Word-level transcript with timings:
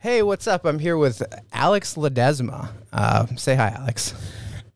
Hey, 0.00 0.22
what's 0.22 0.46
up? 0.46 0.64
I'm 0.64 0.78
here 0.78 0.96
with 0.96 1.24
Alex 1.52 1.96
Ledesma. 1.96 2.68
Uh, 2.92 3.26
say 3.34 3.56
hi, 3.56 3.70
Alex. 3.70 4.14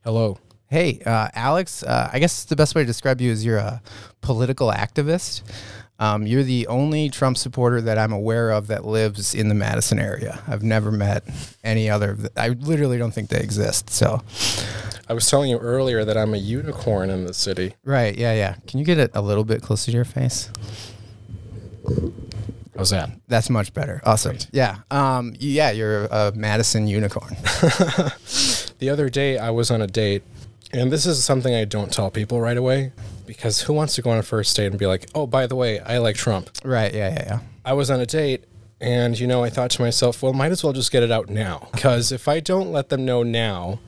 Hello. 0.03 0.37
Hey, 0.67 1.01
uh, 1.07 1.29
Alex. 1.35 1.85
Uh, 1.85 2.11
I 2.13 2.19
guess 2.19 2.43
the 2.43 2.57
best 2.57 2.75
way 2.75 2.83
to 2.83 2.87
describe 2.87 3.21
you 3.21 3.31
is 3.31 3.45
you're 3.45 3.59
a 3.59 3.81
political 4.21 4.73
activist. 4.73 5.43
Um, 6.01 6.27
you're 6.27 6.43
the 6.43 6.67
only 6.67 7.09
Trump 7.09 7.37
supporter 7.37 7.81
that 7.83 7.99
I'm 7.99 8.11
aware 8.11 8.51
of 8.51 8.67
that 8.67 8.85
lives 8.85 9.33
in 9.33 9.49
the 9.49 9.55
Madison 9.55 10.01
area. 10.01 10.43
I've 10.49 10.65
never 10.65 10.91
met 10.91 11.23
any 11.63 11.89
other. 11.89 12.19
I 12.37 12.49
literally 12.49 12.99
don't 12.99 13.15
think 13.15 13.29
they 13.29 13.39
exist. 13.39 13.91
So, 13.91 14.23
I 15.09 15.13
was 15.13 15.31
telling 15.31 15.51
you 15.51 15.59
earlier 15.59 16.05
that 16.05 16.17
I'm 16.17 16.35
a 16.35 16.39
unicorn 16.39 17.11
in 17.11 17.27
the 17.27 17.35
city. 17.35 17.77
right, 17.85 18.19
yeah, 18.19 18.35
yeah. 18.35 18.57
Can 18.67 18.81
you 18.81 18.85
get 18.85 18.99
it 18.99 19.13
a 19.15 19.23
little 19.23 19.45
bit 19.45 19.63
closer 19.63 19.93
to 19.93 19.97
your 19.97 20.05
face? 20.05 20.51
How's 22.77 22.91
that? 22.91 23.11
That's 23.29 23.51
much 23.51 23.75
better. 23.75 24.01
Awesome. 24.05 24.39
Yeah. 24.51 24.79
Um, 24.91 25.35
yeah, 25.39 25.71
you're 25.71 26.07
a 26.07 26.33
Madison 26.35 26.87
unicorn. 26.87 27.37
The 28.79 28.91
other 28.91 29.09
day 29.09 29.39
I 29.39 29.51
was 29.51 29.71
on 29.71 29.81
a 29.81 29.87
date, 29.87 30.25
and 30.73 30.91
this 30.91 31.07
is 31.07 31.23
something 31.25 31.55
I 31.55 31.65
don't 31.65 31.93
tell 31.93 32.11
people 32.11 32.41
right 32.41 32.57
away 32.57 32.91
because 33.27 33.61
who 33.63 33.73
wants 33.73 33.95
to 33.95 34.03
go 34.03 34.11
on 34.11 34.19
a 34.19 34.25
first 34.25 34.57
date 34.57 34.67
and 34.67 34.77
be 34.77 34.89
like, 34.89 35.09
oh, 35.15 35.25
by 35.25 35.47
the 35.47 35.55
way, 35.55 35.79
I 35.79 35.99
like 35.99 36.17
Trump? 36.17 36.51
right. 36.65 36.93
Yeah, 36.93 37.11
yeah, 37.13 37.25
yeah. 37.27 37.39
I 37.65 37.75
was 37.75 37.93
on 37.93 38.01
a 38.01 38.07
date, 38.07 38.43
and 38.81 39.17
you 39.17 39.29
know, 39.29 39.45
I 39.45 39.51
thought 39.51 39.71
to 39.73 39.83
myself, 39.83 40.21
well, 40.21 40.33
might 40.33 40.51
as 40.51 40.65
well 40.65 40.73
just 40.73 40.91
get 40.91 41.05
it 41.05 41.13
out 41.13 41.29
now 41.29 41.69
because 41.71 42.11
if 42.11 42.27
I 42.27 42.41
don't 42.41 42.73
let 42.73 42.89
them 42.89 43.05
know 43.05 43.23
now, 43.23 43.79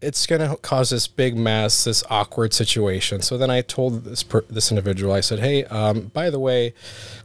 it's 0.00 0.26
going 0.26 0.40
to 0.48 0.56
cause 0.58 0.90
this 0.90 1.08
big 1.08 1.36
mess, 1.36 1.84
this 1.84 2.04
awkward 2.08 2.54
situation. 2.54 3.20
So 3.20 3.36
then 3.36 3.50
I 3.50 3.62
told 3.62 4.04
this 4.04 4.22
per- 4.22 4.44
this 4.48 4.70
individual, 4.70 5.12
I 5.12 5.20
said, 5.20 5.40
"Hey, 5.40 5.64
um, 5.64 6.10
by 6.14 6.30
the 6.30 6.38
way, 6.38 6.72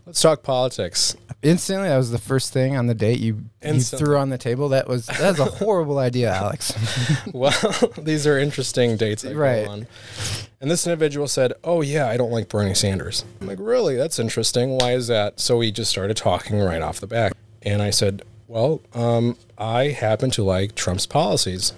let's 0.06 0.22
talk 0.22 0.42
politics." 0.44 1.16
Instantly, 1.44 1.90
that 1.90 1.98
was 1.98 2.10
the 2.12 2.18
first 2.18 2.54
thing 2.54 2.76
on 2.78 2.88
the 2.88 2.96
date 2.96 3.20
you, 3.20 3.44
you 3.64 3.80
threw 3.82 4.18
on 4.18 4.30
the 4.30 4.38
table. 4.38 4.70
That 4.70 4.88
was 4.88 5.06
that's 5.06 5.40
a 5.40 5.46
horrible 5.46 6.00
idea, 6.00 6.32
Alex. 6.34 6.74
well, 7.34 7.54
these 7.98 8.26
are 8.26 8.40
interesting 8.40 8.96
dates 8.98 9.24
Right. 9.26 9.66
go 9.66 9.72
on. 9.72 9.88
And 10.62 10.72
this 10.72 10.88
individual 10.88 11.28
said, 11.28 11.54
"Oh 11.64 11.82
yeah, 11.82 12.08
I 12.08 12.18
don't 12.18 12.32
like 12.32 12.48
Bernie 12.50 12.74
Sanders." 12.74 13.26
I'm 13.42 13.48
like, 13.48 13.60
"Really? 13.62 13.96
That's 13.96 14.18
interesting. 14.20 14.72
Why 14.80 14.94
is 14.94 15.08
that?" 15.08 15.40
So 15.40 15.58
we 15.58 15.72
just 15.72 15.92
started 15.92 16.16
talking 16.18 16.60
right 16.60 16.82
off 16.82 17.00
the 17.00 17.08
bat, 17.08 17.34
and 17.62 17.82
I 17.82 17.90
said, 17.90 18.22
"Well, 18.48 18.82
um, 18.94 19.38
I 19.58 19.88
happen 19.90 20.32
to 20.32 20.44
like 20.44 20.74
Trump's 20.76 21.06
policies." 21.06 21.74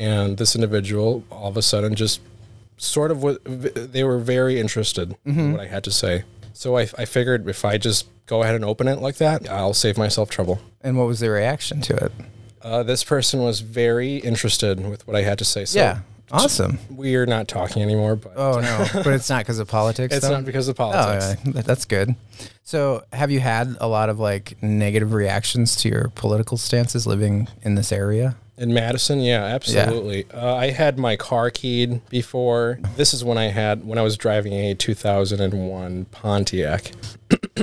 And 0.00 0.36
this 0.38 0.54
individual, 0.56 1.22
all 1.30 1.48
of 1.50 1.56
a 1.56 1.62
sudden, 1.62 1.94
just 1.94 2.20
sort 2.78 3.10
of, 3.10 3.22
wa- 3.22 3.36
they 3.44 4.02
were 4.02 4.18
very 4.18 4.58
interested 4.58 5.14
in 5.24 5.52
what 5.52 5.60
I 5.60 5.66
had 5.66 5.84
to 5.84 5.90
say. 5.92 6.24
So 6.54 6.76
I, 6.76 6.88
I 6.98 7.04
figured 7.04 7.48
if 7.48 7.64
I 7.64 7.78
just 7.78 8.08
go 8.26 8.42
ahead 8.42 8.54
and 8.54 8.64
open 8.64 8.88
it 8.88 8.98
like 9.00 9.16
that, 9.16 9.48
I'll 9.48 9.74
save 9.74 9.96
myself 9.98 10.30
trouble. 10.30 10.60
and 10.80 10.96
what 10.98 11.06
was 11.06 11.20
the 11.20 11.30
reaction 11.30 11.80
to 11.82 11.94
it? 12.06 12.12
Uh, 12.62 12.82
this 12.82 13.04
person 13.04 13.40
was 13.40 13.60
very 13.60 14.16
interested 14.16 14.88
with 14.88 15.06
what 15.06 15.16
I 15.16 15.22
had 15.22 15.38
to 15.38 15.44
say. 15.44 15.64
So 15.64 15.78
yeah, 15.78 16.00
awesome. 16.30 16.78
we're 16.90 17.24
not 17.26 17.48
talking 17.48 17.82
anymore, 17.82 18.16
but 18.16 18.32
Oh 18.36 18.60
no, 18.60 18.86
but 19.02 19.08
it's 19.14 19.28
not 19.30 19.44
because 19.44 19.58
of 19.58 19.68
politics. 19.68 20.14
it's 20.14 20.26
though? 20.26 20.34
not 20.34 20.44
because 20.44 20.68
of 20.68 20.76
politics. 20.76 21.24
Oh, 21.24 21.34
politics. 21.34 21.56
yeah, 21.56 21.62
that's 21.62 21.84
good. 21.86 22.14
So, 22.62 23.02
have 23.12 23.30
you 23.30 23.40
had 23.40 23.76
a 23.80 23.88
lot 23.88 24.08
of 24.10 24.18
like 24.20 24.62
negative 24.62 25.12
reactions 25.12 25.74
to 25.76 25.88
your 25.88 26.12
political 26.14 26.56
stances 26.56 27.06
living 27.06 27.48
in 27.62 27.74
this 27.74 27.92
area? 27.92 28.36
In 28.60 28.74
Madison, 28.74 29.20
yeah, 29.20 29.42
absolutely. 29.42 30.26
Uh, 30.32 30.54
I 30.54 30.70
had 30.70 30.98
my 30.98 31.16
car 31.16 31.50
keyed 31.50 32.06
before. 32.10 32.78
This 32.96 33.14
is 33.14 33.24
when 33.24 33.38
I 33.38 33.46
had 33.46 33.84
when 33.86 33.96
I 33.98 34.02
was 34.02 34.16
driving 34.18 34.52
a 34.52 34.74
2001 34.74 36.04
Pontiac. 36.12 36.92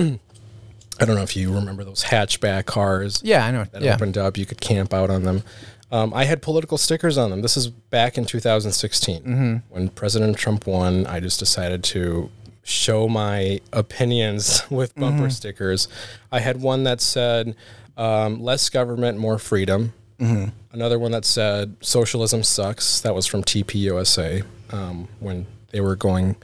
I 1.00 1.06
don't 1.06 1.16
know 1.16 1.22
if 1.22 1.36
you 1.36 1.54
remember 1.54 1.84
those 1.84 2.04
hatchback 2.06 2.66
cars 2.66 3.22
Yeah, 3.24 3.46
I 3.46 3.52
know. 3.52 3.66
that 3.66 3.82
Yeah, 3.84 3.94
opened 3.94 4.18
up. 4.18 4.38
You 4.38 4.46
could 4.48 4.60
camp 4.60 4.94
out 4.94 5.10
on 5.12 5.24
them. 5.24 5.44
Um, 5.92 6.14
I 6.14 6.26
had 6.26 6.42
political 6.42 6.78
stickers 6.78 7.18
on 7.18 7.30
them. 7.30 7.42
This 7.42 7.56
is 7.56 7.68
back 7.68 8.18
in 8.18 8.26
2016 8.26 9.22
Mm-hmm. 9.22 9.56
when 9.70 9.90
President 9.90 10.36
Trump 10.38 10.66
won. 10.66 11.06
I 11.06 11.20
just 11.20 11.38
decided 11.40 11.84
to 11.86 12.30
show 12.64 13.08
my 13.08 13.62
opinions 13.72 14.64
with 14.72 14.96
bumper 14.96 15.24
Mm-hmm. 15.24 15.30
stickers. 15.30 15.88
I 16.32 16.40
had 16.40 16.60
one 16.62 16.84
that 16.86 17.00
said 17.02 17.56
um, 17.96 18.42
"less 18.42 18.68
government, 18.70 19.20
more 19.20 19.38
freedom." 19.38 19.94
Mm-hmm. 20.20 20.50
Another 20.72 20.98
one 21.00 21.12
that 21.12 21.26
said 21.26 21.76
"socialism 21.82 22.44
sucks." 22.44 23.02
That 23.02 23.14
was 23.14 23.28
from 23.28 23.44
TPUSA 23.44 24.46
um, 24.72 25.08
when 25.20 25.46
they 25.72 25.82
were 25.82 25.96
going. 25.96 26.36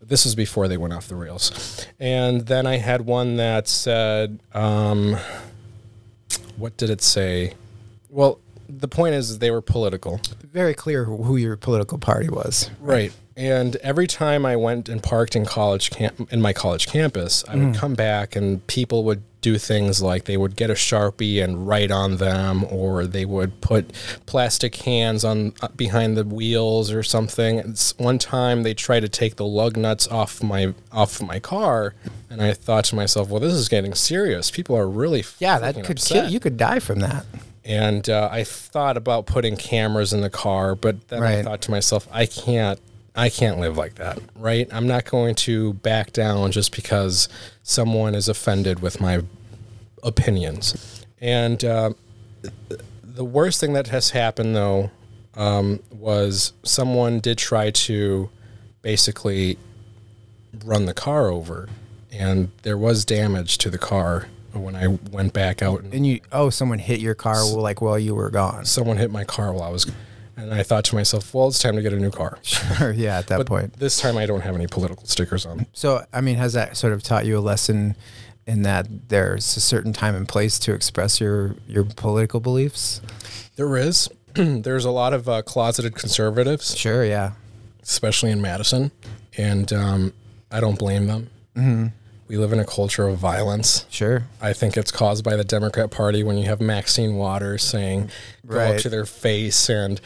This 0.00 0.24
was 0.24 0.36
before 0.36 0.68
they 0.68 0.76
went 0.76 0.92
off 0.92 1.08
the 1.08 1.16
rails. 1.16 1.84
And 1.98 2.42
then 2.46 2.64
I 2.66 2.76
had 2.76 3.02
one 3.02 3.36
that 3.36 3.66
said, 3.66 4.38
um, 4.54 5.16
what 6.56 6.76
did 6.76 6.90
it 6.90 7.02
say? 7.02 7.54
Well, 8.08 8.38
the 8.68 8.86
point 8.86 9.14
is 9.16 9.40
they 9.40 9.50
were 9.50 9.62
political. 9.62 10.20
very 10.52 10.74
clear 10.74 11.04
who 11.04 11.36
your 11.36 11.56
political 11.56 11.98
party 11.98 12.28
was. 12.28 12.70
Right. 12.80 13.12
And 13.36 13.76
every 13.76 14.06
time 14.06 14.46
I 14.46 14.56
went 14.56 14.88
and 14.88 15.02
parked 15.02 15.36
in 15.36 15.44
college 15.44 15.90
camp 15.90 16.32
in 16.32 16.40
my 16.40 16.52
college 16.52 16.86
campus, 16.86 17.44
I 17.46 17.56
would 17.56 17.74
come 17.74 17.94
back 17.94 18.34
and 18.34 18.66
people 18.66 19.04
would 19.04 19.22
do 19.46 19.58
things 19.58 20.02
like 20.02 20.24
they 20.24 20.36
would 20.36 20.56
get 20.56 20.70
a 20.70 20.74
Sharpie 20.74 21.40
and 21.42 21.68
write 21.68 21.92
on 21.92 22.16
them 22.16 22.64
or 22.64 23.06
they 23.06 23.24
would 23.24 23.60
put 23.60 23.92
plastic 24.26 24.74
hands 24.74 25.24
on 25.24 25.52
uh, 25.62 25.68
behind 25.68 26.16
the 26.16 26.24
wheels 26.24 26.90
or 26.90 27.04
something. 27.04 27.58
It's, 27.58 27.96
one 27.96 28.18
time 28.18 28.64
they 28.64 28.74
tried 28.74 29.00
to 29.00 29.08
take 29.08 29.36
the 29.36 29.46
lug 29.46 29.76
nuts 29.76 30.08
off 30.08 30.42
my 30.42 30.74
off 30.90 31.22
my 31.22 31.38
car 31.38 31.94
and 32.28 32.42
I 32.42 32.54
thought 32.54 32.86
to 32.86 32.96
myself, 32.96 33.28
well 33.28 33.38
this 33.38 33.52
is 33.52 33.68
getting 33.68 33.94
serious. 33.94 34.50
People 34.50 34.76
are 34.76 34.88
really 34.88 35.22
Yeah, 35.38 35.60
that 35.60 35.76
could 35.76 35.98
upset. 35.98 36.24
kill. 36.24 36.32
You 36.32 36.40
could 36.40 36.56
die 36.56 36.80
from 36.80 36.98
that. 37.00 37.24
And 37.64 38.08
uh, 38.10 38.28
I 38.32 38.42
thought 38.42 38.96
about 38.96 39.26
putting 39.26 39.56
cameras 39.56 40.12
in 40.12 40.22
the 40.22 40.30
car, 40.30 40.74
but 40.74 41.06
then 41.06 41.22
I 41.22 41.42
thought 41.44 41.60
to 41.62 41.70
myself, 41.70 42.08
I 42.10 42.26
can't, 42.26 42.80
I 43.16 43.30
can't 43.30 43.58
live 43.58 43.76
like 43.78 43.94
that, 43.94 44.18
right? 44.36 44.68
I'm 44.70 44.86
not 44.86 45.06
going 45.06 45.34
to 45.36 45.72
back 45.74 46.12
down 46.12 46.52
just 46.52 46.74
because 46.76 47.28
someone 47.62 48.14
is 48.14 48.28
offended 48.28 48.80
with 48.80 49.00
my 49.00 49.22
opinions. 50.02 51.04
And 51.18 51.64
uh, 51.64 51.90
the 53.02 53.24
worst 53.24 53.58
thing 53.60 53.72
that 53.72 53.88
has 53.88 54.10
happened, 54.10 54.54
though, 54.54 54.90
um, 55.34 55.80
was 55.90 56.52
someone 56.62 57.20
did 57.20 57.38
try 57.38 57.70
to 57.70 58.28
basically 58.82 59.58
run 60.64 60.84
the 60.84 60.94
car 60.94 61.28
over, 61.28 61.68
and 62.12 62.50
there 62.62 62.78
was 62.78 63.04
damage 63.04 63.58
to 63.58 63.70
the 63.70 63.78
car 63.78 64.28
when 64.52 64.76
I 64.76 64.86
went 64.86 65.32
back 65.32 65.62
out 65.62 65.82
and 65.82 65.92
And 65.92 66.06
you, 66.06 66.20
oh, 66.32 66.50
someone 66.50 66.78
hit 66.78 67.00
your 67.00 67.14
car 67.14 67.44
like 67.44 67.80
while 67.80 67.98
you 67.98 68.14
were 68.14 68.30
gone. 68.30 68.64
someone 68.64 68.96
hit 68.96 69.10
my 69.10 69.24
car 69.24 69.52
while 69.52 69.64
I 69.64 69.70
was, 69.70 69.90
and 70.36 70.52
I 70.52 70.62
thought 70.62 70.84
to 70.86 70.94
myself, 70.94 71.32
well, 71.34 71.48
it's 71.48 71.58
time 71.58 71.76
to 71.76 71.82
get 71.82 71.92
a 71.92 71.96
new 71.96 72.10
car. 72.10 72.38
Sure, 72.42 72.92
yeah, 72.92 73.18
at 73.18 73.26
that 73.28 73.38
But 73.38 73.46
point. 73.46 73.72
this 73.78 73.98
time 73.98 74.16
I 74.16 74.26
don't 74.26 74.42
have 74.42 74.54
any 74.54 74.66
political 74.66 75.06
stickers 75.06 75.46
on. 75.46 75.66
So, 75.72 76.04
I 76.12 76.20
mean, 76.20 76.36
has 76.36 76.52
that 76.54 76.76
sort 76.76 76.92
of 76.92 77.02
taught 77.02 77.24
you 77.26 77.38
a 77.38 77.40
lesson 77.40 77.96
in 78.46 78.62
that 78.62 78.86
there's 79.08 79.56
a 79.56 79.60
certain 79.60 79.92
time 79.92 80.14
and 80.14 80.28
place 80.28 80.58
to 80.60 80.72
express 80.72 81.20
your 81.20 81.56
your 81.66 81.84
political 81.84 82.38
beliefs? 82.40 83.00
There 83.56 83.76
is, 83.76 84.08
there's 84.34 84.84
a 84.84 84.90
lot 84.90 85.12
of 85.14 85.28
uh, 85.28 85.42
closeted 85.42 85.94
conservatives, 85.94 86.76
Sure, 86.76 87.04
yeah. 87.04 87.32
especially 87.82 88.30
in 88.30 88.40
Madison, 88.42 88.90
and 89.36 89.72
um, 89.72 90.12
I 90.50 90.60
don't 90.60 90.78
blame 90.78 91.06
them. 91.06 91.30
Mm-hmm. 91.56 91.86
We 92.28 92.36
live 92.36 92.52
in 92.52 92.58
a 92.58 92.64
culture 92.64 93.06
of 93.06 93.18
violence. 93.18 93.86
Sure. 93.88 94.24
I 94.40 94.52
think 94.52 94.76
it's 94.76 94.90
caused 94.90 95.24
by 95.24 95.36
the 95.36 95.44
Democrat 95.44 95.90
Party 95.90 96.24
when 96.24 96.36
you 96.38 96.44
have 96.46 96.60
Maxine 96.60 97.14
Waters 97.16 97.62
saying, 97.62 98.10
go 98.46 98.56
Right. 98.56 98.74
up 98.74 98.80
to 98.82 98.88
their 98.88 99.06
face 99.06 99.68
and 99.68 100.00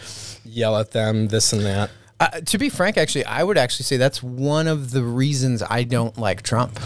yell 0.45 0.77
at 0.77 0.91
them, 0.91 1.29
this 1.29 1.53
and 1.53 1.65
that. 1.65 1.91
Uh, 2.19 2.29
to 2.43 2.59
be 2.59 2.69
frank, 2.69 2.99
actually, 2.99 3.25
I 3.25 3.43
would 3.43 3.57
actually 3.57 3.85
say 3.85 3.97
that's 3.97 4.23
one 4.23 4.67
of 4.69 4.91
the 4.91 5.03
reasons 5.03 5.63
I 5.63 5.85
don't 5.85 6.19
like 6.19 6.43
Trump. 6.43 6.79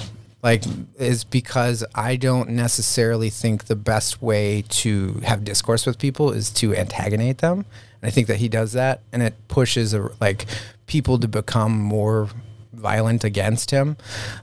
Like, 0.43 0.63
is 0.99 1.25
because 1.25 1.83
I 1.95 2.17
don't 2.17 2.51
necessarily 2.51 3.31
think 3.31 3.65
the 3.65 3.75
best 3.77 4.21
way 4.21 4.63
to 4.69 5.15
have 5.25 5.43
discourse 5.43 5.87
with 5.87 5.99
people 5.99 6.33
is 6.33 6.51
to 6.51 6.77
antagonate 6.77 7.39
them. 7.39 7.65
And 8.03 8.09
I 8.09 8.11
think 8.11 8.27
that 8.27 8.37
he 8.37 8.49
does 8.51 8.73
that, 8.75 9.01
and 9.11 9.23
it 9.23 9.35
pushes 9.49 9.95
a, 9.95 10.11
like 10.21 10.45
people 10.87 11.19
to 11.19 11.27
become 11.29 11.73
more 11.81 12.29
violent 12.77 13.25
against 13.25 13.71
him. 13.71 13.97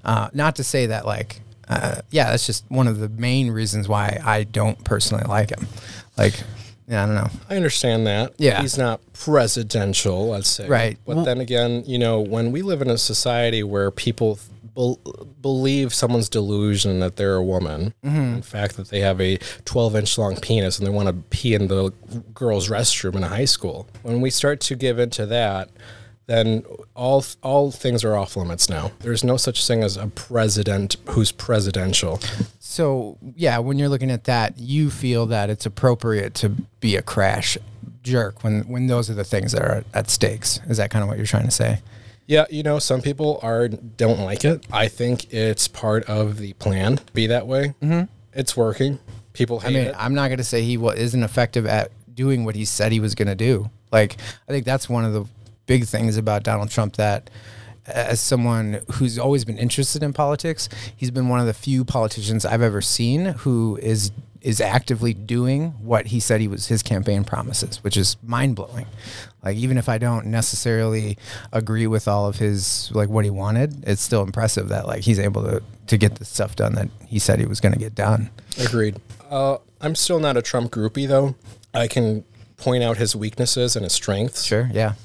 Uh, 0.04 0.30
not 0.34 0.56
to 0.58 0.64
say 0.64 0.86
that 0.88 1.06
like, 1.06 1.42
uh, 1.70 2.02
yeah, 2.12 2.30
that's 2.32 2.46
just 2.46 2.66
one 2.70 2.88
of 2.88 3.00
the 3.00 3.10
main 3.10 3.52
reasons 3.52 3.88
why 3.88 4.20
I 4.24 4.44
don't 4.44 4.84
personally 4.84 5.24
like 5.28 5.52
him. 5.52 5.68
Like, 6.18 6.42
yeah, 6.88 7.04
I 7.04 7.06
don't 7.06 7.16
know. 7.16 7.30
I 7.50 7.56
understand 7.56 8.06
that. 8.08 8.34
Yeah. 8.38 8.62
He's 8.62 8.78
not 8.78 9.00
presidential, 9.14 10.30
let's 10.30 10.50
say. 10.50 10.68
Right. 10.68 10.98
But 11.06 11.16
Well- 11.18 11.26
then 11.26 11.40
again, 11.40 11.84
you 11.86 11.98
know, 11.98 12.20
when 12.20 12.52
we 12.52 12.62
live 12.62 12.82
in 12.82 12.90
a 12.90 12.98
society 12.98 13.64
where 13.64 13.90
people 13.92 14.40
bel 14.76 15.00
believe 15.42 15.94
someone's 15.94 16.30
delusion 16.30 17.00
that 17.00 17.16
they're 17.16 17.36
a 17.36 17.44
woman, 17.44 17.94
Mm-hmm. 18.06 18.36
in 18.36 18.42
fact, 18.42 18.78
that 18.78 18.90
they 18.90 19.00
have 19.00 19.20
a 19.20 19.38
12 19.66 19.96
inch 19.96 20.18
long 20.18 20.36
penis 20.38 20.78
and 20.78 20.86
they 20.88 20.92
want 20.92 21.08
to 21.08 21.14
pee 21.30 21.54
in 21.54 21.68
the 21.68 21.92
girls' 22.34 22.70
restroom 22.70 23.16
in 23.16 23.24
a 23.24 23.28
high 23.28 23.46
school, 23.46 23.88
when 24.04 24.22
we 24.22 24.30
start 24.30 24.60
to 24.62 24.76
give 24.76 25.00
into 25.00 25.26
that, 25.26 25.70
then 26.32 26.66
all 26.96 27.24
all 27.44 27.72
things 27.72 28.04
are 28.04 28.16
off 28.16 28.36
limits 28.36 28.70
now. 28.70 28.92
There's 29.00 29.24
no 29.24 29.38
such 29.38 29.68
thing 29.68 29.84
as 29.84 29.98
a 29.98 30.08
president 30.08 30.96
who's 31.10 31.32
presidential. 31.32 32.20
So 32.60 33.18
yeah, 33.36 33.58
when 33.60 33.78
you're 33.78 33.90
looking 33.90 34.12
at 34.12 34.24
that, 34.26 34.58
you 34.58 34.90
feel 34.90 35.26
that 35.28 35.50
it's 35.50 35.66
appropriate 35.66 36.34
to 36.36 36.50
be 36.80 36.96
a 36.96 37.02
crash 37.02 37.58
jerk 38.04 38.44
when 38.44 38.62
when 38.62 38.88
those 38.88 39.10
are 39.10 39.14
the 39.14 39.24
things 39.24 39.52
that 39.52 39.62
are 39.62 39.84
at 39.94 40.10
stakes. 40.10 40.60
Is 40.70 40.78
that 40.78 40.90
kind 40.90 41.04
of 41.04 41.10
what 41.10 41.18
you're 41.18 41.28
trying 41.28 41.46
to 41.46 41.52
say? 41.52 41.82
Yeah, 42.28 42.46
you 42.50 42.64
know, 42.64 42.80
some 42.80 43.02
people 43.02 43.40
are 43.44 43.68
don't 43.68 44.22
like 44.22 44.46
it. 44.46 44.66
I 44.72 44.88
think 44.88 45.34
it's 45.34 45.68
part 45.68 46.06
of 46.06 46.38
the 46.38 46.54
plan. 46.54 47.02
Be 47.14 47.28
that 47.28 47.46
way. 47.46 47.74
Mm-hmm. 47.82 48.04
It's 48.34 48.56
working. 48.56 49.00
People 49.34 49.60
hate 49.60 49.68
I 49.68 49.72
mean, 49.72 49.88
it. 49.88 49.96
I'm 49.98 50.14
not 50.14 50.28
going 50.28 50.38
to 50.38 50.44
say 50.44 50.62
he 50.62 50.76
isn't 50.76 51.24
effective 51.24 51.66
at 51.66 51.92
doing 52.14 52.46
what 52.46 52.56
he 52.56 52.64
said 52.64 52.92
he 52.92 53.00
was 53.00 53.16
going 53.16 53.28
to 53.28 53.36
do. 53.36 53.70
Like, 53.92 54.18
I 54.48 54.52
think 54.52 54.66
that's 54.66 54.88
one 54.88 55.04
of 55.04 55.14
the 55.14 55.26
big 55.72 55.86
things 55.86 56.18
about 56.18 56.44
Donald 56.44 56.70
Trump 56.70 56.98
that, 56.98 57.30
as 57.86 58.20
someone 58.20 58.82
who's 58.92 59.18
always 59.18 59.46
been 59.46 59.58
interested 59.58 60.04
in 60.04 60.12
politics, 60.12 60.68
he's 60.98 61.12
been 61.12 61.30
one 61.30 61.40
of 61.40 61.46
the 61.46 61.54
few 61.54 61.86
politicians 61.86 62.46
I've 62.46 62.62
ever 62.62 62.82
seen 62.82 63.28
who 63.44 63.80
is 63.82 64.12
is 64.42 64.60
actively 64.60 65.14
doing 65.14 65.70
what 65.82 66.08
he 66.08 66.20
said 66.20 66.42
he 66.42 66.50
was 66.50 66.68
his 66.68 66.84
campaign 66.84 67.24
promises, 67.24 67.82
which 67.86 67.96
is 67.96 68.18
mind 68.22 68.54
blowing. 68.58 68.86
Like 69.46 69.56
even 69.56 69.78
if 69.78 69.88
I 69.88 69.98
don't 69.98 70.26
necessarily 70.26 71.18
agree 71.54 71.88
with 71.88 72.06
all 72.06 72.28
of 72.28 72.36
his 72.36 72.92
like 72.94 73.08
what 73.08 73.24
he 73.24 73.32
wanted, 73.32 73.88
it's 73.88 74.02
still 74.02 74.24
impressive 74.24 74.68
that 74.70 74.88
like 74.88 75.04
he's 75.04 75.20
able 75.20 75.44
to 75.44 75.64
to 75.88 75.98
get 75.98 76.16
the 76.16 76.26
stuff 76.26 76.58
done 76.58 76.76
that 76.76 76.90
he 77.08 77.18
said 77.18 77.40
he 77.40 77.46
was 77.46 77.62
going 77.62 77.74
to 77.74 77.80
get 77.80 77.96
done. 77.96 78.30
Agreed. 78.60 79.00
Uh, 79.30 79.60
I'm 79.80 79.96
still 79.96 80.20
not 80.20 80.36
a 80.36 80.42
Trump 80.42 80.70
groupie 80.72 81.08
though. 81.08 81.36
I 81.74 81.88
can 81.88 82.26
point 82.58 82.84
out 82.84 82.98
his 82.98 83.16
weaknesses 83.16 83.78
and 83.78 83.86
his 83.86 83.94
strengths. 83.94 84.44
Sure, 84.44 84.70
yeah. 84.74 84.96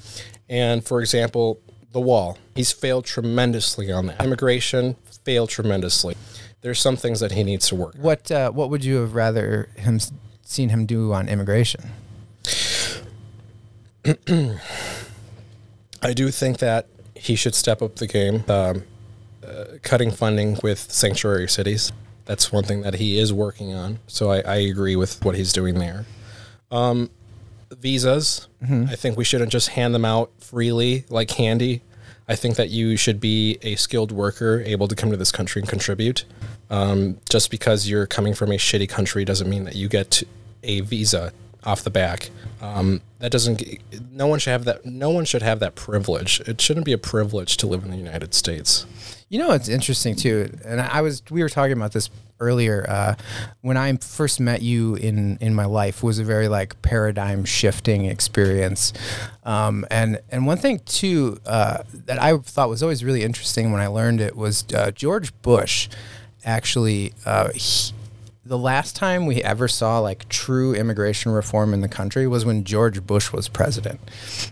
And 0.49 0.83
for 0.83 1.01
example, 1.01 1.59
the 1.91 2.01
wall. 2.01 2.37
He's 2.55 2.71
failed 2.71 3.05
tremendously 3.05 3.91
on 3.91 4.07
that. 4.07 4.23
Immigration 4.23 4.95
failed 5.23 5.49
tremendously. 5.49 6.15
There's 6.61 6.79
some 6.79 6.95
things 6.95 7.19
that 7.19 7.31
he 7.31 7.43
needs 7.43 7.67
to 7.69 7.75
work. 7.75 7.95
on. 7.95 8.01
What 8.01 8.31
uh, 8.31 8.51
what 8.51 8.69
would 8.69 8.83
you 8.83 8.97
have 8.97 9.15
rather 9.15 9.69
him 9.75 9.99
seen 10.41 10.69
him 10.69 10.85
do 10.85 11.13
on 11.13 11.27
immigration? 11.29 11.91
I 16.01 16.13
do 16.13 16.29
think 16.29 16.59
that 16.59 16.87
he 17.15 17.35
should 17.35 17.55
step 17.55 17.81
up 17.81 17.95
the 17.95 18.07
game. 18.07 18.43
Um, 18.47 18.83
uh, 19.45 19.77
cutting 19.81 20.11
funding 20.11 20.57
with 20.61 20.91
sanctuary 20.91 21.47
cities. 21.47 21.91
That's 22.25 22.51
one 22.51 22.63
thing 22.63 22.81
that 22.81 22.95
he 22.95 23.17
is 23.17 23.31
working 23.31 23.73
on. 23.73 23.99
So 24.07 24.29
I, 24.29 24.41
I 24.41 24.55
agree 24.57 24.95
with 24.95 25.23
what 25.23 25.35
he's 25.35 25.53
doing 25.53 25.79
there. 25.79 26.05
Um, 26.69 27.09
visas. 27.71 28.47
I 28.89 28.95
think 28.95 29.17
we 29.17 29.23
shouldn't 29.23 29.51
just 29.51 29.69
hand 29.69 29.93
them 29.93 30.05
out 30.05 30.31
freely 30.39 31.05
like 31.09 31.27
candy. 31.27 31.81
I 32.29 32.35
think 32.35 32.57
that 32.57 32.69
you 32.69 32.97
should 32.97 33.19
be 33.19 33.57
a 33.61 33.75
skilled 33.75 34.11
worker 34.11 34.61
able 34.65 34.87
to 34.89 34.95
come 34.95 35.11
to 35.11 35.17
this 35.17 35.31
country 35.31 35.61
and 35.61 35.69
contribute. 35.69 36.25
Um, 36.69 37.19
just 37.29 37.49
because 37.49 37.87
you're 37.89 38.05
coming 38.07 38.33
from 38.33 38.51
a 38.51 38.55
shitty 38.55 38.89
country 38.89 39.23
doesn't 39.23 39.49
mean 39.49 39.63
that 39.63 39.75
you 39.75 39.87
get 39.87 40.23
a 40.63 40.81
visa 40.81 41.31
off 41.63 41.83
the 41.83 41.89
back. 41.89 42.29
Um, 42.61 43.01
that 43.19 43.31
doesn't. 43.31 43.63
No 44.11 44.27
one 44.27 44.39
should 44.39 44.51
have 44.51 44.65
that. 44.65 44.85
No 44.85 45.09
one 45.09 45.25
should 45.25 45.41
have 45.41 45.59
that 45.59 45.75
privilege. 45.75 46.41
It 46.41 46.59
shouldn't 46.59 46.85
be 46.85 46.93
a 46.93 46.97
privilege 46.97 47.57
to 47.57 47.67
live 47.67 47.83
in 47.83 47.91
the 47.91 47.97
United 47.97 48.33
States. 48.33 48.85
You 49.29 49.39
know, 49.39 49.51
it's 49.51 49.67
interesting 49.67 50.15
too, 50.15 50.49
and 50.63 50.79
I 50.79 51.01
was 51.01 51.21
we 51.29 51.41
were 51.43 51.49
talking 51.49 51.73
about 51.73 51.91
this 51.91 52.09
earlier. 52.39 52.85
Uh, 52.87 53.15
when 53.59 53.75
I 53.75 53.93
first 53.97 54.39
met 54.39 54.61
you 54.61 54.95
in 54.95 55.37
in 55.41 55.53
my 55.53 55.65
life 55.65 56.01
was 56.01 56.17
a 56.17 56.23
very 56.23 56.47
like 56.47 56.81
paradigm 56.81 57.43
shifting 57.43 58.05
experience, 58.05 58.93
um, 59.43 59.85
and 59.91 60.21
and 60.29 60.47
one 60.47 60.57
thing 60.57 60.79
too 60.85 61.41
uh, 61.45 61.79
that 62.05 62.21
I 62.21 62.37
thought 62.37 62.69
was 62.69 62.81
always 62.81 63.03
really 63.03 63.23
interesting 63.23 63.73
when 63.73 63.81
I 63.81 63.87
learned 63.87 64.21
it 64.21 64.35
was 64.35 64.63
uh, 64.73 64.91
George 64.91 65.33
Bush 65.41 65.89
actually. 66.45 67.13
Uh, 67.25 67.49
he, 67.53 67.93
the 68.47 68.57
last 68.57 68.95
time 68.95 69.25
we 69.25 69.43
ever 69.43 69.67
saw 69.67 69.99
like 69.99 70.27
true 70.29 70.73
immigration 70.73 71.31
reform 71.31 71.73
in 71.73 71.81
the 71.81 71.89
country 71.89 72.27
was 72.27 72.45
when 72.45 72.63
George 72.63 73.05
Bush 73.05 73.31
was 73.31 73.49
president. 73.49 73.99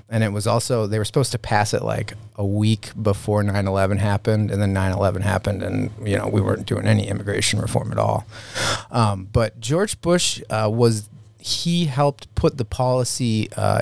And 0.09 0.24
it 0.24 0.33
was 0.33 0.45
also, 0.45 0.86
they 0.86 0.97
were 0.97 1.06
supposed 1.06 1.31
to 1.31 1.39
pass 1.39 1.74
it 1.74 1.81
like 1.81 2.13
a 2.36 2.45
week 2.45 2.92
before 3.01 3.42
9 3.42 3.68
11 3.68 3.97
happened. 3.97 4.51
And 4.51 4.62
then 4.62 4.74
9 4.74 4.92
11 4.92 5.21
happened. 5.21 5.63
And, 5.63 5.92
you 6.06 6.18
know, 6.18 6.27
we 6.27 6.42
weren't 6.42 6.65
doing 6.65 6.86
any 6.86 7.07
immigration 7.07 7.59
reform 7.59 7.92
at 7.92 7.97
all. 7.97 8.25
Um, 8.92 9.30
but 9.31 9.59
George 9.59 10.00
Bush 10.01 10.41
uh, 10.50 10.69
was, 10.71 11.09
he 11.39 11.86
helped 11.86 12.33
put 12.36 12.57
the 12.57 12.65
policy 12.65 13.50
uh, 13.56 13.81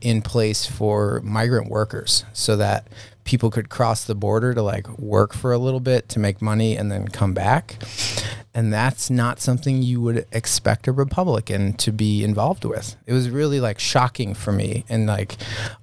in 0.00 0.22
place 0.22 0.66
for 0.66 1.20
migrant 1.22 1.68
workers 1.70 2.24
so 2.32 2.56
that 2.56 2.88
people 3.24 3.50
could 3.50 3.68
cross 3.68 4.04
the 4.04 4.14
border 4.14 4.52
to 4.54 4.62
like 4.62 4.88
work 4.98 5.32
for 5.32 5.52
a 5.52 5.58
little 5.58 5.80
bit 5.80 6.08
to 6.08 6.18
make 6.18 6.42
money 6.42 6.76
and 6.76 6.90
then 6.90 7.06
come 7.06 7.32
back. 7.32 7.78
And 8.54 8.72
that's 8.72 9.08
not 9.08 9.40
something 9.40 9.82
you 9.82 10.00
would 10.02 10.26
expect 10.30 10.86
a 10.86 10.92
Republican 10.92 11.72
to 11.74 11.90
be 11.92 12.22
involved 12.22 12.64
with. 12.64 12.96
It 13.06 13.12
was 13.14 13.30
really 13.30 13.60
like 13.60 13.78
shocking 13.78 14.34
for 14.34 14.52
me. 14.52 14.84
And 14.90 15.06
like, 15.06 15.36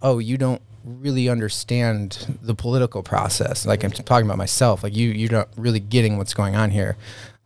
oh, 0.03 0.19
you 0.19 0.37
don't 0.37 0.61
really 0.83 1.29
understand 1.29 2.37
the 2.41 2.53
political 2.55 3.01
process. 3.03 3.65
Like 3.65 3.83
I'm 3.83 3.91
talking 3.91 4.25
about 4.27 4.37
myself. 4.37 4.83
Like 4.83 4.95
you, 4.95 5.09
you're 5.09 5.31
not 5.31 5.49
really 5.57 5.79
getting 5.79 6.17
what's 6.17 6.33
going 6.35 6.55
on 6.55 6.69
here. 6.69 6.95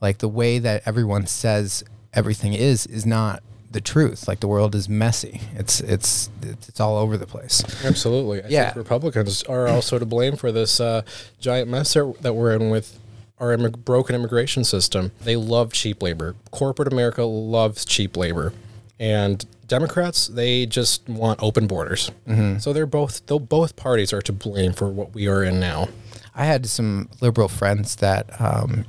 Like 0.01 0.17
the 0.17 0.27
way 0.29 0.59
that 0.59 0.83
everyone 0.85 1.25
says 1.27 1.83
everything 2.13 2.53
is 2.53 2.85
is 2.85 3.05
not 3.05 3.41
the 3.71 3.81
truth. 3.81 4.27
Like 4.27 4.39
the 4.41 4.47
world 4.47 4.75
is 4.75 4.87
messy. 4.89 5.41
It's 5.55 5.79
it's 5.79 6.29
it's 6.41 6.79
all 6.79 6.97
over 6.97 7.17
the 7.17 7.25
place. 7.25 7.63
Absolutely. 7.85 8.43
I 8.43 8.47
Yeah. 8.49 8.65
think 8.65 8.75
Republicans 8.75 9.41
are 9.43 9.67
also 9.67 9.97
to 9.97 10.05
blame 10.05 10.35
for 10.35 10.51
this 10.51 10.79
uh, 10.81 11.01
giant 11.39 11.69
mess 11.69 11.93
that 11.93 12.33
we're 12.35 12.53
in 12.53 12.69
with 12.69 12.99
our 13.39 13.55
immig- 13.55 13.83
broken 13.83 14.15
immigration 14.15 14.63
system. 14.63 15.11
They 15.23 15.35
love 15.35 15.73
cheap 15.73 16.01
labor. 16.01 16.35
Corporate 16.51 16.91
America 16.91 17.23
loves 17.23 17.85
cheap 17.85 18.15
labor. 18.17 18.53
And 18.99 19.45
Democrats, 19.67 20.27
they 20.27 20.65
just 20.65 21.07
want 21.09 21.41
open 21.41 21.67
borders. 21.67 22.11
So 22.59 22.73
they're 22.73 22.85
both, 22.85 23.25
though 23.25 23.39
both 23.39 23.75
parties 23.75 24.13
are 24.13 24.21
to 24.21 24.31
blame 24.31 24.71
for 24.73 24.87
what 24.89 25.13
we 25.13 25.27
are 25.27 25.43
in 25.43 25.59
now. 25.59 25.89
I 26.35 26.45
had 26.45 26.65
some 26.65 27.09
liberal 27.21 27.47
friends 27.47 27.97
that 27.97 28.41
um, 28.41 28.85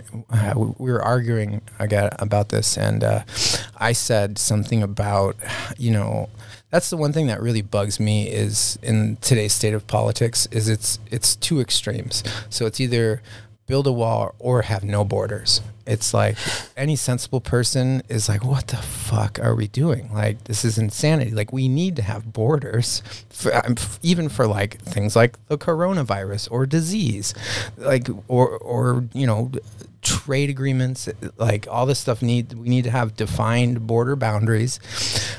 we 0.57 0.91
were 0.93 1.03
arguing 1.03 1.61
again 1.79 2.09
about 2.19 2.49
this, 2.49 2.79
and 2.79 3.05
uh, 3.05 3.25
I 3.77 3.93
said 3.93 4.39
something 4.39 4.83
about, 4.83 5.37
you 5.77 5.91
know, 5.91 6.31
that's 6.71 6.89
the 6.91 6.97
one 6.97 7.13
thing 7.13 7.27
that 7.27 7.43
really 7.43 7.61
bugs 7.61 8.01
me 8.01 8.29
is 8.29 8.79
in 8.83 9.17
today's 9.21 9.53
state 9.53 9.75
of 9.75 9.87
politics 9.87 10.49
is 10.51 10.69
it's 10.69 10.99
it's 11.11 11.37
two 11.37 11.61
extremes. 11.61 12.25
So 12.49 12.67
it's 12.67 12.81
either 12.81 13.23
build 13.67 13.87
a 13.87 13.93
wall 13.93 14.35
or 14.39 14.63
have 14.63 14.85
no 14.85 15.05
borders. 15.05 15.61
It's 15.87 16.15
like 16.15 16.39
any 16.77 16.97
sensible 16.97 17.41
person 17.41 18.03
is 18.09 18.29
like, 18.29 18.43
what 18.45 18.69
the 18.69 18.79
fuck 18.79 19.39
are 19.39 19.55
we 19.55 19.69
doing? 19.69 20.13
Like, 20.13 20.45
this 20.45 20.65
is 20.65 20.79
insanity. 20.79 21.31
Like, 21.31 21.53
we 21.53 21.69
need 21.69 21.97
to 21.97 22.03
have 22.03 22.33
borders, 22.33 23.03
for, 23.29 23.55
um, 23.55 23.77
even 24.03 24.31
for 24.31 24.47
like 24.47 24.81
things 24.81 25.15
like 25.15 25.39
the 25.49 25.59
coronavirus 25.59 26.51
or 26.51 26.65
disease, 26.65 27.35
like 27.77 28.09
or 28.29 28.57
or 28.59 29.05
you 29.13 29.27
know, 29.27 29.51
trade 30.01 30.49
agreements. 30.49 31.07
Like 31.37 31.67
all 31.71 31.85
this 31.85 31.99
stuff 31.99 32.23
need 32.23 32.55
we 32.55 32.71
need 32.71 32.85
to 32.85 32.91
have 32.91 33.15
defined 33.15 33.87
border 33.87 34.17
boundaries. 34.17 34.81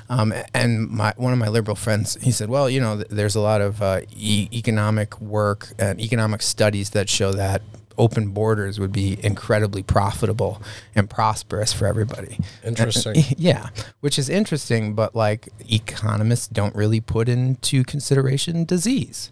Um, 0.10 0.32
and 0.54 0.88
my 0.90 1.14
one 1.18 1.34
of 1.34 1.40
my 1.40 1.48
liberal 1.50 1.76
friends, 1.76 2.18
he 2.22 2.32
said, 2.32 2.50
well, 2.50 2.70
you 2.70 2.80
know, 2.80 2.98
th- 2.98 3.08
there's 3.10 3.36
a 3.36 3.42
lot 3.42 3.62
of 3.62 3.82
uh, 3.82 4.02
e- 4.16 4.48
economic 4.54 5.20
work 5.20 5.70
and 5.80 6.00
economic 6.00 6.44
studies 6.44 6.92
that 6.92 7.10
show 7.10 7.32
that 7.34 7.64
open 7.98 8.30
borders 8.30 8.80
would 8.80 8.92
be 8.92 9.18
incredibly 9.24 9.84
profitable 9.84 10.62
and 10.94 11.10
prosperous 11.10 11.74
for 11.74 11.88
everybody. 11.88 12.40
Interesting. 12.64 13.16
Yeah, 13.38 13.70
which 14.00 14.18
is 14.18 14.30
interesting, 14.30 14.94
but 14.94 15.16
like 15.16 15.50
economists 15.70 16.48
don't 16.48 16.76
really 16.76 17.02
put 17.02 17.28
into 17.28 17.84
consideration 17.84 18.66
disease, 18.66 19.32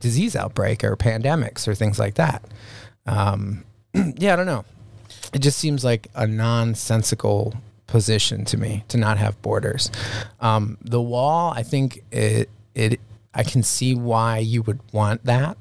disease 0.00 0.34
outbreak 0.34 0.82
or 0.82 0.96
pandemics 0.96 1.68
or 1.68 1.74
things 1.74 1.98
like 1.98 2.14
that. 2.14 2.44
Um, 3.06 3.64
yeah, 3.94 4.32
I 4.32 4.36
don't 4.36 4.46
know. 4.46 4.64
It 5.32 5.38
just 5.40 5.58
seems 5.58 5.84
like 5.84 6.08
a 6.14 6.26
nonsensical 6.26 7.54
position 7.86 8.44
to 8.46 8.56
me 8.56 8.84
to 8.88 8.96
not 8.96 9.18
have 9.18 9.40
borders. 9.42 9.90
Um, 10.40 10.78
the 10.80 11.00
wall, 11.00 11.52
I 11.54 11.62
think 11.62 12.02
it 12.10 12.50
it 12.74 13.00
I 13.34 13.42
can 13.42 13.62
see 13.62 13.94
why 13.94 14.38
you 14.38 14.62
would 14.62 14.80
want 14.92 15.24
that. 15.24 15.56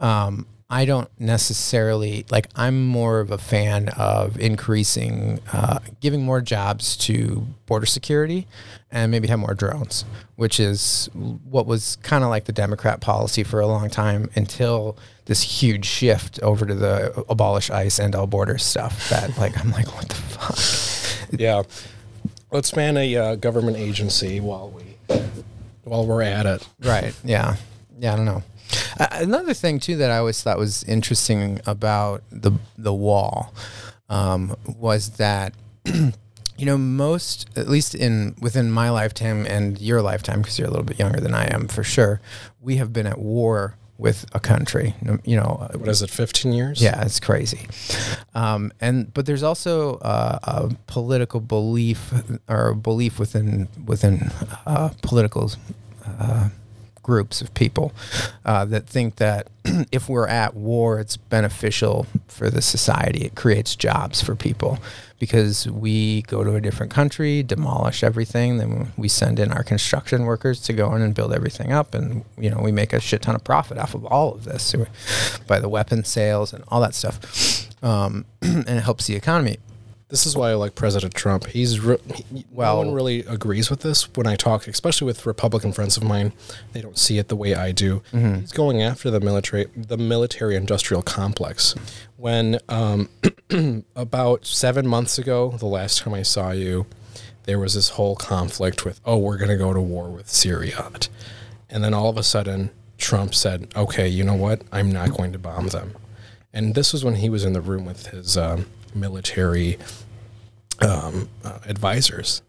Um, 0.00 0.46
I 0.72 0.86
don't 0.86 1.10
necessarily 1.20 2.24
like. 2.30 2.48
I'm 2.56 2.86
more 2.86 3.20
of 3.20 3.30
a 3.30 3.36
fan 3.36 3.90
of 3.90 4.40
increasing, 4.40 5.38
uh, 5.52 5.80
giving 6.00 6.24
more 6.24 6.40
jobs 6.40 6.96
to 7.08 7.46
border 7.66 7.84
security, 7.84 8.46
and 8.90 9.10
maybe 9.10 9.28
have 9.28 9.38
more 9.38 9.52
drones, 9.52 10.06
which 10.36 10.58
is 10.58 11.10
what 11.12 11.66
was 11.66 11.98
kind 12.02 12.24
of 12.24 12.30
like 12.30 12.46
the 12.46 12.52
Democrat 12.52 13.02
policy 13.02 13.42
for 13.42 13.60
a 13.60 13.66
long 13.66 13.90
time 13.90 14.30
until 14.34 14.96
this 15.26 15.42
huge 15.42 15.84
shift 15.84 16.40
over 16.40 16.64
to 16.64 16.74
the 16.74 17.22
abolish 17.28 17.68
ICE 17.68 17.98
and 17.98 18.14
all 18.14 18.26
borders 18.26 18.64
stuff. 18.64 19.10
That 19.10 19.36
like 19.36 19.62
I'm 19.62 19.72
like, 19.72 19.94
what 19.94 20.08
the 20.08 20.14
fuck? 20.14 21.38
yeah. 21.38 21.64
Let's 22.50 22.74
man 22.74 22.96
a 22.96 23.14
uh, 23.14 23.34
government 23.34 23.76
agency 23.76 24.40
while 24.40 24.70
we 24.70 25.18
while 25.84 26.06
we're 26.06 26.22
at 26.22 26.46
it. 26.46 26.66
Right? 26.80 27.14
Yeah. 27.22 27.56
Yeah. 27.98 28.14
I 28.14 28.16
don't 28.16 28.24
know. 28.24 28.42
Uh, 28.98 29.06
another 29.12 29.54
thing 29.54 29.78
too 29.80 29.96
that 29.96 30.10
I 30.10 30.18
always 30.18 30.42
thought 30.42 30.58
was 30.58 30.82
interesting 30.84 31.60
about 31.66 32.22
the 32.30 32.52
the 32.78 32.92
wall 32.94 33.54
um, 34.08 34.54
was 34.66 35.10
that 35.16 35.54
you 35.84 36.66
know 36.66 36.78
most 36.78 37.48
at 37.56 37.68
least 37.68 37.94
in 37.94 38.34
within 38.40 38.70
my 38.70 38.90
lifetime 38.90 39.46
and 39.46 39.80
your 39.80 40.02
lifetime 40.02 40.42
because 40.42 40.58
you're 40.58 40.68
a 40.68 40.70
little 40.70 40.84
bit 40.84 40.98
younger 40.98 41.20
than 41.20 41.34
I 41.34 41.44
am 41.52 41.68
for 41.68 41.82
sure 41.84 42.20
we 42.60 42.76
have 42.76 42.92
been 42.92 43.06
at 43.06 43.18
war 43.18 43.76
with 43.98 44.24
a 44.34 44.40
country 44.40 44.94
you 45.24 45.36
know 45.36 45.68
What 45.74 45.88
is 45.88 46.02
it? 46.02 46.10
Fifteen 46.10 46.52
years? 46.52 46.82
yeah, 46.82 47.04
it's 47.04 47.20
crazy. 47.20 47.68
Um, 48.34 48.72
and 48.80 49.12
but 49.14 49.26
there's 49.26 49.42
also 49.44 49.96
uh, 49.98 50.38
a 50.42 50.74
political 50.86 51.40
belief 51.40 52.12
or 52.48 52.68
a 52.70 52.74
belief 52.74 53.18
within 53.18 53.68
within 53.86 54.30
uh, 54.66 54.90
political 55.02 55.52
uh, 56.18 56.48
groups 57.02 57.40
of 57.40 57.52
people 57.54 57.92
uh, 58.44 58.64
that 58.66 58.86
think 58.86 59.16
that 59.16 59.48
if 59.92 60.08
we're 60.08 60.28
at 60.28 60.54
war, 60.54 61.00
it's 61.00 61.16
beneficial 61.16 62.06
for 62.28 62.50
the 62.50 62.62
society. 62.62 63.24
It 63.24 63.34
creates 63.34 63.76
jobs 63.76 64.22
for 64.22 64.34
people 64.34 64.78
because 65.18 65.68
we 65.68 66.22
go 66.22 66.42
to 66.42 66.56
a 66.56 66.60
different 66.60 66.90
country, 66.90 67.44
demolish 67.44 68.02
everything, 68.02 68.58
then 68.58 68.92
we 68.96 69.06
send 69.06 69.38
in 69.38 69.52
our 69.52 69.62
construction 69.62 70.24
workers 70.24 70.60
to 70.60 70.72
go 70.72 70.94
in 70.96 71.02
and 71.02 71.14
build 71.14 71.32
everything 71.32 71.72
up, 71.72 71.94
and 71.94 72.24
you 72.36 72.50
know 72.50 72.58
we 72.60 72.72
make 72.72 72.92
a 72.92 72.98
shit 72.98 73.22
ton 73.22 73.36
of 73.36 73.44
profit 73.44 73.78
off 73.78 73.94
of 73.94 74.04
all 74.06 74.34
of 74.34 74.44
this 74.44 74.74
by 75.46 75.60
the 75.60 75.68
weapon 75.68 76.02
sales 76.02 76.52
and 76.52 76.64
all 76.68 76.80
that 76.80 76.94
stuff, 76.94 77.72
um, 77.84 78.24
and 78.42 78.68
it 78.68 78.82
helps 78.82 79.06
the 79.06 79.14
economy. 79.14 79.58
This 80.12 80.26
is 80.26 80.36
why 80.36 80.50
I 80.50 80.54
like 80.56 80.74
President 80.74 81.14
Trump. 81.14 81.46
He's 81.46 81.80
re- 81.80 81.96
he, 82.14 82.44
Well- 82.50 82.74
no 82.76 82.86
one 82.88 82.94
really 82.94 83.20
agrees 83.20 83.70
with 83.70 83.80
this 83.80 84.02
when 84.14 84.26
I 84.26 84.36
talk, 84.36 84.68
especially 84.68 85.06
with 85.06 85.24
Republican 85.24 85.72
friends 85.72 85.96
of 85.96 86.02
mine. 86.02 86.34
They 86.74 86.82
don't 86.82 86.98
see 86.98 87.16
it 87.16 87.28
the 87.28 87.34
way 87.34 87.54
I 87.54 87.72
do. 87.72 88.02
He's 88.12 88.52
going 88.52 88.82
after 88.82 89.10
the 89.10 89.20
military, 89.20 89.68
the 89.74 89.96
military 89.96 90.54
industrial 90.54 91.02
complex. 91.02 91.74
When 92.18 92.58
um, 92.68 93.08
about 93.96 94.44
seven 94.44 94.86
months 94.86 95.16
ago, 95.16 95.52
the 95.58 95.64
last 95.64 96.00
time 96.02 96.12
I 96.12 96.24
saw 96.24 96.50
you, 96.50 96.84
there 97.44 97.58
was 97.58 97.72
this 97.72 97.88
whole 97.88 98.14
conflict 98.14 98.84
with, 98.84 99.00
oh, 99.06 99.16
we're 99.16 99.38
going 99.38 99.48
to 99.48 99.56
go 99.56 99.72
to 99.72 99.80
war 99.80 100.10
with 100.10 100.28
Syria, 100.28 100.90
and 101.70 101.82
then 101.82 101.94
all 101.94 102.10
of 102.10 102.18
a 102.18 102.22
sudden, 102.22 102.68
Trump 102.98 103.34
said, 103.34 103.72
okay, 103.74 104.08
you 104.08 104.24
know 104.24 104.34
what? 104.36 104.60
I'm 104.72 104.92
not 104.92 105.16
going 105.16 105.32
to 105.32 105.38
bomb 105.38 105.68
them. 105.68 105.94
And 106.52 106.74
this 106.74 106.92
was 106.92 107.02
when 107.02 107.14
he 107.14 107.30
was 107.30 107.46
in 107.46 107.54
the 107.54 107.62
room 107.62 107.86
with 107.86 108.08
his 108.08 108.36
um, 108.36 108.66
military 108.94 109.78
um, 110.80 111.28
uh, 111.44 111.58
advisors. 111.66 112.42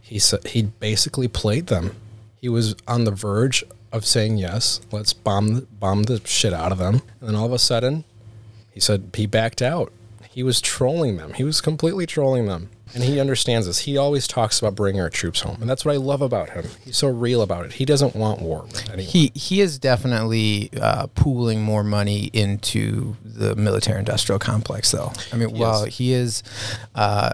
He 0.00 0.18
said 0.18 0.46
he 0.48 0.62
basically 0.62 1.28
played 1.28 1.68
them. 1.68 1.96
He 2.40 2.48
was 2.48 2.76
on 2.86 3.04
the 3.04 3.10
verge 3.10 3.64
of 3.90 4.04
saying 4.04 4.36
yes, 4.38 4.80
let's 4.92 5.12
bomb 5.12 5.66
bomb 5.80 6.02
the 6.04 6.20
shit 6.26 6.52
out 6.52 6.72
of 6.72 6.78
them, 6.78 7.02
and 7.20 7.28
then 7.28 7.34
all 7.34 7.46
of 7.46 7.52
a 7.52 7.58
sudden, 7.58 8.04
he 8.70 8.80
said 8.80 9.10
he 9.14 9.26
backed 9.26 9.62
out. 9.62 9.92
He 10.28 10.42
was 10.42 10.60
trolling 10.60 11.16
them. 11.16 11.32
He 11.34 11.44
was 11.44 11.60
completely 11.60 12.06
trolling 12.06 12.46
them, 12.46 12.68
and 12.92 13.02
he 13.02 13.18
understands 13.18 13.66
this. 13.66 13.80
He 13.80 13.96
always 13.96 14.26
talks 14.26 14.58
about 14.58 14.74
bringing 14.74 15.00
our 15.00 15.10
troops 15.10 15.40
home, 15.40 15.58
and 15.60 15.70
that's 15.70 15.84
what 15.84 15.94
I 15.94 15.98
love 15.98 16.22
about 16.22 16.50
him. 16.50 16.66
He's 16.84 16.96
so 16.96 17.08
real 17.08 17.42
about 17.42 17.64
it. 17.64 17.72
He 17.74 17.84
doesn't 17.84 18.14
want 18.14 18.42
war. 18.42 18.66
He 18.98 19.32
he 19.34 19.60
is 19.60 19.78
definitely 19.78 20.70
uh, 20.80 21.06
pooling 21.14 21.62
more 21.62 21.82
money 21.82 22.30
into 22.32 23.16
the 23.24 23.56
military-industrial 23.56 24.38
complex, 24.38 24.90
though. 24.90 25.12
I 25.32 25.36
mean, 25.36 25.56
while 25.56 25.84
he 25.84 26.12
is 26.12 26.42
uh, 26.94 27.32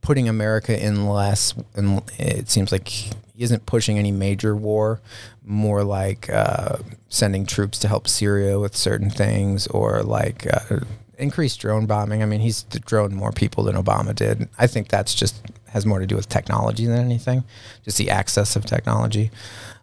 putting 0.00 0.28
America 0.28 0.80
in 0.80 1.08
less, 1.08 1.54
and 1.74 2.02
it 2.18 2.48
seems 2.48 2.70
like 2.72 2.88
he 2.88 3.12
isn't 3.36 3.66
pushing 3.66 3.98
any 3.98 4.12
major 4.12 4.54
war. 4.54 5.00
More 5.46 5.84
like 5.84 6.30
uh, 6.30 6.78
sending 7.10 7.44
troops 7.44 7.78
to 7.80 7.88
help 7.88 8.08
Syria 8.08 8.58
with 8.58 8.74
certain 8.74 9.10
things, 9.10 9.66
or 9.66 10.02
like. 10.02 10.46
Uh, 10.46 10.80
increased 11.18 11.60
drone 11.60 11.86
bombing. 11.86 12.22
I 12.22 12.26
mean, 12.26 12.40
he's 12.40 12.62
droned 12.62 13.14
more 13.14 13.32
people 13.32 13.64
than 13.64 13.76
Obama 13.76 14.14
did. 14.14 14.48
I 14.58 14.66
think 14.66 14.88
that's 14.88 15.14
just 15.14 15.42
has 15.68 15.84
more 15.84 15.98
to 15.98 16.06
do 16.06 16.16
with 16.16 16.28
technology 16.28 16.86
than 16.86 16.98
anything, 17.04 17.44
just 17.84 17.98
the 17.98 18.10
access 18.10 18.56
of 18.56 18.64
technology. 18.64 19.30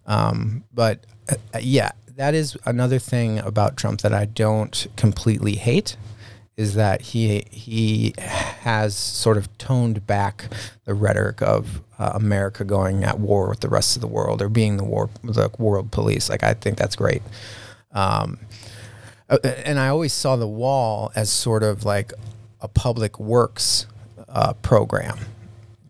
Um, 0.06 0.64
but 0.74 1.06
uh, 1.30 1.60
yeah, 1.62 1.92
that 2.16 2.34
is 2.34 2.58
another 2.66 3.00
thing 3.00 3.40
about 3.40 3.78
Trump 3.78 4.02
that 4.02 4.14
I 4.14 4.26
don't 4.26 4.88
completely 4.96 5.56
hate 5.56 5.98
is 6.58 6.76
that 6.76 7.02
he 7.02 7.44
he 7.50 8.14
has 8.18 8.96
sort 8.96 9.38
of 9.38 9.58
toned 9.58 10.06
back 10.06 10.46
the 10.86 10.94
rhetoric 10.94 11.42
of 11.42 11.82
uh, 11.98 12.12
America 12.14 12.64
going 12.64 13.04
at 13.04 13.20
war 13.20 13.50
with 13.50 13.62
the 13.62 13.70
rest 13.70 13.96
of 13.96 14.02
the 14.02 14.08
world 14.08 14.42
or 14.42 14.50
being 14.50 14.78
the 14.78 14.84
war 14.84 15.10
the 15.24 15.50
world 15.58 15.92
police. 15.92 16.30
Like 16.30 16.44
I 16.44 16.54
think 16.54 16.78
that's 16.78 16.96
great. 16.96 17.22
Um, 17.92 18.40
uh, 18.44 18.61
and 19.44 19.80
I 19.80 19.88
always 19.88 20.14
saw 20.14 20.36
the 20.36 20.48
wall 20.48 21.12
as 21.16 21.30
sort 21.30 21.64
of 21.64 21.86
like 21.86 22.14
a 22.60 22.68
public 22.68 23.20
works 23.20 23.88
uh, 24.30 24.54
program 24.54 25.18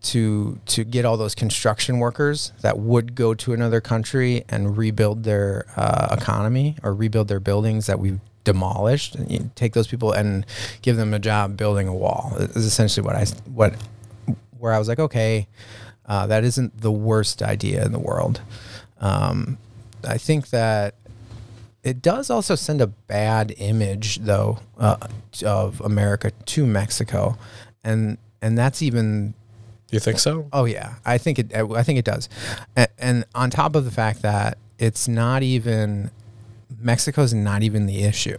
to 0.02 0.58
to 0.66 0.84
get 0.84 1.04
all 1.04 1.16
those 1.16 1.34
construction 1.34 1.98
workers 1.98 2.52
that 2.60 2.78
would 2.78 3.14
go 3.14 3.34
to 3.34 3.52
another 3.52 3.80
country 3.80 4.44
and 4.48 4.76
rebuild 4.76 5.24
their 5.24 5.66
uh, 5.76 6.16
economy 6.18 6.76
or 6.82 6.94
rebuild 6.94 7.28
their 7.28 7.40
buildings 7.40 7.86
that 7.86 7.98
we've 7.98 8.20
demolished. 8.44 9.14
And 9.14 9.30
you 9.30 9.50
take 9.54 9.74
those 9.74 9.86
people 9.86 10.12
and 10.12 10.44
give 10.82 10.96
them 10.96 11.14
a 11.14 11.18
job 11.18 11.56
building 11.56 11.86
a 11.86 11.94
wall 11.94 12.34
is 12.38 12.64
essentially 12.64 13.04
what 13.04 13.14
I 13.14 13.26
what 13.52 13.74
where 14.58 14.72
I 14.72 14.78
was 14.78 14.88
like 14.88 14.98
okay 14.98 15.46
uh, 16.06 16.26
that 16.26 16.44
isn't 16.44 16.80
the 16.80 16.92
worst 16.92 17.42
idea 17.42 17.84
in 17.84 17.92
the 17.92 17.98
world. 17.98 18.40
Um, 19.00 19.58
I 20.06 20.18
think 20.18 20.50
that 20.50 20.94
it 21.82 22.00
does 22.02 22.30
also 22.30 22.54
send 22.54 22.80
a 22.80 22.86
bad 22.86 23.54
image 23.58 24.18
though 24.18 24.58
uh, 24.78 24.96
of 25.44 25.80
America 25.80 26.30
to 26.46 26.66
Mexico 26.66 27.36
and 27.84 28.18
and 28.40 28.56
that's 28.56 28.82
even 28.82 29.34
you 29.92 30.00
think 30.00 30.18
so? 30.18 30.48
Oh 30.54 30.64
yeah, 30.64 30.94
I 31.04 31.18
think 31.18 31.38
it. 31.38 31.54
I 31.54 31.82
think 31.82 31.98
it 31.98 32.04
does, 32.06 32.30
and, 32.74 32.88
and 32.98 33.24
on 33.34 33.50
top 33.50 33.76
of 33.76 33.84
the 33.84 33.90
fact 33.90 34.22
that 34.22 34.56
it's 34.78 35.06
not 35.06 35.42
even 35.42 36.10
Mexico's 36.78 37.34
not 37.34 37.62
even 37.62 37.84
the 37.84 38.02
issue. 38.02 38.38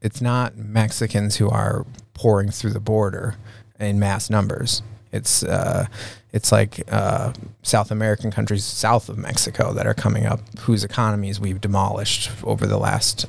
It's 0.00 0.22
not 0.22 0.56
Mexicans 0.56 1.36
who 1.36 1.50
are 1.50 1.84
pouring 2.14 2.50
through 2.50 2.72
the 2.72 2.80
border 2.80 3.36
in 3.78 3.98
mass 3.98 4.30
numbers. 4.30 4.82
It's 5.12 5.42
uh, 5.42 5.86
it's 6.32 6.52
like 6.52 6.82
uh, 6.92 7.32
South 7.62 7.90
American 7.90 8.30
countries 8.30 8.64
south 8.64 9.08
of 9.08 9.18
Mexico 9.18 9.72
that 9.72 9.86
are 9.86 9.94
coming 9.94 10.26
up, 10.26 10.40
whose 10.60 10.84
economies 10.84 11.40
we've 11.40 11.60
demolished 11.60 12.30
over 12.44 12.66
the 12.66 12.78
last 12.78 13.26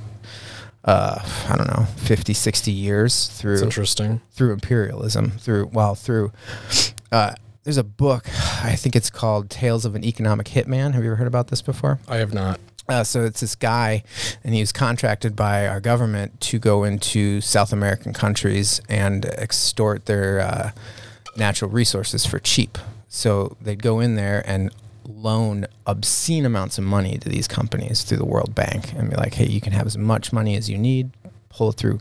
uh, 0.85 1.19
I 1.49 1.55
don't 1.55 1.67
know 1.67 1.85
50, 1.97 2.33
60 2.33 2.71
years 2.71 3.27
through 3.27 3.53
It's 3.53 3.61
interesting. 3.61 4.21
through 4.31 4.53
imperialism, 4.53 5.31
through 5.31 5.69
well, 5.73 5.95
through. 5.95 6.31
Uh, 7.11 7.33
there's 7.63 7.77
a 7.77 7.83
book, 7.83 8.25
I 8.63 8.75
think 8.75 8.95
it's 8.95 9.11
called 9.11 9.49
Tales 9.49 9.85
of 9.85 9.93
an 9.93 10.03
Economic 10.03 10.47
Hitman. 10.47 10.93
Have 10.93 11.03
you 11.03 11.11
ever 11.11 11.17
heard 11.17 11.27
about 11.27 11.49
this 11.49 11.61
before? 11.61 11.99
I 12.07 12.17
have 12.17 12.33
not. 12.33 12.59
Uh, 12.89 13.03
so 13.03 13.23
it's 13.23 13.41
this 13.41 13.53
guy, 13.55 14.03
and 14.43 14.55
he 14.55 14.59
was 14.59 14.71
contracted 14.71 15.35
by 15.35 15.67
our 15.67 15.79
government 15.79 16.41
to 16.41 16.57
go 16.57 16.83
into 16.83 17.39
South 17.39 17.71
American 17.71 18.13
countries 18.13 18.81
and 18.89 19.25
extort 19.25 20.07
their 20.07 20.39
uh, 20.39 20.71
natural 21.35 21.71
resources 21.71 22.25
for 22.25 22.39
cheap. 22.39 22.77
So 23.07 23.57
they'd 23.61 23.81
go 23.81 23.99
in 23.99 24.15
there 24.15 24.43
and 24.45 24.73
loan 25.05 25.65
obscene 25.85 26.45
amounts 26.45 26.77
of 26.77 26.83
money 26.83 27.17
to 27.17 27.29
these 27.29 27.47
companies 27.47 28.03
through 28.03 28.17
the 28.17 28.25
World 28.25 28.55
Bank 28.55 28.93
and 28.93 29.09
be 29.09 29.15
like, 29.15 29.33
hey, 29.33 29.47
you 29.47 29.61
can 29.61 29.73
have 29.73 29.85
as 29.85 29.97
much 29.97 30.31
money 30.31 30.55
as 30.55 30.69
you 30.69 30.77
need, 30.77 31.11
pull 31.49 31.69
it 31.69 31.75
through, 31.75 31.99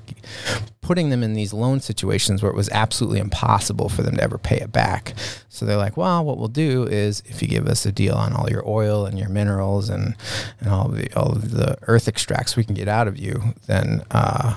putting 0.81 1.11
them 1.11 1.23
in 1.23 1.35
these 1.35 1.53
loan 1.53 1.81
situations 1.81 2.43
where 2.43 2.51
it 2.51 2.57
was 2.57 2.69
absolutely 2.71 3.19
impossible 3.19 3.89
for 3.89 4.03
them 4.03 4.17
to 4.17 4.23
ever 4.23 4.39
pay 4.39 4.57
it 4.59 4.71
back. 4.71 5.15
So 5.49 5.67
they're 5.67 5.77
like, 5.77 5.97
well, 5.97 6.25
what 6.25 6.39
we'll 6.39 6.49
do 6.49 6.85
is 6.85 7.23
if 7.27 7.43
you 7.43 7.49
give 7.49 7.67
us 7.67 7.85
a 7.85 7.93
deal 7.93 8.15
on 8.15 8.33
all 8.33 8.49
your 8.49 8.67
oil 8.69 9.07
and 9.07 9.19
your 9.19 9.29
minerals 9.29 9.89
and, 9.89 10.15
and 10.61 10.69
all, 10.69 10.89
the, 10.89 11.13
all 11.15 11.33
of 11.33 11.51
the 11.51 11.77
earth 11.83 12.07
extracts 12.07 12.57
we 12.57 12.65
can 12.65 12.75
get 12.75 12.89
out 12.89 13.09
of 13.09 13.19
you, 13.19 13.55
then 13.67 14.03
uh, 14.11 14.57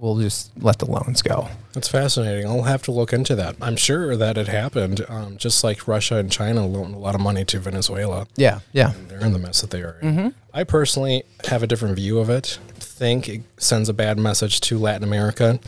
we'll 0.00 0.18
just 0.18 0.50
let 0.62 0.78
the 0.78 0.90
loans 0.90 1.22
go. 1.22 1.48
That's 1.74 1.86
fascinating. 1.88 2.46
I'll 2.46 2.62
have 2.62 2.82
to 2.84 2.92
look 2.92 3.12
into 3.12 3.36
that. 3.36 3.54
I'm 3.60 3.76
sure 3.76 4.16
that 4.16 4.36
it 4.38 4.48
happened, 4.48 5.04
um, 5.08 5.36
just 5.36 5.62
like 5.62 5.86
Russia 5.86 6.16
and 6.16 6.32
China 6.32 6.66
loaned 6.66 6.94
a 6.94 6.98
lot 6.98 7.14
of 7.14 7.20
money 7.20 7.44
to 7.44 7.60
Venezuela. 7.60 8.26
Yeah, 8.36 8.60
yeah. 8.72 8.94
They're 9.08 9.20
in 9.20 9.32
the 9.32 9.38
mess 9.38 9.60
that 9.60 9.70
they 9.70 9.82
are 9.82 9.98
in. 10.00 10.34
I 10.52 10.64
personally 10.64 11.22
have 11.48 11.62
a 11.62 11.66
different 11.66 11.96
view 11.96 12.18
of 12.18 12.28
it. 12.30 12.58
Think 12.76 13.28
it 13.28 13.42
sends 13.58 13.88
a 13.88 13.94
bad 13.94 14.18
message 14.18 14.60
to 14.62 14.78
Latin 14.78 15.04
America. 15.04 15.60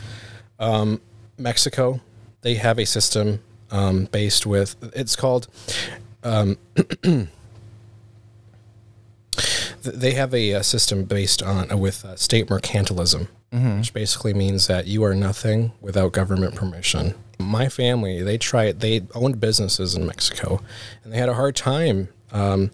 Um, 0.59 0.99
Mexico, 1.37 2.01
they 2.41 2.55
have 2.55 2.79
a 2.79 2.85
system 2.85 3.39
um, 3.71 4.05
based 4.11 4.45
with, 4.45 4.75
it's 4.95 5.15
called, 5.15 5.47
um, 6.23 6.57
they 9.83 10.11
have 10.11 10.33
a, 10.33 10.53
uh 10.53 10.61
system 10.61 11.03
based 11.03 11.41
on 11.41 11.71
uh, 11.71 11.77
with 11.77 12.05
uh, 12.05 12.15
state 12.15 12.47
mercantilism, 12.47 13.27
which 13.53 13.93
basically 13.93 14.33
means 14.33 14.67
that 14.67 14.87
you 14.87 15.03
are 15.03 15.13
nothing 15.13 15.71
without 15.79 16.11
government 16.11 16.55
permission. 16.55 17.13
My 17.39 17.69
family, 17.69 18.23
they 18.23 18.37
tried, 18.37 18.79
they 18.79 19.01
owned 19.13 19.39
businesses 19.39 19.95
in 19.95 20.05
Mexico, 20.07 20.59
and 21.03 21.13
they 21.13 21.17
had 21.17 21.29
a 21.29 21.33
hard 21.35 21.55
time 21.55 22.09
um, 22.31 22.71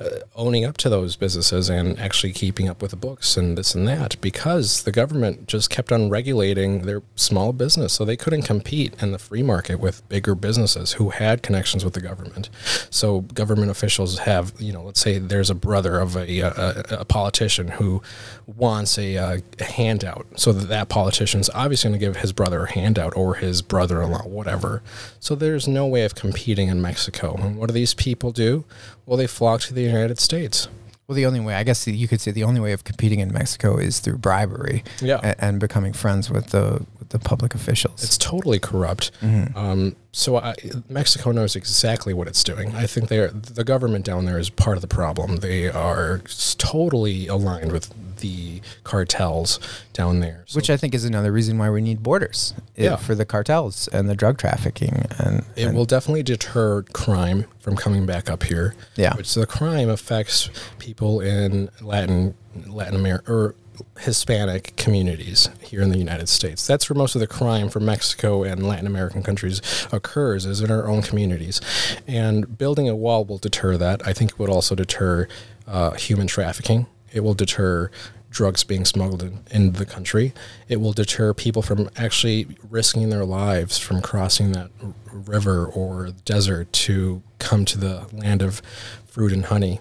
uh, 0.00 0.20
owning 0.34 0.64
up 0.64 0.76
to 0.78 0.88
those 0.88 1.16
businesses 1.16 1.68
and 1.68 1.98
actually 1.98 2.32
keeping 2.32 2.68
up 2.68 2.82
with 2.82 2.90
the 2.90 2.96
books 2.96 3.36
and 3.36 3.56
this 3.56 3.74
and 3.74 3.86
that 3.88 4.20
because 4.20 4.82
the 4.82 4.92
government 4.92 5.46
just 5.46 5.70
kept 5.70 5.92
on 5.92 6.10
regulating 6.10 6.82
their 6.82 7.02
small 7.14 7.52
business. 7.52 7.92
So 7.92 8.04
they 8.04 8.16
couldn't 8.16 8.42
compete 8.42 8.94
in 9.02 9.12
the 9.12 9.18
free 9.18 9.42
market 9.42 9.80
with 9.80 10.06
bigger 10.08 10.34
businesses 10.34 10.92
who 10.92 11.10
had 11.10 11.42
connections 11.42 11.84
with 11.84 11.94
the 11.94 12.00
government. 12.00 12.48
So 12.90 13.22
government 13.22 13.70
officials 13.70 14.18
have, 14.18 14.52
you 14.58 14.72
know, 14.72 14.82
let's 14.82 15.00
say 15.00 15.18
there's 15.18 15.50
a 15.50 15.54
brother 15.54 15.98
of 15.98 16.16
a, 16.16 16.40
a, 16.40 16.84
a 17.00 17.04
politician 17.04 17.68
who 17.68 18.02
wants 18.46 18.98
a, 18.98 19.16
a 19.16 19.42
handout. 19.62 20.26
So 20.36 20.52
that, 20.52 20.68
that 20.68 20.88
politician's 20.88 21.50
obviously 21.54 21.90
going 21.90 22.00
to 22.00 22.06
give 22.06 22.16
his 22.16 22.32
brother 22.32 22.64
a 22.64 22.72
handout 22.72 23.16
or 23.16 23.34
his 23.34 23.62
brother 23.62 24.02
in 24.02 24.10
law, 24.10 24.26
whatever. 24.26 24.82
So 25.20 25.34
there's 25.34 25.66
no 25.66 25.86
way 25.86 26.04
of 26.04 26.14
competing 26.14 26.68
in 26.68 26.80
Mexico. 26.80 27.34
And 27.36 27.56
what 27.56 27.68
do 27.68 27.72
these 27.72 27.94
people 27.94 28.32
do? 28.32 28.64
Well, 29.06 29.16
they 29.16 29.26
flock 29.28 29.60
to 29.62 29.74
the 29.74 29.85
United 29.86 30.18
States. 30.18 30.68
Well, 31.06 31.14
the 31.14 31.26
only 31.26 31.38
way, 31.40 31.54
I 31.54 31.62
guess 31.62 31.86
you 31.86 32.08
could 32.08 32.20
say 32.20 32.32
the 32.32 32.42
only 32.42 32.60
way 32.60 32.72
of 32.72 32.82
competing 32.82 33.20
in 33.20 33.32
Mexico 33.32 33.76
is 33.76 34.00
through 34.00 34.18
bribery 34.18 34.82
Yeah. 35.00 35.20
and, 35.22 35.36
and 35.38 35.60
becoming 35.60 35.92
friends 35.92 36.28
with 36.30 36.46
the 36.50 36.84
with 36.98 37.10
the 37.10 37.18
public 37.20 37.54
officials. 37.54 38.02
It's 38.02 38.18
totally 38.18 38.58
corrupt. 38.58 39.12
Mm-hmm. 39.20 39.56
Um, 39.56 39.96
so 40.18 40.38
I, 40.38 40.54
Mexico 40.88 41.30
knows 41.30 41.54
exactly 41.56 42.14
what 42.14 42.26
it's 42.26 42.42
doing. 42.42 42.74
I 42.74 42.86
think 42.86 43.08
they're 43.08 43.28
the 43.28 43.64
government 43.64 44.06
down 44.06 44.24
there 44.24 44.38
is 44.38 44.48
part 44.48 44.78
of 44.78 44.80
the 44.80 44.88
problem. 44.88 45.36
They 45.36 45.68
are 45.68 46.22
totally 46.56 47.26
aligned 47.26 47.70
with 47.70 47.92
the 48.20 48.62
cartels 48.82 49.60
down 49.92 50.20
there. 50.20 50.42
So 50.46 50.56
which 50.56 50.70
I 50.70 50.78
think 50.78 50.94
is 50.94 51.04
another 51.04 51.30
reason 51.30 51.58
why 51.58 51.68
we 51.68 51.82
need 51.82 52.02
borders 52.02 52.54
i- 52.78 52.84
Yeah. 52.84 52.96
for 52.96 53.14
the 53.14 53.26
cartels 53.26 53.88
and 53.92 54.08
the 54.08 54.14
drug 54.14 54.38
trafficking 54.38 55.06
and, 55.18 55.44
it 55.54 55.66
and- 55.66 55.76
will 55.76 55.84
definitely 55.84 56.22
deter 56.22 56.82
crime 56.94 57.44
from 57.60 57.76
coming 57.76 58.06
back 58.06 58.30
up 58.30 58.44
here. 58.44 58.74
Yeah. 58.96 59.14
Which 59.16 59.34
the 59.34 59.44
crime 59.44 59.90
affects 59.90 60.48
people 60.78 61.20
in 61.20 61.68
Latin 61.82 62.34
Latin 62.66 62.94
America 62.94 63.30
or 63.30 63.54
Hispanic 63.98 64.74
communities 64.76 65.48
here 65.60 65.82
in 65.82 65.90
the 65.90 65.98
United 65.98 66.28
States. 66.28 66.66
That's 66.66 66.88
where 66.88 66.96
most 66.96 67.14
of 67.14 67.20
the 67.20 67.26
crime 67.26 67.68
from 67.68 67.84
Mexico 67.84 68.42
and 68.42 68.66
Latin 68.66 68.86
American 68.86 69.22
countries 69.22 69.60
occurs 69.92 70.46
is 70.46 70.60
in 70.60 70.70
our 70.70 70.88
own 70.88 71.02
communities. 71.02 71.60
And 72.06 72.58
building 72.58 72.88
a 72.88 72.96
wall 72.96 73.24
will 73.24 73.38
deter 73.38 73.76
that. 73.76 74.06
I 74.06 74.12
think 74.12 74.32
it 74.32 74.38
would 74.38 74.50
also 74.50 74.74
deter 74.74 75.28
uh, 75.66 75.92
human 75.92 76.26
trafficking. 76.26 76.86
It 77.12 77.20
will 77.20 77.34
deter 77.34 77.90
drugs 78.30 78.64
being 78.64 78.84
smuggled 78.84 79.22
in, 79.22 79.40
in 79.50 79.72
the 79.72 79.86
country. 79.86 80.34
It 80.68 80.80
will 80.80 80.92
deter 80.92 81.32
people 81.32 81.62
from 81.62 81.88
actually 81.96 82.46
risking 82.68 83.08
their 83.08 83.24
lives 83.24 83.78
from 83.78 84.02
crossing 84.02 84.52
that 84.52 84.70
river 85.10 85.64
or 85.64 86.10
desert 86.26 86.70
to 86.74 87.22
come 87.38 87.64
to 87.64 87.78
the 87.78 88.06
land 88.12 88.42
of 88.42 88.60
fruit 89.06 89.32
and 89.32 89.46
honey. 89.46 89.80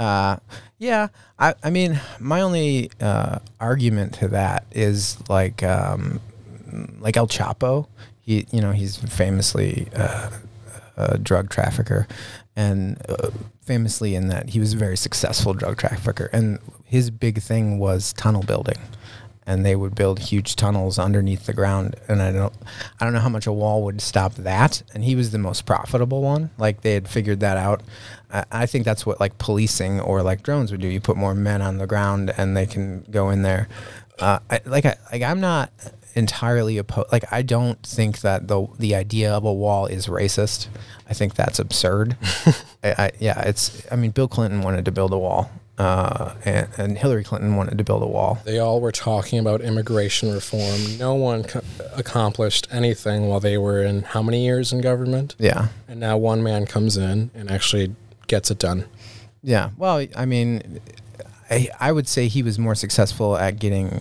Uh, 0.00 0.36
yeah, 0.82 1.08
I, 1.38 1.54
I 1.62 1.70
mean, 1.70 2.00
my 2.18 2.40
only 2.40 2.90
uh, 3.00 3.38
argument 3.60 4.14
to 4.14 4.28
that 4.28 4.66
is 4.72 5.16
like, 5.28 5.62
um, 5.62 6.20
like 6.98 7.16
El 7.16 7.28
Chapo. 7.28 7.86
He, 8.20 8.46
you 8.50 8.60
know, 8.60 8.72
he's 8.72 8.96
famously 8.96 9.86
uh, 9.94 10.30
a 10.96 11.18
drug 11.18 11.50
trafficker, 11.50 12.08
and 12.56 13.00
uh, 13.08 13.30
famously 13.60 14.16
in 14.16 14.26
that 14.28 14.48
he 14.50 14.58
was 14.58 14.74
a 14.74 14.76
very 14.76 14.96
successful 14.96 15.54
drug 15.54 15.78
trafficker. 15.78 16.28
And 16.32 16.58
his 16.84 17.10
big 17.10 17.40
thing 17.40 17.78
was 17.78 18.12
tunnel 18.14 18.42
building, 18.42 18.78
and 19.46 19.64
they 19.64 19.76
would 19.76 19.94
build 19.94 20.18
huge 20.18 20.56
tunnels 20.56 20.98
underneath 20.98 21.46
the 21.46 21.52
ground. 21.52 21.94
And 22.08 22.20
I 22.20 22.32
don't, 22.32 22.54
I 22.98 23.04
don't 23.04 23.12
know 23.12 23.20
how 23.20 23.28
much 23.28 23.46
a 23.46 23.52
wall 23.52 23.84
would 23.84 24.00
stop 24.00 24.34
that. 24.34 24.82
And 24.94 25.04
he 25.04 25.14
was 25.14 25.30
the 25.30 25.38
most 25.38 25.64
profitable 25.64 26.22
one. 26.22 26.50
Like 26.58 26.80
they 26.80 26.94
had 26.94 27.06
figured 27.08 27.38
that 27.40 27.56
out. 27.56 27.82
I, 28.32 28.44
I 28.50 28.66
think 28.66 28.84
that's 28.84 29.04
what 29.06 29.20
like 29.20 29.38
policing 29.38 30.00
or 30.00 30.22
like 30.22 30.42
drones 30.42 30.70
would 30.72 30.80
do. 30.80 30.88
You 30.88 31.00
put 31.00 31.16
more 31.16 31.34
men 31.34 31.62
on 31.62 31.78
the 31.78 31.86
ground, 31.86 32.32
and 32.36 32.56
they 32.56 32.66
can 32.66 33.04
go 33.10 33.30
in 33.30 33.42
there. 33.42 33.68
Uh, 34.18 34.38
I, 34.50 34.60
like 34.66 34.86
I, 34.86 34.96
like 35.12 35.22
I'm 35.22 35.40
not 35.40 35.70
entirely 36.14 36.78
opposed. 36.78 37.10
Like 37.12 37.24
I 37.32 37.42
don't 37.42 37.82
think 37.86 38.20
that 38.20 38.48
the 38.48 38.66
the 38.78 38.94
idea 38.94 39.32
of 39.32 39.44
a 39.44 39.52
wall 39.52 39.86
is 39.86 40.06
racist. 40.06 40.68
I 41.08 41.14
think 41.14 41.34
that's 41.34 41.58
absurd. 41.58 42.16
I, 42.82 42.94
I, 42.98 43.10
yeah, 43.18 43.40
it's. 43.42 43.86
I 43.90 43.96
mean, 43.96 44.10
Bill 44.10 44.28
Clinton 44.28 44.62
wanted 44.62 44.84
to 44.86 44.92
build 44.92 45.12
a 45.12 45.18
wall, 45.18 45.50
uh, 45.78 46.34
and, 46.44 46.68
and 46.76 46.98
Hillary 46.98 47.24
Clinton 47.24 47.56
wanted 47.56 47.78
to 47.78 47.84
build 47.84 48.02
a 48.02 48.06
wall. 48.06 48.38
They 48.44 48.58
all 48.58 48.80
were 48.80 48.92
talking 48.92 49.38
about 49.38 49.60
immigration 49.60 50.32
reform. 50.32 50.98
No 50.98 51.14
one 51.14 51.44
co- 51.44 51.62
accomplished 51.94 52.68
anything 52.70 53.28
while 53.28 53.40
they 53.40 53.58
were 53.58 53.82
in 53.82 54.02
how 54.02 54.22
many 54.22 54.44
years 54.44 54.72
in 54.72 54.80
government? 54.80 55.34
Yeah, 55.38 55.68
And 55.88 56.00
now 56.00 56.16
one 56.16 56.42
man 56.42 56.66
comes 56.66 56.96
in 56.96 57.30
and 57.34 57.50
actually 57.50 57.94
gets 58.32 58.50
it 58.50 58.58
done. 58.58 58.86
yeah. 59.42 59.68
Well, 59.76 60.06
I 60.16 60.24
mean, 60.24 60.80
I 61.50 61.68
I 61.78 61.92
would 61.92 62.08
say 62.08 62.28
he 62.28 62.42
was 62.42 62.58
more 62.58 62.74
successful 62.74 63.36
at 63.36 63.58
getting 63.58 64.00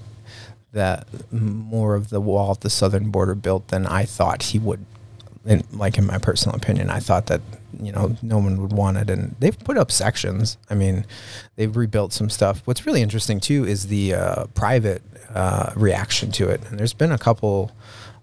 that 0.72 1.06
more 1.34 1.96
of 1.96 2.10
the 2.10 2.22
wall 2.22 2.52
at 2.52 2.62
the 2.62 2.70
southern 2.70 3.12
border 3.12 3.36
built 3.36 3.68
than 3.68 3.86
I 3.86 4.06
thought 4.06 4.40
he 4.52 4.58
would. 4.60 4.86
In, 5.44 5.64
like 5.74 5.98
in 5.98 6.06
my 6.06 6.20
personal 6.20 6.56
opinion, 6.56 6.90
I 6.90 7.00
thought 7.02 7.26
that 7.26 7.42
you 7.82 7.92
know 7.92 8.16
no 8.22 8.38
one 8.38 8.62
would 8.62 8.72
want 8.72 8.98
it, 8.98 9.10
and 9.10 9.36
they've 9.40 9.60
put 9.60 9.78
up 9.78 9.92
sections. 9.92 10.58
I 10.70 10.76
mean, 10.76 11.04
they've 11.58 11.76
rebuilt 11.76 12.14
some 12.14 12.30
stuff. 12.30 12.62
What's 12.66 12.86
really 12.86 13.02
interesting 13.02 13.40
too 13.42 13.66
is 13.66 13.88
the 13.88 14.14
uh, 14.14 14.46
private 14.54 15.02
uh, 15.34 15.74
reaction 15.76 16.32
to 16.40 16.48
it, 16.48 16.62
and 16.70 16.80
there's 16.80 16.94
been 16.94 17.12
a 17.12 17.18
couple 17.18 17.72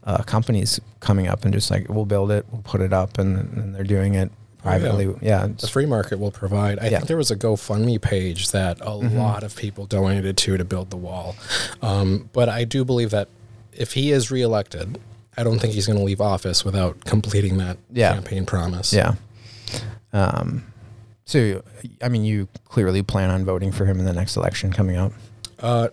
uh, 0.05 0.23
companies 0.23 0.81
coming 1.01 1.27
up 1.29 1.45
and 1.45 1.53
just 1.53 1.71
like 1.71 1.87
we'll 1.91 2.07
build 2.07 2.31
it, 2.31 2.47
we'll 2.51 2.63
put 2.63 2.81
it 2.81 2.93
up, 2.93 3.19
and, 3.19 3.37
and 3.59 3.75
they're 3.75 3.93
doing 3.99 4.15
it 4.15 4.31
privately. 4.69 5.15
yeah, 5.23 5.49
The 5.59 5.67
free 5.69 5.87
market 5.87 6.19
will 6.19 6.31
provide. 6.31 6.79
I 6.79 6.85
Yeah. 6.89 6.99
think 6.99 7.07
there 7.09 7.17
was 7.17 7.31
a 7.31 7.37
GoFundMe 7.37 8.01
page 8.01 8.51
that 8.51 8.79
a 8.81 8.93
lot 8.95 9.43
of 9.43 9.57
people 9.57 9.87
donated 9.87 10.37
to 10.39 10.57
to 10.57 10.65
build 10.65 10.91
the 10.91 10.97
wall. 10.97 11.37
Um, 11.83 12.29
but 12.33 12.49
I 12.49 12.65
do 12.65 12.85
believe 12.85 13.11
that 13.11 13.29
if 13.73 13.93
he 13.93 14.11
is 14.13 14.31
reelected, 14.31 14.99
I 15.37 15.45
don't 15.45 15.59
think 15.61 15.75
he's 15.75 15.87
going 15.87 15.99
to 15.99 16.05
leave 16.05 16.21
office 16.21 16.65
without 16.65 17.05
completing 17.05 17.59
that 17.59 17.77
Yeah. 17.93 18.13
campaign 18.15 18.45
promise. 18.47 18.93
Yeah. 18.93 19.15
Um, 20.13 20.65
so, 21.25 21.63
I 22.03 22.09
mean, 22.09 22.25
you 22.25 22.49
clearly 22.65 23.03
plan 23.03 23.31
on 23.31 23.45
voting 23.45 23.71
for 23.71 23.85
him 23.85 23.99
in 24.01 24.05
the 24.07 24.13
next 24.15 24.37
election 24.37 24.73
coming 24.73 24.97
up. 24.97 25.13
Uh, 25.61 25.89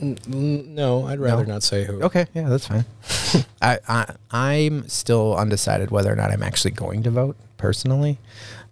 no, 0.00 1.06
I'd 1.06 1.18
rather 1.18 1.44
No? 1.44 1.54
not 1.54 1.62
say 1.64 1.84
who. 1.84 2.00
Okay, 2.02 2.26
yeah, 2.32 2.48
that's 2.48 2.66
fine. 2.68 2.84
I, 3.62 3.78
I 3.88 4.14
I'm 4.30 4.88
still 4.88 5.36
undecided 5.36 5.90
whether 5.90 6.12
or 6.12 6.16
not 6.16 6.30
I'm 6.30 6.42
actually 6.42 6.70
going 6.70 7.02
to 7.02 7.10
vote 7.10 7.36
personally. 7.58 8.18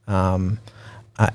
Um, 0.09 0.59
I, 1.18 1.31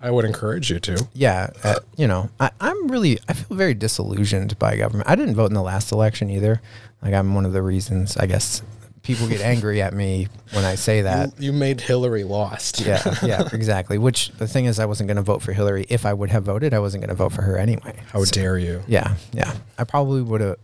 I 0.00 0.10
would 0.10 0.24
encourage 0.24 0.70
you 0.70 0.78
to. 0.80 1.06
yeah, 1.14 1.50
uh, 1.64 1.76
you 1.96 2.06
know, 2.06 2.30
I, 2.40 2.50
I'm 2.60 2.88
really 2.88 3.18
I 3.28 3.32
feel 3.34 3.56
very 3.56 3.74
disillusioned 3.74 4.58
by 4.58 4.76
government. 4.76 5.08
I 5.08 5.14
didn't 5.16 5.34
vote 5.34 5.46
in 5.46 5.54
the 5.54 5.62
last 5.62 5.92
election 5.92 6.30
either. 6.30 6.60
Like 7.02 7.14
I'm 7.14 7.34
one 7.34 7.46
of 7.46 7.52
the 7.52 7.62
reasons 7.62 8.16
I 8.16 8.26
guess 8.26 8.62
people 9.02 9.26
get 9.26 9.40
angry 9.40 9.80
at 9.80 9.94
me 9.94 10.28
when 10.52 10.64
I 10.66 10.74
say 10.74 11.00
that. 11.02 11.30
You, 11.38 11.46
you 11.46 11.52
made 11.58 11.80
Hillary 11.80 12.24
lost. 12.24 12.80
yeah, 12.80 13.02
yeah, 13.22 13.48
exactly. 13.52 13.96
Which 13.96 14.30
the 14.32 14.46
thing 14.46 14.66
is, 14.66 14.78
I 14.78 14.84
wasn't 14.84 15.08
going 15.08 15.16
to 15.16 15.22
vote 15.22 15.40
for 15.40 15.54
Hillary. 15.54 15.86
If 15.88 16.04
I 16.04 16.12
would 16.12 16.28
have 16.28 16.42
voted, 16.44 16.74
I 16.74 16.78
wasn't 16.78 17.02
going 17.02 17.08
to 17.08 17.14
vote 17.14 17.32
for 17.32 17.40
her 17.42 17.56
anyway. 17.56 17.96
How 18.12 18.22
So- 18.24 18.32
dare 18.32 18.58
you? 18.58 18.82
Yeah, 18.86 19.14
yeah. 19.32 19.54
I 19.78 19.84
probably 19.84 20.20
would 20.20 20.42
have 20.42 20.56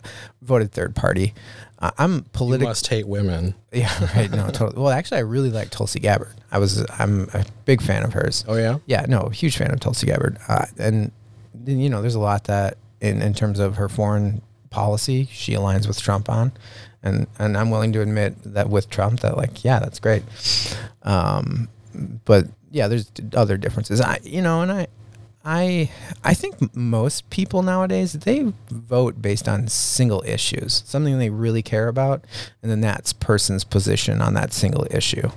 voted 0.42 0.72
third 0.72 0.94
party. 0.94 1.32
I'm 1.98 2.14
You 2.16 2.24
political. 2.32 2.68
must 2.68 2.86
hate 2.88 3.06
women. 3.08 3.54
Yeah, 3.72 3.90
right. 4.16 4.30
No, 4.30 4.46
totally. 4.50 4.80
Well, 4.82 4.92
actually, 4.92 5.18
I 5.18 5.22
really 5.22 5.50
like 5.50 5.70
Tulsi 5.70 5.98
Gabbard. 5.98 6.34
I 6.52 6.58
was. 6.58 6.84
I'm 6.98 7.28
a 7.34 7.44
big 7.64 7.82
fan 7.82 8.04
of 8.04 8.12
hers. 8.12 8.44
Oh 8.46 8.54
yeah. 8.56 8.78
Yeah, 8.86 9.04
no, 9.08 9.28
huge 9.30 9.56
fan 9.56 9.72
of 9.72 9.80
Tulsi 9.80 10.06
Gabbard. 10.06 10.38
Uh, 10.48 10.66
and 10.78 11.10
you 11.66 11.88
know, 11.90 12.00
there's 12.00 12.14
a 12.14 12.20
lot 12.20 12.44
that 12.44 12.76
in 13.00 13.20
in 13.20 13.34
terms 13.34 13.58
of 13.58 13.76
her 13.76 13.88
foreign 13.88 14.42
policy, 14.70 15.28
she 15.32 15.52
aligns 15.54 15.88
with 15.88 16.00
Trump 16.00 16.28
on, 16.28 16.52
and 17.02 17.26
and 17.40 17.56
I'm 17.56 17.70
willing 17.70 17.92
to 17.94 18.00
admit 18.00 18.36
that 18.54 18.70
with 18.70 18.88
Trump, 18.90 19.20
that 19.20 19.36
like, 19.36 19.64
yeah, 19.64 19.80
that's 19.80 19.98
great. 19.98 20.22
Um, 21.02 21.68
but 22.24 22.46
yeah, 22.70 22.88
there's 22.88 23.10
other 23.34 23.56
differences. 23.56 24.00
I, 24.00 24.18
you 24.22 24.42
know, 24.42 24.62
and 24.62 24.70
I. 24.72 24.86
I 25.44 25.90
I 26.22 26.34
think 26.34 26.74
most 26.74 27.28
people 27.30 27.62
nowadays 27.62 28.12
they 28.14 28.52
vote 28.70 29.20
based 29.20 29.48
on 29.48 29.68
single 29.68 30.22
issues, 30.26 30.82
something 30.86 31.18
they 31.18 31.30
really 31.30 31.62
care 31.62 31.88
about, 31.88 32.24
and 32.62 32.70
then 32.70 32.80
that's 32.80 33.12
person's 33.12 33.64
position 33.64 34.22
on 34.22 34.34
that 34.34 34.52
single 34.52 34.86
issue. 34.90 35.28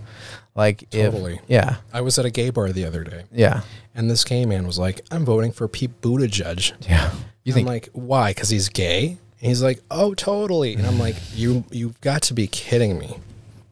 Like 0.56 0.90
Totally. 0.90 1.36
if 1.36 1.40
yeah 1.48 1.78
I 1.94 2.02
was 2.02 2.18
at 2.18 2.26
a 2.26 2.32
gay 2.32 2.50
bar 2.50 2.70
the 2.72 2.86
other 2.86 3.04
day, 3.04 3.24
yeah 3.32 3.62
and 3.94 4.10
this 4.10 4.24
gay 4.24 4.46
man 4.46 4.66
was 4.66 4.80
like, 4.80 5.02
"I'm 5.12 5.26
voting 5.26 5.52
for 5.52 5.68
Pete 5.68 6.02
Buttigieg." 6.02 6.74
yeah 6.90 7.12
you 7.44 7.54
think- 7.54 7.68
I'm 7.68 7.74
like, 7.74 7.90
"Why? 7.94 8.32
Because 8.32 8.50
he's 8.50 8.70
gay?" 8.70 9.18
And 9.42 9.50
he's 9.50 9.62
like, 9.62 9.82
"Oh, 9.92 10.14
totally." 10.16 10.74
And 10.76 10.86
I'm 10.88 10.98
like, 10.98 11.16
"You 11.36 11.64
you've 11.70 12.00
got 12.02 12.22
to 12.24 12.34
be 12.34 12.48
kidding 12.48 12.98
me." 12.98 13.18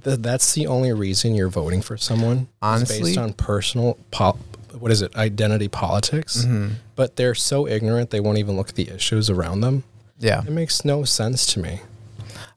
Th- 0.03 0.19
that's 0.19 0.53
the 0.53 0.67
only 0.67 0.93
reason 0.93 1.33
you're 1.33 1.49
voting 1.49 1.81
for 1.81 1.97
someone. 1.97 2.49
Honestly- 2.61 3.01
based 3.01 3.17
on 3.17 3.33
personal 3.33 3.97
pol- 4.11 4.37
what 4.79 4.91
is 4.91 5.01
it? 5.01 5.15
Identity 5.15 5.67
politics. 5.67 6.43
Mm-hmm. 6.45 6.75
But 6.95 7.15
they're 7.15 7.35
so 7.35 7.67
ignorant 7.67 8.09
they 8.09 8.19
won't 8.19 8.37
even 8.37 8.55
look 8.55 8.69
at 8.69 8.75
the 8.75 8.89
issues 8.89 9.29
around 9.29 9.61
them. 9.61 9.83
yeah 10.19 10.41
It 10.41 10.51
makes 10.51 10.83
no 10.85 11.03
sense 11.03 11.45
to 11.53 11.59
me. 11.59 11.81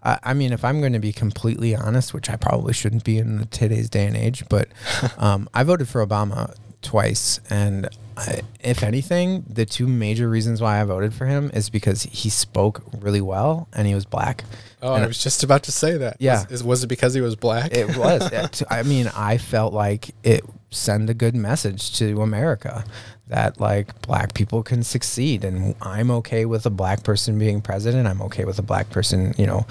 I, 0.02 0.18
I 0.22 0.34
mean, 0.34 0.52
if 0.52 0.64
I'm 0.64 0.80
going 0.80 0.92
to 0.92 0.98
be 1.00 1.12
completely 1.12 1.74
honest, 1.74 2.14
which 2.14 2.30
I 2.30 2.36
probably 2.36 2.72
shouldn't 2.72 3.04
be 3.04 3.18
in 3.18 3.46
today's 3.50 3.90
day 3.90 4.06
and 4.06 4.16
age, 4.16 4.44
but 4.48 4.68
um, 5.18 5.48
I 5.54 5.64
voted 5.64 5.88
for 5.88 6.06
Obama 6.06 6.54
twice, 6.82 7.40
and 7.50 7.88
I, 8.16 8.42
if 8.60 8.82
anything, 8.84 9.44
the 9.48 9.66
two 9.66 9.86
major 9.88 10.28
reasons 10.28 10.60
why 10.60 10.80
I 10.80 10.84
voted 10.84 11.12
for 11.14 11.26
him 11.26 11.50
is 11.52 11.68
because 11.70 12.04
he 12.04 12.30
spoke 12.30 12.82
really 12.96 13.20
well 13.20 13.66
and 13.72 13.86
he 13.88 13.94
was 13.94 14.04
black. 14.04 14.44
Oh, 14.80 14.94
And 14.94 15.02
I 15.02 15.06
was 15.08 15.20
just 15.20 15.42
about 15.42 15.64
to 15.64 15.72
say 15.72 15.96
that. 15.96 16.16
Yeah. 16.20 16.42
Was, 16.44 16.52
is- 16.52 16.64
was 16.64 16.84
it 16.84 16.86
because 16.86 17.14
he 17.14 17.20
was 17.20 17.34
black? 17.34 17.72
It 17.72 17.96
was. 17.96 18.62
I 18.70 18.84
mean, 18.84 19.08
I 19.16 19.38
felt 19.38 19.72
like 19.72 20.14
it 20.22 20.44
sent 20.70 21.08
a 21.10 21.14
good 21.14 21.34
message 21.34 21.96
to 21.98 22.20
America 22.22 22.84
that 23.26 23.60
like 23.60 24.00
black 24.02 24.34
people 24.34 24.62
can 24.62 24.82
succeed, 24.82 25.44
and 25.44 25.74
I'm 25.82 26.10
okay 26.10 26.44
with 26.44 26.66
a 26.66 26.70
black 26.70 27.02
person 27.04 27.38
being 27.38 27.60
president. 27.60 28.06
I'm 28.08 28.22
okay 28.22 28.44
with 28.44 28.58
a 28.58 28.62
black 28.62 28.90
person, 28.90 29.34
you 29.38 29.46
know, 29.46 29.66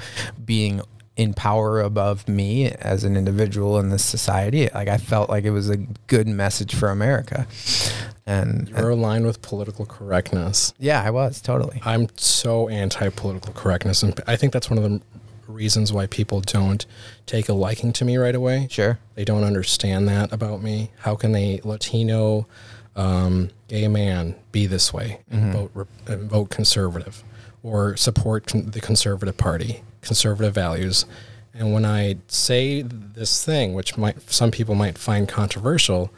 being 0.45 0.81
in 1.15 1.33
power 1.33 1.81
above 1.81 2.27
me 2.27 2.69
as 2.69 3.03
an 3.03 3.17
individual 3.17 3.79
in 3.79 3.89
this 3.89 4.05
society. 4.05 4.69
Like 4.73 4.87
I 4.87 4.97
felt 4.97 5.29
like 5.29 5.45
it 5.45 5.49
was 5.51 5.69
a 5.69 5.77
good 6.05 6.27
message 6.27 6.75
for 6.75 6.89
America, 6.89 7.47
and 8.27 8.69
You're 8.69 8.91
aligned 8.91 9.25
with 9.25 9.41
political 9.41 9.85
correctness. 9.87 10.73
yeah, 10.77 11.01
I 11.01 11.09
was 11.09 11.41
totally. 11.41 11.81
I'm 11.83 12.07
so 12.17 12.69
anti 12.69 13.09
political 13.09 13.53
correctness. 13.53 14.03
And 14.03 14.19
I 14.27 14.35
think 14.35 14.53
that's 14.53 14.69
one 14.69 14.77
of 14.77 14.83
the 14.83 15.01
reasons 15.47 15.91
why 15.93 16.07
people 16.07 16.41
don't 16.41 16.85
take 17.25 17.49
a 17.49 17.53
liking 17.53 17.93
to 17.93 18.05
me 18.05 18.17
right 18.17 18.35
away. 18.35 18.67
Sure. 18.69 18.99
They 19.15 19.25
don't 19.25 19.43
understand 19.43 20.07
that 20.09 20.31
about 20.31 20.61
me. 20.61 20.91
How 20.99 21.15
can 21.15 21.35
a 21.35 21.59
Latino 21.63 22.47
um, 22.95 23.49
gay 23.67 23.87
man 23.87 24.35
be 24.51 24.65
this 24.65 24.93
way 24.93 25.19
and 25.29 25.53
vote 25.53 25.71
rep- 25.73 25.87
vote 26.07 26.49
conservative 26.49 27.23
or 27.63 27.95
support 27.97 28.47
con- 28.47 28.71
the 28.71 28.81
conservative 28.81 29.37
party, 29.37 29.81
conservative 30.01 30.53
values? 30.53 31.05
And 31.53 31.73
when 31.73 31.85
I 31.85 32.17
say 32.27 32.83
this 32.83 33.43
thing, 33.43 33.73
which 33.73 33.97
might 33.97 34.29
some 34.29 34.51
people 34.51 34.75
might 34.75 34.97
find 34.97 35.27
controversial, 35.27 36.11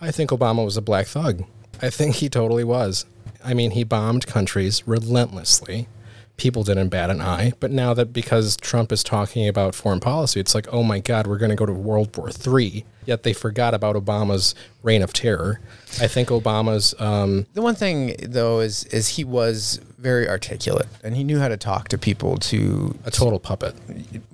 I 0.00 0.12
think 0.12 0.30
Obama 0.30 0.64
was 0.64 0.76
a 0.76 0.82
black 0.82 1.06
thug. 1.06 1.44
I 1.82 1.90
think 1.90 2.16
he 2.16 2.28
totally 2.28 2.64
was. 2.64 3.04
I 3.44 3.52
mean, 3.52 3.72
he 3.72 3.84
bombed 3.84 4.26
countries 4.26 4.86
relentlessly. 4.86 5.88
People 6.36 6.62
didn't 6.64 6.88
bat 6.88 7.10
an 7.10 7.20
eye. 7.20 7.52
But 7.60 7.70
now 7.70 7.94
that 7.94 8.12
because 8.12 8.56
Trump 8.56 8.92
is 8.92 9.02
talking 9.02 9.48
about 9.48 9.74
foreign 9.74 10.00
policy, 10.00 10.40
it's 10.40 10.54
like, 10.54 10.66
oh 10.72 10.82
my 10.82 10.98
God, 10.98 11.26
we're 11.26 11.38
going 11.38 11.50
to 11.50 11.56
go 11.56 11.66
to 11.66 11.72
World 11.72 12.16
War 12.16 12.30
III. 12.30 12.84
Yet 13.06 13.22
they 13.22 13.32
forgot 13.32 13.72
about 13.72 13.96
Obama's 13.96 14.54
reign 14.82 15.00
of 15.02 15.12
terror. 15.12 15.60
I 16.00 16.06
think 16.08 16.28
Obama's, 16.28 16.94
um, 16.98 17.46
The 17.54 17.62
one 17.62 17.74
thing 17.74 18.16
though 18.22 18.60
is 18.60 18.84
is 18.84 19.08
he 19.10 19.24
was 19.24 19.80
very 19.98 20.28
articulate 20.28 20.86
and 21.02 21.16
he 21.16 21.24
knew 21.24 21.38
how 21.38 21.48
to 21.48 21.56
talk 21.56 21.88
to 21.88 21.98
people 21.98 22.36
to 22.36 22.96
a 23.04 23.10
total 23.10 23.38
puppet. 23.40 23.74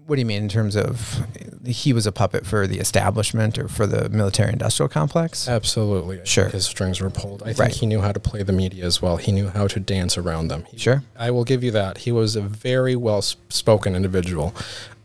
What 0.07 0.17
do 0.17 0.21
you 0.21 0.27
mean 0.27 0.43
in 0.43 0.49
terms 0.49 0.77
of 0.77 1.21
he 1.65 1.93
was 1.93 2.07
a 2.07 2.13
puppet 2.13 2.45
for 2.45 2.67
the 2.67 2.79
establishment 2.81 3.59
or 3.59 3.69
for 3.69 3.87
the 3.87 4.09
military 4.09 4.53
industrial 4.53 4.89
complex? 4.89 5.49
Absolutely. 5.49 6.21
I 6.21 6.25
Sure. 6.25 6.49
His 6.49 6.67
strings 6.67 7.01
were 7.01 7.11
pulled. 7.11 7.43
I 7.43 7.47
think 7.47 7.59
Right. 7.59 7.75
he 7.75 7.87
knew 7.87 8.01
how 8.01 8.13
to 8.13 8.19
play 8.21 8.43
the 8.43 8.53
media 8.53 8.85
as 8.85 9.01
well. 9.01 9.19
He 9.19 9.31
knew 9.33 9.49
how 9.49 9.69
to 9.69 9.79
dance 9.79 10.19
around 10.19 10.49
them. 10.49 10.65
He- 10.71 10.79
Sure. 10.79 11.05
I 11.17 11.31
will 11.31 11.45
give 11.45 11.63
you 11.63 11.71
that. 11.71 11.99
He 11.99 12.11
was 12.13 12.35
a 12.37 12.41
very 12.43 12.97
well-spoken 12.97 13.95
individual. 13.95 14.55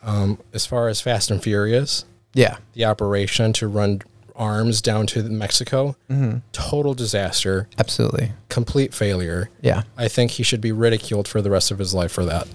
Um, 0.04 0.40
as 0.54 0.66
far 0.66 0.88
as 0.88 1.02
Fast 1.02 1.30
and 1.30 1.42
Furious, 1.44 2.06
Yeah. 2.38 2.58
the 2.74 2.86
operation 2.86 3.52
to 3.54 3.68
run 3.68 4.02
arms 4.36 4.82
down 4.82 5.08
to 5.08 5.24
Mexico, 5.24 5.96
Mm-hmm. 6.10 6.38
total 6.52 6.94
disaster, 6.94 7.68
Absolutely. 7.80 8.32
complete 8.50 8.94
failure. 8.94 9.50
Yeah. 9.62 9.84
I 9.98 10.08
think 10.08 10.32
he 10.32 10.44
should 10.44 10.62
be 10.62 10.72
ridiculed 10.72 11.28
for 11.28 11.42
the 11.42 11.50
rest 11.50 11.72
of 11.72 11.80
his 11.80 11.94
life 11.94 12.12
for 12.12 12.24
that. 12.26 12.48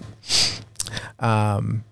Um, 1.18 1.84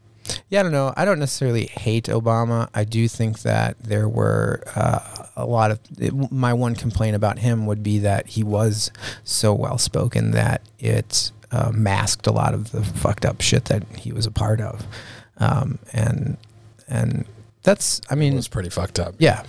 yeah, 0.48 0.60
I 0.60 0.62
don't 0.62 0.72
know. 0.72 0.92
I 0.96 1.04
don't 1.04 1.18
necessarily 1.18 1.66
hate 1.66 2.04
Obama. 2.04 2.68
I 2.74 2.84
do 2.84 3.08
think 3.08 3.40
that 3.40 3.78
there 3.80 4.08
were 4.08 4.62
uh, 4.76 5.26
a 5.36 5.44
lot 5.46 5.70
of 5.72 5.80
it, 5.98 6.12
my 6.30 6.52
one 6.52 6.74
complaint 6.76 7.16
about 7.16 7.38
him 7.40 7.66
would 7.66 7.82
be 7.82 7.98
that 8.00 8.28
he 8.28 8.44
was 8.44 8.90
so 9.24 9.52
well 9.54 9.78
spoken 9.78 10.30
that 10.32 10.62
it 10.78 11.32
uh, 11.50 11.72
masked 11.74 12.26
a 12.26 12.32
lot 12.32 12.54
of 12.54 12.70
the 12.72 12.82
fucked 12.84 13.24
up 13.24 13.40
shit 13.40 13.64
that 13.66 13.82
he 13.96 14.12
was 14.12 14.26
a 14.26 14.30
part 14.30 14.60
of, 14.60 14.86
um, 15.38 15.78
and 15.92 16.36
and 16.88 17.24
that's 17.62 18.00
I 18.10 18.14
It 18.14 18.16
mean 18.16 18.34
was 18.34 18.48
pretty 18.48 18.70
fucked 18.70 18.98
up. 18.98 19.14
Yeah. 19.18 19.44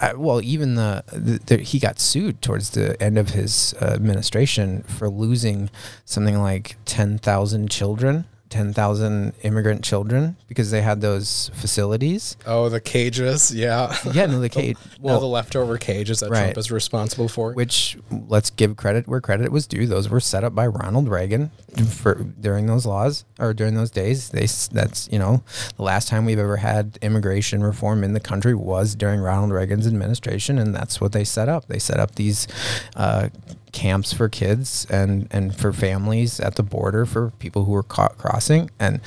I, 0.00 0.12
well, 0.14 0.42
even 0.42 0.74
the, 0.74 1.04
the, 1.12 1.38
the 1.38 1.56
he 1.62 1.78
got 1.78 1.98
sued 1.98 2.42
towards 2.42 2.70
the 2.70 3.00
end 3.02 3.18
of 3.18 3.30
his 3.30 3.74
uh, 3.80 3.86
administration 3.86 4.82
for 4.82 5.08
losing 5.08 5.70
something 6.04 6.38
like 6.40 6.76
ten 6.84 7.18
thousand 7.18 7.70
children, 7.70 8.26
ten 8.54 8.72
thousand 8.72 9.32
immigrant 9.42 9.82
children 9.82 10.36
because 10.48 10.70
they 10.70 10.80
had 10.80 11.00
those 11.00 11.50
facilities. 11.54 12.36
Oh, 12.46 12.68
the 12.68 12.80
cages, 12.80 13.52
yeah. 13.52 13.96
Yeah, 14.12 14.26
no, 14.26 14.38
the 14.38 14.48
cage. 14.60 14.76
Well, 15.00 15.18
the 15.18 15.26
leftover 15.26 15.76
cages 15.76 16.20
that 16.20 16.30
Right. 16.30 16.44
Trump 16.44 16.58
is 16.58 16.70
responsible 16.70 17.28
for. 17.28 17.52
which 17.52 17.98
let's 18.28 18.50
give 18.50 18.76
credit 18.76 19.08
where 19.08 19.20
credit 19.20 19.50
was 19.50 19.66
due. 19.66 19.86
Those 19.86 20.08
were 20.08 20.20
set 20.20 20.44
up 20.44 20.54
by 20.54 20.66
Ronald 20.68 21.08
Reagan 21.08 21.50
for 21.88 22.14
during 22.40 22.66
those 22.66 22.86
laws 22.86 23.24
or 23.40 23.52
during 23.52 23.74
those 23.74 23.90
days. 23.90 24.28
They 24.30 24.46
that's 24.72 25.08
you 25.10 25.18
know 25.18 25.42
the 25.76 25.82
last 25.82 26.06
time 26.08 26.24
we've 26.24 26.38
ever 26.38 26.58
had 26.58 26.98
immigration 27.02 27.62
reform 27.62 28.04
in 28.04 28.12
the 28.12 28.20
country 28.20 28.54
was 28.54 28.94
during 28.94 29.20
Ronald 29.20 29.50
Reagan's 29.50 29.86
administration, 29.86 30.58
and 30.58 30.74
that's 30.74 31.00
what 31.00 31.10
they 31.12 31.24
set 31.24 31.48
up. 31.48 31.66
They 31.66 31.80
set 31.80 31.98
up 31.98 32.14
these 32.14 32.46
uh, 32.94 33.28
camps 33.74 34.12
for 34.12 34.28
kids 34.28 34.86
and 34.88 35.28
and 35.30 35.54
for 35.54 35.72
families 35.72 36.40
at 36.40 36.54
the 36.54 36.62
border 36.62 37.04
for 37.04 37.32
people 37.40 37.64
who 37.64 37.72
were 37.72 37.82
caught 37.82 38.16
crossing. 38.16 38.70
And 38.78 39.00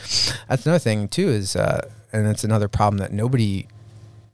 that's 0.47 0.65
another 0.65 0.77
thing 0.77 1.07
too 1.07 1.29
is 1.29 1.55
uh, 1.55 1.89
and 2.13 2.27
it's 2.27 2.43
another 2.43 2.67
problem 2.67 2.99
that 2.99 3.11
nobody 3.11 3.67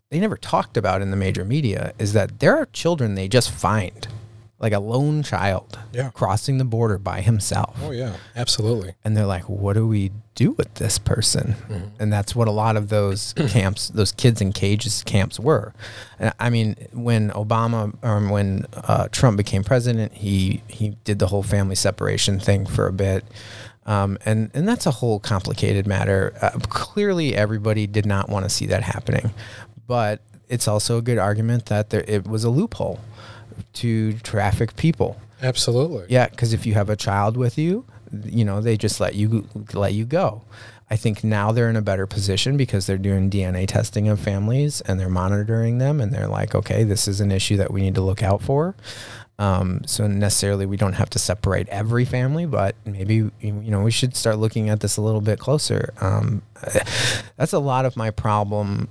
they 0.09 0.19
never 0.19 0.35
talked 0.35 0.75
about 0.75 1.01
in 1.01 1.11
the 1.11 1.17
major 1.17 1.45
media 1.45 1.93
is 1.97 2.13
that 2.13 2.39
there 2.39 2.57
are 2.57 2.65
children 2.67 3.15
they 3.15 3.27
just 3.27 3.49
find, 3.49 4.07
like 4.63 4.73
a 4.73 4.79
lone 4.79 5.21
child, 5.23 5.77
Yeah. 5.91 6.09
crossing 6.11 6.57
the 6.57 6.63
border 6.63 6.97
by 6.97 7.19
himself. 7.21 7.77
oh, 7.83 7.91
yeah, 7.91 8.15
absolutely. 8.35 8.95
And 9.03 9.15
they're 9.15 9.25
like, 9.27 9.43
what 9.49 9.73
do 9.73 9.85
we 9.85 10.11
do 10.35 10.51
with 10.51 10.73
this 10.75 10.97
person? 10.97 11.55
And 11.99 12.11
that's 12.11 12.33
what 12.35 12.47
a 12.47 12.51
lot 12.51 12.77
of 12.77 12.87
those 12.89 13.33
camps, 13.49 13.89
those 13.89 14.13
kids 14.13 14.39
in 14.41 14.53
cages 14.53 15.03
camps 15.03 15.37
were. 15.39 15.73
And 16.17 16.31
I 16.39 16.49
mean, 16.49 16.75
when 16.93 17.29
Obama 17.31 17.93
or 18.01 18.19
when 18.31 18.65
uh, 18.73 19.09
Trump 19.11 19.35
became 19.37 19.63
president, 19.65 20.13
he, 20.13 20.63
he 20.67 20.95
did 21.03 21.19
the 21.19 21.27
whole 21.27 21.43
family 21.43 21.75
separation 21.75 22.39
thing 22.39 22.65
for 22.65 22.87
a 22.87 22.93
bit. 22.93 23.25
Um, 23.85 24.17
and, 24.25 24.49
and 24.53 24.65
that's 24.65 24.85
a 24.85 24.91
whole 24.91 25.19
complicated 25.19 25.85
matter. 25.85 26.33
Uh, 26.41 26.51
clearly, 26.69 27.35
everybody 27.35 27.85
did 27.85 28.05
not 28.05 28.29
want 28.29 28.45
to 28.45 28.49
see 28.49 28.65
that 28.67 28.81
happening. 28.83 29.31
But 29.87 30.21
it's 30.47 30.69
also 30.69 30.97
a 30.99 31.01
good 31.01 31.17
argument 31.17 31.65
that 31.65 31.89
there, 31.89 32.05
it 32.07 32.25
was 32.25 32.43
a 32.45 32.49
loophole 32.49 32.99
to 33.73 34.13
traffic 34.19 34.75
people. 34.75 35.19
Absolutely. 35.41 36.05
Yeah, 36.09 36.27
because 36.29 36.53
if 36.53 36.65
you 36.65 36.73
have 36.73 36.89
a 36.89 36.95
child 36.95 37.37
with 37.37 37.57
you, 37.57 37.85
you 38.25 38.45
know 38.45 38.61
they 38.61 38.77
just 38.77 38.99
let 38.99 39.15
you 39.15 39.47
let 39.73 39.93
you 39.93 40.05
go. 40.05 40.43
I 40.89 40.95
think 40.95 41.23
now 41.23 41.51
they're 41.51 41.69
in 41.69 41.75
a 41.75 41.81
better 41.81 42.05
position 42.05 42.55
because 42.55 42.85
they're 42.85 42.97
doing 42.97 43.29
DNA 43.29 43.67
testing 43.67 44.09
of 44.09 44.19
families 44.19 44.81
and 44.81 44.99
they're 44.99 45.09
monitoring 45.09 45.79
them 45.79 45.99
and 45.99 46.13
they're 46.13 46.27
like, 46.27 46.53
okay, 46.53 46.83
this 46.83 47.07
is 47.07 47.19
an 47.19 47.31
issue 47.31 47.57
that 47.57 47.71
we 47.71 47.81
need 47.81 47.95
to 47.95 48.01
look 48.01 48.21
out 48.21 48.43
for. 48.43 48.75
Um, 49.39 49.81
so 49.87 50.05
necessarily 50.07 50.67
we 50.67 50.77
don't 50.77 50.93
have 50.93 51.09
to 51.11 51.19
separate 51.19 51.67
every 51.69 52.05
family, 52.05 52.45
but 52.45 52.75
maybe 52.85 53.15
you 53.15 53.31
know 53.41 53.81
we 53.81 53.91
should 53.91 54.15
start 54.15 54.37
looking 54.37 54.69
at 54.69 54.81
this 54.81 54.97
a 54.97 55.01
little 55.01 55.21
bit 55.21 55.39
closer. 55.39 55.93
Um, 55.99 56.43
that's 57.37 57.53
a 57.53 57.59
lot 57.59 57.85
of 57.85 57.97
my 57.97 58.11
problem 58.11 58.87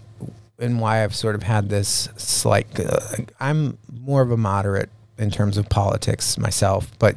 and 0.59 0.81
why 0.81 1.03
I've 1.03 1.15
sort 1.15 1.35
of 1.35 1.43
had 1.43 1.69
this 1.69 2.09
slight. 2.17 2.79
Uh, 2.79 3.01
I'm 3.41 3.79
more 4.05 4.23
of 4.23 4.31
a 4.31 4.37
moderate 4.37 4.91
in 5.19 5.31
terms 5.31 5.57
of 5.57 5.69
politics 5.69 6.39
myself, 6.39 6.91
but 6.99 7.17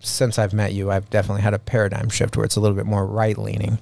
since 0.00 0.38
I've 0.38 0.52
met 0.52 0.74
you, 0.74 0.90
I've 0.90 1.08
definitely 1.10 1.42
had 1.42 1.54
a 1.54 1.58
paradigm 1.58 2.10
shift 2.10 2.36
where 2.36 2.44
it's 2.44 2.56
a 2.56 2.60
little 2.60 2.76
bit 2.76 2.86
more 2.86 3.06
right 3.06 3.38
leaning. 3.38 3.78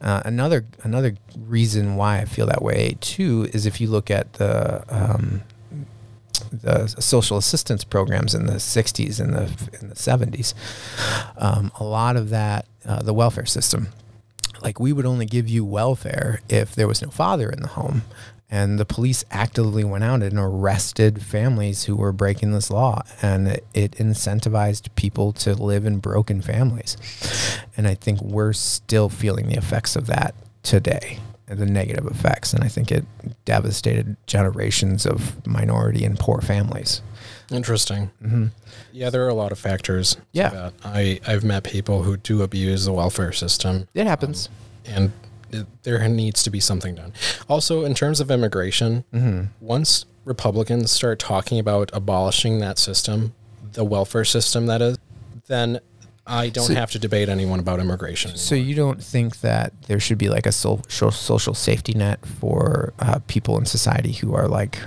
Uh, 0.00 0.22
another 0.24 0.64
another 0.84 1.16
reason 1.36 1.96
why 1.96 2.18
I 2.18 2.26
feel 2.26 2.46
that 2.46 2.62
way 2.62 2.96
too 3.00 3.48
is 3.52 3.66
if 3.66 3.80
you 3.80 3.88
look 3.88 4.10
at 4.10 4.34
the 4.34 4.84
um, 4.88 5.42
the 6.52 6.86
social 6.86 7.38
assistance 7.38 7.82
programs 7.82 8.34
in 8.34 8.46
the 8.46 8.54
60s 8.54 9.20
and 9.20 9.34
the 9.34 9.78
in 9.80 9.88
the 9.88 9.94
70s, 9.94 10.54
um, 11.38 11.72
a 11.80 11.84
lot 11.84 12.16
of 12.16 12.28
that 12.28 12.66
uh, 12.84 13.02
the 13.02 13.14
welfare 13.14 13.46
system 13.46 13.88
like 14.62 14.80
we 14.80 14.92
would 14.92 15.06
only 15.06 15.26
give 15.26 15.48
you 15.48 15.64
welfare 15.64 16.40
if 16.48 16.74
there 16.74 16.88
was 16.88 17.00
no 17.00 17.10
father 17.10 17.48
in 17.48 17.62
the 17.62 17.68
home 17.68 18.02
and 18.50 18.78
the 18.78 18.84
police 18.84 19.24
actively 19.30 19.84
went 19.84 20.04
out 20.04 20.22
and 20.22 20.38
arrested 20.38 21.22
families 21.22 21.84
who 21.84 21.94
were 21.96 22.12
breaking 22.12 22.52
this 22.52 22.70
law 22.70 23.02
and 23.20 23.48
it, 23.74 23.92
incentivized 23.92 24.88
people 24.94 25.32
to 25.32 25.54
live 25.54 25.84
in 25.84 25.98
broken 25.98 26.40
families 26.40 26.96
and 27.76 27.86
i 27.86 27.94
think 27.94 28.20
we're 28.20 28.52
still 28.52 29.08
feeling 29.08 29.48
the 29.48 29.56
effects 29.56 29.96
of 29.96 30.06
that 30.06 30.34
today 30.62 31.18
the 31.46 31.66
negative 31.66 32.06
effects 32.06 32.52
and 32.52 32.62
i 32.64 32.68
think 32.68 32.90
it 32.92 33.04
devastated 33.44 34.16
generations 34.26 35.06
of 35.06 35.46
minority 35.46 36.04
and 36.04 36.18
poor 36.18 36.40
families 36.40 37.02
Interesting. 37.50 38.10
Mm-hmm. 38.22 38.46
Yeah, 38.92 39.10
there 39.10 39.24
are 39.24 39.28
a 39.28 39.34
lot 39.34 39.52
of 39.52 39.58
factors. 39.58 40.16
Yeah. 40.32 40.70
I 40.84 41.20
I've 41.26 41.44
met 41.44 41.64
people 41.64 42.02
who 42.02 42.16
do 42.16 42.42
abuse 42.42 42.84
the 42.84 42.92
welfare 42.92 43.32
system. 43.32 43.88
it 43.94 44.06
happens 44.06 44.48
um, 44.48 44.94
and 44.94 45.04
it, 45.06 45.12
there 45.82 46.06
needs 46.08 46.42
to 46.42 46.50
be 46.50 46.60
something 46.60 46.94
done. 46.94 47.12
Also, 47.48 47.84
in 47.84 47.94
terms 47.94 48.20
of 48.20 48.30
immigration, 48.30 49.04
once 49.60 50.04
Republicans 50.24 50.90
start 50.90 51.18
talking 51.18 51.58
about 51.58 51.90
abolishing 51.92 52.58
that 52.60 52.78
system, 52.78 53.34
the 53.72 53.84
welfare 53.84 54.24
system 54.24 54.66
that 54.66 54.82
is, 54.82 54.98
then 55.46 55.80
I 56.26 56.50
don't 56.50 56.66
So- 56.66 56.74
have 56.74 56.90
to 56.90 56.98
debate 56.98 57.30
anyone 57.30 57.58
about 57.58 57.80
immigration. 57.80 58.36
So 58.36 58.54
you 58.54 58.74
don't 58.74 59.02
think 59.02 59.40
that 59.40 59.72
there 59.86 59.98
should 59.98 60.18
be 60.18 60.28
like 60.28 60.44
a 60.44 60.52
social 60.52 61.10
social 61.10 61.54
safety 61.54 61.94
net 61.94 62.18
for 62.26 62.92
uh, 62.98 63.20
people 63.28 63.56
in 63.56 63.64
society 63.64 64.12
who 64.12 64.34
are 64.34 64.46
like 64.46 64.78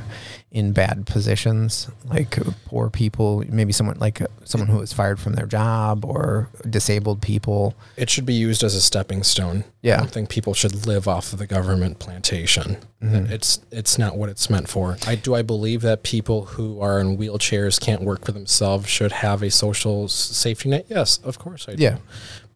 in 0.52 0.74
bad 0.74 1.06
positions, 1.06 1.88
like 2.06 2.38
poor 2.66 2.90
people, 2.90 3.42
maybe 3.48 3.72
someone 3.72 3.98
like 4.00 4.22
someone 4.44 4.68
who 4.68 4.80
was 4.80 4.92
fired 4.92 5.18
from 5.18 5.34
their 5.34 5.46
job 5.46 6.04
or 6.04 6.50
disabled 6.70 7.22
people. 7.22 7.74
It 7.96 8.10
should 8.10 8.26
be 8.26 8.34
used 8.34 8.62
as 8.62 8.76
a 8.76 8.82
stepping 8.82 9.24
stone. 9.24 9.64
Yeah. 9.82 9.96
I 9.96 9.98
don't 10.00 10.12
think 10.12 10.30
people 10.30 10.54
should 10.54 10.86
live 10.86 11.08
off 11.08 11.32
of 11.32 11.40
the 11.40 11.48
government 11.48 12.00
plantation. 12.00 12.78
Mm-hmm. 13.02 13.32
It's 13.32 13.62
it's 13.72 13.98
not 13.98 14.18
what 14.18 14.28
it's 14.28 14.50
meant 14.50 14.68
for. 14.68 14.98
I 15.08 15.16
do 15.16 15.36
I 15.36 15.42
believe 15.42 15.82
that 15.82 16.04
people 16.04 16.46
who 16.46 16.82
are 16.82 17.00
in 17.00 17.18
wheelchairs 17.18 17.80
can't 17.80 18.02
work 18.02 18.26
for 18.26 18.34
themselves 18.34 18.90
should 18.90 19.14
have 19.14 19.42
a 19.42 19.50
social 19.50 20.10
safety 20.10 20.68
net. 20.68 20.86
Yes, 20.90 21.20
of 21.24 21.40
course 21.40 21.70
I 21.70 21.76
do. 21.76 21.84
Yeah. 21.84 21.98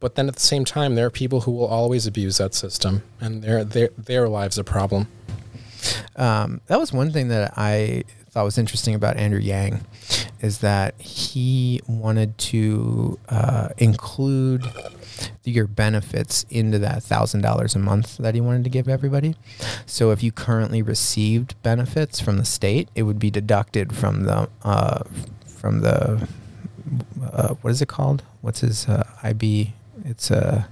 But 0.02 0.16
then 0.16 0.28
at 0.28 0.36
the 0.36 0.42
same 0.42 0.66
time, 0.66 0.96
there 0.96 1.06
are 1.06 1.12
people 1.12 1.42
who 1.42 1.52
will 1.52 1.66
always 1.66 2.06
abuse 2.06 2.38
that 2.38 2.54
system, 2.54 3.04
and 3.22 3.42
their 3.42 3.64
their 3.64 3.90
their 3.98 4.28
lives 4.28 4.58
a 4.58 4.64
problem. 4.66 5.08
Um, 6.16 6.62
that 6.68 6.80
was 6.80 6.94
one 6.94 7.12
thing 7.12 7.28
that 7.30 7.54
I 7.58 8.04
thought 8.32 8.44
was 8.44 8.58
interesting 8.58 8.96
about 8.96 9.18
Andrew 9.18 9.40
Yang, 9.40 9.86
is 10.42 10.60
that 10.60 11.00
he 11.00 11.82
wanted 11.88 12.38
to 12.38 13.18
uh, 13.30 13.70
include 13.78 14.66
your 15.44 15.68
benefits 15.68 16.46
into 16.50 16.80
that 16.80 17.04
thousand 17.04 17.42
dollars 17.42 17.76
a 17.76 17.80
month 17.80 18.18
that 18.18 18.36
he 18.36 18.42
wanted 18.42 18.64
to 18.64 18.70
give 18.70 18.90
everybody. 18.90 19.36
So 19.86 20.12
if 20.12 20.22
you 20.22 20.32
currently 20.32 20.82
received 20.82 21.62
benefits 21.64 22.20
from 22.20 22.38
the 22.38 22.46
state, 22.46 22.90
it 22.96 23.04
would 23.04 23.20
be 23.20 23.32
deducted 23.32 23.96
from 23.96 24.24
the 24.24 24.50
uh, 24.64 25.04
from 25.46 25.82
the 25.82 26.28
uh, 27.24 27.54
what 27.62 27.72
is 27.72 27.82
it 27.82 27.88
called? 27.88 28.24
What's 28.42 28.62
his 28.62 28.88
uh, 28.88 29.08
IB? 29.24 29.74
It's 30.04 30.30
uh, 30.30 30.66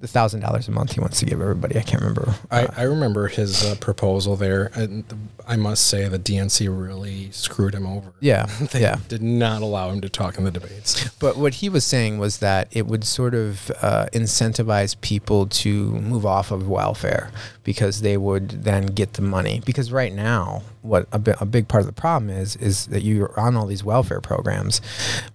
the 0.00 0.06
thousand 0.06 0.40
dollars 0.40 0.68
a 0.68 0.70
month 0.70 0.92
he 0.92 1.00
wants 1.00 1.18
to 1.18 1.26
give 1.26 1.40
everybody. 1.40 1.76
I 1.76 1.82
can't 1.82 2.00
remember. 2.02 2.34
I, 2.50 2.64
Uh, 2.66 2.74
I 2.76 2.82
remember 2.82 3.26
his 3.26 3.64
uh, 3.64 3.74
proposal 3.80 4.36
there, 4.36 4.70
and 4.74 5.02
I 5.46 5.56
must 5.56 5.86
say 5.88 6.06
the 6.08 6.18
DNC 6.20 6.68
really 6.70 7.30
screwed 7.32 7.74
him 7.74 7.84
over. 7.86 8.12
yeah, 8.20 8.46
They 8.72 8.82
yeah. 8.82 8.98
did 9.08 9.22
not 9.22 9.60
allow 9.62 9.90
him 9.90 10.00
to 10.02 10.08
talk 10.08 10.38
in 10.38 10.44
the 10.44 10.52
debates. 10.52 11.08
But 11.18 11.36
what 11.36 11.54
he 11.54 11.68
was 11.68 11.84
saying 11.84 12.18
was 12.18 12.38
that 12.38 12.68
it 12.70 12.86
would 12.86 13.02
sort 13.04 13.34
of 13.34 13.72
uh, 13.82 14.06
incentivize 14.12 15.00
people 15.00 15.46
to 15.48 15.90
move 15.92 16.24
off 16.24 16.52
of 16.52 16.68
welfare 16.68 17.30
because 17.68 18.00
they 18.00 18.16
would 18.16 18.48
then 18.64 18.86
get 18.86 19.12
the 19.12 19.20
money. 19.20 19.60
Because 19.62 19.92
right 19.92 20.14
now, 20.14 20.62
what 20.80 21.06
a, 21.12 21.18
bi- 21.18 21.34
a 21.38 21.44
big 21.44 21.68
part 21.68 21.82
of 21.82 21.86
the 21.86 21.92
problem 21.92 22.30
is 22.30 22.56
is 22.56 22.86
that 22.86 23.02
you're 23.02 23.38
on 23.38 23.58
all 23.58 23.66
these 23.66 23.84
welfare 23.84 24.22
programs. 24.22 24.80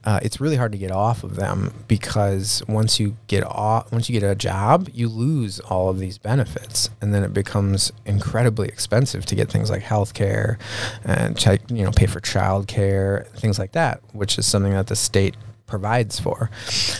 Uh, 0.03 0.19
it's 0.23 0.41
really 0.41 0.55
hard 0.55 0.71
to 0.71 0.77
get 0.79 0.89
off 0.89 1.23
of 1.23 1.35
them 1.35 1.71
because 1.87 2.63
once 2.67 2.99
you 2.99 3.15
get 3.27 3.43
off, 3.43 3.91
once 3.91 4.09
you 4.09 4.19
get 4.19 4.27
a 4.27 4.33
job, 4.33 4.89
you 4.95 5.09
lose 5.09 5.59
all 5.59 5.89
of 5.89 5.99
these 5.99 6.17
benefits, 6.17 6.89
and 7.01 7.13
then 7.13 7.23
it 7.23 7.35
becomes 7.35 7.91
incredibly 8.03 8.67
expensive 8.67 9.27
to 9.27 9.35
get 9.35 9.51
things 9.51 9.69
like 9.69 9.83
health 9.83 10.15
care 10.15 10.57
and 11.03 11.39
you 11.69 11.83
know, 11.83 11.91
pay 11.91 12.07
for 12.07 12.19
child 12.19 12.67
care, 12.67 13.27
things 13.35 13.59
like 13.59 13.73
that, 13.73 14.01
which 14.11 14.39
is 14.39 14.47
something 14.47 14.73
that 14.73 14.87
the 14.87 14.95
state 14.95 15.35
provides 15.67 16.19
for. 16.19 16.49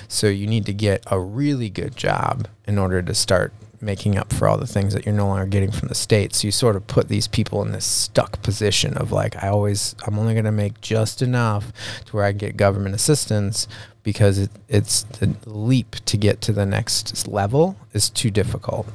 So 0.08 0.28
you 0.28 0.46
need 0.46 0.67
to 0.67 0.74
get 0.74 1.04
a 1.08 1.19
really 1.19 1.72
good 1.72 1.96
job 1.96 2.48
in 2.67 2.78
order 2.78 3.02
to 3.02 3.15
start 3.15 3.52
making 3.84 4.17
up 4.17 4.32
for 4.32 4.48
all 4.48 4.58
the 4.58 4.67
things 4.67 4.93
that 4.93 5.06
you're 5.06 5.13
no 5.13 5.28
longer 5.28 5.46
getting 5.46 5.72
from 5.72 5.89
the 5.89 5.96
state. 5.96 6.34
So 6.34 6.48
you 6.48 6.52
sort 6.52 6.76
of 6.76 6.88
put 6.88 7.10
these 7.10 7.28
people 7.28 7.62
in 7.62 7.72
this 7.72 7.86
stuck 7.86 8.41
position 8.41 8.98
of 8.98 9.12
like, 9.12 9.41
I 9.43 9.50
always, 9.50 9.96
I'm 10.06 10.17
only 10.17 10.34
going 10.34 10.46
to 10.46 10.52
make 10.52 10.82
just 10.82 11.22
enough 11.22 11.72
to 12.06 12.15
where 12.15 12.26
I 12.26 12.32
can 12.32 12.38
get 12.38 12.58
government 12.58 12.96
assistance 12.96 13.67
because 14.04 14.39
it, 14.39 14.52
it's 14.67 15.04
the 15.04 15.36
leap 15.46 15.96
to 16.06 16.17
get 16.17 16.41
to 16.41 16.54
the 16.54 16.65
next 16.65 17.28
level 17.28 17.78
is 17.93 18.10
too 18.10 18.32
difficult. 18.32 18.88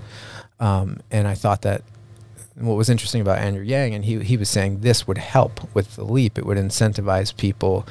Um, 0.61 1.01
and 1.11 1.29
I 1.29 1.35
thought 1.35 1.63
that 1.63 1.83
what 2.57 2.75
was 2.75 2.91
interesting 2.91 3.21
about 3.21 3.39
Andrew 3.39 3.63
Yang, 3.63 3.95
and 3.95 4.05
he, 4.05 4.19
he 4.21 4.37
was 4.37 4.49
saying 4.49 4.81
this 4.81 5.07
would 5.07 5.19
help 5.19 5.75
with 5.75 5.97
the 5.97 6.05
leap. 6.05 6.39
It 6.39 6.45
would 6.45 6.59
incentivize 6.59 7.37
people 7.37 7.87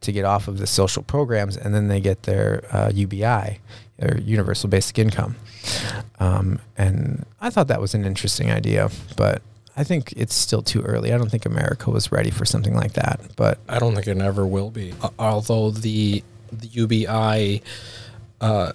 to 0.00 0.12
get 0.12 0.24
off 0.24 0.48
of 0.48 0.58
the 0.58 0.66
social 0.66 1.02
programs, 1.02 1.56
and 1.56 1.74
then 1.74 1.88
they 1.88 2.00
get 2.00 2.22
their 2.24 2.64
uh, 2.70 2.90
UBI, 2.92 3.60
or 4.00 4.18
Universal 4.18 4.68
Basic 4.68 4.98
Income. 4.98 5.36
Um, 6.20 6.58
and 6.76 7.24
I 7.40 7.50
thought 7.50 7.68
that 7.68 7.80
was 7.80 7.94
an 7.94 8.04
interesting 8.04 8.50
idea, 8.50 8.90
but 9.16 9.42
I 9.76 9.84
think 9.84 10.12
it's 10.16 10.34
still 10.34 10.62
too 10.62 10.82
early. 10.82 11.12
I 11.12 11.18
don't 11.18 11.30
think 11.30 11.46
America 11.46 11.90
was 11.90 12.12
ready 12.12 12.30
for 12.30 12.44
something 12.44 12.74
like 12.74 12.92
that. 12.94 13.20
But 13.36 13.58
I 13.68 13.78
don't 13.78 13.94
think 13.94 14.06
it 14.06 14.18
ever 14.18 14.46
will 14.46 14.70
be. 14.70 14.92
Uh, 15.02 15.08
although 15.18 15.70
the 15.70 16.22
the 16.50 16.66
UBI 16.68 17.62
uh, 18.40 18.72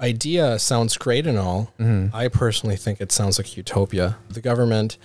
idea 0.00 0.58
sounds 0.58 0.96
great 0.98 1.26
and 1.26 1.38
all, 1.38 1.72
I 2.12 2.28
personally 2.28 2.76
think 2.76 3.00
it 3.00 3.12
sounds 3.12 3.38
like 3.38 3.56
utopia. 3.56 4.16
The 4.28 4.40
government 4.40 4.98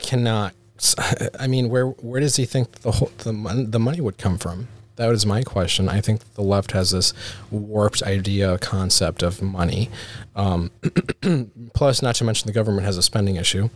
cannot. 0.00 0.54
I 1.38 1.46
mean, 1.46 1.68
where 1.68 1.86
where 1.86 2.20
does 2.20 2.36
he 2.36 2.44
think 2.44 2.80
the 2.80 2.92
whole, 2.92 3.10
the 3.18 3.32
mon- 3.32 3.70
the 3.70 3.78
money 3.78 4.00
would 4.00 4.18
come 4.18 4.38
from? 4.38 4.68
That 4.96 5.10
is 5.10 5.24
my 5.24 5.42
question. 5.42 5.88
I 5.88 6.00
think 6.00 6.34
the 6.34 6.42
left 6.42 6.72
has 6.72 6.90
this 6.90 7.14
warped 7.50 8.02
idea 8.02 8.58
concept 8.58 9.22
of 9.22 9.40
money. 9.40 9.90
Um, 10.36 10.70
plus, 11.74 12.02
not 12.02 12.14
to 12.16 12.24
mention 12.24 12.46
the 12.46 12.52
government 12.52 12.84
has 12.84 12.98
a 12.98 13.02
spending 13.02 13.36
issue. 13.36 13.70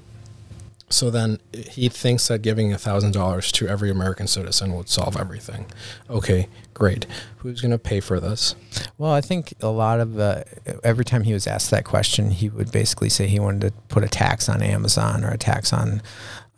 So 0.89 1.11
then 1.11 1.41
he 1.53 1.89
thinks 1.89 2.29
that 2.29 2.43
giving 2.43 2.75
thousand 2.77 3.13
dollars 3.13 3.51
to 3.53 3.67
every 3.67 3.91
American 3.91 4.29
citizen 4.29 4.75
would 4.77 4.89
solve 4.89 5.17
everything. 5.17 5.67
Okay, 6.09 6.49
great. 6.75 7.07
Who's 7.39 7.61
going 7.61 7.73
to 7.73 7.79
pay 7.79 7.99
for 7.99 8.21
this? 8.21 8.55
Well, 8.97 9.11
I 9.11 9.21
think 9.21 9.55
a 9.61 9.69
lot 9.69 9.99
of 9.99 10.19
uh, 10.19 10.45
every 10.85 11.05
time 11.05 11.25
he 11.25 11.33
was 11.33 11.49
asked 11.49 11.73
that 11.73 11.85
question, 11.85 12.31
he 12.31 12.49
would 12.49 12.71
basically 12.71 13.09
say 13.09 13.27
he 13.27 13.41
wanted 13.41 13.63
to 13.63 13.71
put 13.89 14.05
a 14.05 14.09
tax 14.09 14.49
on 14.49 14.63
Amazon 14.63 15.25
or 15.25 15.31
a 15.31 15.39
tax 15.39 15.73
on 15.73 16.03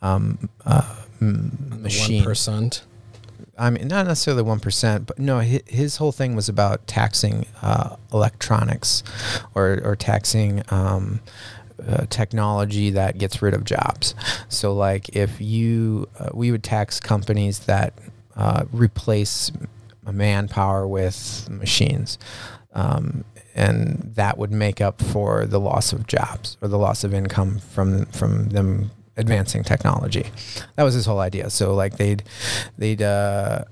um, 0.03 0.47
uh, 0.63 0.95
machine. 1.19 2.23
percent. 2.23 2.83
I 3.59 3.69
mean, 3.69 3.87
not 3.87 4.07
necessarily 4.07 4.43
one 4.43 4.59
percent, 4.59 5.05
but 5.05 5.19
no, 5.19 5.39
his, 5.39 5.61
his 5.67 5.97
whole 5.97 6.11
thing 6.11 6.35
was 6.35 6.49
about 6.49 6.87
taxing 6.87 7.45
uh, 7.61 7.97
electronics 8.11 9.03
or 9.53 9.81
or 9.83 9.95
taxing. 9.95 10.63
Um, 10.69 11.21
uh, 11.87 12.05
technology 12.09 12.89
that 12.89 13.17
gets 13.17 13.41
rid 13.41 13.53
of 13.53 13.63
jobs. 13.63 14.13
So, 14.49 14.73
like, 14.73 15.15
if 15.15 15.39
you, 15.39 16.09
uh, 16.19 16.27
we 16.33 16.51
would 16.51 16.61
tax 16.61 16.99
companies 16.99 17.59
that 17.59 17.93
uh, 18.35 18.65
replace 18.73 19.49
manpower 20.11 20.85
with 20.85 21.47
machines. 21.49 22.17
Um, 22.73 23.23
and 23.55 24.13
that 24.15 24.37
would 24.37 24.51
make 24.51 24.79
up 24.81 25.01
for 25.01 25.45
the 25.45 25.59
loss 25.59 25.91
of 25.91 26.07
jobs 26.07 26.57
or 26.61 26.67
the 26.67 26.77
loss 26.77 27.03
of 27.03 27.13
income 27.13 27.59
from 27.59 28.05
from 28.07 28.49
them 28.49 28.91
advancing 29.19 29.63
technology. 29.63 30.25
That 30.75 30.83
was 30.83 30.93
his 30.93 31.05
whole 31.05 31.19
idea. 31.19 31.49
So 31.49 31.75
like 31.75 31.97
they'd 31.97 32.23
they'd 32.77 33.01
uh, 33.01 33.65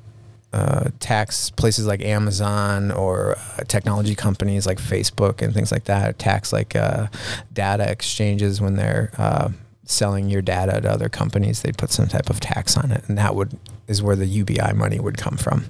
uh, 0.54 0.90
tax 1.00 1.50
places 1.52 1.88
like 1.88 2.02
Amazon 2.02 2.92
or 2.92 3.38
uh, 3.38 3.64
technology 3.68 4.16
companies 4.16 4.66
like 4.66 4.80
Facebook 4.80 5.42
and 5.42 5.54
things 5.54 5.72
like 5.72 5.86
that. 5.86 6.20
Tax 6.20 6.54
like 6.54 6.76
uh, 6.76 7.08
data 7.54 7.90
exchanges 7.90 8.62
when 8.62 8.76
they're 8.76 9.12
uh, 9.18 9.50
selling 9.86 10.30
your 10.30 10.42
data 10.42 10.82
to 10.82 10.92
other 10.92 11.10
companies. 11.10 11.62
They'd 11.62 11.78
put 11.78 11.92
some 11.92 12.08
type 12.08 12.30
of 12.30 12.40
tax 12.40 12.78
on 12.78 12.92
it, 12.92 13.04
and 13.08 13.18
that 13.18 13.36
would 13.36 13.58
is 13.88 14.02
where 14.04 14.16
the 14.16 14.26
UBI 14.26 14.74
money 14.74 15.00
would 15.00 15.18
come 15.18 15.38
from. 15.38 15.66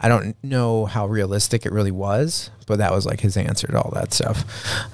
I 0.00 0.08
don't 0.08 0.36
know 0.42 0.84
how 0.86 1.06
realistic 1.06 1.64
it 1.64 1.72
really 1.72 1.90
was, 1.90 2.50
but 2.66 2.76
that 2.78 2.92
was 2.92 3.06
like 3.06 3.20
his 3.20 3.36
answer 3.36 3.66
to 3.68 3.80
all 3.80 3.90
that 3.94 4.12
stuff. 4.12 4.44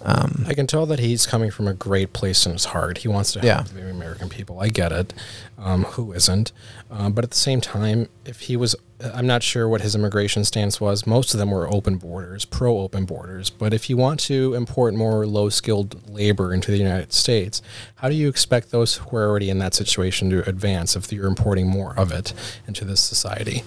Um, 0.04 0.44
I 0.46 0.54
can 0.54 0.66
tell 0.66 0.86
that 0.86 0.98
he's 0.98 1.26
coming 1.26 1.50
from 1.50 1.66
a 1.68 1.74
great 1.74 2.12
place 2.12 2.46
in 2.46 2.52
his 2.52 2.66
heart. 2.66 2.98
He 2.98 3.08
wants 3.08 3.32
to 3.32 3.40
help 3.40 3.66
Yeah. 3.68 3.80
the 3.80 3.90
American 3.90 4.28
people. 4.28 4.60
I 4.60 4.68
get 4.68 4.92
it. 4.92 5.12
Um, 5.58 5.84
who 5.84 6.12
isn't? 6.12 6.52
Um, 6.90 7.12
but 7.12 7.22
at 7.22 7.30
the 7.30 7.36
same 7.36 7.60
time, 7.60 8.08
if 8.24 8.40
he 8.42 8.56
was, 8.56 8.74
I'm 9.04 9.26
not 9.26 9.42
sure 9.42 9.68
what 9.68 9.82
his 9.82 9.94
immigration 9.94 10.42
stance 10.44 10.80
was. 10.80 11.06
Most 11.06 11.34
of 11.34 11.38
them 11.38 11.50
were 11.50 11.68
open 11.72 11.96
borders, 11.96 12.44
pro 12.46 12.78
open 12.78 13.04
borders. 13.04 13.50
But 13.50 13.74
if 13.74 13.90
you 13.90 13.96
want 13.98 14.20
to 14.20 14.54
import 14.54 14.94
more 14.94 15.26
low 15.26 15.50
skilled 15.50 16.08
labor 16.08 16.54
into 16.54 16.70
the 16.70 16.78
United 16.78 17.12
States, 17.12 17.60
how 17.96 18.08
do 18.08 18.14
you 18.14 18.28
expect 18.28 18.70
those 18.70 18.96
who 18.96 19.16
are 19.16 19.28
already 19.28 19.50
in 19.50 19.58
that 19.58 19.74
situation 19.74 20.30
to 20.30 20.48
advance 20.48 20.96
if 20.96 21.12
you're 21.12 21.26
importing 21.26 21.66
more 21.68 21.94
of 21.98 22.10
it 22.10 22.32
into 22.70 22.84
this 22.84 23.00
society? 23.00 23.64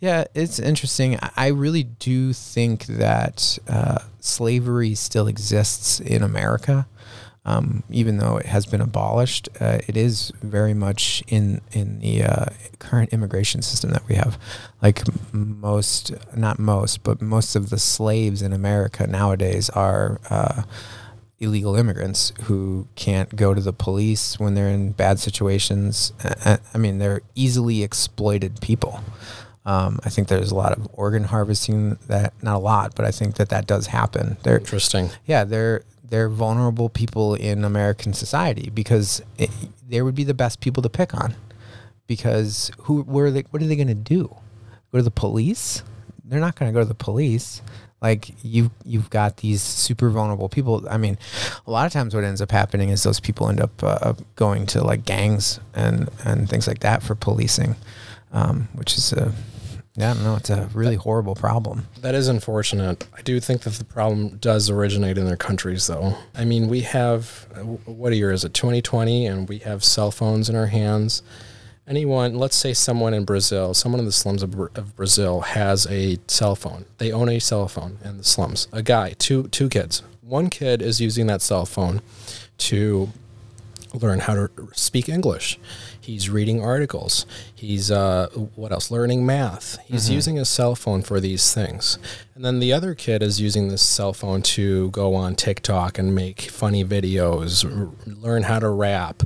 Yeah, 0.00 0.24
it's 0.34 0.58
interesting. 0.58 1.18
I- 1.36 1.48
really 1.48 1.84
do 1.84 2.32
think 2.32 2.86
that 2.86 3.58
uh, 3.68 3.98
slavery 4.20 4.94
still 4.94 5.26
exists 5.28 6.00
in 6.00 6.22
America. 6.22 6.86
um, 7.46 7.84
even 7.90 8.18
though 8.18 8.36
it 8.38 8.46
has 8.46 8.66
been 8.66 8.80
abolished, 8.80 9.48
uh, 9.60 9.78
it 9.86 9.96
is 9.96 10.32
very 10.42 10.74
much 10.74 11.22
in 11.28 11.60
in 11.70 12.00
the 12.00 12.24
uh, 12.24 12.46
current 12.80 13.12
immigration 13.12 13.62
system 13.62 13.90
that 13.90 14.02
we 14.08 14.16
have. 14.16 14.36
Like 14.82 15.02
most, 15.32 16.12
not 16.34 16.58
most, 16.58 17.04
but 17.04 17.22
most 17.22 17.54
of 17.56 17.70
the 17.70 17.78
slaves 17.78 18.42
in 18.42 18.52
America 18.52 19.06
nowadays 19.06 19.70
are. 19.70 20.20
Illegal 21.38 21.76
immigrants 21.76 22.32
who 22.44 22.88
can't 22.94 23.36
go 23.36 23.52
to 23.52 23.60
the 23.60 23.72
police 23.72 24.38
when 24.38 24.54
they're 24.54 24.70
in 24.70 24.92
bad 24.92 25.18
situations. 25.18 26.12
I 26.74 26.78
mean, 26.78 26.98
they're 26.98 27.20
easily 27.34 27.82
exploited 27.82 28.60
people. 28.62 29.00
Um, 29.66 29.98
I 30.04 30.08
think 30.10 30.28
there's 30.28 30.50
a 30.50 30.54
lot 30.54 30.72
of 30.72 30.88
organ 30.92 31.24
harvesting 31.24 31.98
that 32.06 32.32
not 32.42 32.54
a 32.56 32.58
lot, 32.58 32.94
but 32.94 33.04
I 33.04 33.10
think 33.10 33.34
that 33.36 33.48
that 33.50 33.66
does 33.66 33.88
happen. 33.88 34.36
They're 34.44 34.58
Interesting. 34.58 35.10
yeah, 35.26 35.44
they're 35.44 35.82
they're 36.08 36.28
vulnerable 36.28 36.88
people 36.88 37.34
in 37.34 37.64
American 37.64 38.12
society 38.12 38.70
because 38.72 39.20
it, 39.38 39.50
they 39.88 40.00
would 40.02 40.14
be 40.14 40.22
the 40.24 40.34
best 40.34 40.60
people 40.60 40.82
to 40.84 40.88
pick 40.88 41.12
on. 41.14 41.34
Because 42.06 42.70
who 42.82 43.02
where 43.02 43.26
are 43.26 43.30
they 43.32 43.42
what 43.50 43.60
are 43.60 43.66
they 43.66 43.74
going 43.76 43.88
to 43.88 43.94
do? 43.94 44.28
Go 44.92 44.98
to 44.98 45.02
the 45.02 45.10
police? 45.10 45.82
They're 46.24 46.40
not 46.40 46.54
going 46.56 46.70
to 46.70 46.72
go 46.72 46.80
to 46.80 46.88
the 46.88 46.94
police. 46.94 47.60
Like 48.02 48.34
you 48.44 48.70
you've 48.84 49.10
got 49.10 49.38
these 49.38 49.62
super 49.62 50.10
vulnerable 50.10 50.48
people. 50.48 50.86
I 50.88 50.98
mean, 50.98 51.18
a 51.66 51.70
lot 51.70 51.86
of 51.86 51.92
times 51.92 52.14
what 52.14 52.24
ends 52.24 52.42
up 52.42 52.50
happening 52.50 52.90
is 52.90 53.02
those 53.02 53.20
people 53.20 53.48
end 53.48 53.60
up 53.60 53.82
uh, 53.82 54.12
going 54.36 54.66
to 54.66 54.84
like 54.84 55.04
gangs 55.04 55.60
and 55.74 56.08
and 56.24 56.48
things 56.48 56.68
like 56.68 56.80
that 56.80 57.02
for 57.02 57.14
policing, 57.14 57.74
um, 58.32 58.68
which 58.74 58.96
is 58.96 59.12
a 59.12 59.32
yeah, 59.96 60.12
no. 60.12 60.36
It's 60.36 60.50
a 60.50 60.68
really 60.74 60.96
horrible 60.96 61.34
problem. 61.34 61.86
That 62.02 62.14
is 62.14 62.28
unfortunate. 62.28 63.06
I 63.16 63.22
do 63.22 63.40
think 63.40 63.62
that 63.62 63.74
the 63.74 63.84
problem 63.84 64.36
does 64.36 64.68
originate 64.68 65.16
in 65.16 65.24
their 65.24 65.38
countries, 65.38 65.86
though. 65.86 66.14
I 66.34 66.44
mean, 66.44 66.68
we 66.68 66.82
have, 66.82 67.46
uh, 67.54 67.60
what 67.60 68.14
year 68.14 68.30
is 68.30 68.44
it, 68.44 68.52
2020, 68.52 69.26
and 69.26 69.48
we 69.48 69.58
have 69.60 69.82
cell 69.82 70.10
phones 70.10 70.50
in 70.50 70.54
our 70.54 70.66
hands. 70.66 71.22
Anyone, 71.88 72.34
let's 72.36 72.56
say 72.56 72.72
someone 72.72 73.14
in 73.14 73.24
Brazil, 73.24 73.72
someone 73.72 74.00
in 74.00 74.06
the 74.06 74.12
slums 74.12 74.42
of, 74.42 74.58
of 74.74 74.96
Brazil 74.96 75.42
has 75.42 75.86
a 75.86 76.18
cell 76.26 76.56
phone. 76.56 76.84
They 76.98 77.12
own 77.12 77.28
a 77.28 77.38
cell 77.38 77.68
phone 77.68 77.98
in 78.04 78.18
the 78.18 78.24
slums. 78.24 78.66
A 78.72 78.82
guy, 78.82 79.14
two 79.18 79.46
two 79.48 79.68
kids. 79.68 80.02
One 80.20 80.50
kid 80.50 80.82
is 80.82 81.00
using 81.00 81.28
that 81.28 81.42
cell 81.42 81.64
phone 81.64 82.02
to 82.58 83.10
learn 83.94 84.18
how 84.18 84.34
to 84.34 84.50
speak 84.72 85.08
English. 85.08 85.60
He's 86.06 86.30
reading 86.30 86.62
articles. 86.62 87.26
He's 87.52 87.90
uh, 87.90 88.28
what 88.54 88.70
else? 88.70 88.92
Learning 88.92 89.26
math. 89.26 89.76
He's 89.86 90.08
using 90.08 90.36
his 90.36 90.48
cell 90.48 90.76
phone 90.76 91.02
for 91.02 91.18
these 91.18 91.52
things. 91.52 91.98
And 92.36 92.44
then 92.44 92.60
the 92.60 92.72
other 92.72 92.94
kid 92.94 93.24
is 93.24 93.40
using 93.40 93.68
this 93.68 93.82
cell 93.82 94.12
phone 94.12 94.42
to 94.42 94.90
go 94.90 95.16
on 95.16 95.34
TikTok 95.34 95.98
and 95.98 96.14
make 96.14 96.42
funny 96.42 96.84
videos, 96.84 97.64
r- 97.64 97.90
learn 98.06 98.44
how 98.44 98.60
to 98.60 98.68
rap 98.68 99.24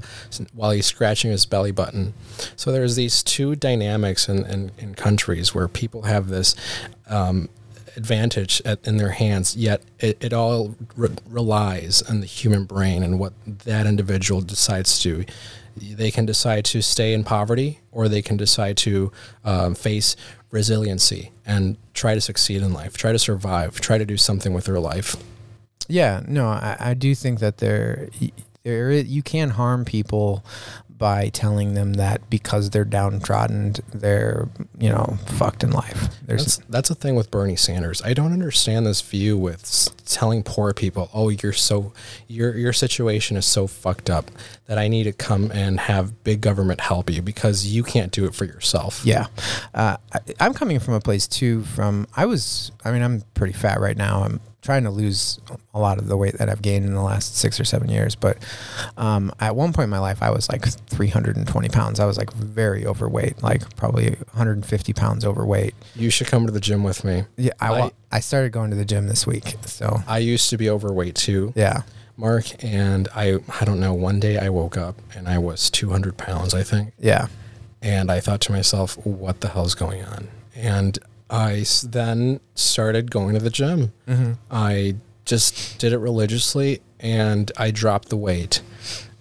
while 0.54 0.70
he's 0.70 0.86
scratching 0.86 1.30
his 1.30 1.44
belly 1.44 1.70
button. 1.70 2.14
So 2.56 2.72
there's 2.72 2.96
these 2.96 3.22
two 3.22 3.56
dynamics 3.56 4.26
in, 4.26 4.46
in, 4.46 4.72
in 4.78 4.94
countries 4.94 5.54
where 5.54 5.68
people 5.68 6.02
have 6.02 6.28
this 6.28 6.56
um, 7.08 7.50
advantage 7.94 8.62
at, 8.64 8.86
in 8.86 8.96
their 8.96 9.10
hands, 9.10 9.54
yet 9.54 9.82
it, 9.98 10.16
it 10.24 10.32
all 10.32 10.76
re- 10.96 11.10
relies 11.28 12.00
on 12.02 12.20
the 12.20 12.26
human 12.26 12.64
brain 12.64 13.02
and 13.02 13.18
what 13.18 13.34
that 13.64 13.86
individual 13.86 14.40
decides 14.40 14.98
to. 15.00 15.26
They 15.76 16.10
can 16.10 16.26
decide 16.26 16.64
to 16.66 16.82
stay 16.82 17.12
in 17.12 17.24
poverty, 17.24 17.80
or 17.92 18.08
they 18.08 18.22
can 18.22 18.36
decide 18.36 18.76
to 18.78 19.12
um, 19.44 19.74
face 19.74 20.16
resiliency 20.50 21.30
and 21.46 21.76
try 21.94 22.14
to 22.14 22.20
succeed 22.20 22.62
in 22.62 22.72
life, 22.72 22.96
try 22.96 23.12
to 23.12 23.18
survive, 23.18 23.80
try 23.80 23.98
to 23.98 24.04
do 24.04 24.16
something 24.16 24.52
with 24.52 24.64
their 24.64 24.80
life. 24.80 25.16
Yeah, 25.88 26.22
no, 26.26 26.48
I, 26.48 26.76
I 26.78 26.94
do 26.94 27.14
think 27.14 27.40
that 27.40 27.58
there, 27.58 28.08
there 28.62 28.92
you 28.92 29.22
can 29.22 29.50
harm 29.50 29.84
people 29.84 30.44
by 31.00 31.30
telling 31.30 31.72
them 31.72 31.94
that 31.94 32.28
because 32.28 32.68
they're 32.68 32.84
downtrodden, 32.84 33.74
they're 33.92 34.46
you 34.78 34.90
know 34.90 35.18
fucked 35.26 35.64
in 35.64 35.70
life. 35.70 36.14
There's 36.24 36.58
That's 36.58 36.68
that's 36.68 36.90
a 36.90 36.94
thing 36.94 37.16
with 37.16 37.30
Bernie 37.30 37.56
Sanders. 37.56 38.02
I 38.02 38.12
don't 38.12 38.34
understand 38.34 38.86
this 38.86 39.00
view 39.00 39.38
with 39.38 39.88
telling 40.04 40.42
poor 40.42 40.74
people, 40.74 41.08
"Oh, 41.14 41.30
you're 41.30 41.54
so 41.54 41.94
your 42.28 42.54
your 42.54 42.74
situation 42.74 43.38
is 43.38 43.46
so 43.46 43.66
fucked 43.66 44.10
up 44.10 44.30
that 44.66 44.76
I 44.76 44.88
need 44.88 45.04
to 45.04 45.12
come 45.12 45.50
and 45.52 45.80
have 45.80 46.22
big 46.22 46.42
government 46.42 46.82
help 46.82 47.08
you 47.08 47.22
because 47.22 47.66
you 47.66 47.82
can't 47.82 48.12
do 48.12 48.26
it 48.26 48.34
for 48.34 48.44
yourself." 48.44 49.00
yeah, 49.02 49.26
uh, 49.74 49.96
I, 50.12 50.18
I'm 50.38 50.52
coming 50.52 50.78
from 50.80 50.92
a 50.92 51.00
place 51.00 51.26
too. 51.26 51.64
From 51.64 52.06
I 52.14 52.26
was, 52.26 52.72
I 52.84 52.92
mean, 52.92 53.02
I'm 53.02 53.22
pretty 53.32 53.54
fat 53.54 53.80
right 53.80 53.96
now. 53.96 54.22
I'm 54.22 54.40
trying 54.62 54.84
to 54.84 54.90
lose 54.90 55.40
a 55.72 55.78
lot 55.80 55.98
of 55.98 56.06
the 56.06 56.16
weight 56.16 56.34
that 56.38 56.48
I've 56.48 56.60
gained 56.62 56.84
in 56.84 56.94
the 56.94 57.02
last 57.02 57.36
six 57.36 57.58
or 57.58 57.64
seven 57.64 57.88
years. 57.88 58.14
But 58.14 58.38
um, 58.96 59.32
at 59.40 59.56
one 59.56 59.72
point 59.72 59.84
in 59.84 59.90
my 59.90 59.98
life, 59.98 60.22
I 60.22 60.30
was 60.30 60.48
like 60.50 60.64
320 60.66 61.68
pounds. 61.70 61.98
I 62.00 62.04
was 62.04 62.18
like 62.18 62.32
very 62.32 62.86
overweight, 62.86 63.42
like 63.42 63.74
probably 63.76 64.10
150 64.10 64.92
pounds 64.92 65.24
overweight. 65.24 65.74
You 65.94 66.10
should 66.10 66.26
come 66.26 66.46
to 66.46 66.52
the 66.52 66.60
gym 66.60 66.82
with 66.82 67.04
me. 67.04 67.24
Yeah, 67.36 67.52
I, 67.60 67.72
I- 67.80 67.90
I 68.12 68.18
started 68.20 68.50
going 68.50 68.70
to 68.70 68.76
the 68.76 68.84
gym 68.84 69.06
this 69.06 69.24
week. 69.26 69.54
So 69.66 70.02
I 70.08 70.18
used 70.18 70.50
to 70.50 70.56
be 70.58 70.68
overweight 70.68 71.14
too, 71.14 71.52
yeah, 71.54 71.82
Mark, 72.16 72.44
and 72.64 73.08
I 73.14 73.38
I 73.60 73.64
don't 73.64 73.78
know. 73.78 73.94
One 73.94 74.18
day 74.18 74.36
I 74.36 74.48
woke 74.48 74.76
up 74.76 74.96
and 75.14 75.28
I 75.28 75.38
was 75.38 75.70
200 75.70 76.16
pounds, 76.18 76.52
I 76.52 76.64
think, 76.64 76.92
yeah, 76.98 77.28
and 77.80 78.10
I 78.10 78.18
thought 78.18 78.40
to 78.42 78.52
myself, 78.52 78.96
"What 79.06 79.40
the 79.42 79.48
hell's 79.48 79.76
going 79.76 80.04
on?" 80.04 80.26
And 80.56 80.98
I 81.30 81.64
then 81.84 82.40
started 82.54 83.10
going 83.10 83.34
to 83.34 83.40
the 83.40 83.50
gym. 83.50 83.92
I 84.50 84.96
just 85.24 85.78
did 85.78 85.92
it 85.92 85.98
religiously, 85.98 86.80
and 86.98 87.50
I 87.56 87.70
dropped 87.70 88.08
the 88.08 88.16
weight. 88.16 88.62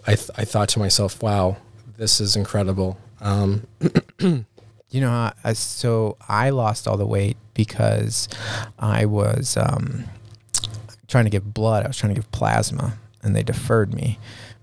I 0.08 0.16
th- 0.16 0.32
I 0.36 0.44
thought 0.46 0.70
to 0.70 0.80
myself, 0.80 1.22
"Wow, 1.22 1.58
this 1.98 2.20
is 2.20 2.36
incredible." 2.36 2.98
Um, 3.22 3.68
You 4.92 5.02
know, 5.02 5.32
I- 5.44 5.54
so 5.54 6.18
I 6.28 6.50
lost 6.50 6.88
all 6.88 6.98
the 6.98 7.06
weight 7.06 7.38
because 7.54 8.28
I 8.80 9.06
was 9.06 9.56
um, 9.56 10.06
trying 11.08 11.26
to 11.26 11.30
give 11.30 11.54
blood. 11.54 11.84
I 11.84 11.90
was 11.90 11.98
trying 11.98 12.16
to 12.16 12.20
give 12.20 12.32
plasma, 12.32 12.98
and 13.22 13.36
they 13.36 13.44
deferred 13.44 13.94
me 13.94 14.18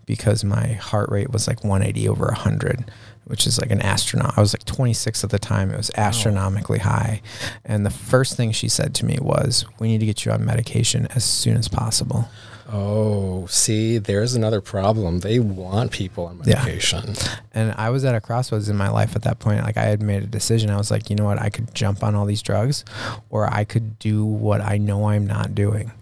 because 0.04 0.42
my 0.42 0.72
heart 0.72 1.10
rate 1.10 1.30
was 1.30 1.46
like 1.46 1.62
180 1.62 2.08
over 2.08 2.26
100, 2.26 2.90
which 3.26 3.46
is 3.46 3.58
like 3.60 3.70
an 3.70 3.82
astronaut. 3.82 4.34
I 4.36 4.40
was 4.40 4.54
like 4.54 4.64
26 4.64 5.24
at 5.24 5.30
the 5.30 5.38
time. 5.38 5.70
It 5.70 5.76
was 5.76 5.90
astronomically 5.96 6.78
high. 6.78 7.20
And 7.64 7.84
the 7.84 7.90
first 7.90 8.36
thing 8.36 8.52
she 8.52 8.68
said 8.68 8.94
to 8.96 9.04
me 9.06 9.18
was, 9.20 9.64
"We 9.78 9.88
need 9.88 9.98
to 10.00 10.06
get 10.06 10.24
you 10.24 10.32
on 10.32 10.44
medication 10.44 11.06
as 11.14 11.24
soon 11.24 11.56
as 11.56 11.68
possible." 11.68 12.28
oh, 12.72 13.46
see, 13.46 13.96
there's 13.96 14.34
another 14.34 14.60
problem. 14.60 15.20
They 15.20 15.38
want 15.38 15.92
people 15.92 16.26
on 16.26 16.40
Yeah. 16.44 16.56
medication. 16.56 17.14
And 17.54 17.72
I 17.78 17.90
was 17.90 18.04
at 18.04 18.16
a 18.16 18.20
crossroads 18.20 18.68
in 18.68 18.76
my 18.76 18.88
life 18.88 19.14
at 19.14 19.22
that 19.22 19.38
point. 19.38 19.62
Like 19.62 19.76
I 19.76 19.84
had 19.84 20.02
made 20.02 20.24
a 20.24 20.26
decision. 20.26 20.68
I 20.70 20.76
was 20.76 20.90
like, 20.90 21.08
you 21.08 21.14
know 21.14 21.24
what? 21.24 21.40
I 21.40 21.48
could 21.48 21.72
jump 21.76 22.02
on 22.02 22.16
all 22.16 22.26
these 22.26 22.42
drugs, 22.42 22.84
or 23.30 23.46
I 23.54 23.62
could 23.62 24.00
do 24.00 24.24
what 24.24 24.60
I 24.60 24.78
know 24.78 25.08
I'm 25.10 25.28
not 25.28 25.54
doing, 25.54 25.92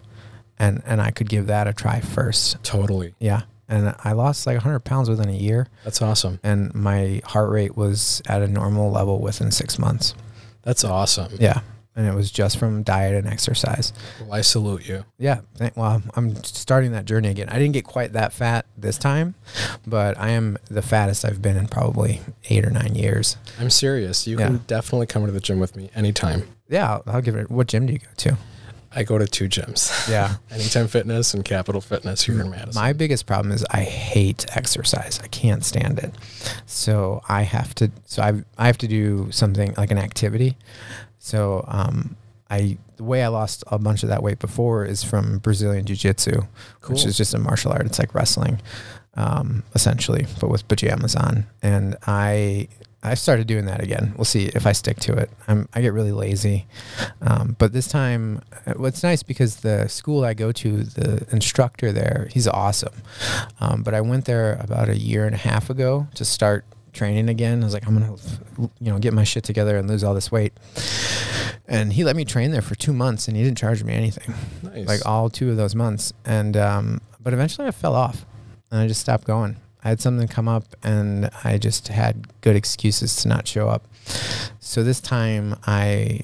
and 0.57 0.81
and 0.87 1.01
I 1.01 1.11
could 1.11 1.29
give 1.29 1.45
that 1.47 1.67
a 1.67 1.73
try 1.73 1.99
first. 1.99 2.57
Totally, 2.63 3.13
Yeah. 3.19 3.41
And 3.67 3.95
I 4.03 4.11
lost 4.11 4.45
like 4.45 4.55
100 4.57 4.79
pounds 4.81 5.09
within 5.09 5.29
a 5.29 5.33
year, 5.35 5.67
that's 5.83 6.01
awesome. 6.01 6.39
and 6.43 6.73
my 6.75 7.21
heart 7.25 7.49
rate 7.49 7.75
was 7.75 8.21
at 8.27 8.41
a 8.41 8.47
normal 8.47 8.91
level 8.91 9.19
within 9.19 9.49
six 9.51 9.79
months. 9.79 10.13
That's 10.63 10.83
awesome. 10.83 11.31
Yeah. 11.39 11.61
And 11.97 12.05
it 12.05 12.13
was 12.13 12.29
just 12.29 12.57
from 12.57 12.83
diet 12.83 13.15
and 13.15 13.25
exercise. 13.25 13.93
Well, 14.19 14.33
I 14.33 14.41
salute 14.41 14.85
you. 14.87 15.05
Yeah. 15.17 15.39
Thank- 15.55 15.77
Well, 15.77 16.01
I'm 16.15 16.35
starting 16.43 16.91
that 16.91 17.05
journey 17.05 17.29
again. 17.29 17.47
I 17.49 17.53
didn't 17.57 17.71
get 17.71 17.85
quite 17.85 18.11
that 18.13 18.33
fat 18.33 18.65
this 18.77 18.97
time, 18.97 19.33
but 19.87 20.19
I 20.19 20.31
am 20.31 20.57
the 20.69 20.81
fattest 20.81 21.23
I've 21.23 21.41
been 21.41 21.55
in 21.55 21.67
probably 21.67 22.19
eight 22.49 22.65
or 22.65 22.69
nine 22.69 22.95
years. 22.95 23.37
I'm 23.59 23.69
serious. 23.69 24.27
You 24.27 24.37
Yeah. 24.37 24.47
can 24.47 24.57
definitely 24.67 25.05
come 25.07 25.25
to 25.25 25.31
the 25.31 25.39
gym 25.39 25.59
with 25.59 25.75
me 25.77 25.89
anytime. 25.95 26.43
Yeah, 26.67 26.91
I'll, 26.95 27.03
I'll 27.07 27.21
give 27.21 27.35
it. 27.37 27.49
What 27.49 27.67
gym 27.67 27.85
do 27.85 27.93
you 27.93 27.99
go 27.99 28.07
to? 28.17 28.37
I 28.95 29.03
go 29.03 29.17
to 29.17 29.27
two 29.27 29.49
gyms. 29.49 30.09
Yeah. 30.09 30.35
Anytime 30.51 30.87
Fitness 30.87 31.33
and 31.33 31.43
Capital 31.43 31.81
Fitness 31.81 32.23
here 32.23 32.39
in 32.39 32.49
Madison. 32.49 32.81
My 32.81 32.93
biggest 32.93 33.25
problem 33.25 33.51
is 33.51 33.65
I 33.69 33.81
hate 33.81 34.45
exercise. 34.55 35.19
I 35.23 35.27
can't 35.27 35.65
stand 35.65 35.99
it. 35.99 36.13
So 36.65 37.21
I 37.27 37.41
have 37.41 37.75
to. 37.75 37.91
So 38.05 38.23
I 38.23 38.43
I 38.57 38.67
have 38.67 38.77
to 38.79 38.87
do 38.87 39.29
something 39.31 39.73
like 39.77 39.91
an 39.91 39.97
activity. 39.97 40.57
So 41.19 41.65
um, 41.67 42.15
I 42.49 42.77
the 42.97 43.03
way 43.03 43.23
I 43.23 43.27
lost 43.27 43.63
a 43.67 43.77
bunch 43.77 44.03
of 44.03 44.09
that 44.09 44.23
weight 44.23 44.39
before 44.39 44.85
is 44.85 45.03
from 45.03 45.39
Brazilian 45.39 45.85
Jiu 45.85 45.95
Jitsu, 45.95 46.43
which 46.87 47.05
is 47.05 47.17
just 47.17 47.33
a 47.33 47.39
martial 47.39 47.71
art. 47.71 47.85
It's 47.85 47.99
like 47.99 48.15
wrestling, 48.15 48.61
um, 49.15 49.63
essentially, 49.73 50.27
but 50.39 50.49
with 50.49 50.67
pajamas 50.67 51.15
on. 51.15 51.45
And 51.61 51.97
I 52.07 52.69
I 53.05 53.13
started 53.13 53.47
doing 53.47 53.65
that 53.65 53.81
again. 53.83 54.13
We'll 54.17 54.25
see 54.25 54.45
if 54.45 54.65
I 54.65 54.71
stick 54.71 54.99
to 55.01 55.13
it. 55.13 55.29
I'm, 55.47 55.69
I 55.73 55.81
get 55.81 55.93
really 55.93 56.11
lazy, 56.11 56.65
um, 57.21 57.55
but 57.59 57.71
this 57.71 57.87
time, 57.87 58.41
uh, 58.65 58.73
what's 58.77 59.03
nice 59.03 59.23
because 59.23 59.57
the 59.57 59.87
school 59.87 60.23
I 60.25 60.33
go 60.33 60.51
to, 60.51 60.83
the 60.83 61.25
instructor 61.31 61.91
there, 61.91 62.27
he's 62.31 62.47
awesome. 62.47 62.93
Um, 63.59 63.83
but 63.83 63.93
I 63.93 64.01
went 64.01 64.25
there 64.25 64.57
about 64.59 64.89
a 64.89 64.97
year 64.97 65.25
and 65.25 65.35
a 65.35 65.37
half 65.37 65.69
ago 65.69 66.07
to 66.15 66.25
start 66.25 66.65
training 66.93 67.29
again. 67.29 67.61
I 67.61 67.65
was 67.65 67.73
like, 67.73 67.87
I'm 67.87 67.93
gonna, 67.93 68.15
you 68.79 68.91
know, 68.91 68.97
get 68.99 69.13
my 69.13 69.23
shit 69.23 69.43
together 69.43 69.77
and 69.77 69.87
lose 69.87 70.03
all 70.03 70.13
this 70.13 70.31
weight. 70.31 70.53
And 71.67 71.93
he 71.93 72.03
let 72.03 72.15
me 72.15 72.25
train 72.25 72.51
there 72.51 72.61
for 72.61 72.75
two 72.75 72.93
months, 72.93 73.27
and 73.27 73.35
he 73.35 73.43
didn't 73.43 73.57
charge 73.57 73.83
me 73.83 73.93
anything 73.93 74.33
nice. 74.63 74.87
like 74.87 75.05
all 75.05 75.29
two 75.29 75.51
of 75.51 75.57
those 75.57 75.75
months. 75.75 76.13
And 76.25 76.55
um, 76.57 77.01
but 77.19 77.33
eventually 77.33 77.67
I 77.67 77.71
fell 77.71 77.95
off. 77.95 78.25
and 78.71 78.79
I 78.79 78.87
just 78.87 79.01
stopped 79.01 79.25
going. 79.25 79.57
I 79.85 79.89
had 79.89 80.01
something 80.01 80.27
come 80.27 80.47
up 80.47 80.63
and 80.83 81.29
I 81.43 81.57
just 81.59 81.87
had 81.89 82.27
good 82.41 82.55
excuses 82.55 83.15
to 83.17 83.27
not 83.29 83.47
show 83.47 83.69
up. 83.69 83.85
So 84.59 84.83
this 84.83 84.99
time 84.99 85.55
I 85.67 86.21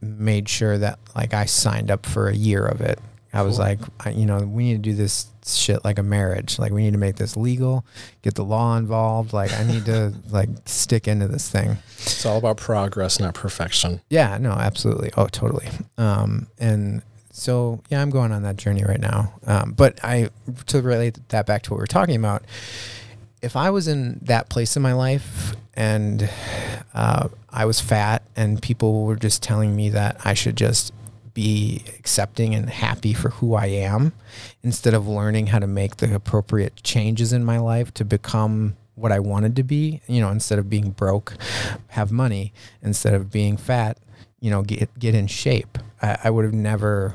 made 0.00 0.48
sure 0.48 0.76
that 0.78 0.98
like 1.14 1.32
I 1.32 1.44
signed 1.44 1.90
up 1.90 2.04
for 2.04 2.28
a 2.28 2.34
year 2.34 2.66
of 2.66 2.80
it. 2.80 2.98
I 3.32 3.42
was 3.42 3.56
Cool. 3.56 3.66
like, 3.66 3.78
I, 4.00 4.10
you 4.10 4.24
know, 4.26 4.38
we 4.38 4.64
need 4.64 4.82
to 4.82 4.90
do 4.90 4.94
this 4.94 5.26
shit 5.46 5.84
like 5.84 5.98
a 5.98 6.02
marriage. 6.02 6.58
Like 6.58 6.72
we 6.72 6.82
need 6.82 6.92
to 6.92 6.98
make 6.98 7.16
this 7.16 7.36
legal, 7.36 7.84
get 8.22 8.34
the 8.34 8.44
law 8.44 8.76
involved. 8.76 9.32
Like 9.32 9.52
I 9.52 9.62
need 9.62 9.84
to 9.86 10.12
like 10.30 10.48
stick 10.64 11.06
into 11.06 11.28
this 11.28 11.48
thing. 11.48 11.76
It's 11.98 12.26
all 12.26 12.38
about 12.38 12.56
progress, 12.56 13.20
not 13.20 13.34
perfection. 13.34 14.00
Yeah, 14.10 14.38
no, 14.38 14.50
absolutely. 14.50 15.10
Oh, 15.16 15.26
totally. 15.28 15.68
Um, 15.98 16.46
and 16.58 17.02
so, 17.36 17.82
yeah, 17.90 18.00
I'm 18.00 18.10
going 18.10 18.32
on 18.32 18.42
that 18.44 18.56
journey 18.56 18.82
right 18.82 19.00
now. 19.00 19.34
Um, 19.46 19.72
but 19.72 20.02
I, 20.02 20.30
to 20.66 20.80
relate 20.80 21.18
that 21.28 21.44
back 21.46 21.62
to 21.62 21.70
what 21.70 21.76
we 21.76 21.82
we're 21.82 21.86
talking 21.86 22.16
about, 22.16 22.44
if 23.42 23.56
I 23.56 23.70
was 23.70 23.88
in 23.88 24.20
that 24.22 24.48
place 24.48 24.76
in 24.76 24.82
my 24.82 24.94
life 24.94 25.54
and 25.74 26.30
uh, 26.94 27.28
I 27.50 27.66
was 27.66 27.80
fat 27.80 28.22
and 28.36 28.60
people 28.62 29.04
were 29.04 29.16
just 29.16 29.42
telling 29.42 29.76
me 29.76 29.90
that 29.90 30.18
I 30.24 30.32
should 30.34 30.56
just 30.56 30.92
be 31.34 31.84
accepting 31.98 32.54
and 32.54 32.70
happy 32.70 33.12
for 33.12 33.28
who 33.28 33.54
I 33.54 33.66
am 33.66 34.14
instead 34.62 34.94
of 34.94 35.06
learning 35.06 35.48
how 35.48 35.58
to 35.58 35.66
make 35.66 35.98
the 35.98 36.14
appropriate 36.14 36.82
changes 36.82 37.34
in 37.34 37.44
my 37.44 37.58
life 37.58 37.92
to 37.94 38.04
become 38.06 38.76
what 38.94 39.12
I 39.12 39.20
wanted 39.20 39.54
to 39.56 39.62
be, 39.62 40.00
you 40.06 40.22
know, 40.22 40.30
instead 40.30 40.58
of 40.58 40.70
being 40.70 40.92
broke, 40.92 41.36
have 41.88 42.10
money, 42.10 42.54
instead 42.80 43.12
of 43.12 43.30
being 43.30 43.58
fat, 43.58 43.98
you 44.40 44.50
know, 44.50 44.62
get 44.62 44.98
get 44.98 45.14
in 45.14 45.26
shape. 45.26 45.76
I, 46.00 46.16
I 46.24 46.30
would 46.30 46.46
have 46.46 46.54
never, 46.54 47.14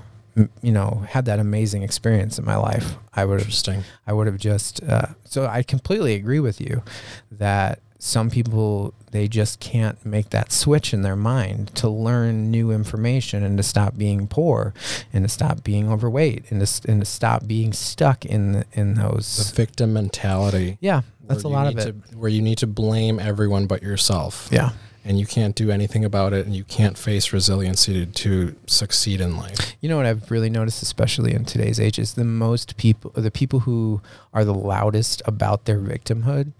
you 0.61 0.71
know, 0.71 1.03
had 1.09 1.25
that 1.25 1.39
amazing 1.39 1.84
experience 1.84 2.39
in 2.39 2.45
my 2.45 2.55
life. 2.55 2.95
I 3.13 3.25
would 3.25 3.39
have 3.39 3.47
Interesting. 3.47 3.84
I 4.07 4.13
would 4.13 4.27
have 4.27 4.38
just. 4.38 4.82
Uh, 4.84 5.07
so 5.25 5.45
I 5.45 5.63
completely 5.63 6.13
agree 6.15 6.39
with 6.39 6.61
you 6.61 6.84
that 7.32 7.79
some 7.99 8.32
people 8.32 8.93
they 9.11 9.27
just 9.27 9.59
can't 9.59 10.03
make 10.05 10.29
that 10.32 10.51
switch 10.51 10.91
in 10.93 11.01
their 11.03 11.15
mind 11.15 11.67
to 11.75 11.88
learn 11.89 12.49
new 12.49 12.71
information 12.71 13.43
and 13.43 13.57
to 13.57 13.63
stop 13.63 13.95
being 13.97 14.25
poor 14.25 14.73
and 15.13 15.23
to 15.25 15.29
stop 15.29 15.63
being 15.63 15.88
overweight 15.91 16.45
and 16.49 16.65
to, 16.65 16.89
and 16.91 17.01
to 17.01 17.05
stop 17.05 17.45
being 17.45 17.73
stuck 17.73 18.25
in 18.25 18.53
the, 18.53 18.65
in 18.71 18.95
The 18.95 19.01
those. 19.03 19.51
victim 19.51 19.93
mentality. 19.93 20.77
Yeah, 20.82 21.01
that's 21.27 21.43
a 21.43 21.47
lot 21.49 21.67
of 21.67 21.77
it. 21.77 21.84
to- 22.09 22.17
where 22.17 22.29
you 22.29 22.41
need 22.41 22.57
to 22.59 22.67
blame 22.67 23.19
everyone 23.19 23.67
but 23.67 23.84
yourself. 23.84 24.47
Yeah. 24.51 24.71
And 25.04 25.20
you 25.20 25.26
can't 25.26 25.56
do 25.56 25.72
anything 25.72 26.06
about 26.06 26.32
it, 26.32 26.45
and 26.45 26.56
you 26.56 26.64
can't 26.64 26.95
face 26.97 27.34
resiliency 27.34 28.06
to, 28.06 28.12
to 28.12 28.56
succeed 28.68 29.20
in 29.20 29.36
life. 29.36 29.76
You 29.82 29.89
know 29.89 29.97
what 29.97 30.06
I've 30.06 30.30
really 30.30 30.49
noticed, 30.49 30.84
especially 30.84 31.34
in 31.34 31.43
today's 31.43 31.80
age, 31.80 31.97
is 31.97 32.14
the 32.14 32.24
most 32.24 32.78
people, 32.78 33.10
the 33.16 33.32
people 33.32 33.62
who 33.62 34.02
are 34.32 34.45
the 34.45 34.54
loudest 34.54 35.24
about 35.26 35.66
their 35.66 35.80
victimhood, 35.80 36.52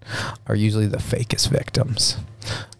are 0.48 0.56
usually 0.56 0.88
the 0.88 0.96
fakest 0.98 1.50
victims. 1.50 2.16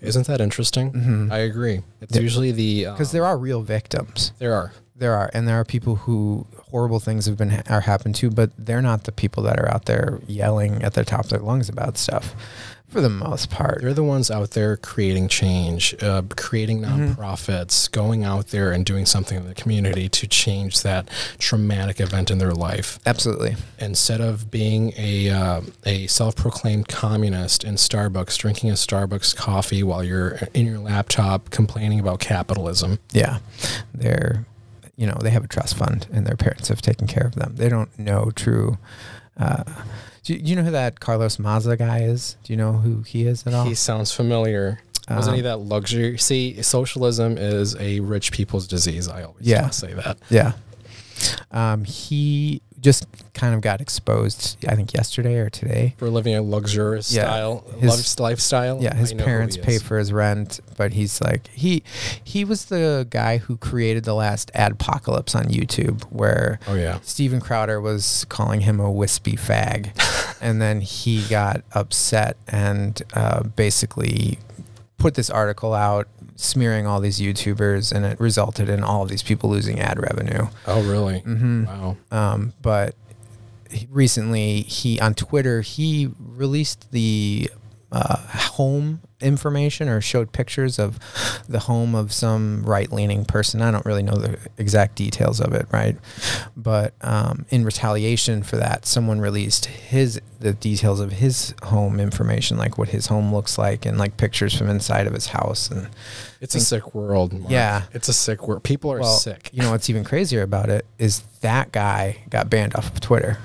Isn't 0.00 0.26
that 0.26 0.40
interesting? 0.40 0.90
Mhm. 0.92 1.30
I 1.30 1.38
agree. 1.38 1.82
It's 2.00 2.16
Yeah. 2.16 2.22
usually 2.22 2.50
the 2.50 2.86
Because 2.86 3.10
um, 3.10 3.12
there 3.12 3.24
are 3.24 3.38
real 3.38 3.62
victims. 3.62 4.32
there 4.40 4.54
are 4.54 4.72
There 4.96 5.14
are, 5.14 5.30
and 5.32 5.46
there 5.48 5.56
are 5.60 5.64
people 5.64 5.96
who 5.96 6.46
horrible 6.70 6.98
things 7.00 7.26
have 7.26 7.36
been 7.36 7.62
are 7.68 7.80
happened 7.82 8.14
to, 8.16 8.30
but 8.30 8.50
they're 8.58 8.82
not 8.82 9.04
the 9.04 9.12
people 9.12 9.42
that 9.44 9.58
are 9.60 9.68
out 9.72 9.84
there 9.86 10.18
yelling 10.26 10.82
at 10.82 10.94
the 10.94 11.04
top 11.04 11.24
of 11.24 11.30
their 11.30 11.40
lungs 11.40 11.68
about 11.68 11.98
stuff, 11.98 12.34
for 12.92 13.00
the 13.00 13.08
most 13.08 13.48
part. 13.50 13.80
They're 13.80 13.94
the 13.94 14.04
ones 14.04 14.30
out 14.30 14.50
there 14.50 14.76
creating 14.76 15.28
change, 15.28 15.94
uh, 16.02 16.22
creating 16.36 16.82
Mhm. 16.82 17.16
nonprofits, 17.16 17.90
going 17.90 18.22
out 18.22 18.48
there 18.48 18.70
and 18.70 18.84
doing 18.84 19.06
something 19.06 19.38
in 19.38 19.46
the 19.48 19.54
community 19.54 20.08
to 20.10 20.26
change 20.26 20.82
that 20.82 21.08
traumatic 21.38 22.00
event 22.00 22.30
in 22.30 22.36
their 22.38 22.52
life. 22.52 22.98
Absolutely. 23.06 23.56
Instead 23.78 24.20
of 24.20 24.50
being 24.50 24.92
a 24.98 25.30
uh, 25.30 25.60
a 25.86 26.06
self-proclaimed 26.06 26.88
communist 26.88 27.64
in 27.64 27.76
Starbucks, 27.76 28.36
drinking 28.36 28.70
a 28.70 28.74
Starbucks 28.74 29.34
coffee 29.34 29.82
while 29.82 30.04
you're 30.04 30.38
in 30.52 30.66
your 30.66 30.78
laptop 30.78 31.48
complaining 31.50 31.98
about 31.98 32.20
capitalism. 32.20 32.98
Yeah, 33.12 33.38
they're, 33.94 34.44
you 34.96 35.06
know, 35.06 35.16
they 35.22 35.30
have 35.30 35.44
a 35.44 35.48
trust 35.48 35.76
fund, 35.76 36.06
and 36.12 36.26
their 36.26 36.36
parents 36.36 36.68
have 36.68 36.82
taken 36.82 37.06
care 37.06 37.26
of 37.26 37.34
them. 37.36 37.54
They 37.56 37.70
don't 37.70 37.98
know 37.98 38.30
true. 38.34 38.76
Uh, 39.40 39.64
do, 40.24 40.34
you, 40.34 40.38
do 40.40 40.50
you 40.50 40.56
know 40.56 40.62
who 40.62 40.70
that 40.70 41.00
Carlos 41.00 41.38
Maza 41.38 41.76
guy 41.76 42.00
is? 42.02 42.36
Do 42.44 42.52
you 42.52 42.56
know 42.56 42.72
who 42.74 43.02
he 43.02 43.26
is 43.26 43.46
at 43.46 43.54
all? 43.54 43.64
He 43.64 43.74
sounds 43.74 44.12
familiar. 44.12 44.80
Wasn't 45.10 45.34
he 45.36 45.40
Um, 45.42 45.44
that 45.44 45.56
luxury? 45.58 46.16
See, 46.18 46.62
socialism 46.62 47.36
is 47.36 47.74
a 47.76 48.00
rich 48.00 48.30
people's 48.32 48.66
disease. 48.68 49.08
I 49.08 49.24
always 49.24 49.46
Yeah. 49.46 49.68
say 49.70 49.92
that. 49.94 50.18
Yeah. 50.30 50.52
Um, 51.50 51.84
he 51.84 52.62
just 52.80 53.06
kind 53.32 53.54
of 53.54 53.60
got 53.60 53.80
exposed, 53.80 54.56
I 54.68 54.74
think 54.74 54.92
yesterday 54.92 55.36
or 55.36 55.48
today. 55.48 55.94
For 55.98 56.10
living 56.10 56.34
a 56.34 56.42
luxurious 56.42 57.12
Yeah. 57.12 57.22
style, 57.22 57.64
His- 57.78 58.18
lifestyle. 58.18 58.82
Yeah, 58.82 58.94
his 58.96 59.12
I 59.12 59.16
parents 59.16 59.56
pay 59.56 59.78
for 59.78 59.98
his 59.98 60.12
rent, 60.12 60.58
but 60.76 60.92
he's 60.92 61.20
like 61.20 61.46
he 61.52 61.84
he 62.24 62.44
was 62.44 62.64
the 62.64 63.06
guy 63.08 63.38
who 63.38 63.56
created 63.56 64.02
the 64.04 64.14
last 64.14 64.50
adpocalypse 64.54 65.36
on 65.36 65.44
YouTube 65.44 66.02
where 66.10 66.58
Oh 66.66 66.74
yeah. 66.74 66.98
Steven 67.02 67.40
Crowder 67.40 67.80
was 67.80 68.26
calling 68.28 68.62
him 68.62 68.80
a 68.80 68.90
wispy 68.90 69.36
fag, 69.36 69.90
and 70.40 70.60
then 70.60 70.80
he 70.80 71.22
got 71.28 71.62
upset 71.72 72.36
and 72.48 73.00
uh, 73.14 73.44
basically 73.44 74.40
put 74.98 75.14
this 75.14 75.30
article 75.30 75.72
out 75.74 76.08
smearing 76.36 76.86
all 76.86 77.00
these 77.00 77.20
YouTubers, 77.20 77.92
and 77.92 78.04
it 78.04 78.18
resulted 78.20 78.68
in 78.68 78.82
all 78.82 79.02
of 79.02 79.08
these 79.08 79.22
people 79.22 79.50
losing 79.50 79.80
ad 79.80 80.00
revenue. 80.00 80.46
Oh 80.66 80.82
really? 80.82 81.20
Mm-hmm. 81.20 81.64
Wow. 81.66 81.96
Um, 82.10 82.52
but 82.60 82.94
recently, 83.90 84.62
he 84.62 85.00
on 85.00 85.14
Twitter 85.14 85.60
he 85.60 86.10
released 86.18 86.90
the 86.92 87.50
uh, 87.90 88.16
home 88.16 89.00
information 89.22 89.88
or 89.88 90.00
showed 90.00 90.32
pictures 90.32 90.78
of 90.78 90.98
the 91.48 91.60
home 91.60 91.94
of 91.94 92.12
some 92.12 92.62
right-leaning 92.64 93.24
person. 93.24 93.62
I 93.62 93.70
don't 93.70 93.86
really 93.86 94.02
know 94.02 94.16
the 94.16 94.38
exact 94.58 94.96
details 94.96 95.40
of 95.40 95.52
it, 95.52 95.66
right? 95.72 95.96
But 96.56 96.94
um, 97.00 97.46
in 97.50 97.64
retaliation 97.64 98.42
for 98.42 98.56
that, 98.56 98.86
someone 98.86 99.20
released 99.20 99.66
his 99.66 100.20
the 100.40 100.52
details 100.52 100.98
of 100.98 101.12
his 101.12 101.54
home 101.62 102.00
information, 102.00 102.58
like 102.58 102.76
what 102.76 102.88
his 102.88 103.06
home 103.06 103.32
looks 103.32 103.58
like, 103.58 103.86
and 103.86 103.96
like 103.96 104.16
pictures 104.16 104.52
from 104.56 104.68
inside 104.68 105.06
of 105.06 105.14
his 105.14 105.26
house 105.26 105.70
and 105.70 105.88
It's 106.40 106.56
a 106.56 106.60
sick 106.60 106.94
world. 106.94 107.32
Mark. 107.32 107.50
Yeah. 107.50 107.84
It's 107.92 108.08
a 108.08 108.12
sick 108.12 108.48
world. 108.48 108.64
People 108.64 108.92
are 108.92 109.00
well, 109.00 109.16
sick. 109.16 109.50
You 109.52 109.62
know 109.62 109.70
what's 109.70 109.88
even 109.88 110.02
crazier 110.02 110.42
about 110.42 110.68
it 110.68 110.84
is 110.98 111.22
that 111.42 111.70
guy 111.70 112.18
got 112.28 112.50
banned 112.50 112.74
off 112.74 112.92
of 112.92 113.00
Twitter, 113.00 113.38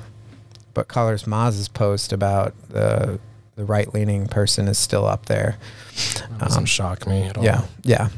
but 0.74 0.88
Carlos 0.88 1.28
Maza's 1.28 1.68
post 1.68 2.12
about 2.12 2.56
the 2.70 3.20
the 3.58 3.66
right 3.66 3.94
leaning 3.94 4.28
person 4.28 4.68
is 4.68 4.78
still 4.78 5.06
up 5.06 5.26
there. 5.26 5.58
That 6.30 6.38
doesn't 6.40 6.60
um, 6.60 6.66
shock 6.66 7.06
me 7.06 7.24
at 7.24 7.38
all. 7.38 7.44
Yeah, 7.44 7.66
yeah. 7.84 8.10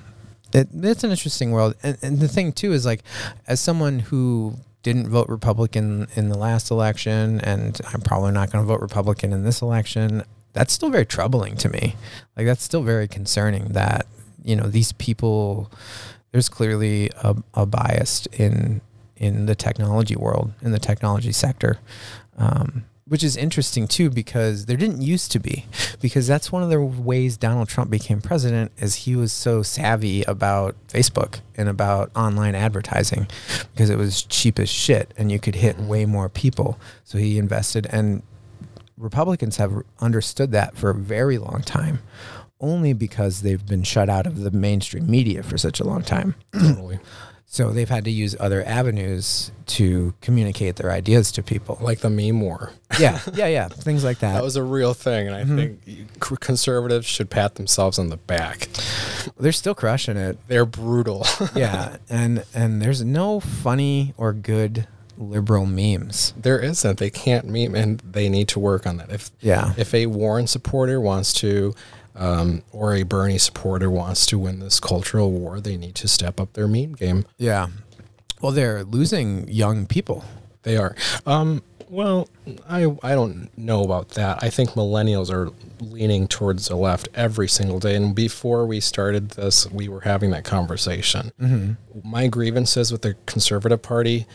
It, 0.54 0.68
it's 0.74 1.04
an 1.04 1.12
interesting 1.12 1.52
world, 1.52 1.76
and, 1.82 1.98
and 2.02 2.20
the 2.20 2.28
thing 2.28 2.52
too 2.52 2.74
is 2.74 2.86
like, 2.86 3.04
as 3.48 3.60
someone 3.60 4.00
who 4.00 4.56
didn't 4.84 5.10
vote 5.10 5.30
Republican 5.30 6.08
in 6.16 6.30
the 6.30 6.38
last 6.38 6.72
election, 6.72 7.40
and 7.42 7.80
I'm 7.94 8.02
probably 8.02 8.32
not 8.32 8.52
going 8.52 8.64
to 8.64 8.68
vote 8.68 8.82
Republican 8.82 9.34
in 9.34 9.44
this 9.44 9.62
election. 9.62 10.24
That's 10.54 10.74
still 10.74 10.90
very 10.90 11.06
troubling 11.06 11.56
to 11.58 11.70
me. 11.70 11.96
Like 12.36 12.46
that's 12.46 12.64
still 12.64 12.84
very 12.84 13.08
concerning 13.08 13.70
that 13.70 14.06
you 14.44 14.56
know 14.56 14.68
these 14.68 14.92
people. 14.94 15.72
There's 16.32 16.50
clearly 16.50 17.10
a, 17.24 17.36
a 17.54 17.66
bias 17.66 18.28
in 18.28 18.82
in 19.16 19.46
the 19.46 19.56
technology 19.56 20.16
world, 20.16 20.52
in 20.62 20.72
the 20.72 20.80
technology 20.80 21.32
sector. 21.32 21.80
Um, 22.38 22.86
which 23.10 23.24
is 23.24 23.36
interesting 23.36 23.88
too 23.88 24.10
because 24.10 24.68
there 24.68 24.78
didn't 24.78 25.02
used 25.02 25.32
to 25.32 25.40
be 25.40 25.66
because 26.00 26.28
that's 26.28 26.52
one 26.52 26.64
of 26.64 26.70
the 26.70 26.80
ways 26.80 27.36
Donald 27.38 27.68
Trump 27.68 27.90
became 27.90 28.22
president 28.22 28.72
is 28.78 28.96
he 28.96 29.16
was 29.16 29.34
so 29.34 29.62
savvy 29.62 30.24
about 30.24 30.76
Facebook 30.88 31.40
and 31.58 31.68
about 31.68 32.12
online 32.16 32.56
advertising 32.56 33.28
because 33.74 33.90
it 33.90 33.98
was 33.98 34.24
cheap 34.24 34.60
as 34.60 34.70
shit 34.70 35.14
and 35.18 35.32
you 35.32 35.40
could 35.40 35.56
hit 35.56 35.78
way 35.80 36.06
more 36.06 36.30
people 36.30 36.80
so 37.04 37.18
he 37.18 37.38
invested 37.38 37.88
and 37.92 38.22
Republicans 38.98 39.58
have 39.58 39.74
understood 40.00 40.52
that 40.52 40.78
for 40.78 40.92
a 40.92 40.96
very 40.96 41.38
long 41.38 41.62
time 41.62 42.00
only 42.62 42.94
because 42.94 43.42
they've 43.42 43.66
been 43.66 43.84
shut 43.84 44.10
out 44.10 44.28
of 44.28 44.42
the 44.42 44.52
mainstream 44.52 45.10
media 45.10 45.42
for 45.42 45.58
such 45.58 45.80
a 45.80 45.84
long 45.84 46.04
time 46.04 46.36
Totally. 46.54 47.00
So 47.52 47.72
they've 47.72 47.90
had 47.90 48.06
to 48.06 48.12
use 48.12 48.36
other 48.40 48.64
avenues 48.64 49.52
to 49.66 50.14
communicate 50.22 50.76
their 50.76 50.92
ideas 50.92 51.32
to 51.32 51.42
people 51.44 51.80
Like 51.82 52.00
the 52.00 52.10
meme 52.10 52.42
war. 52.42 52.74
yeah, 53.00 53.20
yeah, 53.34 53.48
yeah. 53.48 53.68
Things 53.70 54.04
like 54.04 54.20
that. 54.20 54.34
That 54.34 54.44
was 54.44 54.56
a 54.56 54.64
real 54.64 54.94
thing, 54.94 55.28
and 55.28 55.36
I 55.36 55.44
Mhm. 55.44 55.56
think 56.18 56.40
conservatives 56.40 57.06
should 57.08 57.30
pat 57.30 57.56
themselves 57.56 57.98
on 57.98 58.10
the 58.10 58.18
back. 58.18 58.70
They're 59.40 59.52
still 59.52 59.76
crushing 59.76 60.16
it. 60.18 60.38
They're 60.48 60.66
brutal. 60.66 61.26
Yeah, 61.56 61.98
and 62.10 62.44
and 62.54 62.82
there's 62.82 63.04
no 63.04 63.40
funny 63.40 64.14
or 64.18 64.32
good 64.34 64.88
liberal 65.18 65.66
memes. 65.66 66.34
there 66.42 66.60
isn't. 66.60 66.98
They 67.00 67.10
can't 67.10 67.46
meme, 67.48 67.76
and 67.76 68.00
they 68.10 68.30
need 68.30 68.48
to 68.50 68.60
work 68.60 68.88
on 68.88 68.98
that. 68.98 69.12
If 69.12 69.32
Yeah, 69.42 69.74
if 69.76 69.94
a 69.94 70.06
Warren 70.06 70.48
supporter 70.48 71.02
wants 71.02 71.34
to, 71.42 71.74
um, 72.20 72.62
or 72.72 72.94
a 72.94 73.02
Bernie 73.04 73.38
supporter 73.40 73.90
wants 73.90 74.26
to 74.28 74.38
win 74.38 74.60
this 74.60 74.80
cultural 74.80 75.32
war, 75.32 75.60
they 75.60 75.78
need 75.78 75.96
to 75.96 76.08
step 76.08 76.40
up 76.40 76.54
their 76.54 76.68
meme 76.68 76.94
game. 76.94 77.26
yeah. 77.38 77.68
Well, 78.42 78.52
they're 78.54 78.84
losing 78.86 79.48
young 79.50 79.86
people. 79.88 80.24
They 80.64 80.78
are. 80.78 80.96
Um, 81.26 81.62
Well, 81.90 82.30
I 82.70 82.86
I 83.02 83.16
don't 83.16 83.50
know 83.58 83.84
about 83.84 84.10
that. 84.10 84.38
I 84.44 84.50
think 84.52 84.72
millennials 84.72 85.30
are 85.34 85.50
leaning 85.82 86.28
towards 86.28 86.68
the 86.68 86.76
left 86.76 87.10
every 87.16 87.48
single 87.48 87.80
day. 87.80 87.96
And 87.96 88.14
before 88.14 88.66
we 88.68 88.80
started 88.80 89.32
this, 89.32 89.70
we 89.72 89.90
were 89.90 90.02
having 90.02 90.30
that 90.32 90.44
conversation. 90.44 91.32
My 92.04 92.28
grievances 92.28 92.92
with 92.92 93.02
the 93.02 93.16
Conservative 93.26 93.82
Party 93.82 94.28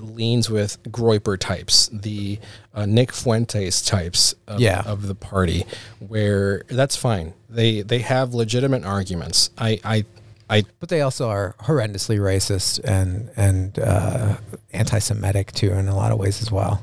leans 0.00 0.48
with 0.50 0.82
Groyper 0.84 1.38
types, 1.38 1.88
the 1.92 2.38
uh, 2.74 2.86
Nick 2.86 3.12
Fuentes 3.12 3.82
types 3.82 4.34
of, 4.46 4.60
Yeah. 4.60 4.82
of 4.86 5.06
the 5.06 5.14
party, 5.14 5.64
where 5.98 6.62
that's 6.68 6.96
fine. 6.96 7.34
They 7.48 7.82
they 7.82 7.98
have 8.00 8.34
legitimate 8.34 8.84
arguments. 8.84 9.50
I 9.58 9.80
I 9.84 10.04
I 10.48 10.64
But 10.80 10.88
they 10.88 11.00
also 11.00 11.28
are 11.28 11.54
horrendously 11.60 12.18
racist 12.18 12.80
and 12.84 13.30
and 13.36 13.78
uh, 13.78 14.36
anti-Semitic 14.72 15.52
too 15.52 15.72
in 15.72 15.88
a 15.88 15.94
lot 15.96 16.10
of 16.12 16.18
ways 16.18 16.42
as 16.42 16.50
well, 16.50 16.82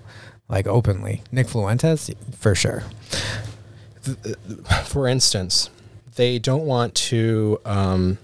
like 0.50 0.68
openly. 0.68 1.22
Nick 1.32 1.48
Fluentes, 1.48 2.14
for 2.36 2.56
sure. 2.56 2.84
for 4.86 5.08
instance, 5.08 5.70
they 6.16 6.40
don't 6.40 6.66
want 6.66 6.96
to 6.96 7.60
um, 7.66 8.18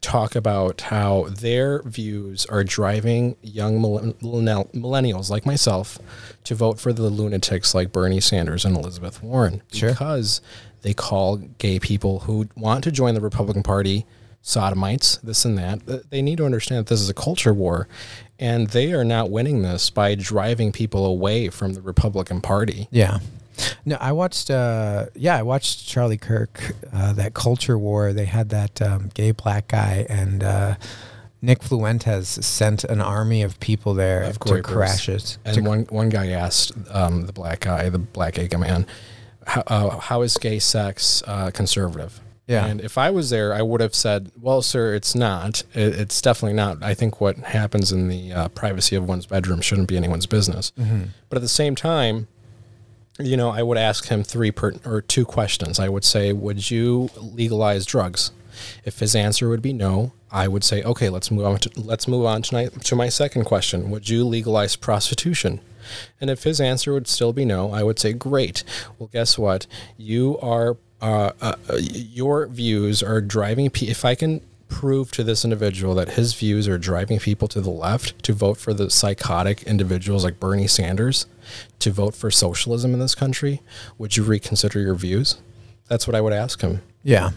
talk 0.00 0.34
about 0.36 0.80
how 0.82 1.26
their 1.30 1.82
views 1.82 2.46
are 2.46 2.62
driving 2.64 3.36
young 3.42 3.80
millennials 4.22 5.30
like 5.30 5.44
myself 5.44 5.98
to 6.44 6.54
vote 6.54 6.78
for 6.78 6.92
the 6.92 7.02
lunatics 7.10 7.74
like 7.74 7.92
Bernie 7.92 8.20
Sanders 8.20 8.64
and 8.64 8.76
Elizabeth 8.76 9.22
Warren 9.22 9.62
Sure. 9.72 9.90
because 9.90 10.40
they 10.82 10.94
call 10.94 11.36
gay 11.36 11.78
people 11.80 12.20
who 12.20 12.48
want 12.56 12.84
to 12.84 12.92
join 12.92 13.14
the 13.14 13.20
Republican 13.20 13.62
Party 13.64 14.06
sodomites, 14.40 15.16
this 15.18 15.44
and 15.44 15.58
that. 15.58 16.10
They 16.10 16.22
need 16.22 16.38
to 16.38 16.44
understand 16.44 16.78
that 16.78 16.86
this 16.86 17.00
is 17.00 17.10
a 17.10 17.14
culture 17.14 17.52
war, 17.52 17.88
and 18.38 18.68
they 18.68 18.92
are 18.92 19.04
not 19.04 19.30
winning 19.30 19.62
this 19.62 19.90
by 19.90 20.14
driving 20.14 20.70
people 20.70 21.04
away 21.04 21.48
from 21.48 21.74
the 21.74 21.80
Republican 21.82 22.40
Party. 22.40 22.86
Yeah. 22.92 23.18
No, 23.84 23.96
I 24.00 24.12
watched. 24.12 24.50
Uh, 24.50 25.06
yeah, 25.14 25.36
I 25.36 25.42
watched 25.42 25.86
Charlie 25.86 26.18
Kirk. 26.18 26.74
Uh, 26.92 27.12
that 27.14 27.34
culture 27.34 27.78
war. 27.78 28.12
They 28.12 28.24
had 28.26 28.50
that 28.50 28.80
um, 28.82 29.10
gay 29.14 29.30
black 29.32 29.68
guy, 29.68 30.06
and 30.08 30.42
uh, 30.42 30.76
Nick 31.40 31.60
Fluentes 31.60 32.42
sent 32.42 32.84
an 32.84 33.00
army 33.00 33.42
of 33.42 33.58
people 33.60 33.94
there 33.94 34.22
Of 34.22 34.38
to 34.40 34.62
crash 34.62 35.08
it. 35.08 35.38
And 35.44 35.66
one 35.66 35.86
one 35.90 36.08
guy 36.08 36.28
asked 36.28 36.72
um, 36.90 37.26
the 37.26 37.32
black 37.32 37.60
guy, 37.60 37.88
the 37.88 37.98
black 37.98 38.34
gay 38.34 38.48
man, 38.56 38.86
how, 39.46 39.62
uh, 39.66 39.98
how 39.98 40.22
is 40.22 40.36
gay 40.36 40.58
sex 40.58 41.22
uh, 41.26 41.50
conservative? 41.50 42.20
Yeah. 42.46 42.64
And 42.64 42.80
if 42.80 42.96
I 42.96 43.10
was 43.10 43.28
there, 43.28 43.52
I 43.52 43.60
would 43.60 43.82
have 43.82 43.94
said, 43.94 44.32
"Well, 44.40 44.62
sir, 44.62 44.94
it's 44.94 45.14
not. 45.14 45.62
It, 45.74 46.00
it's 46.00 46.22
definitely 46.22 46.54
not. 46.56 46.82
I 46.82 46.94
think 46.94 47.20
what 47.20 47.36
happens 47.36 47.92
in 47.92 48.08
the 48.08 48.32
uh, 48.32 48.48
privacy 48.48 48.96
of 48.96 49.06
one's 49.06 49.26
bedroom 49.26 49.60
shouldn't 49.60 49.88
be 49.88 49.96
anyone's 49.98 50.26
business." 50.26 50.72
But 51.28 51.36
at 51.36 51.42
the 51.42 51.48
same 51.48 51.74
time, 51.74 52.26
you 53.18 53.36
know, 53.36 53.50
I 53.50 53.62
would 53.62 53.78
ask 53.78 54.08
him 54.08 54.22
three 54.22 54.50
per, 54.50 54.74
or 54.84 55.02
two 55.02 55.24
questions. 55.24 55.78
I 55.80 55.88
would 55.88 56.04
say, 56.04 56.32
"Would 56.32 56.70
you 56.70 57.10
legalize 57.16 57.84
drugs?" 57.84 58.30
If 58.84 58.98
his 58.98 59.14
answer 59.14 59.48
would 59.48 59.62
be 59.62 59.72
no, 59.72 60.12
I 60.30 60.48
would 60.48 60.64
say, 60.64 60.82
"Okay, 60.82 61.08
let's 61.08 61.30
move 61.30 61.46
on. 61.46 61.58
To, 61.58 61.70
let's 61.76 62.08
move 62.08 62.24
on 62.26 62.42
tonight 62.42 62.82
to 62.84 62.96
my 62.96 63.08
second 63.08 63.44
question. 63.44 63.90
Would 63.90 64.08
you 64.08 64.24
legalize 64.24 64.76
prostitution?" 64.76 65.60
And 66.20 66.28
if 66.30 66.44
his 66.44 66.60
answer 66.60 66.92
would 66.92 67.08
still 67.08 67.32
be 67.32 67.44
no, 67.44 67.72
I 67.72 67.82
would 67.82 67.98
say, 67.98 68.12
"Great. 68.12 68.62
Well, 68.98 69.10
guess 69.12 69.38
what? 69.38 69.66
You 69.96 70.38
are 70.40 70.76
uh, 71.00 71.32
uh, 71.40 71.54
your 71.80 72.46
views 72.46 73.02
are 73.02 73.20
driving. 73.20 73.70
Pe- 73.70 73.86
if 73.86 74.04
I 74.04 74.14
can." 74.14 74.40
Prove 74.68 75.10
to 75.12 75.24
this 75.24 75.44
individual 75.44 75.94
that 75.94 76.10
his 76.10 76.34
views 76.34 76.68
are 76.68 76.76
driving 76.76 77.18
people 77.18 77.48
to 77.48 77.62
the 77.62 77.70
left 77.70 78.22
to 78.22 78.34
vote 78.34 78.58
for 78.58 78.74
the 78.74 78.90
psychotic 78.90 79.62
individuals 79.62 80.24
like 80.24 80.38
Bernie 80.38 80.66
Sanders, 80.66 81.24
to 81.80 81.90
vote 81.90 82.14
for 82.14 82.30
socialism 82.30 82.92
in 82.94 83.00
this 83.00 83.14
country, 83.14 83.60
would 83.98 84.16
you 84.16 84.22
reconsider 84.22 84.80
your 84.80 84.94
views? 84.94 85.38
That's 85.88 86.06
what 86.06 86.14
I 86.14 86.20
would 86.20 86.32
ask 86.32 86.60
him. 86.60 86.82
Yeah. 87.02 87.30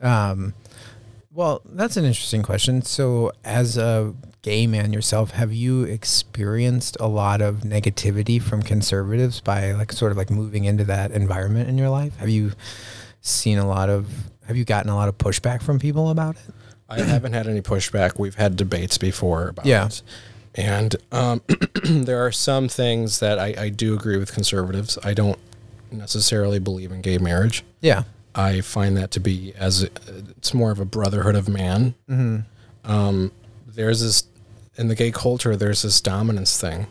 Um, 0.00 0.54
well, 1.32 1.60
that's 1.64 1.96
an 1.96 2.04
interesting 2.04 2.42
question. 2.42 2.82
So, 2.82 3.32
as 3.44 3.76
a 3.76 4.14
gay 4.42 4.66
man 4.66 4.92
yourself, 4.92 5.32
have 5.32 5.52
you 5.52 5.82
experienced 5.84 6.96
a 7.00 7.06
lot 7.08 7.42
of 7.42 7.56
negativity 7.56 8.40
from 8.40 8.62
conservatives 8.62 9.40
by 9.40 9.72
like 9.72 9.92
sort 9.92 10.12
of 10.12 10.18
like 10.18 10.30
moving 10.30 10.64
into 10.64 10.84
that 10.84 11.10
environment 11.10 11.68
in 11.68 11.76
your 11.76 11.88
life? 11.90 12.16
Have 12.18 12.28
you 12.28 12.52
seen 13.20 13.58
a 13.58 13.66
lot 13.66 13.88
of, 13.90 14.08
have 14.46 14.56
you 14.56 14.64
gotten 14.64 14.90
a 14.90 14.94
lot 14.94 15.08
of 15.08 15.18
pushback 15.18 15.62
from 15.62 15.78
people 15.78 16.10
about 16.10 16.36
it? 16.36 16.54
I 16.88 17.00
haven't 17.00 17.32
had 17.32 17.48
any 17.48 17.60
pushback. 17.62 18.18
We've 18.18 18.36
had 18.36 18.54
debates 18.56 18.96
before 18.96 19.48
about 19.48 19.66
Yeah. 19.66 19.86
it. 19.86 20.02
And 20.56 20.96
um, 21.12 21.42
there 21.84 22.24
are 22.24 22.32
some 22.32 22.68
things 22.68 23.20
that 23.20 23.38
I, 23.38 23.54
I 23.58 23.68
do 23.68 23.94
agree 23.94 24.16
with 24.16 24.32
conservatives. 24.32 24.98
I 25.04 25.12
don't 25.12 25.38
necessarily 25.92 26.58
believe 26.58 26.90
in 26.90 27.02
gay 27.02 27.18
marriage. 27.18 27.62
Yeah. 27.80 28.04
I 28.34 28.62
find 28.62 28.96
that 28.96 29.10
to 29.12 29.20
be 29.20 29.54
as 29.56 29.82
it's 29.82 30.52
more 30.54 30.70
of 30.70 30.80
a 30.80 30.84
brotherhood 30.84 31.36
of 31.36 31.48
man. 31.48 31.94
Um, 32.84 33.32
there's 33.66 34.00
this 34.00 34.24
in 34.76 34.88
the 34.88 34.94
gay 34.94 35.10
culture. 35.10 35.56
There's 35.56 35.82
this 35.82 36.00
dominance 36.00 36.60
thing 36.60 36.86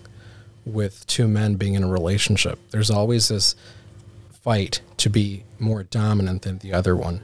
with 0.66 1.05
two 1.07 1.28
men 1.28 1.55
being 1.55 1.74
in 1.76 1.84
a 1.84 1.88
relationship. 1.88 2.59
There's 2.72 2.89
always 2.89 3.28
this 3.28 3.55
fight 4.41 4.82
to 4.97 5.09
be 5.09 5.43
more 5.59 5.84
dominant 5.84 6.43
than 6.43 6.59
the 6.59 6.74
other 6.74 6.95
one. 6.95 7.24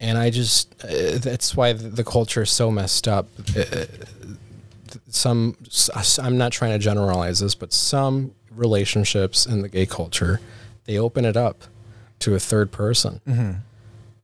And 0.00 0.18
I 0.18 0.30
just 0.30 0.72
uh, 0.84 1.18
that's 1.18 1.56
why 1.56 1.72
the 1.72 1.88
the 1.88 2.04
culture 2.04 2.42
is 2.42 2.50
so 2.50 2.70
messed 2.70 3.08
up. 3.08 3.28
Uh, 3.56 3.86
some 5.08 5.56
I'm 6.22 6.36
not 6.38 6.52
trying 6.52 6.72
to 6.72 6.78
generalize 6.78 7.40
this, 7.40 7.54
but 7.54 7.72
some 7.72 8.34
relationships 8.50 9.46
in 9.46 9.62
the 9.62 9.68
gay 9.68 9.86
culture 9.86 10.40
they 10.84 10.98
open 10.98 11.24
it 11.24 11.36
up 11.36 11.64
to 12.20 12.34
a 12.34 12.38
third 12.38 12.70
person, 12.72 13.20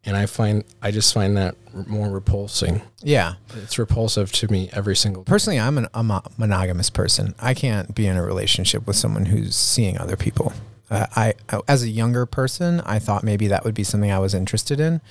and 0.04 0.16
I 0.16 0.26
find 0.26 0.64
I 0.82 0.90
just 0.90 1.12
find 1.14 1.36
that 1.36 1.56
more 1.86 2.08
repulsing. 2.08 2.82
Yeah. 3.02 3.34
It's 3.62 3.78
repulsive 3.78 4.32
to 4.32 4.48
me 4.48 4.70
every 4.72 4.96
single. 4.96 5.24
Personally, 5.24 5.58
I'm 5.60 5.78
an, 5.78 5.86
a 5.94 6.02
monogamous 6.36 6.90
person. 6.90 7.34
I 7.40 7.54
can't 7.54 7.94
be 7.94 8.06
in 8.06 8.16
a 8.16 8.22
relationship 8.22 8.86
with 8.86 8.96
someone 8.96 9.26
who's 9.26 9.54
seeing 9.54 9.98
other 9.98 10.16
people. 10.16 10.52
Uh, 10.90 11.06
I, 11.14 11.34
as 11.68 11.82
a 11.82 11.88
younger 11.88 12.24
person, 12.24 12.80
I 12.80 12.98
thought 12.98 13.22
maybe 13.22 13.48
that 13.48 13.64
would 13.64 13.74
be 13.74 13.84
something 13.84 14.10
I 14.10 14.18
was 14.18 14.32
interested 14.32 14.80
in, 14.80 15.02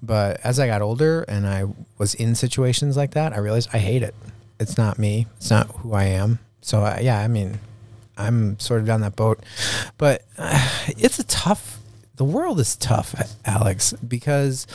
but 0.00 0.40
as 0.44 0.60
I 0.60 0.68
got 0.68 0.80
older 0.80 1.22
and 1.22 1.44
I 1.46 1.64
was 1.98 2.14
in 2.14 2.36
situations 2.36 2.96
like 2.96 3.12
that, 3.12 3.32
I 3.32 3.38
realized 3.38 3.70
I 3.72 3.78
hate 3.78 4.04
it. 4.04 4.14
It's 4.58 4.78
not 4.78 4.98
me. 4.98 5.26
It's 5.36 5.50
not 5.50 5.68
who 5.76 5.92
I 5.92 6.04
am. 6.04 6.38
So 6.60 6.80
uh, 6.80 6.98
yeah, 7.00 7.18
I 7.18 7.28
mean, 7.28 7.58
I'm 8.16 8.58
sort 8.58 8.80
of 8.80 8.86
down 8.86 9.00
that 9.02 9.16
boat, 9.16 9.40
but 9.98 10.22
uh, 10.38 10.68
it's 10.88 11.18
a 11.18 11.24
tough. 11.24 11.78
The 12.16 12.24
world 12.24 12.60
is 12.60 12.76
tough, 12.76 13.14
Alex, 13.44 13.92
because 13.94 14.66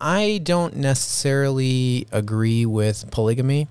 I 0.00 0.40
don't 0.42 0.76
necessarily 0.76 2.06
agree 2.10 2.64
with 2.64 3.10
polygamy, 3.10 3.68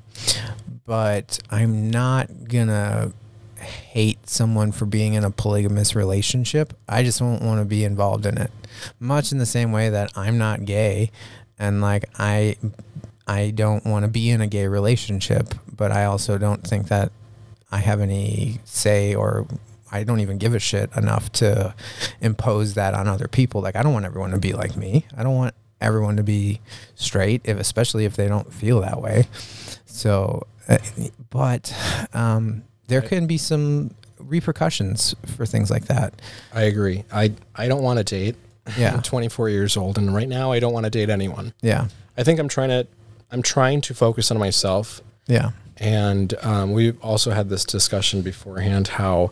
but 0.85 1.39
I'm 1.49 1.89
not 1.89 2.29
gonna 2.47 3.11
hate 3.55 4.29
someone 4.29 4.71
for 4.71 4.85
being 4.85 5.13
in 5.13 5.23
a 5.23 5.31
polygamous 5.31 5.95
relationship. 5.95 6.73
I 6.87 7.03
just 7.03 7.19
don't 7.19 7.41
want 7.41 7.59
to 7.59 7.65
be 7.65 7.83
involved 7.83 8.25
in 8.25 8.37
it. 8.37 8.51
Much 8.99 9.31
in 9.31 9.39
the 9.39 9.45
same 9.45 9.71
way 9.71 9.89
that 9.89 10.11
I'm 10.15 10.37
not 10.37 10.65
gay 10.65 11.11
and 11.61 11.79
like 11.79 12.05
I 12.17 12.57
I 13.31 13.51
don't 13.51 13.85
want 13.85 14.03
to 14.03 14.09
be 14.09 14.29
in 14.29 14.41
a 14.41 14.47
gay 14.47 14.67
relationship, 14.67 15.55
but 15.73 15.89
I 15.89 16.03
also 16.03 16.37
don't 16.37 16.67
think 16.67 16.89
that 16.89 17.13
I 17.71 17.77
have 17.77 18.01
any 18.01 18.59
say 18.65 19.15
or 19.15 19.47
I 19.89 20.03
don't 20.03 20.19
even 20.19 20.37
give 20.37 20.53
a 20.53 20.59
shit 20.59 20.89
enough 20.97 21.31
to 21.33 21.73
impose 22.19 22.73
that 22.73 22.93
on 22.93 23.07
other 23.07 23.29
people. 23.29 23.61
Like 23.61 23.77
I 23.77 23.83
don't 23.83 23.93
want 23.93 24.03
everyone 24.03 24.31
to 24.31 24.37
be 24.37 24.51
like 24.51 24.75
me. 24.75 25.05
I 25.15 25.23
don't 25.23 25.37
want 25.37 25.55
everyone 25.79 26.17
to 26.17 26.23
be 26.23 26.59
straight, 26.95 27.41
if 27.45 27.57
especially 27.57 28.03
if 28.03 28.17
they 28.17 28.27
don't 28.27 28.53
feel 28.53 28.81
that 28.81 29.01
way. 29.01 29.27
So, 29.85 30.45
uh, 30.67 30.79
but 31.29 31.73
um, 32.13 32.63
there 32.87 33.01
can 33.01 33.27
be 33.27 33.37
some 33.37 33.91
repercussions 34.19 35.15
for 35.37 35.45
things 35.45 35.71
like 35.71 35.85
that. 35.85 36.21
I 36.53 36.63
agree. 36.63 37.05
I 37.13 37.31
I 37.55 37.69
don't 37.69 37.81
want 37.81 37.97
to 37.99 38.03
date. 38.03 38.35
Yeah. 38.77 38.93
I'm 38.95 39.01
24 39.01 39.47
years 39.47 39.77
old, 39.77 39.97
and 39.97 40.13
right 40.13 40.27
now 40.27 40.51
I 40.51 40.59
don't 40.59 40.73
want 40.73 40.83
to 40.83 40.89
date 40.89 41.09
anyone. 41.09 41.53
Yeah, 41.61 41.87
I 42.17 42.23
think 42.23 42.37
I'm 42.37 42.49
trying 42.49 42.69
to 42.69 42.87
I'm 43.31 43.41
trying 43.41 43.81
to 43.81 43.93
focus 43.93 44.31
on 44.31 44.37
myself 44.37 45.01
yeah, 45.27 45.51
And 45.77 46.33
um, 46.41 46.73
we 46.73 46.91
also 47.01 47.31
had 47.31 47.49
this 47.49 47.63
discussion 47.63 48.21
beforehand 48.21 48.89
how 48.89 49.31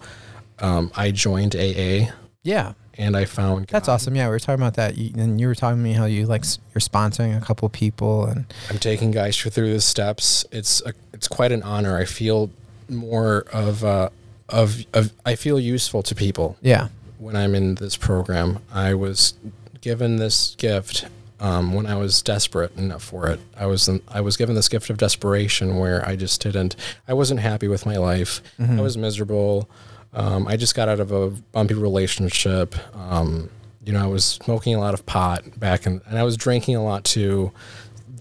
um, 0.60 0.92
I 0.96 1.12
joined 1.12 1.56
AA 1.56 2.12
yeah. 2.44 2.74
and 2.98 3.18
I 3.18 3.26
found 3.26 3.68
That's 3.68 3.90
awesome. 3.90 4.16
Yeah, 4.16 4.28
we 4.28 4.32
were 4.32 4.40
talking 4.40 4.62
about 4.62 4.76
that, 4.76 4.98
you, 4.98 5.12
and 5.22 5.40
you 5.42 5.48
were 5.48 5.56
talking 5.56 5.78
to 5.78 5.84
me 5.84 5.94
how 5.94 6.06
you 6.06 6.26
like 6.26 6.46
you're 6.74 6.80
sponsoring 6.80 7.38
a 7.38 7.42
couple 7.44 7.68
people, 7.70 8.26
and 8.26 8.46
I'm 8.70 8.78
taking 8.78 9.12
guys 9.12 9.38
through 9.38 9.74
the 9.74 9.82
steps. 9.82 10.46
It's 10.52 10.82
a, 10.86 10.94
it's 11.14 11.28
quite 11.28 11.52
an 11.52 11.64
honor. 11.64 11.98
I 11.98 12.06
feel 12.06 12.50
more 12.88 13.46
of 13.52 13.84
uh, 13.84 14.10
of 14.48 14.86
of 14.94 15.12
I 15.26 15.36
feel 15.36 15.60
useful 15.60 16.02
to 16.04 16.16
people 16.16 16.58
yeah, 16.62 16.88
when 17.18 17.36
I'm 17.36 17.56
in 17.56 17.76
this 17.76 17.98
program. 17.98 18.60
I 18.72 18.94
was 18.94 19.34
given 19.82 20.18
this 20.18 20.56
gift 20.56 21.06
um, 21.40 21.74
when 21.74 21.86
I 21.86 21.96
was 21.96 22.22
desperate 22.22 22.76
enough 22.78 23.04
for 23.04 23.28
it. 23.30 23.40
I 23.58 23.66
was 23.66 23.88
in, 23.88 24.02
I 24.08 24.22
was 24.22 24.38
given 24.38 24.56
this 24.56 24.68
gift 24.70 24.90
of 24.90 24.98
desperation 24.98 25.78
where 25.78 26.06
I 26.08 26.16
just 26.16 26.42
didn't. 26.42 26.76
I 27.08 27.14
wasn't 27.14 27.40
happy 27.40 27.68
with 27.68 27.86
my 27.86 27.98
life. 27.98 28.42
I 28.60 28.82
was 28.82 28.98
miserable. 28.98 29.70
Um, 30.14 30.48
I 30.48 30.58
just 30.58 30.76
got 30.76 30.90
out 30.90 31.00
of 31.00 31.12
a 31.12 31.30
bumpy 31.30 31.76
relationship. 31.76 32.76
Um, 32.96 33.50
you 33.86 33.94
know, 33.94 34.04
I 34.04 34.08
was 34.08 34.26
smoking 34.26 34.76
a 34.76 34.80
lot 34.80 34.94
of 34.94 35.06
pot 35.06 35.60
back, 35.60 35.86
in, 35.86 36.02
and 36.08 36.18
I 36.18 36.24
was 36.24 36.36
drinking 36.38 36.76
a 36.76 36.84
lot 36.84 37.04
too. 37.04 37.52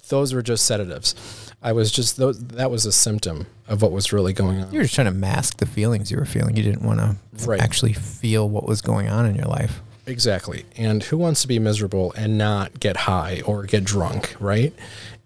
Those 0.08 0.32
were 0.32 0.42
just 0.42 0.64
sedatives. 0.66 1.14
I 1.62 1.72
was 1.72 1.90
just 1.90 2.16
those, 2.18 2.38
that 2.48 2.70
was 2.70 2.86
a 2.86 2.92
symptom 2.92 3.46
of 3.66 3.82
what 3.82 3.90
was 3.90 4.12
really 4.12 4.32
going 4.32 4.60
on. 4.62 4.72
You 4.72 4.78
were 4.78 4.84
just 4.84 4.94
trying 4.94 5.06
to 5.06 5.12
mask 5.12 5.56
the 5.58 5.66
feelings 5.66 6.10
you 6.10 6.16
were 6.16 6.24
feeling. 6.24 6.56
You 6.56 6.62
didn't 6.62 6.82
want 6.82 7.00
to 7.00 7.16
Right. 7.46 7.60
actually 7.60 7.92
feel 7.94 8.48
what 8.48 8.64
was 8.66 8.80
going 8.80 9.08
on 9.08 9.26
in 9.26 9.34
your 9.34 9.46
life. 9.46 9.80
Exactly. 10.08 10.64
And 10.76 11.02
who 11.02 11.18
wants 11.18 11.42
to 11.42 11.48
be 11.48 11.58
miserable 11.58 12.14
and 12.16 12.38
not 12.38 12.80
get 12.80 12.96
high 12.96 13.42
or 13.44 13.64
get 13.64 13.84
drunk, 13.84 14.34
right? 14.40 14.72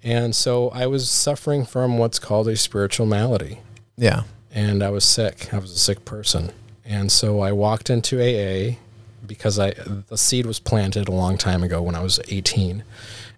And 0.03 0.35
so 0.35 0.70
I 0.70 0.87
was 0.87 1.09
suffering 1.09 1.64
from 1.64 1.99
what's 1.99 2.18
called 2.18 2.49
a 2.49 2.57
spiritual 2.57 3.07
malady. 3.07 3.61
Yeah. 3.97 4.24
And 4.53 4.83
I 4.83 4.91
was 4.91 5.05
sick. 5.05 5.55
I 5.55 5.59
was 5.59 5.70
a 5.70 5.78
sick 5.78 6.05
person. 6.05 6.51
And 6.85 7.12
so 7.12 7.41
I 7.41 7.53
walked 7.53 7.91
into 7.91 8.18
AA 8.20 8.76
because 9.24 9.59
I 9.59 9.70
the 9.70 10.18
seed 10.18 10.47
was 10.47 10.59
planted 10.59 11.07
a 11.07 11.12
long 11.12 11.39
time 11.39 11.62
ago 11.62 11.80
when 11.80 11.95
I 11.95 12.03
was 12.03 12.18
18. 12.26 12.83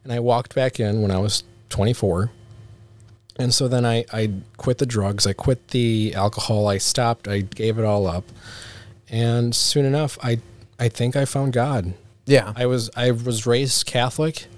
And 0.03 0.13
I 0.13 0.21
walked 0.21 0.55
back 0.55 0.81
in 0.81 1.03
when 1.03 1.11
I 1.11 1.19
was 1.19 1.45
24. 1.69 2.31
And 3.37 3.53
so 3.53 3.69
then 3.69 3.85
I, 3.85 4.07
I 4.13 4.33
quit 4.57 4.79
the 4.79 4.87
drugs, 4.87 5.27
I 5.27 5.35
quit 5.35 5.69
the 5.69 6.15
alcohol, 6.15 6.69
I 6.69 6.79
stopped, 6.79 7.29
I 7.29 7.41
gave 7.41 7.79
it 7.79 7.85
all 7.85 8.07
up. 8.07 8.25
And 9.11 9.55
soon 9.55 9.85
enough 9.85 10.17
I 10.23 10.39
I 10.85 10.91
think 10.91 11.17
I 11.17 11.25
found 11.25 11.55
God. 11.55 11.95
Yeah. 12.27 12.53
I 12.55 12.67
was 12.67 12.91
I 12.95 13.11
was 13.11 13.47
raised 13.47 13.87
Catholic, 13.87 14.49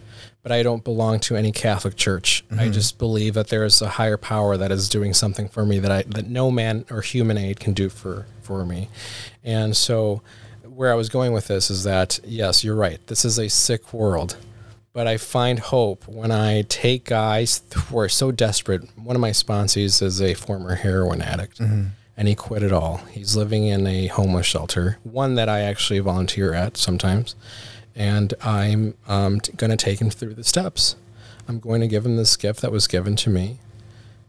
but 0.43 0.51
I 0.51 0.65
don't 0.65 0.83
belong 0.83 1.21
to 1.21 1.37
any 1.37 1.53
Catholic 1.53 1.95
church. 1.95 2.45
I 2.51 2.55
mm-hmm. 2.55 2.73
just 2.73 2.99
believe 2.99 3.35
that 3.35 3.47
there 3.47 3.65
is 3.65 3.81
a 3.81 3.91
higher 3.91 4.17
power 4.17 4.57
that 4.57 4.73
is 4.73 4.89
doing 4.89 5.15
something 5.15 5.49
for 5.49 5.65
me 5.65 5.79
that 5.79 5.93
I 5.93 6.03
that 6.03 6.27
no 6.27 6.51
man 6.51 6.85
or 6.91 7.01
human 7.01 7.39
aid 7.39 7.61
can 7.61 7.75
do 7.75 7.89
for 7.89 8.27
for 8.43 8.67
me. 8.67 8.89
And 9.45 9.77
so 9.77 10.21
where 10.65 10.91
I 10.91 10.97
was 10.97 11.09
going 11.09 11.33
with 11.33 11.47
this 11.47 11.71
is 11.71 11.85
that 11.85 12.19
yes, 12.25 12.65
you're 12.65 12.75
right. 12.75 12.99
This 13.07 13.25
is 13.25 13.39
a 13.39 13.49
sick 13.49 13.93
world. 13.93 14.37
But 14.93 15.07
I 15.07 15.19
find 15.19 15.61
hope 15.61 16.09
when 16.09 16.33
I 16.33 16.63
take 16.63 17.05
guys 17.05 17.61
who 17.73 17.99
are 18.01 18.09
so 18.09 18.33
desperate. 18.33 18.83
One 18.99 19.15
of 19.15 19.21
my 19.21 19.31
sponsees 19.31 20.03
is 20.03 20.21
a 20.21 20.35
former 20.35 20.75
heroin 20.75 21.23
addict 21.23 21.61
mm-hmm. 21.61 21.89
And 22.17 22.29
he 22.29 22.35
quit 22.35 22.63
it 22.63 22.73
all. 22.73 22.99
He's 23.11 23.37
living 23.37 23.67
in 23.67 23.87
a 23.87 24.07
homeless 24.07 24.47
shelter, 24.47 24.99
one 25.05 25.35
that 25.35 25.49
I 25.49 25.61
actually 25.61 25.99
volunteer 26.01 26.55
at 26.55 26.77
sometimes, 26.77 27.35
and 27.95 28.33
I'm 28.43 28.95
um, 29.07 29.41
t- 29.41 29.53
going 29.53 29.71
to 29.71 29.77
take 29.77 30.01
him 30.01 30.11
through 30.11 30.35
the 30.35 30.45
steps. 30.45 30.97
I'm 31.49 31.61
going 31.61 31.81
to 31.81 31.89
give 31.89 32.05
him 32.05 32.17
this 32.17 32.37
gift 32.37 32.61
that 32.63 32.73
was 32.73 32.87
given 32.87 33.17
to 33.17 33.31
me, 33.31 33.59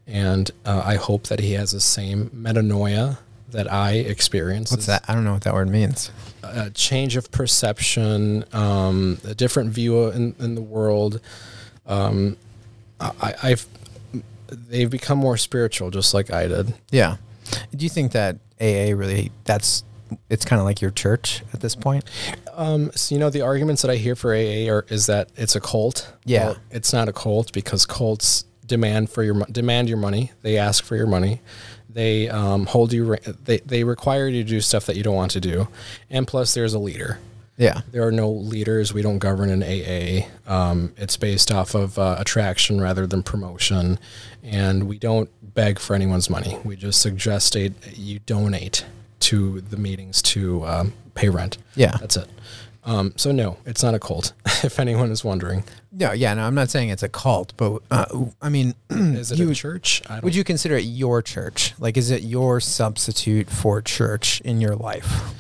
and 0.06 0.52
uh, 0.66 0.82
I 0.86 0.96
hope 0.96 1.24
that 1.28 1.40
he 1.40 1.54
has 1.54 1.72
the 1.72 1.80
same 1.80 2.30
metanoia 2.30 3.18
that 3.50 3.72
I 3.72 3.94
experienced. 3.94 4.74
What's 4.74 4.86
that? 4.88 5.06
I 5.08 5.14
don't 5.14 5.24
know 5.24 5.34
what 5.34 5.44
that 5.44 5.54
word 5.54 5.70
means. 5.70 6.12
A 6.44 6.70
change 6.70 7.16
of 7.16 7.32
perception, 7.32 8.44
um, 8.54 9.20
a 9.24 9.34
different 9.34 9.72
view 9.72 10.10
in, 10.10 10.36
in 10.40 10.56
the 10.56 10.62
world. 10.62 11.22
Um, 11.86 12.38
I, 13.00 13.34
I've 13.44 13.66
they've 14.48 14.90
become 14.90 15.18
more 15.18 15.38
spiritual, 15.38 15.92
just 15.92 16.14
like 16.14 16.32
I 16.32 16.48
did. 16.48 16.74
Yeah. 16.92 17.18
Do 17.76 17.84
you 17.84 17.90
think 17.90 18.12
that 18.14 18.38
AA 18.60 18.94
really 18.96 19.32
that's 19.44 19.84
it's 20.30 20.46
kind 20.46 20.60
of 20.60 20.66
like 20.66 20.82
your 20.82 20.92
church 20.92 21.44
at 21.54 21.60
this 21.60 21.76
point? 21.76 22.06
Um, 22.54 22.92
so 22.96 23.14
you 23.16 23.20
know 23.20 23.30
the 23.30 23.42
arguments 23.42 23.82
that 23.82 23.92
I 23.92 23.96
hear 23.96 24.16
for 24.16 24.34
AA 24.34 24.72
are 24.72 24.86
is 24.90 25.06
that 25.08 25.30
it's 25.36 25.56
a 25.56 25.62
cult. 25.62 26.14
Yeah. 26.26 26.56
it's 26.72 26.94
not 26.94 27.10
a 27.10 27.14
cult 27.14 27.54
because 27.54 27.86
cults 27.86 28.46
demand 28.66 29.10
for 29.10 29.24
your 29.24 29.46
demand 29.52 29.90
your 29.90 29.98
money. 29.98 30.32
They 30.42 30.58
ask 30.58 30.84
for 30.84 30.96
your 30.96 31.08
money. 31.08 31.42
They 31.90 32.30
um, 32.30 32.66
hold 32.68 32.94
you. 32.94 33.18
They 33.46 33.58
they 33.60 33.84
require 33.84 34.28
you 34.28 34.44
to 34.44 34.50
do 34.50 34.62
stuff 34.62 34.86
that 34.86 34.98
you 34.98 35.04
don't 35.04 35.16
want 35.16 35.32
to 35.32 35.40
do, 35.40 35.68
and 36.10 36.28
plus 36.28 36.54
there's 36.54 36.74
a 36.74 36.80
leader. 36.80 37.20
Yeah. 37.58 37.82
There 37.92 38.06
are 38.06 38.12
no 38.12 38.30
leaders. 38.30 38.94
We 38.94 39.02
don't 39.02 39.18
govern 39.18 39.50
an 39.50 39.64
AA. 39.64 40.28
Um, 40.52 40.94
it's 40.96 41.18
based 41.18 41.52
off 41.52 41.74
of 41.74 41.98
uh, 41.98 42.16
attraction 42.20 42.80
rather 42.80 43.08
than 43.08 43.24
promotion, 43.24 44.00
and 44.44 44.88
we 44.88 45.00
don't 45.00 45.30
beg 45.54 45.80
for 45.80 45.96
anyone's 45.96 46.30
money. 46.30 46.58
We 46.64 46.76
just 46.76 47.02
suggest 47.02 47.56
a, 47.56 47.72
you 47.94 48.20
donate 48.20 48.86
to 49.22 49.62
the 49.62 49.78
meetings 49.78 50.22
to 50.22 50.66
um, 50.66 50.94
pay 51.16 51.30
rent. 51.30 51.58
Yeah. 51.76 51.98
That's 52.00 52.18
it. 52.18 52.30
Um, 52.86 53.12
so 53.18 53.34
no, 53.34 53.58
it's 53.66 53.84
not 53.84 53.96
a 53.96 54.00
cult. 54.00 54.32
if 54.64 54.80
anyone 54.80 55.12
is 55.12 55.24
wondering, 55.24 55.66
No, 55.92 56.14
yeah, 56.14 56.34
no, 56.36 56.44
I'm 56.44 56.56
not 56.56 56.70
saying 56.70 56.90
it's 56.90 57.04
a 57.04 57.10
cult, 57.10 57.52
but 57.58 57.82
uh, 57.92 58.06
I 58.42 58.48
mean, 58.48 58.76
is 58.90 59.32
it 59.32 59.40
you, 59.40 59.50
a 59.50 59.54
church? 59.54 60.02
I 60.08 60.16
don't. 60.16 60.24
would 60.24 60.36
you 60.36 60.46
consider 60.46 60.78
it 60.78 60.86
your 60.86 61.22
church? 61.22 61.74
Like, 61.80 61.98
is 61.98 62.12
it 62.12 62.22
your 62.22 62.62
substitute 62.62 63.50
for 63.50 63.82
church 63.82 64.40
in 64.42 64.62
your 64.62 64.76
life? 64.76 65.34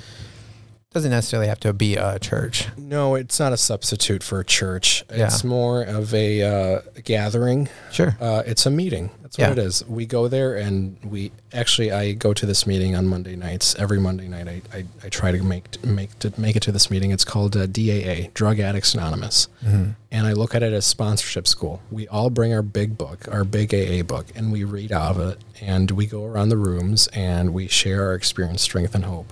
Doesn't 0.97 1.11
necessarily 1.11 1.47
have 1.47 1.59
to 1.59 1.73
be 1.73 1.95
a 1.95 2.17
church. 2.17 2.69
No, 2.75 3.13
it's 3.13 3.39
not 3.39 3.53
a 3.53 3.57
substitute 3.57 4.23
for 4.23 4.39
a 4.39 4.43
church. 4.43 5.05
Yeah. 5.15 5.25
It's 5.27 5.43
more 5.43 5.83
of 5.83 6.11
a 6.11 6.41
uh, 6.41 6.81
gathering. 7.03 7.69
Sure. 7.91 8.17
Uh, 8.19 8.41
it's 8.47 8.65
a 8.65 8.71
meeting. 8.71 9.11
That's 9.21 9.37
Yeah. 9.37 9.49
what 9.49 9.59
it 9.59 9.63
is. 9.63 9.85
We 9.87 10.07
go 10.07 10.27
there 10.27 10.55
and 10.55 10.97
we 11.05 11.31
actually 11.53 11.91
I 11.91 12.13
go 12.13 12.33
to 12.33 12.47
this 12.47 12.65
meeting 12.65 12.95
on 12.95 13.05
Monday 13.05 13.35
nights. 13.35 13.75
Every 13.77 13.99
Monday 13.99 14.27
night, 14.27 14.47
I, 14.47 14.61
I, 14.75 14.85
I 15.03 15.09
try 15.09 15.31
to 15.31 15.43
make 15.43 15.85
make 15.85 16.17
to 16.17 16.33
make 16.35 16.55
it 16.55 16.61
to 16.63 16.71
this 16.71 16.89
meeting. 16.89 17.11
It's 17.11 17.25
called 17.25 17.55
uh, 17.55 17.67
DAA, 17.67 18.31
Drug 18.33 18.59
Addicts 18.59 18.95
Anonymous, 18.95 19.49
and 19.61 19.95
I 20.25 20.33
look 20.33 20.55
at 20.55 20.63
it 20.63 20.73
as 20.73 20.87
sponsorship 20.87 21.47
school. 21.47 21.79
We 21.91 22.07
all 22.07 22.31
bring 22.31 22.53
our 22.55 22.63
big 22.63 22.97
book, 22.97 23.27
our 23.31 23.43
big 23.43 23.71
AA 23.71 24.01
book, 24.01 24.25
and 24.35 24.51
we 24.51 24.63
read 24.63 24.91
out 24.91 25.15
of 25.17 25.29
it, 25.29 25.37
and 25.61 25.91
we 25.91 26.07
go 26.07 26.25
around 26.25 26.49
the 26.49 26.57
rooms 26.57 27.05
and 27.13 27.53
we 27.53 27.67
share 27.67 28.01
our 28.05 28.15
experience, 28.15 28.63
strength, 28.63 28.95
and 28.95 29.05
hope. 29.05 29.31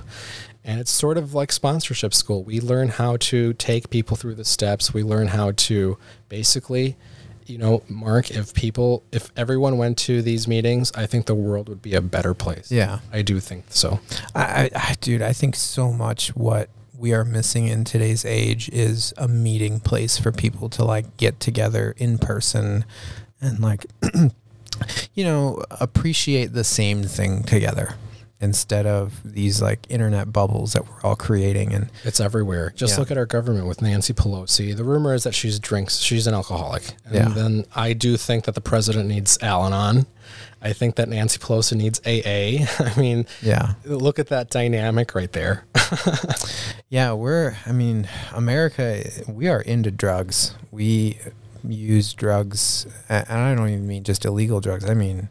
And 0.65 0.79
it's 0.79 0.91
sort 0.91 1.19
of 1.19 1.35
like 1.35 1.51
sponsorship 1.51 2.13
school. 2.13 2.43
We 2.43 2.59
learn 2.59 2.89
how 2.89 3.17
to 3.17 3.53
take 3.53 3.91
people 3.91 4.17
through 4.17 4.33
the 4.33 4.43
steps. 4.43 4.95
We 4.95 5.03
learn 5.03 5.27
how 5.27 5.51
to 5.51 5.97
basically, 6.27 6.97
you 7.45 7.59
know, 7.59 7.83
Mark, 7.87 8.31
if 8.31 8.51
people, 8.55 9.03
if 9.11 9.31
everyone 9.37 9.77
went 9.77 9.99
to 9.99 10.23
these 10.23 10.47
meetings, 10.47 10.91
I 10.95 11.05
think 11.05 11.27
the 11.27 11.35
world 11.35 11.69
would 11.69 11.83
be 11.83 11.93
a 11.93 12.01
better 12.01 12.33
place. 12.33 12.71
Yeah. 12.71 12.99
I 13.13 13.21
do 13.21 13.39
think 13.39 13.65
so. 13.69 13.99
I, 14.33 14.41
I, 14.43 14.69
I, 14.75 14.95
dude, 14.99 15.21
I 15.21 15.33
think 15.33 15.55
so 15.55 15.93
much 15.93 16.29
what 16.29 16.69
we 16.97 17.13
are 17.13 17.23
missing 17.23 17.67
in 17.67 17.83
today's 17.83 18.25
age 18.25 18.67
is 18.69 19.13
a 19.17 19.27
meeting 19.27 19.79
place 19.79 20.17
for 20.17 20.31
people 20.31 20.67
to 20.69 20.83
like 20.83 21.15
get 21.17 21.39
together 21.39 21.93
in 21.97 22.17
person 22.17 22.85
and 23.39 23.59
like, 23.59 23.85
you 25.13 25.23
know, 25.23 25.61
appreciate 25.69 26.53
the 26.53 26.63
same 26.63 27.03
thing 27.03 27.43
together 27.43 27.97
instead 28.41 28.85
of 28.85 29.21
these 29.23 29.61
like 29.61 29.85
internet 29.89 30.31
bubbles 30.33 30.73
that 30.73 30.87
we're 30.87 31.01
all 31.03 31.15
creating. 31.15 31.73
And 31.73 31.89
It's 32.03 32.19
everywhere. 32.19 32.73
Just 32.75 32.93
Yeah. 32.93 32.99
look 32.99 33.11
at 33.11 33.17
our 33.17 33.25
government 33.25 33.65
with 33.67 33.81
Nancy 33.81 34.13
Pelosi. 34.13 34.75
The 34.75 34.83
rumor 34.83 35.13
is 35.13 35.23
that 35.23 35.33
she's 35.33 35.57
drinks. 35.59 35.97
She's 35.99 36.27
an 36.27 36.33
alcoholic. 36.33 36.83
And 37.05 37.15
Yeah. 37.15 37.29
then 37.29 37.65
I 37.75 37.93
do 37.93 38.17
think 38.17 38.43
that 38.45 38.53
the 38.55 38.61
president 38.61 39.07
needs 39.07 39.37
Al-Anon. 39.41 40.05
I 40.61 40.73
think 40.73 40.95
that 40.95 41.07
Nancy 41.09 41.37
Pelosi 41.39 41.77
needs 41.77 42.01
AA. 42.05 42.65
I 42.79 42.99
mean, 42.99 43.25
yeah, 43.41 43.73
look 43.85 44.17
at 44.19 44.27
that 44.29 44.49
dynamic 44.49 45.13
right 45.15 45.31
there. 45.31 45.63
yeah, 46.89 47.13
we're, 47.13 47.55
I 47.65 47.71
mean, 47.71 48.07
America, 48.33 49.03
we 49.27 49.47
are 49.47 49.61
into 49.61 49.91
drugs. 49.91 50.55
We 50.71 51.19
use 51.67 52.13
drugs, 52.13 52.85
and 53.09 53.25
I 53.29 53.55
don't 53.55 53.69
even 53.69 53.87
mean 53.87 54.03
just 54.03 54.25
illegal 54.25 54.59
drugs. 54.59 54.85
I 54.89 54.93
mean, 54.93 55.29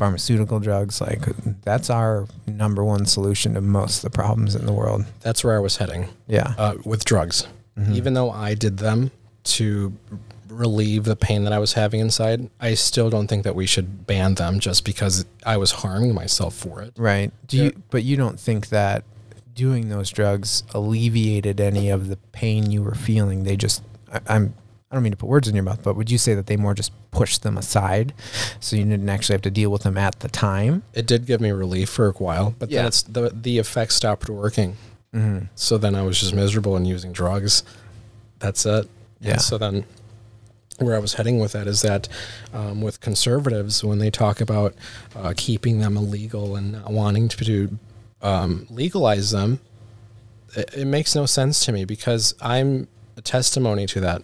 pharmaceutical 0.00 0.58
drugs. 0.60 0.98
Like, 1.00 1.20
that's 1.62 1.90
our 1.90 2.26
number 2.46 2.82
one 2.82 3.04
solution 3.04 3.52
to 3.54 3.60
most 3.60 3.98
of 3.98 4.10
the 4.10 4.16
problems 4.16 4.54
in 4.56 4.64
the 4.64 4.72
world. 4.72 5.04
That's 5.20 5.44
where 5.44 5.54
I 5.54 5.58
was 5.60 5.76
heading. 5.76 6.08
Yeah. 6.26 6.54
uh, 6.56 6.74
with 6.84 7.04
drugs. 7.04 7.46
Even 7.92 8.12
though 8.14 8.30
I 8.30 8.54
did 8.54 8.76
them 8.78 9.10
to 9.44 9.92
relieve 10.48 11.04
the 11.04 11.16
pain 11.16 11.44
that 11.44 11.52
I 11.52 11.58
was 11.58 11.72
having 11.74 12.00
inside, 12.00 12.50
I 12.60 12.74
still 12.74 13.08
don't 13.08 13.26
think 13.26 13.44
that 13.44 13.54
we 13.54 13.64
should 13.66 14.06
ban 14.06 14.34
them 14.34 14.58
just 14.60 14.84
because 14.84 15.24
I 15.46 15.56
was 15.56 15.70
harming 15.70 16.14
myself 16.14 16.54
for 16.54 16.82
it. 16.82 16.92
Right. 16.98 17.30
Do 17.46 17.56
Yeah. 17.56 17.62
you, 17.64 17.82
but 17.90 18.02
you 18.04 18.16
don't 18.16 18.38
think 18.38 18.68
that 18.68 19.04
doing 19.54 19.88
those 19.88 20.10
drugs 20.10 20.62
alleviated 20.74 21.58
any 21.60 21.88
of 21.90 22.08
the 22.08 22.16
pain 22.32 22.70
you 22.70 22.82
were 22.82 22.94
feeling? 22.94 23.44
They 23.44 23.56
just, 23.56 23.82
I, 24.12 24.20
I'm, 24.28 24.52
I 24.90 24.96
don't 24.96 25.04
mean 25.04 25.12
to 25.12 25.16
put 25.16 25.28
words 25.28 25.46
in 25.46 25.54
your 25.54 25.62
mouth, 25.62 25.82
but 25.84 25.94
would 25.94 26.10
you 26.10 26.18
say 26.18 26.34
that 26.34 26.46
they 26.46 26.56
more 26.56 26.74
just 26.74 26.90
pushed 27.12 27.42
them 27.44 27.56
aside 27.56 28.12
so 28.58 28.74
you 28.74 28.84
didn't 28.84 29.08
actually 29.08 29.34
have 29.34 29.42
to 29.42 29.50
deal 29.50 29.70
with 29.70 29.82
them 29.84 29.96
at 29.96 30.18
the 30.18 30.28
time? 30.28 30.82
It 30.94 31.06
did 31.06 31.26
give 31.26 31.40
me 31.40 31.52
relief 31.52 31.88
for 31.88 32.08
a 32.08 32.12
while, 32.12 32.54
but 32.58 32.70
Yeah. 32.70 32.80
then 32.80 32.86
it's 32.88 33.02
the 33.02 33.30
the 33.30 33.58
effects 33.58 33.94
stopped 33.94 34.28
working. 34.28 34.76
Mm-hmm. 35.14 35.46
So 35.54 35.78
then 35.78 35.94
I 35.94 36.02
was 36.02 36.18
just 36.18 36.34
miserable 36.34 36.76
and 36.76 36.86
using 36.88 37.12
drugs. 37.12 37.62
That's 38.40 38.66
it. 38.66 38.88
Yeah. 39.20 39.32
And 39.32 39.42
so 39.42 39.58
then 39.58 39.84
where 40.78 40.96
I 40.96 40.98
was 40.98 41.14
heading 41.14 41.38
with 41.38 41.52
that 41.52 41.66
is 41.68 41.82
that 41.82 42.08
um, 42.52 42.80
with 42.80 43.00
conservatives, 43.00 43.84
when 43.84 43.98
they 43.98 44.10
talk 44.10 44.40
about 44.40 44.74
uh, 45.14 45.34
keeping 45.36 45.78
them 45.78 45.96
illegal 45.96 46.56
and 46.56 46.72
not 46.72 46.90
wanting 46.90 47.28
to 47.28 47.44
do, 47.44 47.78
um, 48.22 48.66
legalize 48.70 49.30
them, 49.30 49.60
it, 50.56 50.70
it 50.78 50.84
makes 50.86 51.14
no 51.14 51.26
sense 51.26 51.64
to 51.66 51.72
me 51.72 51.84
because 51.84 52.34
I'm 52.40 52.84
a 52.84 52.86
testimony 53.22 53.86
to 53.86 54.00
that. 54.00 54.22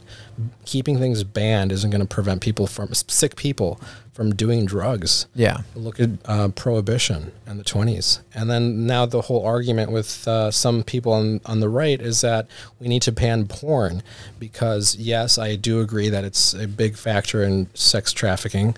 Keeping 0.65 0.99
things 0.99 1.25
banned 1.25 1.73
isn't 1.73 1.91
going 1.91 2.01
to 2.01 2.07
prevent 2.07 2.41
people 2.41 2.67
from 2.67 2.93
sick 2.95 3.37
people 3.37 3.81
from 4.17 4.35
doing 4.35 4.65
drugs. 4.65 5.27
Yeah. 5.35 5.59
Look 5.75 6.01
at 6.01 6.11
uh, 6.25 6.49
prohibition 6.49 7.33
in 7.47 7.59
the 7.59 7.65
20s. 7.65 8.21
And 8.35 8.49
then 8.49 8.87
now 8.87 9.05
the 9.05 9.21
whole 9.21 9.45
argument 9.45 9.93
with 9.93 10.27
uh, 10.27 10.51
some 10.51 10.83
people 10.83 11.13
on, 11.13 11.43
on 11.45 11.61
the 11.61 11.69
right 11.69 12.01
is 12.01 12.23
that 12.23 12.47
we 12.81 12.89
need 12.89 13.03
to 13.03 13.13
ban 13.13 13.47
porn 13.47 14.03
because, 14.39 14.97
yes, 14.97 15.37
I 15.37 15.57
do 15.57 15.81
agree 15.81 16.09
that 16.09 16.25
it's 16.25 16.55
a 16.55 16.67
big 16.67 16.97
factor 16.97 17.43
in 17.43 17.69
sex 17.75 18.13
trafficking. 18.13 18.75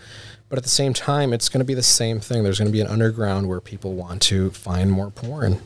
But 0.48 0.56
at 0.56 0.64
the 0.64 0.70
same 0.70 0.92
time, 0.92 1.32
it's 1.32 1.48
going 1.48 1.60
to 1.60 1.64
be 1.64 1.74
the 1.74 1.82
same 1.82 2.18
thing. 2.18 2.42
There's 2.42 2.58
going 2.58 2.68
to 2.68 2.72
be 2.72 2.80
an 2.80 2.88
underground 2.88 3.48
where 3.48 3.60
people 3.60 3.94
want 3.94 4.22
to 4.22 4.50
find 4.50 4.90
more 4.90 5.10
porn. 5.10 5.60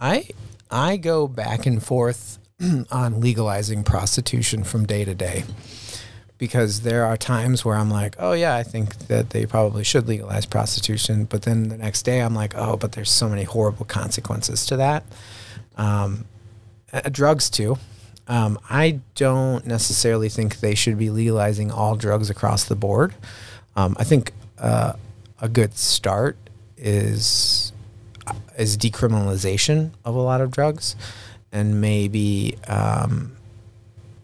I 0.00 0.30
I 0.70 0.96
go 0.96 1.28
back 1.28 1.66
and 1.66 1.82
forth 1.82 2.38
on 2.90 3.20
legalizing 3.20 3.84
prostitution 3.84 4.64
from 4.64 4.86
day 4.86 5.04
to 5.04 5.14
day 5.14 5.44
because 6.38 6.82
there 6.82 7.04
are 7.04 7.16
times 7.16 7.64
where 7.64 7.76
I'm 7.76 7.90
like, 7.90 8.14
oh 8.18 8.32
yeah, 8.32 8.56
I 8.56 8.62
think 8.62 9.08
that 9.08 9.30
they 9.30 9.46
probably 9.46 9.84
should 9.84 10.06
legalize 10.06 10.44
prostitution, 10.46 11.24
but 11.24 11.42
then 11.42 11.68
the 11.68 11.78
next 11.78 12.02
day 12.02 12.20
I'm 12.20 12.34
like, 12.34 12.54
oh, 12.56 12.76
but 12.76 12.92
there's 12.92 13.10
so 13.10 13.28
many 13.28 13.44
horrible 13.44 13.86
consequences 13.86 14.66
to 14.66 14.76
that. 14.76 15.04
Um, 15.76 16.26
uh, 16.92 17.08
drugs 17.10 17.48
too. 17.48 17.78
Um, 18.28 18.58
I 18.68 19.00
don't 19.14 19.66
necessarily 19.66 20.28
think 20.28 20.60
they 20.60 20.74
should 20.74 20.98
be 20.98 21.10
legalizing 21.10 21.70
all 21.70 21.96
drugs 21.96 22.28
across 22.28 22.64
the 22.64 22.76
board. 22.76 23.14
Um, 23.76 23.96
I 23.98 24.04
think 24.04 24.32
uh, 24.58 24.94
a 25.40 25.48
good 25.48 25.76
start 25.76 26.36
is 26.76 27.72
is 28.58 28.76
decriminalization 28.76 29.92
of 30.04 30.16
a 30.16 30.20
lot 30.20 30.40
of 30.40 30.50
drugs, 30.50 30.96
and 31.56 31.80
maybe 31.80 32.56
um, 32.68 33.36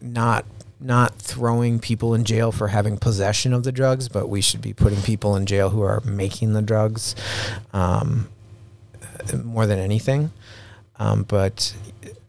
not 0.00 0.44
not 0.80 1.14
throwing 1.14 1.78
people 1.78 2.12
in 2.12 2.24
jail 2.24 2.50
for 2.50 2.68
having 2.68 2.98
possession 2.98 3.52
of 3.52 3.62
the 3.62 3.70
drugs, 3.70 4.08
but 4.08 4.28
we 4.28 4.40
should 4.40 4.60
be 4.60 4.72
putting 4.72 5.00
people 5.02 5.36
in 5.36 5.46
jail 5.46 5.70
who 5.70 5.80
are 5.80 6.00
making 6.04 6.54
the 6.54 6.62
drugs 6.62 7.14
um, 7.72 8.28
more 9.44 9.64
than 9.64 9.78
anything. 9.78 10.32
Um, 10.96 11.22
but 11.22 11.74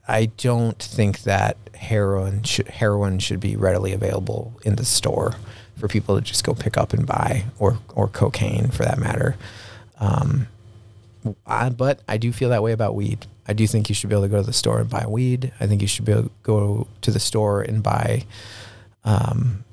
I 0.08 0.28
don't 0.38 0.78
think 0.78 1.24
that 1.24 1.58
heroin 1.74 2.44
sh- 2.44 2.62
heroin 2.70 3.20
should 3.20 3.40
be 3.40 3.56
readily 3.56 3.92
available 3.92 4.54
in 4.64 4.76
the 4.76 4.86
store 4.86 5.36
for 5.76 5.88
people 5.88 6.16
to 6.16 6.22
just 6.22 6.44
go 6.44 6.54
pick 6.54 6.78
up 6.78 6.94
and 6.94 7.06
buy, 7.06 7.46
or 7.60 7.80
or 7.96 8.08
cocaine 8.08 8.70
for 8.70 8.84
that 8.84 9.00
matter. 9.00 9.36
Um, 10.00 10.48
I, 11.46 11.70
but 11.70 12.02
I 12.08 12.18
do 12.18 12.32
feel 12.32 12.50
that 12.50 12.64
way 12.64 12.72
about 12.72 12.96
weed. 12.96 13.26
I 13.48 13.54
do 13.54 13.68
think 13.68 13.90
you 13.90 13.96
should 13.96 14.10
be 14.10 14.16
able 14.16 14.24
to 14.24 14.30
go 14.30 14.38
to 14.42 14.46
the 14.46 14.54
store 14.54 14.80
and 14.80 14.90
buy 14.90 15.06
weed. 15.08 15.52
I 15.60 15.68
think 15.68 15.82
you 15.82 15.88
should 15.88 16.06
be 16.06 16.12
able 16.14 16.24
to 16.24 16.32
go 16.44 16.88
to 17.02 17.12
the 17.12 17.20
store 17.20 17.62
and 17.62 17.84
buy, 17.84 18.26
um, 19.04 19.64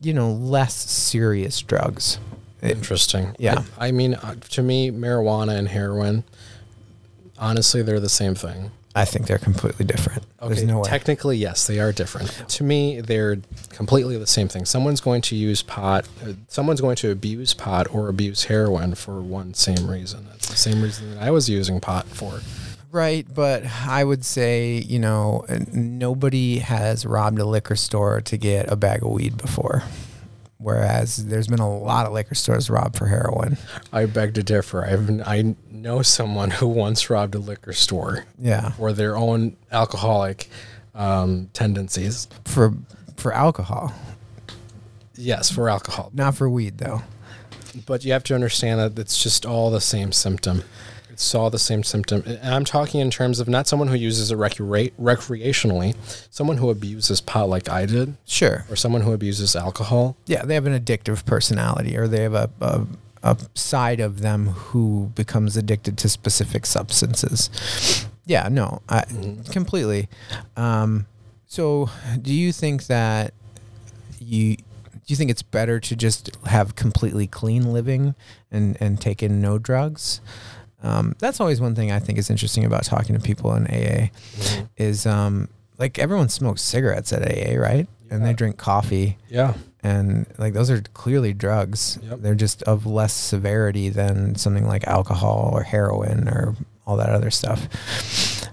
you 0.00 0.12
know, 0.14 0.30
less 0.32 0.74
serious 0.74 1.60
drugs. 1.60 2.18
It- 2.60 2.70
Interesting. 2.72 3.34
Yeah. 3.38 3.64
I, 3.78 3.88
I 3.88 3.90
mean, 3.92 4.14
uh, 4.14 4.36
to 4.50 4.62
me, 4.62 4.90
marijuana 4.90 5.56
and 5.58 5.68
heroin, 5.68 6.22
honestly, 7.38 7.82
they're 7.82 8.00
the 8.00 8.08
same 8.08 8.34
thing. 8.34 8.70
I 8.94 9.04
think 9.06 9.26
they're 9.26 9.38
completely 9.38 9.86
different. 9.86 10.24
There's 10.40 10.62
no 10.64 10.80
way. 10.80 10.88
Technically, 10.88 11.38
yes, 11.38 11.66
they 11.66 11.80
are 11.80 11.92
different. 11.92 12.28
To 12.48 12.64
me, 12.64 13.00
they're 13.00 13.38
completely 13.70 14.18
the 14.18 14.26
same 14.26 14.48
thing. 14.48 14.66
Someone's 14.66 15.00
going 15.00 15.22
to 15.22 15.36
use 15.36 15.62
pot, 15.62 16.06
uh, 16.24 16.32
someone's 16.48 16.80
going 16.80 16.96
to 16.96 17.10
abuse 17.10 17.54
pot 17.54 17.92
or 17.94 18.08
abuse 18.08 18.44
heroin 18.44 18.94
for 18.94 19.22
one 19.22 19.54
same 19.54 19.90
reason. 19.90 20.26
That's 20.30 20.48
the 20.48 20.56
same 20.56 20.82
reason 20.82 21.14
that 21.14 21.22
I 21.22 21.30
was 21.30 21.48
using 21.48 21.80
pot 21.80 22.06
for. 22.06 22.40
Right, 22.90 23.26
but 23.34 23.64
I 23.86 24.04
would 24.04 24.22
say, 24.22 24.74
you 24.74 24.98
know, 24.98 25.46
uh, 25.48 25.60
nobody 25.72 26.58
has 26.58 27.06
robbed 27.06 27.38
a 27.38 27.46
liquor 27.46 27.76
store 27.76 28.20
to 28.20 28.36
get 28.36 28.70
a 28.70 28.76
bag 28.76 29.02
of 29.02 29.10
weed 29.10 29.38
before. 29.38 29.82
Whereas 30.58 31.26
there's 31.26 31.48
been 31.48 31.58
a 31.58 31.78
lot 31.78 32.06
of 32.06 32.12
liquor 32.12 32.34
stores 32.34 32.70
robbed 32.70 32.96
for 32.96 33.06
heroin. 33.06 33.56
I 33.92 34.06
beg 34.06 34.34
to 34.34 34.42
differ. 34.42 34.84
I've, 34.84 35.08
I 35.22 35.56
know 35.82 36.02
someone 36.02 36.50
who 36.50 36.66
once 36.68 37.10
robbed 37.10 37.34
a 37.34 37.38
liquor 37.38 37.72
store 37.72 38.24
Yeah. 38.38 38.70
for 38.72 38.92
their 38.92 39.16
own 39.16 39.56
alcoholic 39.70 40.48
um, 40.94 41.50
tendencies. 41.52 42.28
For 42.44 42.72
for 43.16 43.32
alcohol, 43.32 43.92
Yes, 45.14 45.50
for 45.50 45.68
alcohol. 45.68 46.10
not 46.14 46.34
for 46.36 46.48
weed 46.48 46.78
though. 46.78 47.02
But 47.86 48.04
you 48.04 48.12
have 48.12 48.24
to 48.24 48.34
understand 48.34 48.80
that 48.80 48.98
it's 48.98 49.22
just 49.22 49.46
all 49.46 49.70
the 49.70 49.80
same 49.80 50.12
symptom. 50.12 50.62
It's 51.10 51.34
all 51.34 51.50
the 51.50 51.58
same 51.58 51.82
symptom. 51.82 52.22
And 52.26 52.54
I'm 52.54 52.64
talking 52.64 53.00
in 53.00 53.10
terms 53.10 53.38
of 53.38 53.48
not 53.48 53.66
someone 53.66 53.88
who 53.88 53.94
uses 53.94 54.30
it 54.30 54.38
recre- 54.38 54.92
recreationally, 55.00 55.94
someone 56.30 56.56
who 56.56 56.70
abuses 56.70 57.20
pot 57.20 57.48
like 57.48 57.68
I 57.68 57.84
did, 57.86 58.16
Sure. 58.24 58.64
or 58.70 58.76
someone 58.76 59.02
who 59.02 59.12
abuses 59.12 59.54
alcohol. 59.54 60.16
Yeah, 60.26 60.44
they 60.44 60.54
have 60.54 60.66
an 60.66 60.78
addictive 60.78 61.24
personality 61.26 61.96
or 61.96 62.08
they 62.08 62.22
have 62.22 62.34
a, 62.34 62.50
a 62.60 62.86
a 63.22 63.36
side 63.54 64.00
of 64.00 64.20
them 64.20 64.46
who 64.46 65.12
becomes 65.14 65.56
addicted 65.56 65.96
to 65.98 66.08
specific 66.08 66.66
substances. 66.66 68.06
Yeah, 68.26 68.48
no, 68.48 68.82
I 68.88 69.04
completely. 69.50 70.08
Um, 70.56 71.06
so, 71.46 71.90
do 72.20 72.32
you 72.32 72.52
think 72.52 72.86
that 72.86 73.34
you 74.18 74.56
do 74.56 75.08
you 75.08 75.16
think 75.16 75.30
it's 75.30 75.42
better 75.42 75.80
to 75.80 75.96
just 75.96 76.34
have 76.46 76.76
completely 76.76 77.26
clean 77.26 77.72
living 77.72 78.14
and 78.50 78.76
and 78.80 79.00
take 79.00 79.22
in 79.22 79.40
no 79.40 79.58
drugs? 79.58 80.20
Um, 80.82 81.14
that's 81.18 81.40
always 81.40 81.60
one 81.60 81.74
thing 81.74 81.92
I 81.92 82.00
think 82.00 82.18
is 82.18 82.28
interesting 82.30 82.64
about 82.64 82.84
talking 82.84 83.14
to 83.16 83.20
people 83.20 83.54
in 83.54 83.66
AA 83.66 84.08
is 84.76 85.06
um, 85.06 85.48
like 85.78 85.98
everyone 85.98 86.28
smokes 86.28 86.62
cigarettes 86.62 87.12
at 87.12 87.22
AA, 87.22 87.58
right? 87.60 87.86
And 88.10 88.24
they 88.24 88.32
drink 88.34 88.58
coffee 88.58 89.16
Yeah. 89.28 89.54
and 89.82 90.26
like 90.38 90.52
those 90.52 90.70
are 90.70 90.80
clearly 90.94 91.32
drugs. 91.32 91.98
Yep. 92.02 92.20
They're 92.20 92.34
just 92.34 92.62
of 92.64 92.84
less 92.86 93.12
severity 93.14 93.88
than 93.88 94.34
something 94.36 94.66
like 94.66 94.86
alcohol 94.86 95.50
or 95.52 95.62
heroin 95.62 96.28
or 96.28 96.54
all 96.86 96.96
that 96.98 97.08
other 97.08 97.30
stuff. 97.30 97.66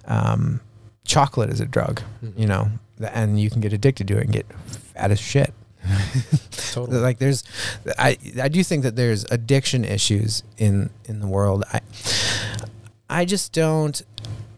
Um, 0.05 0.61
chocolate 1.05 1.49
is 1.49 1.59
a 1.59 1.65
drug, 1.65 2.01
you 2.37 2.45
know, 2.47 2.69
and 3.11 3.39
you 3.39 3.49
can 3.49 3.59
get 3.61 3.73
addicted 3.73 4.07
to 4.07 4.17
it 4.17 4.23
and 4.25 4.31
get 4.33 4.45
fat 4.93 5.11
as 5.11 5.19
shit. 5.19 5.53
Totally. 6.71 6.97
Like 6.99 7.19
there's, 7.19 7.43
I 7.97 8.17
I 8.41 8.47
do 8.49 8.63
think 8.63 8.83
that 8.83 8.95
there's 8.95 9.23
addiction 9.31 9.83
issues 9.85 10.43
in 10.57 10.89
in 11.05 11.19
the 11.19 11.27
world. 11.27 11.63
I 11.73 11.81
I 13.09 13.25
just 13.25 13.53
don't 13.53 14.01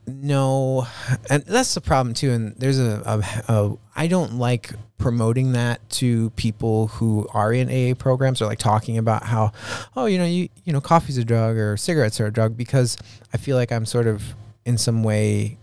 know, 0.08 0.88
and 1.30 1.43
that's 1.43 1.74
the 1.74 1.82
problem 1.82 2.14
too. 2.14 2.32
And 2.32 2.56
there's 2.58 2.80
a, 2.80 3.02
a, 3.06 3.52
a 3.54 3.78
I 3.95 4.08
don't 4.08 4.36
like 4.36 4.72
promoting 4.97 5.54
that 5.54 5.88
to 5.89 6.30
people 6.32 6.88
who 6.88 7.28
are 7.34 7.52
in 7.54 7.70
AA 7.70 7.95
programs 7.95 8.41
or 8.41 8.45
like 8.45 8.60
talking 8.60 8.97
about 8.97 9.24
how, 9.24 9.52
oh, 9.95 10.06
you 10.06 10.18
know, 10.18 10.26
you 10.26 10.49
you 10.64 10.74
know, 10.74 10.82
coffee's 10.82 11.18
a 11.18 11.26
drug 11.26 11.58
or 11.58 11.78
cigarettes 11.78 12.20
are 12.20 12.28
a 12.28 12.34
drug 12.34 12.58
because 12.58 12.97
I 13.34 13.38
feel 13.38 13.58
like 13.58 13.72
I'm 13.72 13.86
sort 13.86 14.08
of 14.08 14.36
in 14.66 14.78
some 14.78 15.04
way 15.04 15.58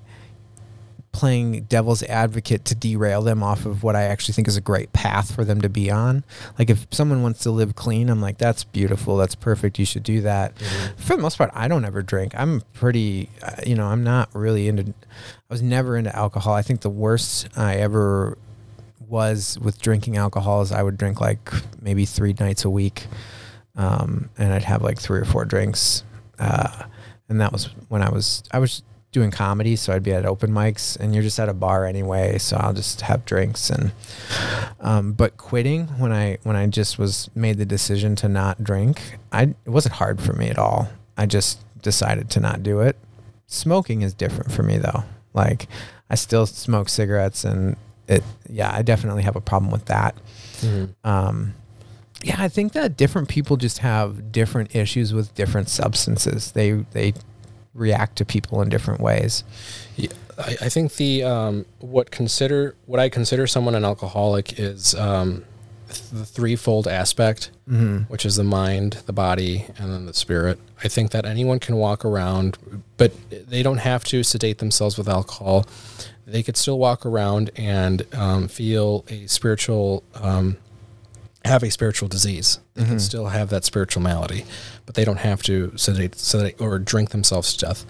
playing 1.12 1.62
devil's 1.64 2.02
advocate 2.04 2.64
to 2.66 2.74
derail 2.74 3.22
them 3.22 3.42
off 3.42 3.66
of 3.66 3.82
what 3.82 3.96
I 3.96 4.02
actually 4.02 4.34
think 4.34 4.46
is 4.46 4.56
a 4.56 4.60
great 4.60 4.92
path 4.92 5.34
for 5.34 5.44
them 5.44 5.60
to 5.62 5.68
be 5.68 5.90
on. 5.90 6.22
Like 6.58 6.70
if 6.70 6.86
someone 6.90 7.22
wants 7.22 7.40
to 7.40 7.50
live 7.50 7.74
clean, 7.74 8.08
I'm 8.08 8.20
like, 8.20 8.38
that's 8.38 8.64
beautiful, 8.64 9.16
that's 9.16 9.34
perfect, 9.34 9.78
you 9.78 9.84
should 9.84 10.02
do 10.02 10.20
that. 10.20 10.56
For 10.96 11.16
the 11.16 11.22
most 11.22 11.38
part, 11.38 11.50
I 11.54 11.66
don't 11.66 11.84
ever 11.84 12.02
drink. 12.02 12.34
I'm 12.36 12.62
pretty, 12.72 13.30
uh, 13.42 13.56
you 13.66 13.74
know, 13.74 13.86
I'm 13.86 14.04
not 14.04 14.28
really 14.34 14.68
into. 14.68 14.92
I 14.92 15.54
was 15.54 15.62
never 15.62 15.96
into 15.96 16.14
alcohol. 16.14 16.54
I 16.54 16.62
think 16.62 16.82
the 16.82 16.90
worst 16.90 17.48
I 17.56 17.76
ever 17.76 18.36
was 19.08 19.58
with 19.60 19.80
drinking 19.80 20.18
alcohol 20.18 20.60
is 20.60 20.70
I 20.70 20.82
would 20.82 20.98
drink 20.98 21.20
like 21.20 21.50
maybe 21.80 22.04
three 22.04 22.34
nights 22.38 22.64
a 22.64 22.70
week, 22.70 23.06
um, 23.76 24.28
and 24.36 24.52
I'd 24.52 24.64
have 24.64 24.82
like 24.82 24.98
three 24.98 25.18
or 25.18 25.24
four 25.24 25.44
drinks, 25.46 26.04
uh, 26.38 26.84
and 27.28 27.40
that 27.40 27.52
was 27.52 27.70
when 27.88 28.02
I 28.02 28.10
was 28.10 28.42
I 28.52 28.58
was 28.58 28.82
doing 29.12 29.30
comedy, 29.30 29.74
so 29.76 29.92
I'd 29.92 30.02
be 30.02 30.12
at 30.12 30.26
open 30.26 30.50
mics, 30.50 30.98
and 30.98 31.14
you're 31.14 31.22
just 31.22 31.38
at 31.40 31.48
a 31.48 31.54
bar 31.54 31.86
anyway, 31.86 32.38
so 32.38 32.56
I'll 32.58 32.74
just 32.74 33.00
have 33.02 33.24
drinks 33.24 33.70
and. 33.70 33.92
Um, 34.80 35.12
but 35.12 35.36
quitting 35.36 35.86
when 35.98 36.12
I 36.12 36.38
when 36.44 36.56
I 36.56 36.66
just 36.66 36.98
was 36.98 37.28
made 37.34 37.58
the 37.58 37.66
decision 37.66 38.14
to 38.16 38.28
not 38.28 38.62
drink, 38.62 39.18
I 39.32 39.42
it 39.64 39.68
wasn't 39.70 39.94
hard 39.96 40.20
for 40.20 40.32
me 40.34 40.48
at 40.48 40.58
all. 40.58 40.88
I 41.16 41.26
just 41.26 41.58
decided 41.82 42.30
to 42.30 42.40
not 42.40 42.62
do 42.62 42.80
it. 42.80 42.96
Smoking 43.46 44.02
is 44.02 44.14
different 44.14 44.52
for 44.52 44.62
me 44.62 44.78
though. 44.78 45.04
Like 45.34 45.66
I 46.10 46.14
still 46.14 46.46
smoke 46.46 46.88
cigarettes, 46.88 47.44
and 47.44 47.76
it 48.06 48.22
yeah, 48.48 48.70
I 48.72 48.82
definitely 48.82 49.22
have 49.22 49.36
a 49.36 49.40
problem 49.40 49.70
with 49.72 49.86
that. 49.86 50.14
Mhm. 50.60 50.94
Um, 51.04 51.54
yeah, 52.22 52.36
I 52.38 52.48
think 52.48 52.72
that 52.72 52.96
different 52.96 53.28
people 53.28 53.56
just 53.56 53.78
have 53.78 54.32
different 54.32 54.74
issues 54.74 55.12
with 55.14 55.34
different 55.34 55.68
substances. 55.68 56.52
They 56.52 56.72
they 56.72 57.14
react 57.78 58.16
to 58.16 58.24
people 58.24 58.60
in 58.62 58.68
different 58.68 59.00
ways. 59.00 59.44
Yeah, 59.96 60.08
I, 60.36 60.56
I 60.62 60.68
think 60.68 60.96
the 60.96 61.22
um, 61.24 61.64
what 61.80 62.10
consider 62.10 62.74
what 62.86 63.00
I 63.00 63.08
consider 63.08 63.46
someone 63.46 63.74
an 63.74 63.84
alcoholic 63.84 64.58
is 64.58 64.94
um, 64.94 65.44
th- 65.88 66.10
the 66.10 66.24
threefold 66.26 66.86
aspect, 66.88 67.50
which 68.08 68.24
is 68.26 68.36
the 68.36 68.44
mind, 68.44 69.02
the 69.06 69.12
body, 69.12 69.66
and 69.78 69.92
then 69.92 70.06
the 70.06 70.14
spirit. 70.14 70.58
I 70.84 70.88
think 70.88 71.10
that 71.10 71.24
anyone 71.26 71.58
can 71.58 71.76
walk 71.76 72.04
around, 72.04 72.56
but 72.96 73.12
they 73.30 73.62
don't 73.62 73.78
have 73.78 74.04
to 74.04 74.22
sedate 74.22 74.58
themselves 74.58 74.96
with 74.96 75.08
alcohol. 75.08 75.66
they 76.26 76.42
could 76.42 76.56
still 76.56 76.78
walk 76.78 77.04
around 77.06 77.50
and 77.56 78.02
um, 78.14 78.48
feel 78.48 79.04
a 79.08 79.26
spiritual, 79.26 80.02
um, 80.14 80.56
have 81.44 81.62
a 81.62 81.70
spiritual 81.70 82.06
disease. 82.08 82.60
They 82.74 82.84
can 82.84 83.00
still 83.00 83.26
have 83.26 83.48
that 83.50 83.64
spiritual 83.64 84.02
malady, 84.02 84.44
but 84.88 84.94
they 84.94 85.04
don't 85.04 85.18
have 85.18 85.42
to 85.42 85.70
sedate, 85.76 86.14
sedate 86.14 86.58
or 86.62 86.78
drink 86.78 87.10
themselves 87.10 87.54
to 87.54 87.66
death. 87.66 87.84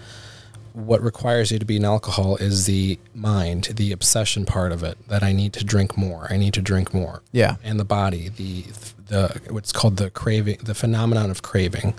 What 0.73 1.01
requires 1.01 1.49
you 1.49 1.57
to 1.57 1.63
be 1.65 1.77
an 1.77 1.85
alcohol 1.85 2.35
is 2.35 2.65
the 2.65 2.99
mind, 3.15 3.69
the 3.75 3.93
obsession 3.93 4.45
part 4.45 4.73
of 4.73 4.83
it. 4.83 4.97
That 5.07 5.23
I 5.23 5.31
need 5.31 5.53
to 5.53 5.63
drink 5.63 5.95
more. 5.95 6.27
I 6.29 6.35
need 6.35 6.53
to 6.55 6.61
drink 6.61 6.93
more 6.93 7.23
Yeah. 7.31 7.55
and 7.63 7.79
the 7.79 7.85
body 7.85 8.27
the 8.27 8.65
the 9.07 9.39
what's 9.49 9.71
called 9.71 9.95
the 9.95 10.09
craving 10.09 10.57
the 10.61 10.75
phenomenon 10.75 11.31
of 11.31 11.41
craving 11.41 11.93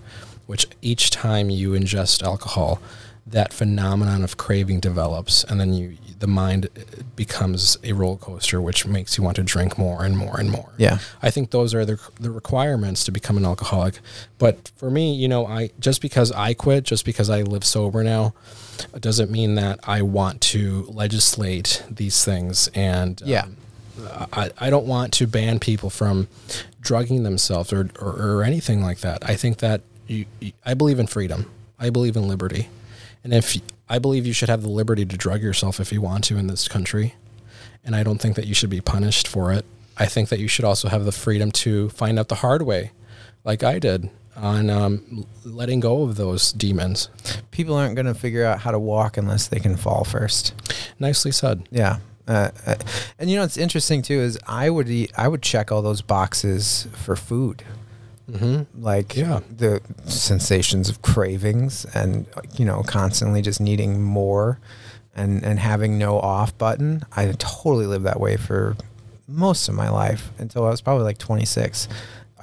which 0.47 0.67
each 0.83 1.09
time 1.11 1.49
you 1.49 1.71
ingest 1.71 2.23
alcohol 2.23 2.79
that 3.27 3.53
phenomenon 3.55 4.23
of 4.23 4.37
craving 4.37 4.81
develops 4.81 5.45
and 5.45 5.59
then 5.59 5.73
you 5.73 5.97
the 6.21 6.27
mind 6.27 6.69
becomes 7.17 7.77
a 7.83 7.93
roller 7.93 8.17
coaster 8.17 8.61
which 8.61 8.87
makes 8.87 9.19
you 9.19 9.25
want 9.25 9.37
to 9.37 9.43
drink 9.43 9.77
more 9.77 10.05
and 10.05 10.17
more 10.17 10.39
and 10.39 10.51
more 10.51 10.71
Yeah. 10.79 10.99
i 11.23 11.31
think 11.31 11.51
those 11.51 11.75
are 11.75 11.85
the, 11.85 11.99
the 12.21 12.31
requirements 12.31 13.05
to 13.05 13.11
become 13.13 13.37
an 13.37 13.45
alcoholic 13.45 14.01
but 14.39 14.71
for 14.77 14.91
me 14.91 15.13
you 15.15 15.29
know 15.29 15.47
i 15.47 15.71
just 15.81 16.01
because 16.01 16.31
i 16.33 16.55
quit 16.55 16.85
just 16.85 17.05
because 17.05 17.29
i 17.31 17.43
live 17.43 17.65
sober 17.65 18.05
now 18.05 18.33
doesn't 19.01 19.31
mean 19.31 19.55
that 19.57 19.81
i 19.85 20.01
want 20.03 20.41
to 20.41 20.85
legislate 20.89 21.83
these 21.91 22.25
things 22.25 22.69
and 22.75 23.21
Yeah. 23.25 23.43
um, 23.45 23.57
I, 24.33 24.51
I 24.59 24.71
don't 24.71 24.87
want 24.87 25.13
to 25.15 25.27
ban 25.27 25.59
people 25.59 25.91
from 25.91 26.29
drugging 26.81 27.23
themselves 27.23 27.71
or, 27.73 27.91
or, 28.01 28.37
or 28.39 28.43
anything 28.43 28.83
like 28.83 29.01
that. 29.01 29.29
I 29.29 29.37
think 29.37 29.59
that 29.59 29.83
you, 30.07 30.25
you, 30.41 30.53
I 30.65 30.73
believe 30.73 30.99
in 30.99 31.07
freedom. 31.07 31.51
I 31.79 31.91
believe 31.91 32.17
in 32.17 32.27
liberty. 32.27 32.71
And 33.23 33.35
if 33.35 33.57
I 33.91 33.99
believe 33.99 34.27
you 34.27 34.33
should 34.33 34.49
have 34.49 34.63
the 34.63 34.71
liberty 34.71 35.05
to 35.05 35.17
drug 35.17 35.43
yourself 35.43 35.81
if 35.81 35.93
you 35.93 36.01
want 36.01 36.25
to 36.25 36.39
in 36.39 36.47
this 36.47 36.69
country, 36.69 37.17
and 37.85 37.97
I 37.97 38.05
don't 38.05 38.21
think 38.21 38.37
that 38.37 38.47
you 38.47 38.55
should 38.55 38.71
be 38.71 38.81
punished 38.81 39.27
for 39.27 39.53
it. 39.53 39.67
I 39.99 40.07
think 40.07 40.29
that 40.31 40.39
you 40.39 40.49
should 40.49 40.65
also 40.65 40.89
have 40.89 41.05
the 41.05 41.13
freedom 41.13 41.51
to 41.53 41.91
find 41.91 42.19
out 42.19 42.29
the 42.29 42.37
hard 42.37 42.63
way, 42.63 42.93
like 43.45 43.63
I 43.63 43.79
did 43.81 44.09
on 44.37 44.71
um, 44.71 45.27
letting 45.45 45.81
go 45.81 46.05
of 46.05 46.17
those 46.17 46.53
demons. 46.53 47.09
People 47.51 47.75
aren't 47.75 47.95
going 47.97 48.07
to 48.07 48.15
figure 48.15 48.45
out 48.45 48.61
how 48.61 48.71
to 48.71 48.79
walk 48.79 49.17
unless 49.17 49.49
they 49.49 49.59
can 49.59 49.77
fall 49.77 50.05
first. 50.05 50.55
Nicely 50.99 51.33
said. 51.33 51.69
Yeah. 51.71 51.99
Uh, 52.29 52.51
uh, 52.65 52.77
and 53.19 53.29
you 53.29 53.37
know 53.37 53.43
what's 53.43 53.57
interesting 53.57 54.03
too 54.03 54.21
is 54.21 54.39
I 54.47 54.71
would 54.71 54.89
eat, 54.89 55.11
I 55.17 55.27
would 55.27 55.43
check 55.43 55.73
all 55.73 55.83
those 55.83 56.01
boxes 56.01 56.87
for 56.95 57.17
food, 57.17 57.65
Mm-hmm. 58.33 58.83
like 58.83 59.17
Yeah. 59.17 59.41
the 59.57 59.81
sensations 60.07 60.89
of 60.89 61.03
cravings 61.03 61.85
and 61.95 62.27
you 62.57 62.65
know 62.65 62.83
constantly 62.83 63.43
just 63.43 63.61
needing 63.61 64.03
more, 64.03 64.59
and 65.15 65.43
and 65.45 65.59
having 65.59 65.99
no 65.99 66.19
off 66.21 66.57
button. 66.59 67.05
I 67.17 67.33
totally 67.39 67.87
lived 67.87 68.05
that 68.05 68.21
way 68.21 68.37
for 68.37 68.77
most 69.27 69.69
of 69.69 69.75
my 69.75 69.89
life 69.91 70.31
until 70.39 70.67
I 70.67 70.71
was 70.71 70.81
probably 70.81 71.05
like 71.05 71.19
26. 71.19 71.89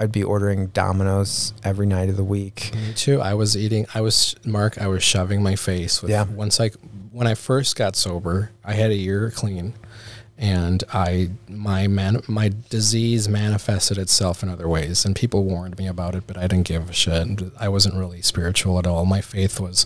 I'd 0.00 0.12
be 0.12 0.22
ordering 0.22 0.68
Domino's 0.68 1.52
every 1.64 1.86
night 1.86 2.08
of 2.08 2.16
the 2.16 2.24
week. 2.24 2.70
Me 2.74 2.92
too. 2.94 3.20
I 3.20 3.34
was 3.34 3.56
eating. 3.56 3.84
I 3.94 4.00
was 4.00 4.36
Mark. 4.44 4.78
I 4.80 4.86
was 4.86 5.02
shoving 5.02 5.42
my 5.42 5.56
face 5.56 6.00
with. 6.02 6.10
Yeah. 6.10 6.24
Once 6.24 6.60
I 6.60 6.70
when 7.10 7.26
I 7.26 7.34
first 7.34 7.74
got 7.74 7.96
sober, 7.96 8.50
I 8.64 8.74
had 8.74 8.90
a 8.90 8.94
year 8.94 9.30
clean, 9.32 9.74
and 10.38 10.84
I 10.92 11.30
my 11.48 11.88
man 11.88 12.22
my 12.28 12.52
disease 12.70 13.28
manifested 13.28 13.98
itself 13.98 14.42
in 14.42 14.48
other 14.48 14.68
ways, 14.68 15.04
and 15.04 15.14
people 15.16 15.44
warned 15.44 15.76
me 15.76 15.88
about 15.88 16.14
it, 16.14 16.24
but 16.26 16.38
I 16.38 16.46
didn't 16.46 16.66
give 16.66 16.88
a 16.88 16.92
shit. 16.92 17.40
I 17.58 17.68
wasn't 17.68 17.96
really 17.96 18.22
spiritual 18.22 18.78
at 18.78 18.86
all. 18.86 19.04
My 19.04 19.20
faith 19.20 19.58
was 19.58 19.84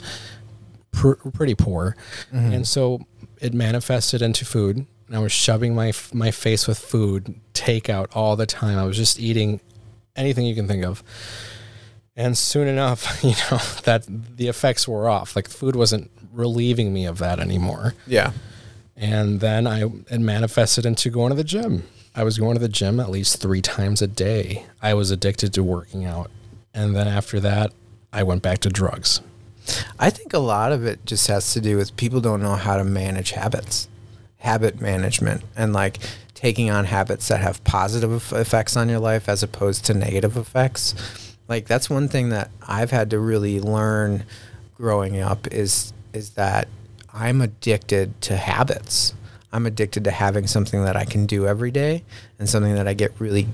pr- 0.93 1.15
pretty 1.15 1.55
poor, 1.55 1.97
mm-hmm. 2.33 2.53
and 2.53 2.69
so 2.69 3.07
it 3.41 3.55
manifested 3.55 4.21
into 4.21 4.45
food. 4.45 4.87
And 5.07 5.17
I 5.17 5.21
was 5.21 5.33
shoving 5.33 5.75
my 5.75 5.93
my 6.13 6.31
face 6.31 6.69
with 6.69 6.79
food, 6.79 7.35
takeout 7.55 8.09
all 8.15 8.37
the 8.37 8.47
time. 8.47 8.79
I 8.79 8.85
was 8.85 8.97
just 8.99 9.19
eating 9.19 9.61
anything 10.15 10.47
you 10.47 10.55
can 10.55 10.69
think 10.69 10.85
of. 10.85 11.03
And 12.15 12.37
soon 12.37 12.69
enough, 12.69 13.25
you 13.25 13.35
know, 13.51 13.63
that 13.85 14.05
the 14.09 14.49
effects 14.49 14.87
were 14.87 15.09
off. 15.09 15.35
Like 15.35 15.49
food 15.49 15.77
wasn't 15.77 16.11
relieving 16.31 16.93
me 16.93 17.07
of 17.07 17.19
that 17.19 17.41
anymore. 17.41 17.95
Yeah. 18.07 18.33
And 18.97 19.41
then 19.41 19.67
I 19.67 19.85
it 19.85 20.21
manifested 20.21 20.87
into 20.87 21.11
going 21.11 21.31
to 21.31 21.37
the 21.37 21.45
gym. 21.45 21.85
I 22.15 22.25
was 22.25 22.39
going 22.39 22.55
to 22.55 22.61
the 22.61 22.69
gym 22.69 23.01
at 23.01 23.11
least 23.11 23.41
three 23.41 23.63
times 23.63 24.03
a 24.03 24.07
day. 24.07 24.67
I 24.83 24.95
was 24.95 25.11
addicted 25.11 25.55
to 25.55 25.63
working 25.63 26.05
out. 26.05 26.31
And 26.75 26.95
then 26.95 27.09
after 27.09 27.41
that, 27.41 27.73
I 28.13 28.23
went 28.23 28.43
back 28.43 28.59
to 28.61 28.69
drugs. 28.69 29.23
I 29.99 30.11
think 30.11 30.35
a 30.35 30.39
lot 30.39 30.73
of 30.73 30.85
it 30.85 31.07
just 31.07 31.27
has 31.29 31.53
to 31.55 31.61
do 31.61 31.77
with 31.77 31.97
people 31.97 32.21
don't 32.21 32.43
know 32.43 32.57
how 32.57 32.77
to 32.77 32.85
manage 32.85 33.31
habits, 33.31 33.89
habit 34.39 34.81
management, 34.81 35.43
and 35.57 35.73
like 35.73 35.99
taking 36.35 36.71
on 36.71 36.85
habits 36.85 37.29
that 37.29 37.41
have 37.41 37.63
positive 37.65 38.33
effects 38.33 38.77
on 38.77 38.89
your 38.89 38.99
life 38.99 39.29
as 39.29 39.43
opposed 39.43 39.85
to 39.87 39.95
negative 39.95 40.37
effects. 40.37 40.95
Like 41.49 41.67
that's 41.67 41.89
one 41.89 42.09
thing 42.09 42.31
that 42.31 42.51
I've 42.67 42.91
had 42.91 43.11
to 43.11 43.19
really 43.19 43.61
learn 43.61 44.25
growing 44.75 45.21
up 45.21 45.47
is 45.49 45.93
is 46.13 46.31
that 46.31 46.69
I'm 47.13 47.41
addicted 47.41 48.21
to 48.23 48.37
habits. 48.37 49.15
I'm 49.53 49.67
addicted 49.67 50.05
to 50.05 50.11
having 50.11 50.47
something 50.47 50.85
that 50.85 50.97
I 50.97 51.05
can 51.05 51.27
do 51.27 51.47
every 51.47 51.71
day 51.71 52.05
and 52.39 52.49
something 52.49 52.75
that 52.75 52.89
I 52.89 52.95
get 52.95 53.13
really 53.19 53.49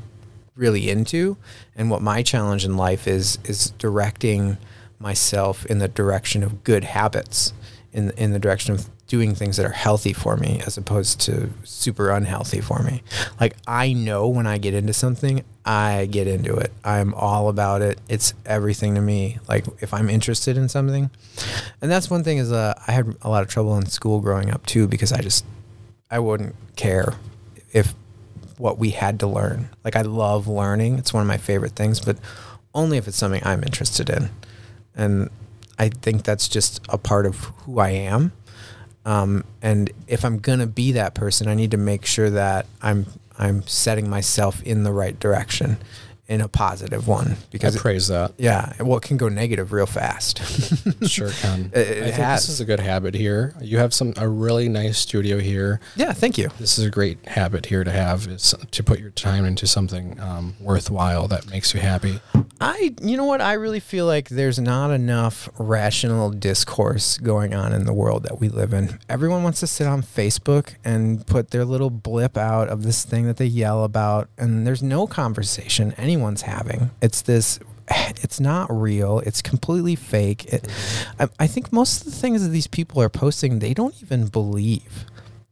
really 0.59 0.91
into 0.91 1.37
and 1.77 1.89
what 1.89 2.03
my 2.03 2.21
challenge 2.21 2.65
in 2.65 2.77
life 2.77 3.07
is 3.07 3.39
is 3.45 3.71
directing 3.79 4.59
myself 4.99 5.65
in 5.67 5.79
the 5.79 5.87
direction 5.89 6.43
of 6.43 6.65
good 6.65 6.83
habits 6.83 7.53
in 7.93 8.11
in 8.13 8.33
the 8.33 8.39
direction 8.41 8.75
of 8.75 8.89
doing 9.07 9.35
things 9.35 9.57
that 9.57 9.65
are 9.65 9.71
healthy 9.71 10.13
for 10.13 10.37
me 10.37 10.61
as 10.67 10.77
opposed 10.77 11.21
to 11.21 11.49
super 11.63 12.11
unhealthy 12.11 12.61
for 12.61 12.83
me 12.83 13.03
like 13.41 13.57
i 13.69 13.93
know 13.93 14.27
when 14.27 14.49
i 14.49 14.59
get 14.59 14.75
into 14.75 14.93
something 14.93 15.45
i 15.69 16.07
get 16.07 16.27
into 16.27 16.57
it 16.57 16.73
i'm 16.83 17.15
all 17.15 17.49
about 17.49 17.83
it 17.83 17.99
it's 18.09 18.35
everything 18.47 18.95
to 18.95 19.01
me 19.01 19.39
like 19.49 19.65
if 19.81 19.95
i'm 19.95 20.09
interested 20.09 20.57
in 20.57 20.69
something 20.69 21.11
and 21.81 21.91
that's 21.91 22.11
one 22.11 22.25
thing 22.25 22.39
is 22.39 22.51
uh, 22.51 22.75
i 22.89 22.93
had 22.93 23.15
a 23.23 23.29
lot 23.29 23.43
of 23.43 23.49
trouble 23.49 23.77
in 23.77 23.87
school 23.87 24.21
growing 24.21 24.51
up 24.51 24.65
too 24.67 24.89
because 24.89 25.13
i 25.13 25.21
just 25.21 25.45
i 26.11 26.19
wouldn't 26.19 26.57
care 26.75 27.15
if 27.73 27.95
what 28.59 28.79
we 28.79 28.91
had 28.91 29.21
to 29.21 29.27
learn. 29.27 29.69
Like 29.85 29.97
I 29.97 30.03
love 30.03 30.49
learning. 30.49 30.99
It's 30.99 31.13
one 31.13 31.23
of 31.23 31.27
my 31.27 31.39
favorite 31.39 31.73
things, 31.73 32.01
but 32.01 32.19
only 32.75 32.99
if 32.99 33.09
it's 33.09 33.17
something 33.17 33.43
I'm 33.45 33.63
interested 33.63 34.11
in. 34.11 34.31
And 34.95 35.31
I 35.79 35.89
think 35.89 36.25
that's 36.25 36.49
just 36.49 36.85
a 36.89 36.99
part 36.99 37.25
of 37.25 37.37
who 37.37 37.79
I 37.79 37.91
am. 37.91 38.33
Um, 39.05 39.45
and 39.63 39.91
if 40.07 40.25
I'm 40.25 40.39
gonna 40.39 40.67
be 40.67 40.93
that 40.93 41.15
person, 41.15 41.49
I 41.49 41.55
need 41.55 41.71
to 41.71 41.77
make 41.77 42.05
sure 42.05 42.31
that 42.31 42.67
I'm 42.83 43.07
I'm 43.39 43.67
setting 43.67 44.11
myself 44.11 44.63
in 44.63 44.83
the 44.83 44.93
right 44.93 45.19
direction, 45.19 45.79
in 46.29 46.41
a 46.43 46.49
positive 46.49 47.09
one. 47.09 47.37
Because 47.51 47.75
I 47.77 47.81
praise 47.81 48.09
that. 48.09 48.35
yeah, 48.37 48.73
well, 48.81 48.99
it 48.99 49.03
can 49.03 49.17
go 49.17 49.29
negative 49.29 49.73
real 49.73 49.87
fast. 49.87 50.41
Sure 51.09 51.31
can. 51.31 51.71
It- 51.75 51.89
it 51.89 51.99
I 51.99 52.05
think 52.07 52.15
has. 52.17 52.43
this 52.43 52.51
is 52.51 52.61
a 52.61 52.65
good 52.65 52.81
habit 52.81 53.15
here. 53.15 53.55
You 53.61 53.79
have 53.79 53.95
some 53.95 54.13
a 54.17 54.29
really 54.29 54.69
nice 54.69 54.99
studio 54.99 55.39
here. 55.39 55.81
yeah, 55.97 56.13
thank 56.13 56.37
you. 56.37 56.51
This 56.59 56.79
is 56.79 56.85
a 56.85 56.91
great 56.91 57.25
habit 57.27 57.67
here 57.67 57.83
to 57.85 57.91
have 57.91 58.27
is 58.27 58.55
to 58.71 58.83
put 58.83 58.99
your 59.01 59.11
time 59.11 59.45
into 59.47 59.67
something 59.67 60.19
um, 60.21 60.55
worthwhile 60.61 61.29
that 61.29 61.49
makes 61.51 61.73
you 61.73 61.81
happy. 61.81 62.21
I, 62.61 62.95
you 63.01 63.17
know 63.17 63.25
what? 63.25 63.41
I 63.41 63.53
really 63.55 63.81
feel 63.81 64.05
like 64.07 64.29
there's 64.29 64.59
not 64.59 64.91
enough 64.91 65.49
rational 65.59 66.31
discourse 66.31 67.17
going 67.19 67.55
on 67.55 67.73
in 67.73 67.85
the 67.85 67.93
world 67.95 68.25
that 68.25 68.41
we 68.41 68.49
live 68.49 68.73
in. 68.73 68.99
Everyone 69.09 69.43
wants 69.45 69.61
to 69.61 69.67
sit 69.67 69.87
on 69.87 70.03
Facebook 70.03 70.75
and 70.85 71.25
put 71.27 71.53
their 71.53 71.65
little 71.65 71.91
blip 71.91 72.37
out 72.37 72.69
of 72.69 72.83
this 72.83 73.05
thing 73.05 73.27
that 73.27 73.37
they 73.37 73.47
yell 73.47 73.85
about, 73.85 74.29
and 74.37 74.67
there's 74.67 74.83
no 74.83 75.07
conversation 75.07 75.95
anyone's 76.19 76.43
having. 76.43 76.91
It's 77.01 77.23
this. 77.23 77.61
It's 77.91 78.39
not 78.39 78.71
real. 78.71 79.21
It's 79.21 79.41
completely 79.41 79.97
fake. 79.97 80.45
It, 80.53 80.69
I, 81.19 81.29
I 81.39 81.47
think 81.47 81.73
most 81.73 82.01
of 82.01 82.13
the 82.13 82.19
things 82.19 82.43
that 82.43 82.51
these 82.51 82.67
people 82.67 83.01
are 83.01 83.09
posting, 83.09 83.61
they 83.61 83.73
don't 83.73 83.95
even 84.03 84.27
believe. 84.27 85.07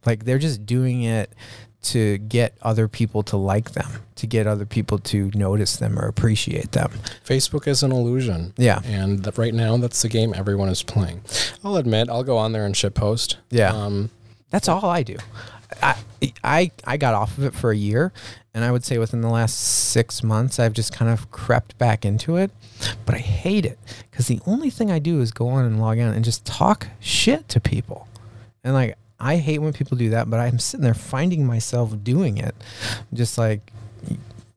Like 0.05 0.25
they're 0.25 0.39
just 0.39 0.67
doing 0.67 1.03
it 1.03 1.33
to 1.85 2.19
get 2.19 2.59
other 2.61 2.89
people 2.89 3.23
to 3.23 3.37
like 3.37 3.71
them, 3.73 3.91
to 4.17 4.27
get 4.27 4.47
other 4.47 4.67
people 4.67 4.99
to 4.99 5.31
notice 5.35 5.77
them 5.77 5.99
or 5.99 6.09
appreciate 6.09 6.73
them. 6.73 6.91
Facebook 7.25 7.67
is 7.67 7.83
an 7.83 7.93
illusion. 7.93 8.53
Yeah. 8.59 8.81
And 8.85 9.23
that 9.23 9.39
right 9.39 9.55
now, 9.55 9.77
that's 9.79 10.03
the 10.03 10.09
game 10.09 10.35
everyone 10.37 10.69
is 10.69 10.83
playing. 10.83 11.23
I'll 11.65 11.77
admit, 11.77 12.11
I'll 12.11 12.25
go 12.25 12.37
on 12.37 12.53
there 12.53 12.67
and 12.67 12.75
shitpost. 12.75 13.37
Yeah. 13.51 13.73
Um, 13.73 14.11
That's 14.51 14.69
all 14.69 14.85
I 14.85 15.03
do. 15.05 15.17
I, 15.83 15.97
I 16.45 16.71
I 16.85 16.97
got 16.97 17.15
off 17.15 17.37
of 17.39 17.45
it 17.45 17.55
for 17.55 17.71
a 17.71 17.77
year, 17.77 18.13
and 18.55 18.65
I 18.65 18.71
would 18.73 18.85
say 18.85 18.99
within 18.99 19.21
the 19.21 19.29
last 19.29 19.55
six 19.59 20.23
months, 20.23 20.59
I've 20.59 20.73
just 20.73 20.93
kind 20.93 21.11
of 21.11 21.31
crept 21.31 21.77
back 21.79 22.05
into 22.05 22.37
it. 22.37 22.51
But 23.05 23.15
I 23.15 23.19
hate 23.19 23.65
it 23.67 23.79
because 24.11 24.27
the 24.29 24.41
only 24.47 24.71
thing 24.71 24.91
I 24.91 24.99
do 24.99 25.21
is 25.21 25.31
go 25.33 25.49
on 25.49 25.65
and 25.65 25.81
log 25.81 25.99
in 25.99 26.07
and 26.09 26.25
just 26.25 26.45
talk 26.45 26.89
shit 27.01 27.49
to 27.51 27.61
people, 27.61 28.07
and 28.65 28.75
like 28.75 28.97
I 29.19 29.37
hate 29.37 29.59
when 29.61 29.73
people 29.73 29.97
do 29.97 30.11
that. 30.11 30.29
But 30.31 30.41
I'm 30.41 30.59
sitting 30.59 30.85
there 30.85 30.95
finding 30.95 31.47
myself 31.47 31.95
doing 32.03 32.39
it, 32.39 32.55
just 33.13 33.39
like. 33.39 33.73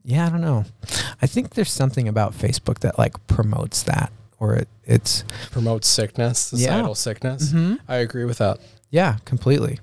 Yeah, 0.05 0.25
I 0.25 0.29
don't 0.29 0.41
know. 0.41 0.65
I 1.21 1.27
think 1.27 1.51
there's 1.51 1.71
something 1.71 2.07
about 2.07 2.33
Facebook 2.33 2.79
that 2.79 2.97
like 2.97 3.27
promotes 3.27 3.83
that, 3.83 4.11
or 4.39 4.55
it, 4.55 4.67
it's 4.83 5.23
promotes 5.51 5.87
sickness, 5.87 6.39
societal 6.39 6.95
sickness. 6.95 7.51
Mhm. 7.51 7.77
I 7.87 7.97
agree 7.97 8.25
with 8.25 8.39
that. 8.39 8.59
Yeah, 8.91 9.17
completely. 9.25 9.79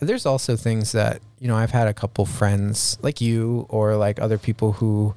There's 0.00 0.26
also 0.26 0.56
things 0.56 0.92
that, 0.92 1.22
you 1.38 1.48
know, 1.48 1.56
I've 1.56 1.70
had 1.70 1.88
a 1.88 1.94
couple 1.94 2.26
friends 2.26 2.98
like 3.00 3.20
you 3.20 3.66
or 3.70 3.96
like 3.96 4.20
other 4.20 4.36
people 4.36 4.72
who 4.72 5.14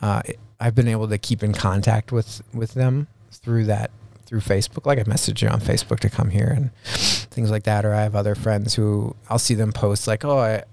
uh, 0.00 0.22
I've 0.58 0.74
been 0.74 0.88
able 0.88 1.06
to 1.08 1.18
keep 1.18 1.42
in 1.42 1.52
contact 1.52 2.10
with 2.10 2.42
with 2.52 2.74
them 2.74 3.06
through 3.30 3.66
that 3.66 3.92
through 4.26 4.40
Facebook. 4.40 4.86
Like 4.86 4.98
I 4.98 5.04
message 5.06 5.42
you 5.42 5.48
on 5.48 5.60
Facebook 5.60 6.00
to 6.00 6.10
come 6.10 6.30
here 6.30 6.52
and 6.54 6.72
things 7.30 7.50
like 7.50 7.62
that. 7.64 7.84
Or 7.84 7.94
I 7.94 8.02
have 8.02 8.16
other 8.16 8.34
friends 8.34 8.74
who 8.74 9.14
I'll 9.28 9.38
see 9.38 9.54
them 9.54 9.72
post 9.72 10.08
like, 10.08 10.24
oh, 10.24 10.38
I, 10.38 10.64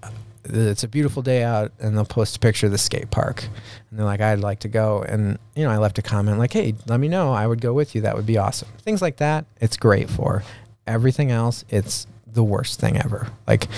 it's 0.44 0.82
a 0.82 0.88
beautiful 0.88 1.22
day 1.22 1.42
out, 1.42 1.72
and 1.78 1.96
they'll 1.96 2.04
post 2.06 2.36
a 2.36 2.38
picture 2.38 2.66
of 2.66 2.72
the 2.72 2.78
skate 2.78 3.10
park, 3.10 3.44
and 3.90 3.98
they're 3.98 4.06
like, 4.06 4.20
I'd 4.20 4.40
like 4.40 4.60
to 4.60 4.68
go, 4.68 5.02
and 5.02 5.38
you 5.54 5.64
know, 5.64 5.70
I 5.70 5.76
left 5.76 5.98
a 5.98 6.02
comment 6.02 6.38
like, 6.38 6.54
hey, 6.54 6.74
let 6.86 6.98
me 7.00 7.08
know, 7.08 7.32
I 7.32 7.46
would 7.46 7.60
go 7.60 7.74
with 7.74 7.94
you. 7.94 8.00
That 8.00 8.16
would 8.16 8.24
be 8.24 8.38
awesome. 8.38 8.68
Things 8.78 9.02
like 9.02 9.18
that, 9.18 9.44
it's 9.60 9.76
great 9.76 10.08
for. 10.08 10.42
Everything 10.88 11.30
else, 11.30 11.64
it's 11.68 12.06
the 12.26 12.42
worst 12.42 12.80
thing 12.80 12.96
ever. 12.96 13.28
Like 13.46 13.68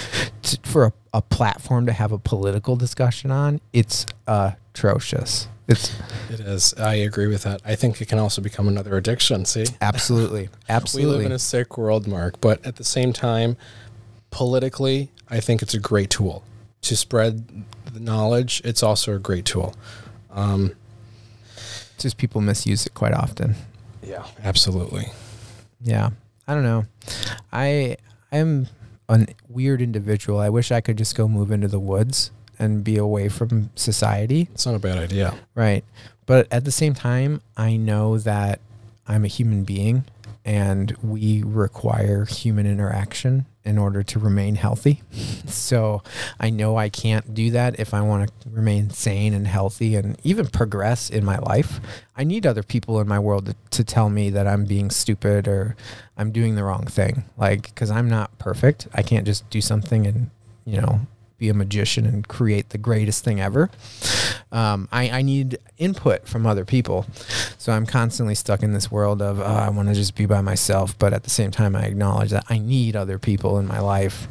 t- 0.42 0.58
for 0.62 0.84
a, 0.84 0.92
a 1.14 1.22
platform 1.22 1.86
to 1.86 1.92
have 1.92 2.12
a 2.12 2.18
political 2.18 2.76
discussion 2.76 3.30
on, 3.30 3.60
it's 3.72 4.06
atrocious. 4.26 5.48
It's 5.66 5.92
It 6.30 6.40
is. 6.40 6.74
I 6.74 6.94
agree 6.94 7.26
with 7.26 7.42
that. 7.44 7.60
I 7.64 7.76
think 7.76 8.00
it 8.00 8.06
can 8.08 8.18
also 8.18 8.42
become 8.42 8.66
another 8.68 8.96
addiction. 8.96 9.44
See, 9.44 9.66
absolutely, 9.80 10.48
absolutely. 10.68 11.10
we 11.12 11.16
live 11.18 11.26
in 11.26 11.32
a 11.32 11.38
sick 11.38 11.78
world, 11.78 12.06
Mark. 12.06 12.40
But 12.40 12.64
at 12.66 12.76
the 12.76 12.84
same 12.84 13.12
time, 13.12 13.56
politically, 14.30 15.10
I 15.28 15.40
think 15.40 15.62
it's 15.62 15.74
a 15.74 15.78
great 15.78 16.10
tool 16.10 16.42
to 16.82 16.96
spread 16.96 17.64
the 17.92 18.00
knowledge. 18.00 18.62
It's 18.64 18.82
also 18.82 19.14
a 19.14 19.18
great 19.18 19.44
tool. 19.44 19.74
Um, 20.32 20.74
just 21.98 22.16
people 22.16 22.40
misuse 22.40 22.86
it 22.86 22.94
quite 22.94 23.12
often. 23.12 23.54
yeah, 24.02 24.24
absolutely. 24.42 25.06
Yeah. 25.80 26.10
I 26.50 26.54
don't 26.54 26.64
know. 26.64 26.84
I 27.52 27.96
I'm 28.32 28.66
a 29.08 29.24
weird 29.48 29.80
individual. 29.80 30.40
I 30.40 30.48
wish 30.48 30.72
I 30.72 30.80
could 30.80 30.98
just 30.98 31.14
go 31.14 31.28
move 31.28 31.52
into 31.52 31.68
the 31.68 31.78
woods 31.78 32.32
and 32.58 32.82
be 32.82 32.96
away 32.96 33.28
from 33.28 33.70
society. 33.76 34.48
It's 34.52 34.66
not 34.66 34.74
a 34.74 34.80
bad 34.80 34.98
idea. 34.98 35.36
Right. 35.54 35.84
But 36.26 36.48
at 36.50 36.64
the 36.64 36.72
same 36.72 36.92
time, 36.92 37.40
I 37.56 37.76
know 37.76 38.18
that 38.18 38.58
I'm 39.06 39.24
a 39.24 39.28
human 39.28 39.62
being 39.62 40.06
and 40.44 40.96
we 41.04 41.44
require 41.44 42.24
human 42.24 42.66
interaction 42.66 43.46
in 43.64 43.78
order 43.78 44.02
to 44.02 44.18
remain 44.18 44.54
healthy. 44.54 45.02
so 45.46 46.02
I 46.38 46.50
know 46.50 46.76
I 46.76 46.88
can't 46.88 47.34
do 47.34 47.50
that 47.50 47.78
if 47.78 47.92
I 47.92 48.00
want 48.00 48.30
to 48.40 48.48
remain 48.50 48.90
sane 48.90 49.34
and 49.34 49.46
healthy 49.46 49.96
and 49.96 50.18
even 50.24 50.46
progress 50.46 51.10
in 51.10 51.24
my 51.24 51.38
life. 51.38 51.80
I 52.16 52.24
need 52.24 52.46
other 52.46 52.62
people 52.62 53.00
in 53.00 53.08
my 53.08 53.18
world 53.18 53.46
to, 53.46 53.56
to 53.70 53.84
tell 53.84 54.08
me 54.08 54.30
that 54.30 54.46
I'm 54.46 54.64
being 54.64 54.90
stupid 54.90 55.46
or 55.46 55.76
I'm 56.16 56.32
doing 56.32 56.54
the 56.54 56.64
wrong 56.64 56.86
thing. 56.86 57.24
Like, 57.36 57.62
because 57.62 57.90
I'm 57.90 58.08
not 58.08 58.38
perfect. 58.38 58.88
I 58.94 59.02
can't 59.02 59.26
just 59.26 59.48
do 59.50 59.60
something 59.60 60.06
and, 60.06 60.30
you 60.64 60.80
know, 60.80 61.00
be 61.38 61.48
a 61.48 61.54
magician 61.54 62.06
and 62.06 62.28
create 62.28 62.68
the 62.70 62.78
greatest 62.78 63.24
thing 63.24 63.40
ever. 63.40 63.70
Um, 64.52 64.88
I, 64.90 65.10
I 65.10 65.22
need 65.22 65.58
input 65.78 66.26
from 66.26 66.46
other 66.46 66.64
people. 66.64 67.06
So 67.58 67.72
I'm 67.72 67.86
constantly 67.86 68.34
stuck 68.34 68.62
in 68.62 68.72
this 68.72 68.90
world 68.90 69.22
of, 69.22 69.38
oh, 69.40 69.44
I 69.44 69.70
want 69.70 69.88
to 69.88 69.94
just 69.94 70.16
be 70.16 70.26
by 70.26 70.40
myself. 70.40 70.98
But 70.98 71.12
at 71.12 71.22
the 71.22 71.30
same 71.30 71.50
time, 71.50 71.76
I 71.76 71.82
acknowledge 71.84 72.30
that 72.30 72.44
I 72.48 72.58
need 72.58 72.96
other 72.96 73.18
people 73.18 73.58
in 73.58 73.66
my 73.68 73.78
life. 73.80 74.26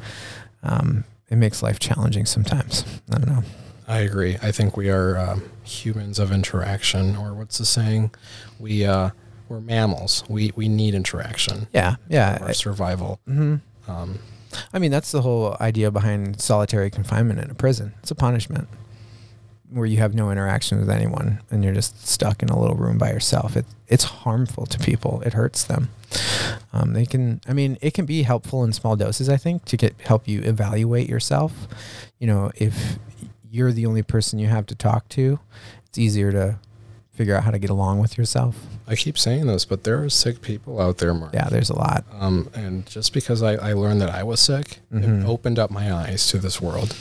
Um, 0.63 1.05
it 1.29 1.37
makes 1.37 1.63
life 1.63 1.79
challenging 1.79 2.25
sometimes. 2.25 2.83
I 3.11 3.17
don't 3.19 3.29
know. 3.29 3.43
I 3.87 3.99
agree. 3.99 4.37
I 4.41 4.51
think 4.51 4.75
we 4.77 4.89
are 4.89 5.17
um, 5.17 5.43
humans 5.63 6.19
of 6.19 6.31
interaction, 6.31 7.15
or 7.15 7.33
what's 7.33 7.57
the 7.57 7.65
saying? 7.65 8.11
We 8.59 8.85
uh, 8.85 9.09
we're 9.47 9.61
mammals. 9.61 10.23
We 10.29 10.51
we 10.55 10.67
need 10.67 10.93
interaction. 10.93 11.67
Yeah. 11.73 11.95
Yeah. 12.09 12.37
for 12.37 12.53
survival. 12.53 13.19
hmm 13.25 13.55
Um, 13.87 14.19
I 14.73 14.79
mean, 14.79 14.91
that's 14.91 15.11
the 15.11 15.21
whole 15.21 15.55
idea 15.59 15.91
behind 15.91 16.39
solitary 16.41 16.89
confinement 16.91 17.39
in 17.39 17.49
a 17.49 17.55
prison. 17.55 17.93
It's 18.01 18.11
a 18.11 18.15
punishment 18.15 18.67
where 19.71 19.85
you 19.85 19.97
have 19.97 20.15
no 20.15 20.31
interaction 20.31 20.79
with 20.79 20.89
anyone 20.89 21.41
and 21.51 21.63
you're 21.63 21.73
just 21.73 22.07
stuck 22.07 22.41
in 22.41 22.49
a 22.49 22.59
little 22.59 22.75
room 22.75 22.97
by 22.97 23.11
yourself. 23.11 23.55
It, 23.55 23.65
it's 23.87 24.03
harmful 24.03 24.65
to 24.65 24.79
people. 24.79 25.21
It 25.25 25.33
hurts 25.33 25.63
them. 25.63 25.89
Um, 26.73 26.93
they 26.93 27.05
can, 27.05 27.39
I 27.47 27.53
mean, 27.53 27.77
it 27.81 27.93
can 27.93 28.05
be 28.05 28.23
helpful 28.23 28.63
in 28.63 28.73
small 28.73 28.95
doses, 28.95 29.29
I 29.29 29.37
think, 29.37 29.65
to 29.65 29.77
get 29.77 29.93
help 30.01 30.27
you 30.27 30.41
evaluate 30.41 31.07
yourself. 31.07 31.67
You 32.17 32.27
know, 32.27 32.51
if 32.55 32.97
you're 33.51 33.71
the 33.71 33.85
only 33.85 34.01
person 34.03 34.39
you 34.39 34.47
have 34.47 34.65
to 34.67 34.75
talk 34.75 35.07
to, 35.09 35.39
it's 35.85 35.97
easier 35.99 36.31
to 36.31 36.57
figure 37.13 37.35
out 37.35 37.43
how 37.43 37.51
to 37.51 37.59
get 37.59 37.69
along 37.69 37.99
with 37.99 38.17
yourself. 38.17 38.55
I 38.87 38.95
keep 38.95 39.17
saying 39.17 39.45
this, 39.47 39.65
but 39.65 39.83
there 39.83 40.01
are 40.03 40.09
sick 40.09 40.41
people 40.41 40.79
out 40.81 40.97
there, 40.99 41.13
Mark. 41.13 41.33
Yeah, 41.33 41.49
there's 41.49 41.69
a 41.69 41.75
lot. 41.75 42.05
Um, 42.17 42.49
and 42.55 42.85
just 42.87 43.13
because 43.13 43.43
I, 43.43 43.53
I 43.55 43.73
learned 43.73 44.01
that 44.01 44.09
I 44.09 44.23
was 44.23 44.39
sick, 44.39 44.79
Mhm. 44.91 45.21
it 45.23 45.25
opened 45.27 45.59
up 45.59 45.69
my 45.69 45.93
eyes 45.93 46.27
to 46.27 46.37
this 46.39 46.59
world. 46.61 46.95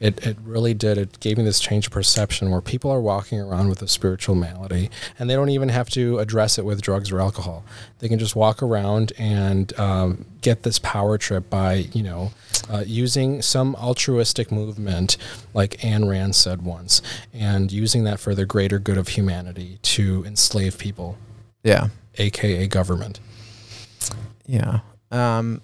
It, 0.00 0.26
it 0.26 0.38
really 0.42 0.72
did. 0.72 0.96
It 0.96 1.20
gave 1.20 1.36
me 1.36 1.44
this 1.44 1.60
change 1.60 1.86
of 1.86 1.92
perception 1.92 2.50
where 2.50 2.62
people 2.62 2.90
are 2.90 3.02
walking 3.02 3.38
around 3.38 3.68
with 3.68 3.82
a 3.82 3.86
spiritual 3.88 4.34
malady 4.34 4.88
and 5.18 5.28
they 5.28 5.34
don't 5.34 5.50
even 5.50 5.68
have 5.68 5.90
to 5.90 6.18
address 6.18 6.56
it 6.58 6.64
with 6.64 6.80
drugs 6.80 7.12
or 7.12 7.20
alcohol. 7.20 7.64
They 7.98 8.08
can 8.08 8.18
just 8.18 8.34
walk 8.34 8.62
around 8.62 9.12
and 9.18 9.78
um, 9.78 10.24
get 10.40 10.62
this 10.62 10.78
power 10.78 11.18
trip 11.18 11.50
by, 11.50 11.74
you 11.92 12.02
know, 12.02 12.32
uh, 12.70 12.82
using 12.86 13.42
some 13.42 13.74
altruistic 13.76 14.50
movement, 14.50 15.18
like 15.52 15.72
Ayn 15.80 16.08
Rand 16.08 16.34
said 16.34 16.62
once, 16.62 17.02
and 17.34 17.70
using 17.70 18.04
that 18.04 18.18
for 18.20 18.34
the 18.34 18.46
greater 18.46 18.78
good 18.78 18.96
of 18.96 19.08
humanity 19.08 19.78
to 19.82 20.24
enslave 20.26 20.78
people, 20.78 21.18
Yeah. 21.62 21.88
aka 22.16 22.66
government. 22.68 23.20
Yeah. 24.46 24.80
Um, 25.10 25.60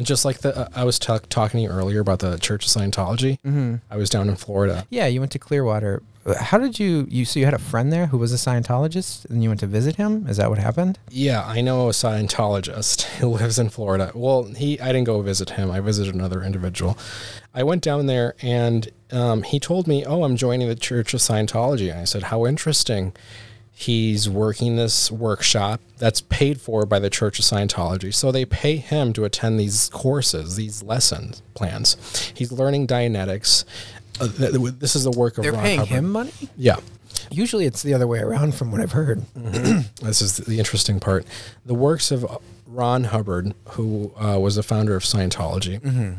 And 0.00 0.06
just 0.06 0.24
like 0.24 0.38
the, 0.38 0.56
uh, 0.56 0.68
I 0.74 0.84
was 0.84 0.98
ta- 0.98 1.20
talking 1.28 1.58
to 1.58 1.64
you 1.64 1.68
earlier 1.68 2.00
about 2.00 2.20
the 2.20 2.38
Church 2.38 2.64
of 2.64 2.70
Scientology, 2.72 3.38
mhm. 3.46 3.82
I 3.90 3.98
was 3.98 4.08
down 4.08 4.30
in 4.30 4.36
Florida. 4.36 4.86
Yeah, 4.88 5.06
you 5.08 5.20
went 5.20 5.30
to 5.32 5.38
Clearwater. 5.38 6.02
Uh, 6.24 6.42
How 6.42 6.56
did 6.56 6.78
you 6.80 7.06
you 7.10 7.26
so 7.26 7.38
you 7.38 7.44
had 7.44 7.52
a 7.52 7.58
friend 7.58 7.92
there 7.92 8.06
who 8.06 8.16
was 8.16 8.32
a 8.32 8.36
Scientologist 8.36 9.28
and 9.28 9.42
you 9.42 9.50
went 9.50 9.60
to 9.60 9.66
visit 9.66 9.96
him? 9.96 10.26
Is 10.26 10.38
that 10.38 10.48
what 10.48 10.56
happened? 10.58 10.98
Yeah, 11.10 11.44
I 11.44 11.60
know 11.60 11.88
a 11.88 11.92
Scientologist 11.92 13.02
who 13.20 13.28
lives 13.28 13.58
in 13.58 13.68
Florida. 13.68 14.10
Well, 14.14 14.44
he, 14.44 14.80
I 14.80 14.86
didn't 14.86 15.04
go 15.04 15.20
visit 15.20 15.50
him. 15.50 15.70
I 15.70 15.80
visited 15.80 16.14
another 16.14 16.42
individual. 16.42 16.96
I 17.54 17.62
went 17.62 17.82
down 17.82 18.06
there 18.06 18.36
and 18.40 18.88
um, 19.12 19.42
he 19.42 19.60
told 19.60 19.86
me, 19.86 20.06
"Oh, 20.06 20.24
I'm 20.24 20.36
joining 20.36 20.66
the 20.68 20.76
Church 20.76 21.12
of 21.12 21.20
Scientology." 21.20 21.90
And 21.90 22.00
I 22.00 22.04
said, 22.04 22.22
"How 22.24 22.46
interesting." 22.46 23.12
He's 23.80 24.28
working 24.28 24.76
this 24.76 25.10
workshop 25.10 25.80
that's 25.96 26.20
paid 26.20 26.60
for 26.60 26.84
by 26.84 26.98
the 26.98 27.08
Church 27.08 27.38
of 27.38 27.46
Scientology. 27.46 28.12
So 28.12 28.30
they 28.30 28.44
pay 28.44 28.76
him 28.76 29.14
to 29.14 29.24
attend 29.24 29.58
these 29.58 29.88
courses, 29.88 30.56
these 30.56 30.82
lesson 30.82 31.32
plans. 31.54 31.96
He's 32.36 32.52
learning 32.52 32.88
Dianetics. 32.88 33.64
Uh, 34.20 34.28
th- 34.28 34.52
th- 34.52 34.74
this 34.78 34.94
is 34.94 35.04
the 35.04 35.10
work 35.10 35.38
of 35.38 35.44
They're 35.44 35.52
Ron 35.54 35.62
paying 35.62 35.78
Hubbard. 35.80 35.94
him 35.94 36.10
money? 36.10 36.32
Yeah. 36.58 36.76
Usually 37.30 37.64
it's 37.64 37.82
the 37.82 37.94
other 37.94 38.06
way 38.06 38.18
around 38.18 38.54
from 38.54 38.70
what 38.70 38.82
I've 38.82 38.92
heard. 38.92 39.24
This 40.02 40.20
is 40.20 40.36
the 40.36 40.58
interesting 40.58 41.00
part. 41.00 41.24
The 41.64 41.72
works 41.74 42.10
of 42.10 42.26
Ron 42.66 43.04
Hubbard, 43.04 43.54
who 43.70 44.12
uh, 44.20 44.38
was 44.38 44.56
the 44.56 44.62
founder 44.62 44.94
of 44.94 45.04
Scientology, 45.04 46.18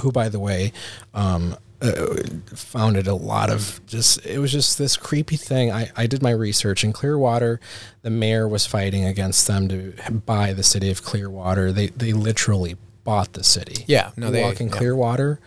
who, 0.00 0.12
by 0.12 0.28
the 0.28 0.38
way, 0.38 0.72
um, 1.14 1.56
uh, 1.82 2.16
founded 2.54 3.06
a 3.06 3.14
lot 3.14 3.50
of 3.50 3.80
just, 3.86 4.24
it 4.24 4.38
was 4.38 4.52
just 4.52 4.78
this 4.78 4.96
creepy 4.96 5.36
thing. 5.36 5.70
I, 5.72 5.90
I 5.96 6.06
did 6.06 6.22
my 6.22 6.30
research 6.30 6.84
in 6.84 6.92
Clearwater. 6.92 7.60
The 8.02 8.10
mayor 8.10 8.46
was 8.48 8.66
fighting 8.66 9.04
against 9.04 9.46
them 9.46 9.68
to 9.68 9.92
buy 10.10 10.52
the 10.52 10.62
city 10.62 10.90
of 10.90 11.02
Clearwater. 11.02 11.72
They, 11.72 11.88
they 11.88 12.12
literally 12.12 12.76
bought 13.04 13.32
the 13.32 13.44
city. 13.44 13.84
Yeah, 13.88 14.12
no, 14.16 14.26
you 14.26 14.32
they- 14.32 14.42
walk 14.42 14.60
in 14.60 14.68
yeah. 14.68 14.74
Clearwater, 14.74 15.40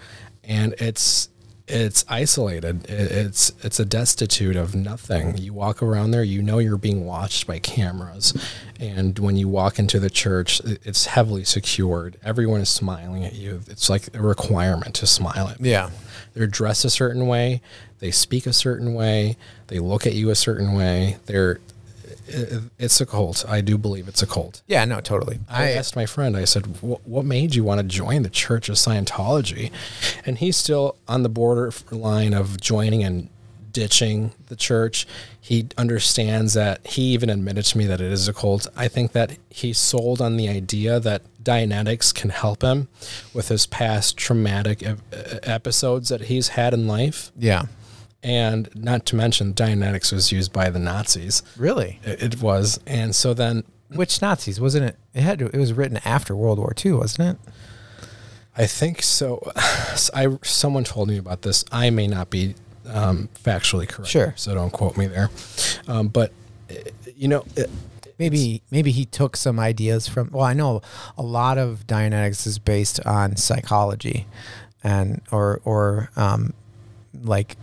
and 0.44 0.74
it's 0.78 1.30
it's 1.68 2.06
isolated. 2.08 2.86
It's 2.88 3.52
it's 3.64 3.80
a 3.80 3.86
destitute 3.86 4.56
of 4.56 4.76
nothing. 4.76 5.38
You 5.38 5.54
walk 5.54 5.82
around 5.82 6.12
there, 6.12 6.24
you 6.24 6.42
know 6.42 6.60
you're 6.60 6.78
being 6.78 7.06
watched 7.06 7.48
by 7.48 7.60
cameras, 7.60 8.34
and 8.80 9.18
when 9.18 9.36
you 9.36 9.48
walk 9.48 9.80
into 9.80 10.00
the 10.00 10.10
church, 10.10 10.62
it's 10.64 11.08
heavily 11.08 11.44
secured. 11.44 12.18
Everyone 12.24 12.62
is 12.62 12.70
smiling 12.70 13.26
at 13.26 13.34
you. 13.34 13.62
It's 13.68 13.90
like 13.90 14.16
a 14.16 14.22
requirement 14.22 14.96
to 14.96 15.08
smile 15.08 15.48
at. 15.48 15.60
Yeah. 15.60 15.90
They're 16.34 16.48
dressed 16.48 16.86
a 16.86 16.90
certain 16.90 17.28
way. 17.28 17.62
They 18.00 18.12
speak 18.12 18.46
a 18.46 18.54
certain 18.54 18.94
way. 18.94 19.38
They 19.68 19.80
look 19.80 20.06
at 20.06 20.14
you 20.14 20.30
a 20.30 20.36
certain 20.36 20.74
way. 20.74 21.18
They're 21.26 21.60
it, 22.28 22.64
it's 22.78 23.00
a 23.02 23.06
cult. 23.06 23.46
I 23.48 23.62
do 23.62 23.78
believe 23.78 24.08
it's 24.08 24.22
a 24.22 24.28
cult. 24.28 24.62
Yeah, 24.68 24.86
no, 24.86 25.00
totally. 25.02 25.40
I 25.50 25.72
asked 25.72 25.96
my 25.96 26.06
friend, 26.06 26.36
I 26.36 26.46
said, 26.46 26.66
what 26.82 27.26
made 27.26 27.56
you 27.56 27.64
want 27.64 27.80
to 27.80 27.84
join 27.88 28.24
the 28.24 28.30
Church 28.30 28.70
of 28.70 28.76
Scientology? 28.76 29.72
And 30.26 30.38
he's 30.38 30.58
still 30.58 30.96
on 31.08 31.24
the 31.24 31.30
borderline 31.30 32.34
of 32.34 32.60
joining 32.60 33.04
and 33.04 33.30
ditching 33.72 34.32
the 34.48 34.56
church. 34.56 35.06
He 35.40 35.68
understands 35.78 36.54
that 36.54 36.86
he 36.88 37.02
even 37.14 37.30
admitted 37.30 37.66
to 37.66 37.78
me 37.78 37.86
that 37.86 38.00
it 38.02 38.12
is 38.12 38.28
a 38.28 38.34
cult. 38.34 38.68
I 38.76 38.88
think 38.88 39.12
that 39.12 39.38
he's 39.50 39.78
sold 39.78 40.22
on 40.22 40.38
the 40.38 40.48
idea 40.48 41.00
that 41.02 41.22
Dianetics 41.44 42.14
can 42.16 42.32
help 42.32 42.64
him 42.64 42.88
with 43.34 43.50
his 43.50 43.68
past 43.68 44.18
traumatic 44.18 44.82
episodes 45.44 46.10
that 46.10 46.22
he's 46.22 46.50
had 46.50 46.74
in 46.74 46.88
life. 46.88 47.32
yeah. 47.38 47.64
And 48.26 48.70
not 48.74 49.06
to 49.08 49.16
mention, 49.16 49.54
Dianetics 49.54 50.12
was 50.12 50.32
used 50.32 50.52
by 50.52 50.72
the 50.72 50.80
Nazis. 50.80 51.44
Really? 51.58 52.00
It, 52.04 52.24
it 52.24 52.42
was. 52.42 52.80
And 52.88 53.16
so 53.16 53.36
then 53.36 53.64
Which 53.94 54.20
Nazis? 54.20 54.60
Wasn't 54.60 54.84
it? 54.84 54.96
It 55.14 55.22
had 55.22 55.38
to, 55.40 55.46
it 55.46 55.58
was 55.58 55.74
written 55.74 56.00
after 56.04 56.36
World 56.36 56.58
War 56.58 56.74
II, 56.84 56.94
wasn't 56.94 57.38
it? 57.38 57.52
I 58.58 58.66
think 58.66 59.02
so. 59.04 59.52
I 60.12 60.40
someone 60.42 60.84
told 60.84 61.08
me 61.08 61.20
about 61.20 61.44
this. 61.44 61.66
I 61.72 61.92
may 61.92 62.08
not 62.08 62.32
be 62.32 62.56
um, 62.88 63.30
factually 63.44 63.88
correct. 63.88 64.10
Sure. 64.10 64.34
So 64.38 64.56
don't 64.56 64.72
quote 64.72 64.98
me 64.98 65.06
there. 65.06 65.30
Um, 65.88 66.08
but 66.08 66.32
uh, 66.72 66.76
you 67.16 67.28
know, 67.28 67.46
uh, 67.56 67.66
Maybe 68.18 68.62
maybe 68.72 68.92
he 68.92 69.04
took 69.04 69.36
some 69.36 69.60
ideas 69.60 70.08
from. 70.08 70.30
Well, 70.32 70.46
I 70.46 70.54
know 70.54 70.82
a 71.18 71.22
lot 71.22 71.58
of 71.58 71.86
Dianetics 71.86 72.48
is 72.48 72.60
based 72.60 73.06
on 73.06 73.36
psychology, 73.36 74.26
and 74.86 75.22
or 75.34 75.60
or 75.66 76.12
um, 76.16 76.54
like 77.14 77.58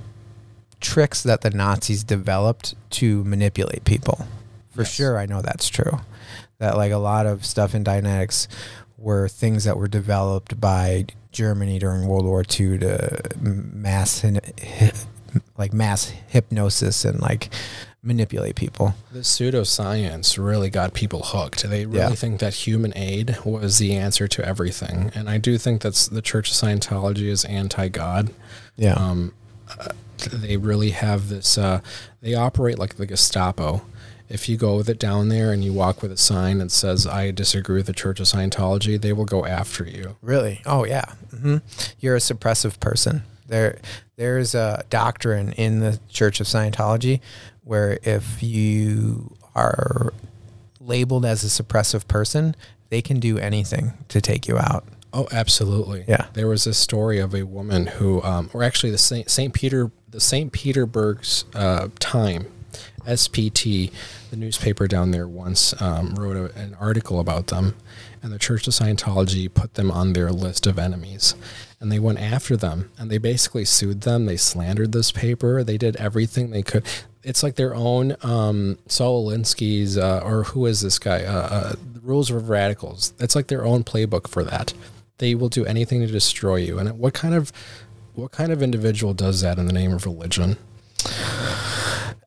tricks 0.83 1.23
that 1.23 1.41
the 1.41 1.51
Nazis 1.51 2.05
developed 2.05 2.75
to 2.91 3.25
manipulate 3.25 3.85
people. 3.85 4.27
For 4.75 4.83
Yes. 4.83 4.93
sure, 4.93 5.19
I 5.19 5.27
know 5.27 5.41
that's 5.43 5.69
true. 5.69 6.01
That 6.59 6.77
like 6.77 6.93
a 6.93 6.99
lot 6.99 7.27
of 7.27 7.45
stuff 7.47 7.75
in 7.75 7.83
Dianetics 7.85 8.47
were 8.99 9.29
things 9.29 9.65
that 9.65 9.77
were 9.79 9.89
developed 9.89 10.61
by 10.61 11.07
Germany 11.33 11.79
during 11.79 12.07
World 12.07 12.25
War 12.27 12.43
II 12.43 12.79
to 12.79 13.21
mass 13.41 14.23
like 15.57 15.73
mass 15.73 16.13
hypnosis 16.29 17.05
and 17.05 17.21
like 17.21 17.49
manipulate 18.03 18.55
people. 18.57 18.95
the 19.13 19.21
pseudoscience 19.21 20.37
really 20.43 20.69
got 20.69 20.93
people 20.93 21.23
hooked. 21.25 21.63
They 21.63 21.87
really 21.87 21.99
Yeah. 21.99 22.15
think 22.15 22.41
that 22.41 22.53
human 22.55 22.93
aid 22.97 23.39
was 23.45 23.79
the 23.79 23.95
answer 23.95 24.27
to 24.29 24.45
everything, 24.45 25.11
and 25.15 25.31
I 25.31 25.39
do 25.39 25.57
think 25.57 25.83
that's 25.83 26.09
the 26.09 26.21
Church 26.23 26.51
of 26.51 26.57
Scientology 26.57 27.29
is 27.29 27.45
anti-God. 27.45 28.31
Yeah. 28.77 28.95
um, 28.95 29.33
they 30.31 30.57
really 30.57 30.91
have 30.91 31.29
this 31.29 31.57
uh, 31.59 31.81
they 32.21 32.35
operate 32.35 32.79
like 32.79 32.97
the 32.97 33.07
gestapo 33.07 33.83
if 34.29 34.49
you 34.49 34.57
go 34.57 34.77
with 34.77 34.89
it 34.89 34.99
down 34.99 35.29
there 35.29 35.53
and 35.53 35.63
you 35.63 35.73
walk 35.73 36.01
with 36.03 36.11
a 36.13 36.17
sign 36.17 36.59
that 36.59 36.71
says 36.71 37.07
i 37.07 37.31
disagree 37.31 37.77
with 37.77 37.87
the 37.87 37.93
church 37.93 38.19
of 38.21 38.27
scientology 38.27 39.01
they 39.01 39.13
will 39.13 39.25
go 39.27 39.45
after 39.45 39.85
you 39.85 40.17
Really? 40.23 40.61
Oh 40.67 40.85
yeah. 40.85 41.05
hmm 41.31 41.59
You're 41.99 42.17
a 42.17 42.21
suppressive 42.21 42.79
person. 42.81 43.23
There, 43.49 43.79
there's 44.17 44.55
a 44.55 44.85
doctrine 44.89 45.53
in 45.53 45.81
the 45.81 46.01
Church 46.09 46.41
of 46.41 46.47
Scientology 46.47 47.21
where 47.65 47.99
if 48.03 48.43
you 48.43 49.37
are 49.55 50.15
labeled 50.81 51.27
as 51.27 51.45
a 51.45 51.63
suppressive 51.63 52.09
person, 52.09 52.57
they 52.89 53.03
can 53.03 53.21
do 53.21 53.37
anything 53.39 53.93
to 54.09 54.21
take 54.23 54.49
you 54.49 54.57
out. 54.59 54.85
oh 55.13 55.27
absolutely 55.33 56.05
Yeah. 56.09 56.27
there 56.33 56.49
was 56.49 56.67
a 56.67 56.73
story 56.73 57.19
of 57.19 57.35
a 57.35 57.43
woman 57.45 57.87
who 57.87 58.23
um, 58.23 58.49
or 58.55 58.63
actually 58.63 58.93
the 58.93 58.99
st 58.99 59.53
peter 59.53 59.91
the 60.13 60.21
St. 60.21 60.53
Petersburg's 60.53 61.45
uh, 61.55 61.89
time 61.99 62.47
spt 63.05 63.91
the 64.31 64.37
newspaper 64.37 64.87
down 64.87 65.11
there 65.11 65.27
once 65.27 65.75
um, 65.83 66.15
wrote 66.15 66.37
a, 66.37 66.57
an 66.57 66.77
article 66.79 67.19
about 67.19 67.49
them 67.49 67.75
and 68.23 68.33
the 68.33 68.39
church 68.39 68.69
of 68.69 68.73
scientology 68.73 69.53
put 69.53 69.75
them 69.75 69.91
on 69.91 70.13
their 70.13 70.31
list 70.31 70.69
of 70.69 70.79
enemies 70.79 71.35
and 71.81 71.91
they 71.91 71.99
went 71.99 72.21
after 72.21 72.57
them 72.57 72.89
and 72.97 73.11
they 73.11 73.19
basically 73.19 73.65
sued 73.65 74.03
them 74.03 74.27
they 74.27 74.37
slandered 74.37 74.93
this 74.93 75.11
paper 75.11 75.65
they 75.65 75.77
did 75.77 75.97
everything 75.97 76.51
they 76.51 76.63
could 76.63 76.85
it's 77.25 77.43
like 77.43 77.55
their 77.55 77.75
own 77.75 78.17
um, 78.23 78.79
Saul 78.87 79.31
Alinsky's 79.31 79.97
uh, 79.97 80.21
or 80.25 80.45
who 80.45 80.67
is 80.67 80.81
this 80.81 80.99
guy? 80.99 81.23
Uh, 81.23 81.33
uh, 81.33 81.73
the 81.93 82.01
Rules 82.01 82.31
of 82.31 82.49
Radicals. 82.49 83.13
That's 83.17 83.37
like 83.37 83.47
their 83.47 83.65
own 83.65 83.85
playbook 83.85 84.29
for 84.29 84.43
that. 84.45 84.75
They 85.19 85.35
will 85.35 85.49
do 85.49 85.65
anything 85.65 86.01
to 86.01 86.07
destroy 86.07 86.57
you. 86.57 86.79
And 86.79 86.99
what 86.99 87.15
kind 87.15 87.35
of 87.35 87.53
what 88.15 88.31
kind 88.33 88.53
of 88.53 88.63
individual 88.63 89.15
does 89.15 89.41
that 89.43 89.59
in 89.59 89.67
the 89.67 89.73
name 89.73 89.93
of 89.93 90.05
religion? 90.07 90.57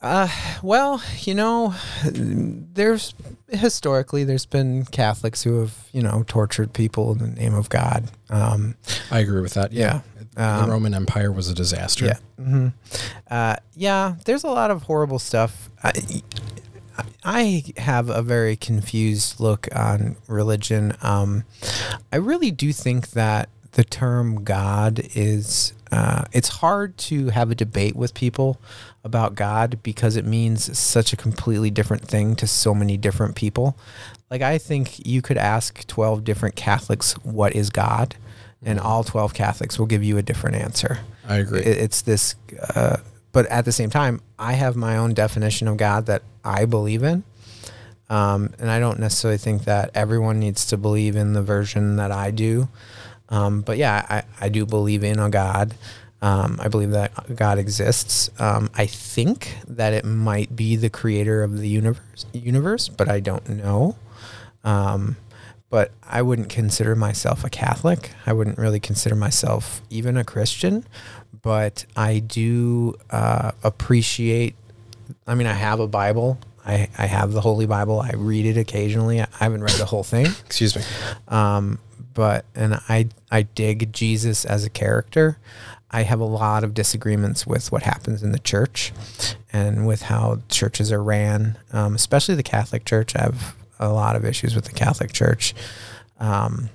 Uh, 0.02 0.28
well, 0.62 1.02
you 1.22 1.34
know, 1.34 1.74
there's 2.04 3.16
historically 3.50 4.24
there's 4.24 4.46
been 4.46 4.86
Catholics 4.86 5.44
who 5.44 5.60
have 5.62 5.74
you 5.94 6.02
know 6.02 6.24
tortured 6.28 6.74
people 6.74 7.12
in 7.14 7.18
the 7.20 7.28
name 7.28 7.54
of 7.56 7.70
God. 7.70 8.12
Um, 8.30 8.76
I 9.10 9.20
agree 9.20 9.42
with 9.42 9.54
that. 9.56 9.72
Yeah, 9.72 10.02
Um, 10.38 10.66
the 10.66 10.72
Roman 10.72 10.94
Empire 10.94 11.32
was 11.32 11.50
a 11.50 11.56
disaster. 11.56 12.06
Yeah. 12.06 12.18
hmm 12.38 12.68
Uh, 13.30 13.56
yeah, 13.76 14.16
there's 14.26 14.44
a 14.44 14.50
lot 14.50 14.70
of 14.70 14.84
horrible 14.84 15.18
stuff. 15.20 15.70
I, 15.84 15.94
I 17.24 17.64
have 17.78 18.10
a 18.10 18.22
very 18.22 18.56
confused 18.56 19.40
look 19.40 19.68
on 19.76 20.18
religion. 20.28 20.94
Um, 21.02 21.46
I 22.12 22.18
really 22.18 22.52
do 22.52 22.72
think 22.72 23.12
that 23.12 23.50
the 23.76 23.84
term 23.86 24.44
God 24.44 25.00
is, 25.16 25.72
uh, 25.92 26.24
it's 26.34 26.50
hard 26.50 26.98
to 26.98 27.30
have 27.30 27.52
a 27.52 27.56
debate 27.56 27.96
with 27.96 28.14
people 28.14 28.60
about 29.04 29.36
God 29.36 29.80
because 29.84 30.16
it 30.18 30.26
means 30.26 30.78
such 30.78 31.14
a 31.14 31.16
completely 31.16 31.70
different 31.70 32.04
thing 32.04 32.36
to 32.38 32.48
so 32.48 32.74
many 32.74 32.98
different 32.98 33.36
people. 33.36 33.78
Like, 34.32 34.42
I 34.42 34.58
think 34.58 35.06
you 35.08 35.22
could 35.22 35.38
ask 35.38 35.86
12 35.88 36.24
different 36.24 36.56
Catholics, 36.56 37.14
what 37.24 37.56
is 37.56 37.70
God? 37.70 38.16
And 38.64 38.80
all 38.80 39.04
12 39.04 39.34
Catholics 39.34 39.78
will 39.78 39.86
give 39.86 40.04
you 40.04 40.18
a 40.18 40.24
different 40.24 40.56
answer 40.56 41.00
I 41.28 41.38
agree. 41.38 41.60
it- 41.62 41.78
it's 41.78 42.02
this 42.02 42.36
uh, 42.76 42.98
but 43.32 43.46
at 43.48 43.66
the 43.66 43.72
same 43.72 43.90
time 43.90 44.22
i 44.40 44.54
have 44.54 44.76
my 44.76 44.96
own 44.98 45.14
definition 45.14 45.68
of 45.68 45.76
god 45.78 46.06
that 46.06 46.22
i 46.44 46.64
believe 46.66 47.04
in 47.04 47.24
um, 48.10 48.54
and 48.60 48.70
i 48.72 48.80
don't 48.80 49.00
necessarily 49.00 49.38
think 49.38 49.66
that 49.66 49.92
everyone 49.94 50.40
needs 50.40 50.66
to 50.68 50.78
believe 50.78 51.16
in 51.16 51.34
the 51.34 51.42
version 51.44 51.96
that 51.98 52.12
i 52.12 52.32
do 52.32 52.70
um, 53.30 53.62
but 53.62 53.78
yeah 53.78 54.06
I, 54.10 54.46
I 54.46 54.50
do 54.50 54.66
believe 54.66 55.04
in 55.04 55.20
a 55.20 55.30
god 55.30 55.76
um, 56.22 56.60
i 56.62 56.68
believe 56.68 56.92
that 56.92 57.36
god 57.36 57.58
exists 57.58 58.30
um, 58.40 58.70
i 58.76 58.86
think 58.86 59.58
that 59.68 59.94
it 59.94 60.06
might 60.06 60.56
be 60.56 60.76
the 60.76 60.90
creator 60.90 61.44
of 61.44 61.58
the 61.60 61.68
universe 61.68 62.26
universe 62.34 62.90
but 62.90 63.10
i 63.10 63.20
don't 63.20 63.48
know 63.50 63.96
um, 64.64 65.16
but 65.70 65.92
I 66.04 66.22
wouldn't 66.22 66.50
consider 66.50 66.96
myself 66.96 67.44
a 67.44 67.50
Catholic. 67.50 68.12
I 68.26 68.34
wouldn't 68.34 68.58
really 68.58 68.80
consider 68.80 69.16
myself 69.16 69.82
even 69.90 70.18
a 70.18 70.24
Christian. 70.24 70.86
But 71.42 71.86
I 71.96 72.20
do 72.20 72.96
uh, 73.10 73.52
appreciate. 73.64 74.56
I 75.28 75.36
mean, 75.36 75.48
I 75.48 75.54
have 75.54 75.80
a 75.80 75.88
Bible. 75.88 76.40
I, 76.66 76.90
I 76.98 77.06
have 77.06 77.32
the 77.32 77.42
Holy 77.42 77.68
Bible. 77.68 78.00
I 78.00 78.14
read 78.16 78.46
it 78.46 78.58
occasionally. 78.58 79.22
I 79.22 79.28
haven't 79.38 79.62
read 79.62 79.76
the 79.76 79.86
whole 79.86 80.04
thing. 80.04 80.26
Excuse 80.46 80.76
me. 80.76 80.82
Um, 81.28 81.78
but 82.16 82.46
and 82.56 82.82
I 82.90 83.10
I 83.30 83.44
dig 83.44 83.94
Jesus 83.94 84.44
as 84.44 84.66
a 84.66 84.70
character. 84.70 85.38
I 85.92 86.02
have 86.02 86.20
a 86.20 86.26
lot 86.26 86.64
of 86.64 86.74
disagreements 86.74 87.46
with 87.46 87.72
what 87.72 87.84
happens 87.84 88.24
in 88.24 88.32
the 88.32 88.40
church 88.40 88.92
and 89.54 89.86
with 89.86 90.02
how 90.02 90.40
churches 90.50 90.92
are 90.92 91.04
ran, 91.04 91.58
um, 91.72 91.94
especially 91.94 92.36
the 92.36 92.44
Catholic 92.44 92.84
Church. 92.86 93.16
I 93.16 93.22
have 93.22 93.56
a 93.80 93.90
lot 93.90 94.16
of 94.16 94.26
issues 94.26 94.56
with 94.56 94.66
the 94.66 94.74
Catholic 94.74 95.14
Church. 95.14 95.54
Um, 96.20 96.70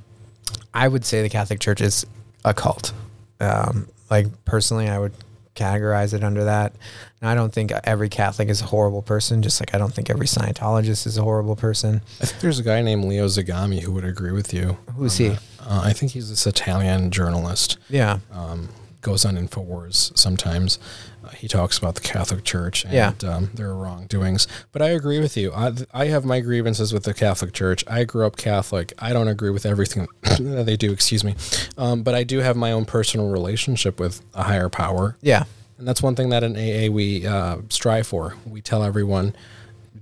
I 0.72 0.86
would 0.86 1.04
say 1.04 1.22
the 1.22 1.28
Catholic 1.28 1.58
Church 1.58 1.80
is 1.80 2.06
a 2.44 2.54
cult. 2.54 2.92
Um, 3.40 3.88
like 4.10 4.26
personally, 4.44 4.88
I 4.88 4.98
would 4.98 5.12
categorize 5.60 6.14
it 6.14 6.24
under 6.24 6.44
that. 6.44 6.74
Now, 7.20 7.30
I 7.30 7.34
don't 7.34 7.52
think 7.52 7.72
every 7.84 8.08
Catholic 8.08 8.48
is 8.48 8.60
a 8.62 8.66
horrible 8.66 9.02
person, 9.02 9.42
just 9.42 9.60
like 9.60 9.74
I 9.74 9.78
don't 9.78 9.92
think 9.92 10.10
every 10.10 10.26
Scientologist 10.26 11.06
is 11.06 11.18
a 11.18 11.22
horrible 11.22 11.56
person. 11.56 12.00
I 12.20 12.26
think 12.26 12.40
there's 12.40 12.58
a 12.58 12.62
guy 12.62 12.82
named 12.82 13.04
Leo 13.04 13.26
Zagami 13.26 13.80
who 13.80 13.92
would 13.92 14.04
agree 14.04 14.32
with 14.32 14.54
you. 14.54 14.78
Who's 14.96 15.16
he? 15.16 15.28
Uh, 15.60 15.82
I 15.84 15.92
think 15.92 16.12
he's 16.12 16.30
this 16.30 16.46
Italian 16.46 17.10
journalist. 17.10 17.78
Yeah. 17.88 18.18
um, 18.32 18.68
goes 19.02 19.24
on 19.24 19.34
Infowars 19.36 20.16
sometimes. 20.16 20.78
Uh, 21.24 21.28
he 21.30 21.46
talks 21.48 21.76
about 21.78 21.94
the 21.94 22.00
Catholic 22.00 22.44
Church 22.44 22.84
and 22.84 22.92
Yeah. 22.94 23.12
um, 23.28 23.50
their 23.54 23.74
wrongdoings. 23.74 24.46
But 24.72 24.80
I 24.82 24.88
agree 24.90 25.20
with 25.20 25.36
you. 25.36 25.52
I, 25.52 25.72
I 25.92 26.06
have 26.06 26.24
my 26.24 26.40
grievances 26.40 26.92
with 26.92 27.04
the 27.04 27.12
Catholic 27.14 27.52
Church. 27.52 27.84
I 27.86 28.04
grew 28.04 28.26
up 28.26 28.36
Catholic. 28.36 28.92
I 28.98 29.12
don't 29.12 29.28
agree 29.28 29.50
with 29.50 29.66
everything 29.66 30.08
that 30.22 30.64
they 30.66 30.76
do, 30.76 30.92
excuse 30.92 31.22
me. 31.24 31.34
Um, 31.76 32.02
but 32.02 32.14
I 32.14 32.24
do 32.24 32.38
have 32.38 32.56
my 32.56 32.72
own 32.72 32.84
personal 32.86 33.28
relationship 33.30 34.00
with 34.00 34.22
a 34.34 34.44
higher 34.44 34.68
power. 34.70 35.16
Yeah. 35.20 35.44
And 35.78 35.86
that's 35.88 36.02
one 36.02 36.14
thing 36.14 36.28
that 36.30 36.42
in 36.42 36.56
AA 36.56 36.92
we 36.92 37.26
uh, 37.26 37.58
strive 37.70 38.06
for. 38.06 38.36
We 38.46 38.60
tell 38.60 38.82
everyone 38.82 39.34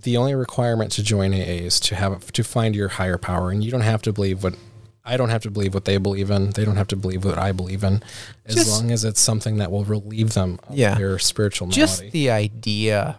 the 0.02 0.16
only 0.16 0.34
requirement 0.34 0.92
to 0.92 1.02
join 1.02 1.32
AA 1.32 1.36
is 1.66 1.80
to 1.80 1.96
have 1.96 2.30
to 2.32 2.44
find 2.44 2.74
your 2.76 2.88
higher 2.88 3.18
power, 3.18 3.50
and 3.50 3.64
you 3.64 3.70
don't 3.70 3.80
have 3.80 4.02
to 4.02 4.12
believe 4.12 4.42
what 4.44 4.54
I 5.08 5.16
don't 5.16 5.30
have 5.30 5.42
to 5.42 5.50
believe 5.50 5.72
what 5.74 5.84
they 5.86 5.96
believe 5.96 6.30
in. 6.30 6.50
They 6.50 6.64
don't 6.64 6.76
have 6.76 6.88
to 6.88 6.96
believe 6.96 7.24
what 7.24 7.38
I 7.38 7.52
believe 7.52 7.82
in, 7.82 8.02
as 8.46 8.54
Just- 8.56 8.70
long 8.70 8.90
as 8.90 9.04
it's 9.04 9.20
something 9.20 9.56
that 9.56 9.70
will 9.72 9.84
relieve 9.84 10.34
them 10.34 10.60
of 10.68 10.76
Yeah. 10.76 10.94
their 10.96 11.18
spiritual 11.18 11.66
malady. 11.68 11.80
just 11.80 12.10
the 12.12 12.30
idea 12.30 13.16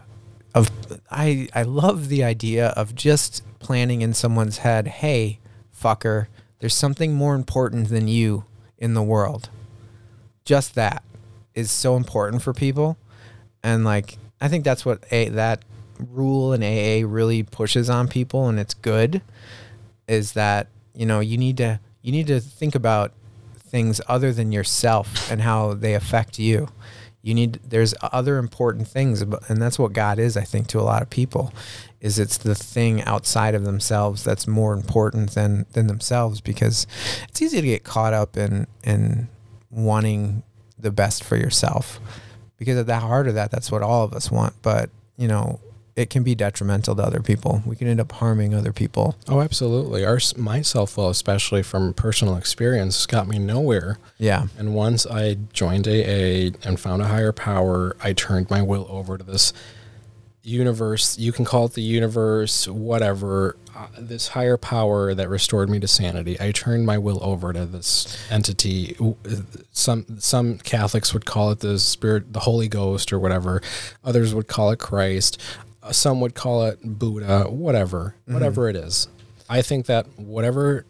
of 0.54 0.70
I 1.12 1.48
I 1.54 1.64
love 1.64 2.08
the 2.10 2.24
idea 2.24 2.68
of 2.70 2.94
just 2.96 3.42
planting 3.60 4.02
in 4.02 4.14
someone's 4.14 4.60
head, 4.60 4.88
hey, 4.88 5.40
fucker, 5.84 6.28
there's 6.60 6.74
something 6.76 7.14
more 7.14 7.36
important 7.36 7.90
than 7.90 8.08
you 8.08 8.46
in 8.78 8.94
the 8.94 9.04
world. 9.04 9.50
Just 10.46 10.76
that 10.76 11.04
is 11.54 11.72
so 11.72 11.96
important 11.96 12.42
for 12.42 12.54
people. 12.54 12.98
And 13.64 13.84
like 13.84 14.18
I 14.42 14.48
think 14.48 14.64
that's 14.64 14.86
what 14.86 15.04
a 15.12 15.30
that 15.30 15.64
rule 16.00 16.54
in 16.54 16.64
AA 16.64 17.06
really 17.06 17.44
pushes 17.44 17.90
on 17.90 18.08
people 18.08 18.48
and 18.48 18.58
it's 18.60 18.74
good 18.74 19.22
is 20.08 20.32
that, 20.32 20.68
you 21.00 21.06
know, 21.06 21.22
you 21.22 21.38
need 21.38 21.56
to 21.58 21.80
you 22.02 22.12
need 22.12 22.28
to 22.28 22.42
think 22.42 22.76
about 22.76 23.14
things 23.58 24.02
other 24.10 24.34
than 24.34 24.52
yourself 24.52 25.32
and 25.32 25.42
how 25.42 25.74
they 25.74 25.94
affect 25.94 26.38
you. 26.38 26.68
You 27.22 27.34
need 27.34 27.62
there's 27.66 27.96
other 28.02 28.38
important 28.38 28.86
things, 28.90 29.22
and 29.22 29.62
that's 29.62 29.80
what 29.80 29.94
God 29.94 30.20
is. 30.20 30.36
I 30.36 30.44
think 30.44 30.68
to 30.68 30.80
a 30.80 30.82
lot 30.82 31.02
of 31.02 31.10
people, 31.10 31.54
is 32.02 32.20
it's 32.20 32.38
the 32.38 32.54
thing 32.54 33.02
outside 33.04 33.56
of 33.56 33.64
themselves 33.64 34.26
that's 34.26 34.46
more 34.46 34.74
important 34.74 35.32
than 35.32 35.66
than 35.72 35.88
themselves 35.88 36.42
because 36.42 36.86
it's 37.30 37.42
easy 37.42 37.62
to 37.62 37.68
get 37.68 37.86
caught 37.86 38.14
up 38.14 38.36
in 38.36 38.68
in 38.84 39.30
wanting 39.72 40.44
the 40.78 40.92
best 40.92 41.24
for 41.24 41.38
yourself 41.38 42.02
because 42.58 42.78
at 42.78 42.88
the 42.88 43.00
heart 43.00 43.30
of 43.30 43.36
that, 43.36 43.52
that's 43.52 43.72
what 43.72 43.84
all 43.84 44.04
of 44.04 44.12
us 44.12 44.30
want. 44.30 44.54
But 44.62 44.90
you 45.16 45.30
know, 45.30 45.62
it 46.00 46.10
can 46.10 46.24
be 46.24 46.34
detrimental 46.34 46.96
to 46.96 47.04
other 47.04 47.20
people. 47.20 47.62
We 47.66 47.76
can 47.76 47.86
end 47.90 48.00
up 48.00 48.14
harming 48.14 48.54
other 48.54 48.72
people. 48.72 49.18
Oh, 49.28 49.42
absolutely. 49.42 50.06
Our 50.06 50.20
my 50.38 50.62
self 50.62 50.96
will, 50.96 51.10
especially 51.10 51.62
from 51.62 51.94
personal 51.94 52.38
experience, 52.38 53.06
got 53.06 53.28
me 53.28 53.38
nowhere. 53.38 54.00
Yeah. 54.18 54.48
And 54.58 54.74
once 54.74 55.06
I 55.06 55.36
joined 55.52 55.90
AA 55.90 56.56
and 56.64 56.80
found 56.80 57.02
a 57.02 57.08
higher 57.08 57.34
power, 57.34 57.98
I 58.02 58.14
turned 58.14 58.50
my 58.50 58.62
will 58.62 58.88
over 58.90 59.18
to 59.18 59.26
this 59.26 59.52
universe. 60.42 61.20
You 61.20 61.34
can 61.34 61.44
call 61.44 61.66
it 61.66 61.74
the 61.74 61.82
universe, 61.82 62.66
whatever. 62.66 63.58
Uh, 63.76 63.88
this 63.98 64.30
higher 64.30 64.58
power 64.58 65.14
that 65.14 65.28
restored 65.28 65.70
me 65.70 65.80
to 65.80 65.88
sanity. 65.88 66.40
I 66.40 66.52
turned 66.52 66.86
my 66.86 66.98
will 66.98 67.22
over 67.22 67.52
to 67.52 67.66
this 67.66 68.18
entity. 68.32 68.96
Some 69.72 70.20
some 70.20 70.60
Catholics 70.60 71.14
would 71.14 71.26
call 71.26 71.52
it 71.52 71.60
the 71.60 71.78
spirit, 71.78 72.32
the 72.32 72.42
Holy 72.42 72.70
Ghost, 72.70 73.12
or 73.12 73.20
whatever. 73.20 73.62
Others 74.06 74.34
would 74.34 74.48
call 74.48 74.72
it 74.72 74.80
Christ. 74.80 75.38
Some 75.92 76.22
would 76.22 76.36
call 76.36 76.66
it 76.66 76.80
Buddha, 76.84 77.46
whatever, 77.50 78.16
mm-hmm. 78.24 78.34
whatever 78.34 78.70
it 78.70 78.76
is. 78.76 79.08
I 79.50 79.62
think 79.62 79.86
that 79.88 80.08
whatever 80.18 80.86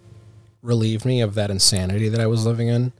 relieved 0.61 1.05
me 1.05 1.21
of 1.21 1.35
that 1.35 1.49
insanity 1.49 2.09
that 2.09 2.19
I 2.19 2.27
was 2.27 2.45
living 2.45 2.67
in 2.67 2.91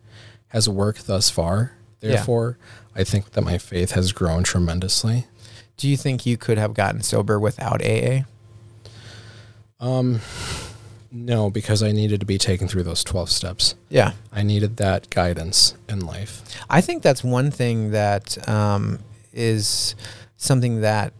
has 0.50 0.70
worked 0.70 1.08
thus 1.08 1.30
far. 1.30 1.74
Therefore, 2.00 2.58
yeah. 2.60 3.02
I 3.02 3.04
think 3.04 3.32
that 3.32 3.42
my 3.42 3.58
faith 3.58 3.92
has 3.92 4.12
grown 4.12 4.44
tremendously. 4.44 5.28
Do 5.78 5.88
you 5.90 5.98
think 5.98 6.26
you 6.26 6.38
could 6.38 6.58
have 6.58 6.74
gotten 6.74 7.02
sober 7.02 7.40
without 7.40 7.84
AA? 7.84 8.22
Um, 9.80 10.22
no, 11.12 11.50
because 11.50 11.82
I 11.82 11.92
needed 11.92 12.20
to 12.20 12.26
be 12.26 12.38
taken 12.38 12.68
through 12.68 12.84
those 12.84 13.04
12 13.04 13.32
steps. 13.32 13.76
Yeah. 13.90 14.14
I 14.32 14.44
needed 14.44 14.78
that 14.78 15.10
guidance 15.10 15.76
in 15.88 16.00
life. 16.00 16.44
I 16.70 16.82
think 16.82 17.02
that's 17.02 17.24
one 17.24 17.52
thing 17.52 17.92
that 17.92 18.48
um, 18.48 19.00
is 19.34 19.96
something 20.38 20.82
that 20.82 21.14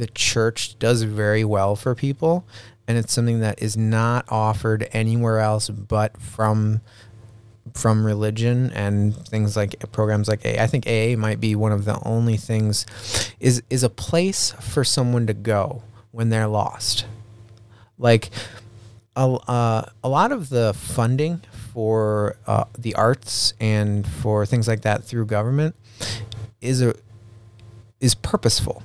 the 0.00 0.06
church 0.06 0.78
does 0.78 1.02
very 1.02 1.44
well 1.44 1.76
for 1.76 1.94
people. 1.94 2.46
And 2.88 2.96
it's 2.96 3.12
something 3.12 3.40
that 3.40 3.62
is 3.62 3.76
not 3.76 4.24
offered 4.30 4.88
anywhere 4.92 5.38
else 5.38 5.68
but 5.68 6.20
from 6.20 6.80
from 7.74 8.04
religion 8.04 8.72
and 8.72 9.14
things 9.28 9.56
like 9.56 9.76
programs 9.92 10.26
like 10.26 10.44
AA. 10.44 10.60
I 10.60 10.66
think 10.66 10.88
AA 10.88 11.16
might 11.16 11.38
be 11.38 11.54
one 11.54 11.70
of 11.70 11.84
the 11.84 12.02
only 12.02 12.38
things 12.38 12.86
is 13.38 13.62
is 13.68 13.82
a 13.84 13.90
place 13.90 14.52
for 14.52 14.84
someone 14.84 15.26
to 15.26 15.34
go 15.34 15.82
when 16.12 16.30
they're 16.30 16.48
lost. 16.48 17.04
Like 17.98 18.30
a, 19.14 19.26
uh, 19.26 19.84
a 20.02 20.08
lot 20.08 20.32
of 20.32 20.48
the 20.48 20.72
funding 20.72 21.42
for 21.74 22.36
uh, 22.46 22.64
the 22.76 22.94
arts 22.94 23.52
and 23.60 24.08
for 24.08 24.46
things 24.46 24.66
like 24.66 24.80
that 24.80 25.04
through 25.04 25.26
government 25.26 25.76
is 26.62 26.80
a 26.80 26.94
is 28.00 28.14
purposeful 28.14 28.82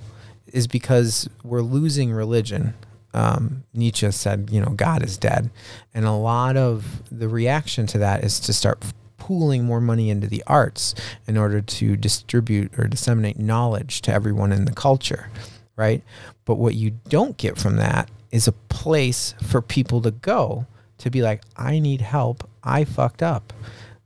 is 0.56 0.68
because 0.68 1.30
we're 1.44 1.61
losing 1.61 2.11
religion 2.11 2.73
um, 3.15 3.64
Nietzsche 3.73 4.11
said, 4.11 4.49
you 4.52 4.60
know, 4.60 4.72
God 4.72 5.02
is 5.02 5.18
dead. 5.18 5.49
And 5.94 6.06
a 6.06 6.11
lot 6.11 6.57
of 6.57 7.02
the 7.10 7.30
reaction 7.30 7.88
to 7.88 7.98
that 7.99 8.26
is 8.26 8.41
to 8.41 8.52
start 8.52 8.84
pooling 9.18 9.64
more 9.64 9.80
money 9.80 10.10
into 10.10 10.27
the 10.27 10.44
arts 10.45 10.94
in 11.26 11.38
order 11.38 11.61
to 11.61 11.95
distribute 11.95 12.77
or 12.77 12.88
disseminate 12.88 13.40
knowledge 13.40 14.02
to 14.02 14.11
everyone 14.11 14.52
in 14.52 14.65
the 14.65 14.73
culture, 14.73 15.30
right? 15.77 16.03
But 16.44 16.56
what 16.56 16.76
you 16.76 16.91
don't 17.07 17.38
get 17.38 17.57
from 17.57 17.77
that 17.77 18.11
is 18.32 18.49
a 18.49 18.52
place 18.52 19.34
for 19.41 19.61
people 19.61 20.02
to 20.02 20.11
go 20.11 20.68
to 20.98 21.10
be 21.10 21.22
like, 21.22 21.41
I 21.56 21.80
need 21.80 22.02
help. 22.02 22.48
I 22.65 22.84
fucked 22.84 23.23
up. 23.23 23.53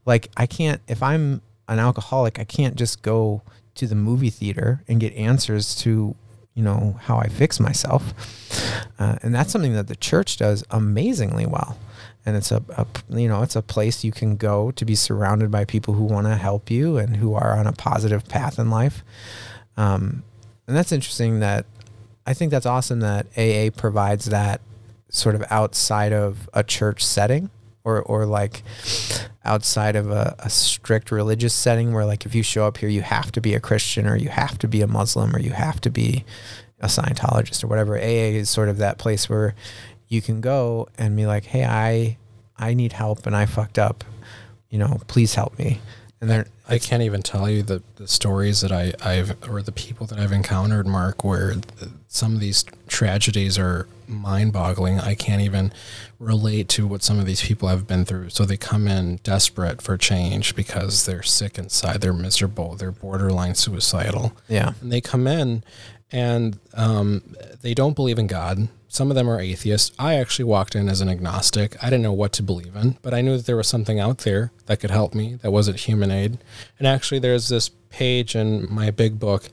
Like, 0.05 0.30
I 0.38 0.45
can't, 0.45 0.81
if 0.88 1.01
I'm 1.01 1.41
an 1.67 1.80
alcoholic, 1.80 2.39
I 2.39 2.43
can't 2.43 2.76
just 2.76 3.01
go 3.01 3.41
to 3.73 3.88
the 3.88 3.95
movie 3.95 4.30
theater 4.30 4.84
and 4.88 4.99
get 4.99 5.15
answers 5.15 5.73
to 5.77 6.15
you 6.60 6.65
know 6.65 6.99
how 7.03 7.18
I 7.18 7.30
fix 7.30 7.57
myself, 7.57 8.14
uh, 8.99 9.15
and 9.23 9.34
that's 9.34 9.49
something 9.49 9.72
that 9.76 9.88
the 9.88 9.95
church 9.95 10.36
does 10.36 10.65
amazingly 10.69 11.45
well. 11.45 11.77
And 12.26 12.36
it's 12.36 12.52
a, 12.52 12.61
a 12.76 12.86
you 13.18 13.30
know 13.30 13.44
it's 13.44 13.56
a 13.56 13.61
place 13.61 14.03
you 14.03 14.11
can 14.11 14.36
go 14.36 14.72
to 14.72 14.84
be 14.84 14.94
surrounded 14.94 15.52
by 15.52 15.64
people 15.64 15.94
who 15.94 16.03
want 16.03 16.27
to 16.27 16.36
help 16.36 16.69
you 16.69 16.98
and 16.98 17.15
who 17.15 17.34
are 17.34 17.57
on 17.57 17.65
a 17.65 17.72
positive 17.72 18.27
path 18.27 18.60
in 18.60 18.69
life. 18.69 19.06
Um, 19.77 20.23
and 20.68 20.76
that's 20.76 20.91
interesting. 20.91 21.40
That 21.40 21.65
I 22.26 22.34
think 22.34 22.52
that's 22.52 22.65
awesome 22.65 22.99
that 22.99 23.27
AA 23.38 23.69
provides 23.73 24.26
that 24.26 24.60
sort 25.07 25.36
of 25.36 25.45
outside 25.49 26.11
of 26.11 26.49
a 26.53 26.61
church 26.61 27.06
setting 27.06 27.52
or 27.84 28.01
or 28.01 28.26
like 28.26 28.64
outside 29.45 29.95
of 29.95 30.11
a, 30.11 30.35
a, 30.39 30.49
strict 30.49 31.11
religious 31.11 31.53
setting 31.53 31.93
where 31.93 32.06
like 32.06 32.26
if 32.26 32.35
you 32.35 32.43
show 32.43 32.65
up 32.65 32.77
here 32.77 32.89
you 32.89 33.01
have 33.01 33.31
to 33.31 33.41
be 33.41 33.53
a 33.53 33.60
Christian 33.60 34.06
or 34.06 34.15
you 34.15 34.30
have 34.30 34.57
to 34.60 34.68
be 34.68 34.81
a 34.81 34.88
Muslim 34.88 35.35
or 35.35 35.39
you 35.39 35.51
have 35.51 35.80
to 35.81 35.89
be 35.89 36.23
a 36.81 36.88
Scientologist 36.88 37.64
or 37.64 37.68
whatever. 37.68 37.97
AA 37.97 38.35
is 38.38 38.49
sort 38.49 38.69
of 38.69 38.77
that 38.77 38.97
place 38.97 39.30
where 39.30 39.56
you 40.07 40.22
can 40.22 40.41
go 40.41 40.88
and 40.97 41.15
be 41.15 41.26
like, 41.26 41.45
"Hey, 41.45 41.65
I 41.65 42.18
I 42.57 42.73
need 42.73 42.93
help 42.93 43.26
and 43.26 43.35
I 43.35 43.45
fucked 43.45 43.80
up. 43.80 44.03
You 44.69 44.80
know, 44.80 44.99
please 45.07 45.35
help 45.35 45.57
me." 45.57 45.80
And 46.22 46.30
there, 46.30 46.47
I 46.68 46.80
can't 46.80 47.03
even 47.03 47.22
tell 47.22 47.49
you 47.49 47.64
the, 47.64 47.81
the 47.95 48.07
stories 48.07 48.61
that 48.61 48.72
I, 48.72 48.93
I've 49.01 49.35
or 49.49 49.61
the 49.61 49.72
people 49.72 50.06
that 50.07 50.19
I've 50.19 50.34
encountered, 50.34 50.85
Mark, 50.85 51.23
where 51.23 51.56
some 52.07 52.34
of 52.34 52.39
these 52.39 52.65
tragedies 52.88 53.57
are 53.57 53.88
mind 54.10 54.52
boggling. 54.53 54.99
I 54.99 55.15
can't 55.15 55.41
even 55.41 55.72
relate 56.18 56.68
to 56.69 56.88
what 56.88 57.03
some 57.03 57.19
of 57.19 57.26
these 57.26 57.41
people 57.41 57.69
have 57.69 57.88
been 57.88 58.06
through. 58.06 58.30
So 58.30 58.45
they 58.45 58.57
come 58.57 58.88
in 58.88 59.18
desperate 59.23 59.81
for 59.81 59.98
change 59.98 60.56
because 60.56 61.06
they're 61.06 61.23
sick 61.23 61.57
inside, 61.57 62.02
they're 62.02 62.14
miserable, 62.14 62.76
they're 62.76 62.91
borderline 62.91 63.56
suicidal. 63.56 64.36
Yeah. 64.48 64.73
And 64.81 64.91
they 64.91 65.02
come 65.02 65.27
in 65.27 65.64
and 66.11 66.60
um, 66.73 67.36
they 67.61 67.73
don't 67.73 67.95
believe 67.95 68.19
in 68.19 68.27
God. 68.27 68.68
Some 68.88 69.11
of 69.11 69.15
them 69.15 69.30
are 69.30 69.40
atheists. 69.40 69.95
I 69.99 70.15
actually 70.15 70.45
walked 70.45 70.73
in 70.73 70.90
as 70.90 70.99
an 70.99 71.10
agnostic. 71.10 71.81
I 71.84 71.91
didn't 71.91 72.02
know 72.02 72.14
what 72.14 72.34
to 72.34 72.44
believe 72.44 72.76
in, 72.76 72.98
but 73.03 73.14
I 73.14 73.22
knew 73.22 73.38
that 73.38 73.45
there 73.45 73.56
was 73.56 73.68
something 73.68 73.99
out 73.99 74.19
there 74.19 74.52
that 74.65 74.80
could 74.80 74.90
help 74.90 75.14
me 75.14 75.36
that 75.44 75.52
wasn't 75.52 75.81
human 75.81 76.10
aid. 76.10 76.40
And 76.80 76.88
actually, 76.88 77.19
there's 77.19 77.49
this 77.49 77.69
page 77.91 78.36
in 78.36 78.68
my 78.73 78.90
big 78.90 79.19
book, 79.19 79.49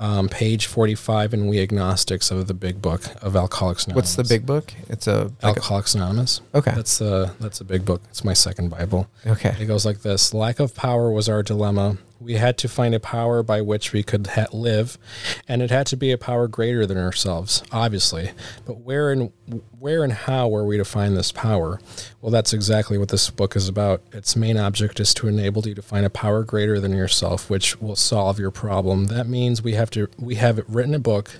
um, 0.00 0.28
page 0.28 0.66
45 0.66 1.34
in 1.34 1.46
We 1.48 1.60
Agnostics 1.60 2.30
of 2.30 2.46
the 2.46 2.54
big 2.54 2.80
book 2.80 3.02
of 3.22 3.36
Alcoholics 3.36 3.86
Anonymous. 3.86 4.16
What's 4.16 4.28
the 4.28 4.34
big 4.34 4.46
book? 4.46 4.72
It's 4.88 5.06
a 5.06 5.24
like 5.42 5.56
Alcoholics 5.56 5.94
Anonymous. 5.94 6.40
Okay. 6.54 6.72
That's 6.74 7.00
a, 7.00 7.34
that's 7.40 7.60
a 7.60 7.64
big 7.64 7.84
book. 7.84 8.02
It's 8.10 8.24
my 8.24 8.32
second 8.32 8.68
Bible. 8.68 9.08
Okay. 9.26 9.56
It 9.60 9.66
goes 9.66 9.84
like 9.84 10.02
this 10.02 10.32
Lack 10.32 10.60
of 10.60 10.74
power 10.74 11.10
was 11.10 11.28
our 11.28 11.42
dilemma. 11.42 11.98
We 12.20 12.34
had 12.34 12.58
to 12.58 12.68
find 12.68 12.94
a 12.94 13.00
power 13.00 13.42
by 13.42 13.60
which 13.60 13.92
we 13.92 14.02
could 14.02 14.26
ha- 14.28 14.46
live, 14.52 14.98
and 15.46 15.62
it 15.62 15.70
had 15.70 15.86
to 15.88 15.96
be 15.96 16.10
a 16.10 16.18
power 16.18 16.48
greater 16.48 16.84
than 16.84 16.98
ourselves, 16.98 17.62
obviously. 17.70 18.32
But 18.66 18.80
where 18.80 19.12
and 19.12 19.32
where 19.78 20.02
and 20.02 20.12
how 20.12 20.48
were 20.48 20.64
we 20.64 20.76
to 20.76 20.84
find 20.84 21.16
this 21.16 21.30
power? 21.30 21.80
Well, 22.20 22.32
that's 22.32 22.52
exactly 22.52 22.98
what 22.98 23.08
this 23.08 23.30
book 23.30 23.54
is 23.54 23.68
about. 23.68 24.02
Its 24.12 24.34
main 24.34 24.56
object 24.56 24.98
is 24.98 25.14
to 25.14 25.28
enable 25.28 25.66
you 25.66 25.74
to 25.74 25.82
find 25.82 26.04
a 26.04 26.10
power 26.10 26.42
greater 26.42 26.80
than 26.80 26.92
yourself, 26.92 27.48
which 27.48 27.80
will 27.80 27.96
solve 27.96 28.38
your 28.38 28.50
problem. 28.50 29.06
That 29.06 29.28
means 29.28 29.62
we 29.62 29.74
have 29.74 29.90
to 29.90 30.08
we 30.18 30.34
have 30.36 30.62
written 30.68 30.94
a 30.94 30.98
book 30.98 31.30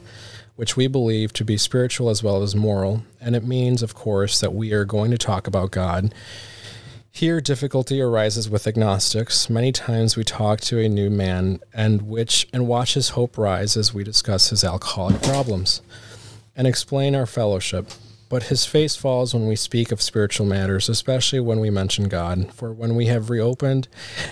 which 0.59 0.77
we 0.77 0.89
believe 0.89 1.33
to 1.33 1.45
be 1.45 1.57
spiritual 1.57 2.09
as 2.09 2.21
well 2.21 2.43
as 2.43 2.57
moral, 2.57 3.05
and 3.21 3.37
it 3.37 3.45
means, 3.45 3.81
of 3.81 3.95
course, 3.95 4.41
that 4.41 4.53
we 4.53 4.73
are 4.73 4.85
going 4.85 5.13
to 5.13 5.19
talk 5.19 5.47
about 5.47 5.71
God 5.71 6.13
here, 7.19 7.41
difficulty 7.41 8.01
arises 8.01 8.49
with 8.49 8.67
agnostics. 8.67 9.51
Many 9.51 9.73
times 9.73 10.17
we 10.17 10.23
talk 10.23 10.61
to 10.63 10.79
a 10.79 10.89
new 10.89 11.11
man 11.11 11.59
and 11.75 12.03
which 12.03 12.47
and 12.53 12.69
watch 12.69 12.95
his 12.95 13.11
hope 13.11 13.37
rise 13.37 13.77
as 13.77 13.93
we 13.93 14.05
discuss 14.05 14.51
his 14.51 14.63
alcoholic 14.63 15.21
problems 15.23 15.83
and 16.55 16.67
explain 16.67 17.17
our 17.17 17.27
fellowship. 17.27 17.89
But 18.29 18.45
his 18.45 18.65
face 18.65 18.95
falls 18.95 19.35
when 19.35 19.49
we 19.49 19.57
speak 19.57 19.91
of 19.91 20.01
spiritual 20.01 20.47
matters, 20.47 20.89
especially 20.89 21.41
when 21.41 21.59
we 21.59 21.71
mention 21.71 22.09
God. 22.09 22.53
For 22.55 22.73
when 22.73 22.95
we 22.95 23.07
have 23.07 23.31
reopened 23.31 23.89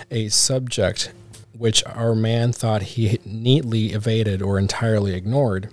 a 0.09 0.29
subject 0.29 1.11
which 1.57 1.83
our 1.85 2.15
man 2.15 2.53
thought 2.53 2.83
he 2.83 3.19
neatly 3.25 3.87
evaded 3.87 4.41
or 4.41 4.57
entirely 4.57 5.13
ignored, 5.13 5.69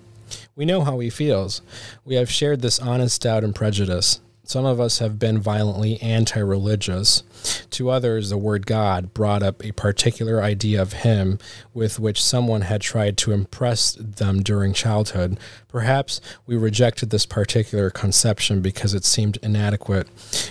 we 0.57 0.65
know 0.65 0.83
how 0.83 0.99
he 0.99 1.11
feels. 1.11 1.63
We 2.05 2.17
have 2.17 2.31
shared 2.31 2.61
this 2.61 2.81
honest 2.81 3.23
doubt 3.23 3.45
and 3.45 3.55
prejudice. 3.55 4.21
Some 4.47 4.67
of 4.67 4.79
us 4.79 4.99
have 4.99 5.19
been 5.19 5.41
violently 5.41 6.01
anti 6.03 6.39
religious. 6.39 7.23
To 7.71 7.89
others, 7.89 8.29
the 8.29 8.37
word 8.37 8.67
God 8.67 9.15
brought 9.15 9.43
up 9.43 9.65
a 9.65 9.73
particular 9.73 10.43
idea 10.43 10.81
of 10.83 10.93
Him 10.93 11.39
with 11.73 11.99
which 11.99 12.23
someone 12.23 12.61
had 12.61 12.83
tried 12.83 13.17
to 13.19 13.33
impress 13.33 13.95
them 13.95 14.43
during 14.43 14.75
childhood. 14.75 15.41
Perhaps 15.69 16.21
we 16.47 16.57
rejected 16.57 17.09
this 17.09 17.25
particular 17.25 17.89
conception 17.89 18.61
because 18.61 18.93
it 18.93 19.07
seemed 19.07 19.39
inadequate. 19.43 20.09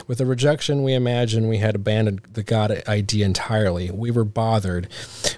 With 0.08 0.18
the 0.18 0.26
rejection, 0.26 0.82
we 0.82 0.96
imagined 0.96 1.48
we 1.48 1.60
had 1.60 1.76
abandoned 1.76 2.22
the 2.34 2.44
God 2.44 2.84
idea 2.88 3.28
entirely. 3.28 3.92
We 3.92 4.10
were 4.10 4.26
bothered. 4.26 4.88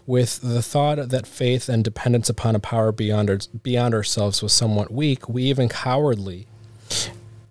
With 0.07 0.40
the 0.41 0.61
thought 0.61 1.10
that 1.10 1.27
faith 1.27 1.68
and 1.68 1.84
dependence 1.84 2.30
upon 2.30 2.56
a 2.56 2.60
power 2.60 2.94
beyond 2.94 3.30
our, 3.30 3.40
beyond 3.64 3.94
ourselves 3.94 4.41
was 4.41 4.53
somewhat 4.53 4.94
weak, 4.94 5.27
we 5.27 5.44
even 5.44 5.68
cowardly. 5.68 6.48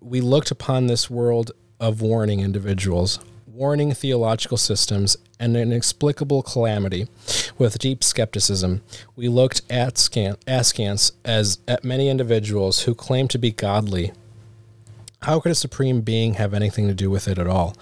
We 0.05 0.21
looked 0.21 0.51
upon 0.51 0.87
this 0.87 1.09
world 1.09 1.53
of 1.81 2.03
warning 2.03 2.41
individuals, 2.41 3.21
warning 3.47 3.95
theological 3.95 4.59
systems, 4.59 5.17
and 5.41 5.57
inexplicable 5.57 6.43
calamity 6.43 7.09
with 7.57 7.79
deep 7.79 8.05
skepticism. 8.05 8.83
We 9.17 9.29
looked 9.29 9.63
at 9.71 9.95
askance 10.47 11.13
as 11.25 11.59
at 11.67 11.85
many 11.85 12.11
individuals 12.11 12.83
who 12.83 12.95
claim 12.95 13.29
to 13.29 13.39
be 13.39 13.51
godly. 13.51 14.13
How 15.23 15.41
could 15.41 15.53
a 15.53 15.55
supreme 15.55 16.03
being 16.03 16.35
have 16.35 16.53
anything 16.53 16.87
to 16.89 16.95
do 16.95 17.09
with 17.09 17.27
it 17.27 17.39
at 17.39 17.47
all? 17.47 17.75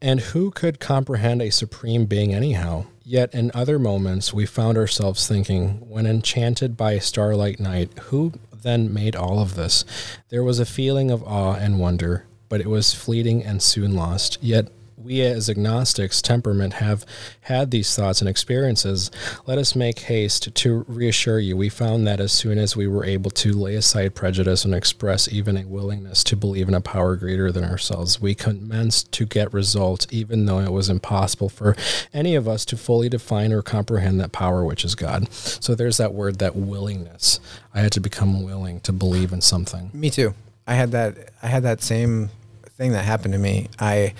And 0.00 0.20
who 0.20 0.50
could 0.50 0.80
comprehend 0.80 1.42
a 1.42 1.50
supreme 1.50 2.06
being 2.06 2.34
anyhow? 2.34 2.86
Yet 3.04 3.34
in 3.34 3.50
other 3.52 3.78
moments, 3.78 4.32
we 4.32 4.46
found 4.46 4.78
ourselves 4.78 5.28
thinking, 5.28 5.86
when 5.86 6.06
enchanted 6.06 6.78
by 6.78 6.92
a 6.92 7.00
starlight 7.02 7.60
night, 7.60 7.90
who 8.04 8.32
then 8.62 8.92
made 8.92 9.16
all 9.16 9.40
of 9.40 9.54
this? 9.54 9.84
There 10.28 10.44
was 10.44 10.58
a 10.58 10.66
feeling 10.66 11.10
of 11.10 11.22
awe 11.24 11.54
and 11.54 11.78
wonder, 11.78 12.26
but 12.48 12.60
it 12.60 12.68
was 12.68 12.94
fleeting 12.94 13.44
and 13.44 13.62
soon 13.62 13.94
lost. 13.94 14.38
Yet 14.40 14.68
we 15.02 15.20
as 15.22 15.48
agnostics 15.48 16.20
temperament 16.22 16.74
have 16.74 17.04
had 17.42 17.70
these 17.70 17.94
thoughts 17.94 18.20
and 18.20 18.28
experiences, 18.28 19.10
let 19.46 19.58
us 19.58 19.74
make 19.74 20.00
haste 20.00 20.54
to 20.54 20.84
reassure 20.86 21.38
you. 21.38 21.56
We 21.56 21.68
found 21.68 22.06
that 22.06 22.20
as 22.20 22.32
soon 22.32 22.58
as 22.58 22.76
we 22.76 22.86
were 22.86 23.04
able 23.04 23.30
to 23.32 23.52
lay 23.52 23.74
aside 23.74 24.14
prejudice 24.14 24.64
and 24.64 24.74
express 24.74 25.32
even 25.32 25.56
a 25.56 25.66
willingness 25.66 26.22
to 26.24 26.36
believe 26.36 26.68
in 26.68 26.74
a 26.74 26.80
power 26.80 27.16
greater 27.16 27.50
than 27.50 27.64
ourselves, 27.64 28.20
we 28.20 28.34
commenced 28.34 29.10
to 29.12 29.24
get 29.24 29.52
results, 29.52 30.06
even 30.10 30.46
though 30.46 30.60
it 30.60 30.72
was 30.72 30.90
impossible 30.90 31.48
for 31.48 31.76
any 32.12 32.34
of 32.34 32.46
us 32.46 32.64
to 32.66 32.76
fully 32.76 33.08
define 33.08 33.52
or 33.52 33.62
comprehend 33.62 34.20
that 34.20 34.32
power 34.32 34.64
which 34.64 34.84
is 34.84 34.94
God. 34.94 35.32
So 35.32 35.74
there's 35.74 35.96
that 35.96 36.14
word, 36.14 36.38
that 36.38 36.56
willingness. 36.56 37.40
I 37.74 37.80
had 37.80 37.92
to 37.92 38.00
become 38.00 38.42
willing 38.42 38.80
to 38.80 38.92
believe 38.92 39.32
in 39.32 39.40
something. 39.40 39.90
Me 39.92 40.10
too. 40.10 40.34
I 40.66 40.74
had 40.74 40.92
that. 40.92 41.32
I 41.42 41.48
had 41.48 41.64
that 41.64 41.82
same 41.82 42.30
thing 42.76 42.92
that 42.92 43.04
happened 43.04 43.34
to 43.34 43.38
me. 43.38 43.68
I 43.78 44.14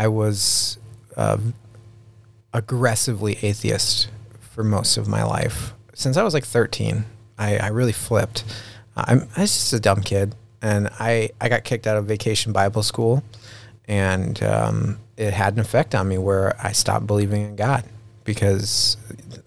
I 0.00 0.08
was 0.08 0.78
uh, 1.14 1.36
aggressively 2.54 3.36
atheist 3.42 4.08
for 4.40 4.64
most 4.64 4.96
of 4.96 5.06
my 5.06 5.22
life. 5.22 5.74
Since 5.92 6.16
I 6.16 6.22
was 6.22 6.32
like 6.32 6.46
13, 6.46 7.04
I, 7.38 7.58
I 7.58 7.66
really 7.66 7.92
flipped. 7.92 8.42
I'm 8.96 9.28
I 9.36 9.42
was 9.42 9.52
just 9.52 9.74
a 9.74 9.80
dumb 9.80 10.00
kid, 10.00 10.34
and 10.62 10.88
I 10.98 11.28
I 11.38 11.50
got 11.50 11.64
kicked 11.64 11.86
out 11.86 11.98
of 11.98 12.06
Vacation 12.06 12.50
Bible 12.50 12.82
School, 12.82 13.22
and 13.86 14.42
um, 14.42 14.98
it 15.18 15.34
had 15.34 15.52
an 15.52 15.60
effect 15.60 15.94
on 15.94 16.08
me 16.08 16.16
where 16.16 16.56
I 16.64 16.72
stopped 16.72 17.06
believing 17.06 17.42
in 17.42 17.56
God 17.56 17.84
because 18.24 18.96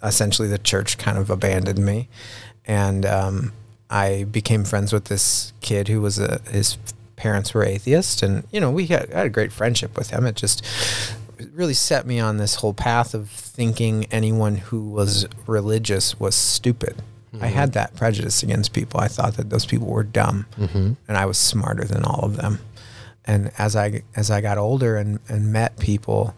essentially 0.03 0.47
the 0.47 0.59
church 0.59 0.99
kind 0.99 1.17
of 1.17 1.31
abandoned 1.31 1.84
me, 1.84 2.09
and 2.65 3.07
um, 3.07 3.53
I 3.89 4.25
became 4.25 4.65
friends 4.65 4.93
with 4.93 5.05
this 5.05 5.51
kid 5.61 5.88
who 5.88 5.99
was 5.99 6.19
a 6.19 6.41
his 6.51 6.77
parents 7.24 7.54
were 7.54 7.64
atheists, 7.64 8.22
and 8.22 8.44
you 8.52 8.60
know 8.60 8.70
we 8.70 8.86
had, 8.88 9.10
had 9.10 9.26
a 9.26 9.30
great 9.30 9.54
friendship 9.54 9.95
with 9.95 10.10
him. 10.10 10.26
It 10.26 10.36
just 10.36 10.62
really 11.54 11.74
set 11.74 12.06
me 12.06 12.20
on 12.20 12.36
this 12.36 12.56
whole 12.56 12.74
path 12.74 13.14
of 13.14 13.30
thinking 13.30 14.06
anyone 14.12 14.58
who 14.58 14.90
was 14.90 15.26
religious 15.48 16.20
was 16.20 16.36
stupid. 16.36 16.98
Mm-hmm. 17.34 17.45
I 17.45 17.48
had 17.48 17.72
that 17.74 17.95
prejudice 17.95 18.44
against 18.44 18.74
people. 18.74 19.00
I 19.00 19.08
thought 19.08 19.38
that 19.38 19.50
those 19.50 19.66
people 19.66 19.88
were 19.88 20.04
dumb, 20.04 20.48
mm-hmm. 20.60 20.94
and 21.08 21.18
I 21.18 21.26
was 21.26 21.38
smarter 21.38 21.86
than 21.86 22.04
all 22.04 22.26
of 22.26 22.36
them. 22.36 22.60
And 23.24 23.52
as 23.58 23.78
I 23.78 24.04
as 24.18 24.30
I 24.30 24.41
got 24.41 24.58
older 24.58 24.98
and 24.98 25.20
and 25.30 25.54
met 25.54 25.80
people 25.80 26.36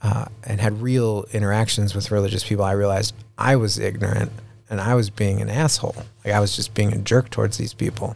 uh, 0.00 0.26
and 0.44 0.60
had 0.60 0.80
real 0.80 1.26
interactions 1.32 1.92
with 1.92 2.12
religious 2.12 2.44
people, 2.44 2.64
I 2.64 2.72
realized 2.72 3.14
I 3.36 3.56
was 3.56 3.80
ignorant 3.80 4.30
and 4.70 4.80
I 4.80 4.94
was 4.94 5.10
being 5.10 5.40
an 5.40 5.50
asshole. 5.50 5.96
Like 6.24 6.34
I 6.34 6.38
was 6.38 6.54
just 6.54 6.72
being 6.72 6.92
a 6.92 6.98
jerk 6.98 7.30
towards 7.30 7.58
these 7.58 7.74
people, 7.74 8.14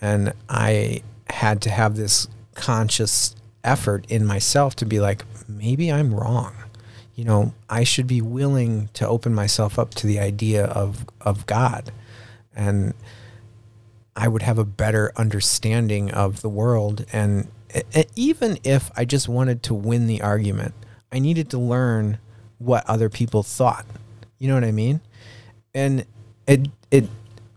and 0.00 0.32
I 0.48 1.02
had 1.34 1.60
to 1.62 1.70
have 1.70 1.96
this 1.96 2.28
conscious 2.54 3.34
effort 3.62 4.06
in 4.08 4.24
myself 4.24 4.76
to 4.76 4.86
be 4.86 5.00
like, 5.00 5.24
maybe 5.48 5.90
I'm 5.90 6.14
wrong. 6.14 6.54
You 7.14 7.24
know, 7.24 7.54
I 7.68 7.84
should 7.84 8.06
be 8.06 8.20
willing 8.20 8.88
to 8.94 9.06
open 9.06 9.34
myself 9.34 9.78
up 9.78 9.90
to 9.94 10.06
the 10.06 10.18
idea 10.18 10.64
of 10.64 11.06
of 11.20 11.46
God, 11.46 11.92
and 12.56 12.92
I 14.16 14.26
would 14.26 14.42
have 14.42 14.58
a 14.58 14.64
better 14.64 15.12
understanding 15.16 16.10
of 16.10 16.42
the 16.42 16.48
world. 16.48 17.04
And 17.12 17.48
even 18.16 18.58
if 18.64 18.90
I 18.96 19.04
just 19.04 19.28
wanted 19.28 19.62
to 19.64 19.74
win 19.74 20.08
the 20.08 20.22
argument, 20.22 20.74
I 21.12 21.20
needed 21.20 21.50
to 21.50 21.58
learn 21.58 22.18
what 22.58 22.88
other 22.88 23.08
people 23.08 23.44
thought. 23.44 23.86
You 24.38 24.48
know 24.48 24.54
what 24.54 24.64
I 24.64 24.72
mean? 24.72 25.00
And 25.72 26.06
it 26.48 26.68
it 26.90 27.08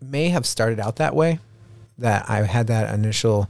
may 0.02 0.30
have 0.30 0.46
started 0.46 0.80
out 0.80 0.98
that 0.98 1.16
way, 1.16 1.40
that 1.98 2.30
I 2.30 2.44
had 2.44 2.68
that 2.68 2.94
initial, 2.94 3.50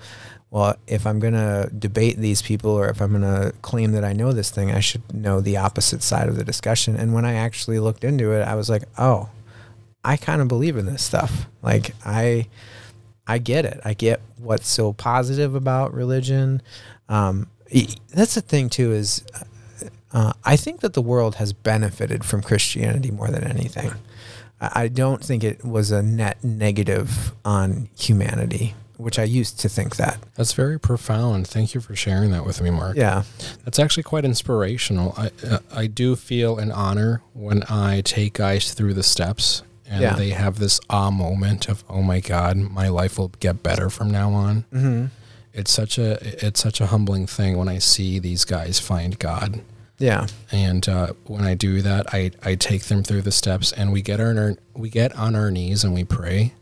well, 0.49 0.76
if 0.88 1.06
I'm 1.06 1.19
going 1.19 1.34
to 1.34 1.69
debate 1.78 2.18
these 2.18 2.41
people 2.41 2.72
or 2.72 2.90
if 2.90 3.02
I'm 3.02 3.11
going 3.11 3.22
to 3.22 3.53
claim 3.61 3.91
that 3.94 4.03
I 4.03 4.14
know 4.14 4.32
this 4.32 4.49
thing, 4.49 4.72
I 4.72 4.80
should 4.80 5.14
know 5.14 5.41
the 5.41 5.57
opposite 5.57 6.02
side 6.02 6.30
of 6.30 6.38
the 6.38 6.44
discussion. 6.44 6.95
And 6.95 7.14
when 7.14 7.26
I 7.26 7.34
actually 7.34 7.80
looked 7.80 8.03
into 8.03 8.32
it, 8.32 8.41
I 8.44 8.56
was 8.56 8.69
like, 8.69 8.84
oh, 8.98 9.30
I 10.03 10.15
kind 10.15 10.41
of 10.41 10.48
believe 10.48 10.78
in 10.78 10.86
this 10.86 11.03
stuff. 11.03 11.48
Like 11.61 11.94
I, 12.06 12.48
I 13.28 13.40
get 13.40 13.65
it. 13.65 13.82
I 13.84 13.94
get 13.94 14.22
what's 14.38 14.69
so 14.69 14.94
positive 14.94 15.53
about 15.53 15.94
religion. 15.94 16.61
Um, 17.10 17.49
that's 18.14 18.36
the 18.36 18.41
thing 18.41 18.69
too 18.69 18.94
is 18.94 19.26
uh, 20.14 20.32
I 20.45 20.56
think 20.56 20.80
that 20.80 20.94
the 20.94 21.02
world 21.02 21.36
has 21.36 21.52
benefited 21.52 22.24
from 22.24 22.41
Christianity 22.41 23.11
more 23.11 23.28
than 23.28 23.44
anything. 23.44 23.91
I 24.59 24.88
don't 24.88 25.23
think 25.23 25.43
it 25.43 25.63
was 25.63 25.91
a 25.91 26.01
net 26.01 26.43
negative 26.43 27.34
on 27.45 27.89
humanity, 27.97 28.73
which 28.97 29.19
I 29.19 29.23
used 29.23 29.59
to 29.59 29.69
think 29.69 29.97
that. 29.97 30.17
That's 30.35 30.53
very 30.53 30.79
profound. 30.79 31.47
Thank 31.47 31.75
you 31.75 31.81
for 31.81 31.95
sharing 31.95 32.31
that 32.31 32.45
with 32.45 32.61
me, 32.61 32.71
Mark. 32.71 32.97
Yeah. 32.97 33.23
That's 33.65 33.77
actually 33.77 34.03
quite 34.03 34.25
inspirational. 34.25 35.13
I 35.17 35.31
uh, 35.47 35.59
I 35.71 35.88
do 35.88 36.15
feel 36.15 36.57
an 36.57 36.71
honor 36.71 37.21
when 37.34 37.63
I 37.69 38.01
take 38.01 38.34
guys 38.34 38.73
through 38.73 38.95
the 38.95 39.03
steps 39.03 39.61
and 39.85 40.01
yeah. 40.01 40.15
they 40.15 40.31
have 40.31 40.59
this 40.59 40.79
ah 40.89 41.11
moment 41.11 41.69
of, 41.69 41.84
"Oh 41.88 42.01
my 42.01 42.19
god, 42.19 42.57
my 42.57 42.89
life 42.89 43.19
will 43.19 43.31
get 43.39 43.61
better 43.61 43.89
from 43.89 44.09
now 44.09 44.31
on." 44.31 44.65
Mm-hmm. 44.73 45.05
It's 45.53 45.71
such 45.71 45.97
a 45.97 46.17
it's 46.45 46.59
such 46.59 46.81
a 46.81 46.88
humbling 46.88 47.27
thing 47.27 47.57
when 47.57 47.67
I 47.67 47.77
see 47.77 48.19
these 48.19 48.43
guys 48.43 48.79
find 48.79 49.17
God 49.19 49.61
yeah. 49.98 50.28
And 50.52 50.88
uh, 50.88 51.14
when 51.26 51.44
I 51.44 51.56
do 51.56 51.82
that, 51.82 52.14
I, 52.14 52.32
I 52.44 52.56
take 52.56 52.84
them 52.84 53.03
through 53.03 53.24
the 53.24 53.32
steps, 53.32 53.72
and 53.72 53.91
we 53.91 54.02
get 54.02 54.19
our 54.19 54.56
we 54.76 54.90
get 54.90 55.15
on 55.15 55.36
our 55.36 55.52
knees 55.52 55.84
and 55.84 55.94
we 55.94 56.03
pray. 56.03 56.53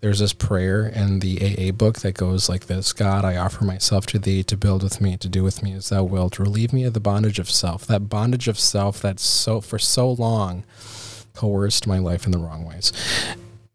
There's 0.00 0.20
this 0.20 0.32
prayer 0.32 0.86
in 0.86 1.18
the 1.18 1.68
AA 1.68 1.72
book 1.72 2.00
that 2.00 2.14
goes 2.14 2.48
like 2.48 2.66
this: 2.66 2.92
God, 2.92 3.24
I 3.24 3.36
offer 3.36 3.64
myself 3.64 4.06
to 4.06 4.18
Thee 4.18 4.42
to 4.44 4.56
build 4.56 4.82
with 4.82 5.00
me, 5.00 5.16
to 5.18 5.28
do 5.28 5.44
with 5.44 5.62
me 5.62 5.72
as 5.72 5.90
Thou 5.90 6.04
wilt. 6.04 6.38
Relieve 6.38 6.72
me 6.72 6.84
of 6.84 6.94
the 6.94 7.00
bondage 7.00 7.38
of 7.38 7.50
self. 7.50 7.86
That 7.86 8.08
bondage 8.08 8.48
of 8.48 8.58
self 8.58 9.00
that's 9.00 9.22
so 9.22 9.60
for 9.60 9.78
so 9.78 10.10
long 10.10 10.64
coerced 11.34 11.86
my 11.86 11.98
life 11.98 12.26
in 12.26 12.32
the 12.32 12.38
wrong 12.38 12.64
ways. 12.64 12.92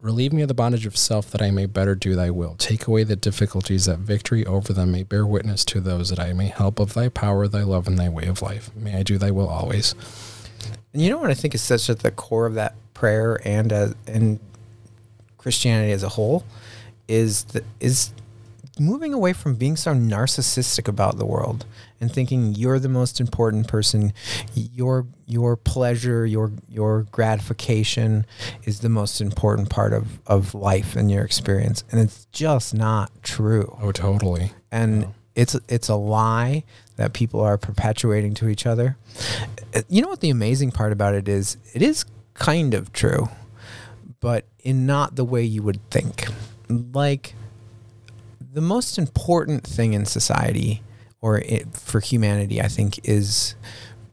Relieve 0.00 0.32
me 0.32 0.42
of 0.42 0.48
the 0.48 0.54
bondage 0.54 0.84
of 0.84 0.94
self 0.94 1.30
that 1.30 1.40
I 1.40 1.50
may 1.50 1.64
better 1.64 1.94
do 1.94 2.14
thy 2.14 2.30
will. 2.30 2.54
Take 2.56 2.86
away 2.86 3.02
the 3.02 3.16
difficulties 3.16 3.86
that 3.86 3.98
victory 3.98 4.44
over 4.44 4.74
them 4.74 4.92
may 4.92 5.04
bear 5.04 5.26
witness 5.26 5.64
to 5.66 5.80
those 5.80 6.10
that 6.10 6.20
I 6.20 6.34
may 6.34 6.48
help 6.48 6.78
of 6.78 6.92
thy 6.92 7.08
power, 7.08 7.48
thy 7.48 7.62
love, 7.62 7.86
and 7.86 7.98
thy 7.98 8.10
way 8.10 8.26
of 8.26 8.42
life. 8.42 8.70
May 8.76 8.94
I 8.96 9.02
do 9.02 9.16
thy 9.16 9.30
will 9.30 9.48
always. 9.48 9.94
And 10.92 11.00
you 11.00 11.08
know 11.08 11.18
what 11.18 11.30
I 11.30 11.34
think 11.34 11.54
is 11.54 11.62
such 11.62 11.88
at 11.88 12.00
the 12.00 12.10
core 12.10 12.44
of 12.44 12.54
that 12.54 12.74
prayer 12.92 13.40
and 13.42 13.72
uh, 13.72 13.88
and 14.06 14.38
Christianity 15.38 15.92
as 15.92 16.02
a 16.02 16.10
whole 16.10 16.44
is 17.08 17.44
the, 17.44 17.64
is 17.80 18.10
moving 18.78 19.14
away 19.14 19.32
from 19.32 19.54
being 19.54 19.76
so 19.76 19.94
narcissistic 19.94 20.88
about 20.88 21.16
the 21.16 21.24
world 21.24 21.64
and 22.00 22.12
thinking 22.12 22.54
you're 22.54 22.78
the 22.78 22.88
most 22.88 23.20
important 23.20 23.68
person. 23.68 24.12
Your 24.54 25.06
your 25.26 25.56
pleasure 25.56 26.26
your 26.26 26.52
your 26.68 27.02
gratification 27.10 28.26
is 28.64 28.80
the 28.80 28.88
most 28.88 29.20
important 29.20 29.70
part 29.70 29.92
of 29.92 30.20
of 30.26 30.54
life 30.54 30.96
and 30.96 31.10
your 31.10 31.24
experience. 31.24 31.84
And 31.90 32.00
it's 32.00 32.26
just 32.32 32.74
not 32.74 33.10
true. 33.22 33.76
Oh 33.80 33.92
totally. 33.92 34.52
And 34.70 35.02
yeah. 35.02 35.08
it's 35.34 35.56
it's 35.68 35.88
a 35.88 35.96
lie 35.96 36.64
that 36.96 37.12
people 37.12 37.40
are 37.40 37.58
perpetuating 37.58 38.34
to 38.34 38.48
each 38.48 38.66
other. 38.66 38.96
You 39.88 40.02
know 40.02 40.08
what 40.08 40.20
the 40.20 40.30
amazing 40.30 40.70
part 40.70 40.92
about 40.92 41.14
it 41.14 41.28
is? 41.28 41.56
It 41.74 41.82
is 41.82 42.04
kind 42.34 42.74
of 42.74 42.92
true 42.92 43.28
but 44.20 44.44
in 44.58 44.86
not 44.86 45.16
the 45.16 45.24
way 45.24 45.42
you 45.42 45.62
would 45.62 45.88
think. 45.90 46.26
Like 46.68 47.34
the 48.52 48.60
most 48.60 48.98
important 48.98 49.64
thing 49.64 49.92
in 49.92 50.04
society 50.04 50.82
or 51.20 51.38
it, 51.38 51.74
for 51.74 52.00
humanity, 52.00 52.60
I 52.60 52.68
think, 52.68 53.00
is 53.08 53.54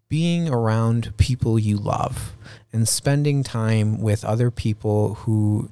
being 0.09 0.49
around 0.49 1.15
people 1.17 1.57
you 1.57 1.77
love 1.77 2.35
and 2.71 2.87
spending 2.87 3.43
time 3.43 3.99
with 4.01 4.23
other 4.23 4.51
people 4.51 5.15
who 5.15 5.69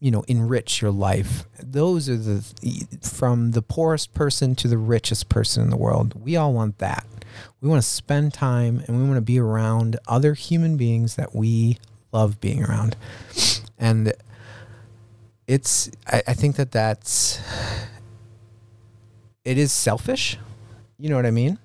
you 0.00 0.10
know 0.10 0.24
enrich 0.26 0.82
your 0.82 0.90
life 0.90 1.46
those 1.62 2.08
are 2.08 2.16
the 2.16 2.44
from 3.00 3.52
the 3.52 3.62
poorest 3.62 4.12
person 4.12 4.56
to 4.56 4.66
the 4.66 4.78
richest 4.78 5.28
person 5.28 5.62
in 5.62 5.70
the 5.70 5.76
world 5.76 6.20
we 6.20 6.34
all 6.36 6.52
want 6.52 6.78
that 6.78 7.06
We 7.60 7.68
want 7.68 7.82
to 7.82 7.88
spend 7.88 8.34
time 8.34 8.82
and 8.86 8.96
we 8.98 9.04
want 9.04 9.16
to 9.16 9.22
be 9.22 9.38
around 9.38 9.96
other 10.06 10.34
human 10.34 10.76
beings 10.76 11.16
that 11.16 11.34
we 11.34 11.78
love 12.12 12.40
being 12.40 12.64
around. 12.64 12.96
And 13.78 14.12
it's, 15.46 15.90
I, 16.06 16.22
I 16.28 16.34
think 16.34 16.56
that 16.56 16.70
that's, 16.70 17.40
it 19.48 19.56
is 19.56 19.72
selfish. 19.72 20.36
You 20.98 21.08
know 21.08 21.16
what 21.16 21.24
I 21.24 21.30
mean? 21.30 21.58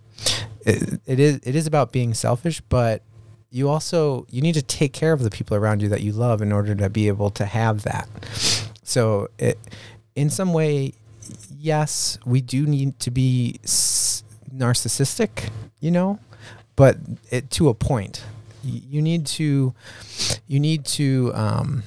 It, 0.66 1.02
it 1.06 1.20
is, 1.20 1.42
it 1.44 1.54
is 1.54 1.68
about 1.68 1.92
being 1.92 2.14
selfish, 2.14 2.62
but 2.62 3.02
you 3.52 3.68
also, 3.68 4.26
you 4.30 4.42
need 4.42 4.54
to 4.54 4.62
take 4.62 4.94
care 4.94 5.12
of 5.12 5.22
the 5.22 5.30
people 5.30 5.58
around 5.58 5.82
you 5.82 5.90
that 5.90 6.02
you 6.02 6.14
love 6.14 6.42
in 6.42 6.54
order 6.54 6.74
to 6.76 6.90
be 6.90 7.10
able 7.10 7.30
to 7.32 7.46
have 7.46 7.84
that. 7.84 8.08
So 8.84 9.28
it, 9.38 9.60
in 10.16 10.30
some 10.30 10.54
way, 10.54 10.94
yes, 11.50 12.18
we 12.26 12.40
do 12.40 12.66
need 12.66 13.00
to 13.00 13.12
be 13.12 13.60
narcissistic, 13.66 15.50
you 15.82 15.92
know, 15.92 16.20
but 16.78 16.96
it, 17.32 17.52
to 17.52 17.68
a 17.68 17.74
point. 17.74 18.24
You 18.64 19.02
need 19.02 19.26
to, 19.26 19.74
you 20.48 20.60
need 20.62 20.86
to 20.86 21.34
um, 21.36 21.84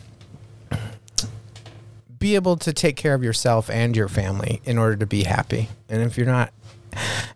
be 2.19 2.35
able 2.35 2.57
to 2.59 2.73
take 2.73 2.97
care 2.97 3.15
of 3.15 3.23
yourself 3.23 3.69
and 3.71 3.97
your 3.97 4.09
family 4.09 4.61
in 4.65 4.79
order 4.79 4.97
to 4.97 5.07
be 5.07 5.25
happy. 5.25 5.69
And 5.89 6.03
if 6.03 6.17
you're 6.17 6.27
not, 6.27 6.53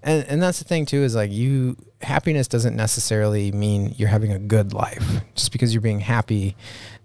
and 0.03 0.25
and 0.27 0.43
that's 0.43 0.59
the 0.59 0.65
thing 0.65 0.87
too 0.87 1.03
is 1.03 1.15
like 1.15 1.31
you 1.31 1.77
happiness 2.03 2.49
doesn't 2.49 2.77
necessarily 2.77 3.53
mean 3.53 3.95
you're 3.99 4.09
having 4.09 4.33
a 4.33 4.39
good 4.39 4.73
life. 4.73 5.05
Just 5.35 5.53
because 5.53 5.75
you're 5.75 5.83
being 5.83 6.01
happy 6.01 6.57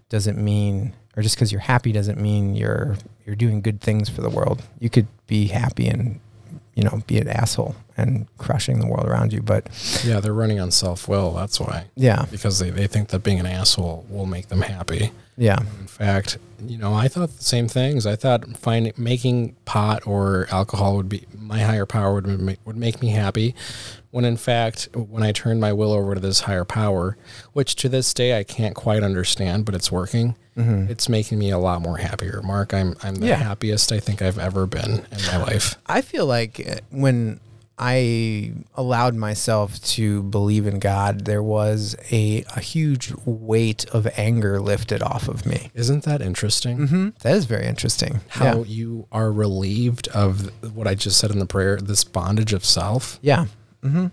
doesn't 0.08 0.38
mean 0.38 0.94
or 1.16 1.22
just 1.22 1.34
because 1.36 1.50
you're 1.52 1.60
happy 1.60 1.92
doesn't 1.92 2.20
mean 2.20 2.54
you're 2.54 2.96
you're 3.26 3.36
doing 3.36 3.60
good 3.60 3.80
things 3.80 4.08
for 4.08 4.20
the 4.22 4.30
world. 4.30 4.62
You 4.78 4.88
could 4.90 5.06
be 5.26 5.48
happy 5.48 5.86
and 5.88 6.20
you 6.74 6.84
know 6.84 7.02
be 7.06 7.18
an 7.18 7.28
asshole 7.28 7.74
and 7.98 8.26
crushing 8.38 8.78
the 8.80 8.86
world 8.86 9.06
around 9.06 9.32
you, 9.32 9.40
but 9.42 9.68
Yeah, 10.04 10.20
they're 10.20 10.32
running 10.34 10.60
on 10.60 10.70
self 10.70 11.08
will. 11.08 11.32
That's 11.32 11.58
why. 11.58 11.86
yeah, 11.94 12.26
Because 12.30 12.58
they, 12.58 12.68
they 12.68 12.86
think 12.86 13.08
that 13.08 13.22
being 13.22 13.40
an 13.40 13.46
asshole 13.46 14.04
will 14.10 14.26
make 14.26 14.48
them 14.48 14.60
happy. 14.60 15.12
Yeah, 15.36 15.60
In 15.80 15.86
fact, 15.86 16.38
you 16.64 16.78
know, 16.78 16.94
I 16.94 17.08
thought 17.08 17.30
the 17.36 17.44
same 17.44 17.68
things. 17.68 18.06
I 18.06 18.16
thought 18.16 18.56
finding 18.56 18.92
making 18.96 19.54
pot 19.66 20.06
or 20.06 20.46
alcohol 20.50 20.96
would 20.96 21.08
be 21.08 21.26
my 21.38 21.60
higher 21.60 21.84
power 21.86 22.14
would 22.14 22.26
make, 22.26 22.58
would 22.64 22.76
make 22.76 23.00
me 23.02 23.08
happy. 23.10 23.54
When 24.10 24.24
in 24.24 24.36
fact, 24.38 24.88
when 24.94 25.22
I 25.22 25.32
turned 25.32 25.60
my 25.60 25.72
will 25.74 25.92
over 25.92 26.14
to 26.14 26.20
this 26.20 26.40
higher 26.40 26.64
power, 26.64 27.16
which 27.52 27.76
to 27.76 27.88
this 27.90 28.14
day 28.14 28.38
I 28.38 28.44
can't 28.44 28.74
quite 28.74 29.02
understand, 29.02 29.66
but 29.66 29.74
it's 29.74 29.92
working. 29.92 30.36
It's 30.58 31.06
making 31.10 31.38
me 31.38 31.50
a 31.50 31.58
lot 31.58 31.82
more 31.82 31.98
happier. 31.98 32.40
Mark, 32.42 32.72
I'm 32.72 32.96
I'm 33.02 33.16
the 33.16 33.26
Yeah. 33.26 33.34
happiest 33.36 33.92
I 33.92 34.00
think 34.00 34.22
I've 34.22 34.38
ever 34.38 34.64
been 34.66 35.04
in 35.12 35.26
my 35.26 35.36
life. 35.36 35.74
I 35.86 36.00
feel 36.00 36.24
like 36.24 36.66
uh, 36.66 36.76
when 36.90 37.40
I 37.78 38.52
allowed 38.74 39.14
myself 39.16 39.82
to 39.82 40.22
believe 40.22 40.66
in 40.66 40.78
God, 40.78 41.26
there 41.26 41.42
was 41.42 41.94
a, 42.10 42.42
a 42.56 42.60
huge 42.60 43.12
weight 43.26 43.84
of 43.90 44.06
anger 44.16 44.60
lifted 44.60 45.02
off 45.02 45.28
of 45.28 45.44
me. 45.44 45.70
Isn't 45.74 46.04
that 46.04 46.22
interesting? 46.22 46.86
hmm 46.88 47.08
That 47.20 47.36
is 47.36 47.44
very 47.44 47.66
interesting. 47.66 48.20
How 48.28 48.58
yeah. 48.58 48.64
you 48.64 49.06
are 49.12 49.30
relieved 49.30 50.08
of 50.08 50.50
what 50.74 50.86
I 50.86 50.94
just 50.94 51.18
said 51.18 51.30
in 51.30 51.38
the 51.38 51.46
prayer, 51.46 51.76
this 51.76 52.02
bondage 52.02 52.54
of 52.54 52.64
self. 52.64 53.18
Yeah. 53.20 53.46
hmm 53.82 54.06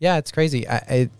Yeah, 0.00 0.16
it's 0.18 0.32
crazy. 0.32 0.68
I, 0.68 0.76
I, 0.76 1.10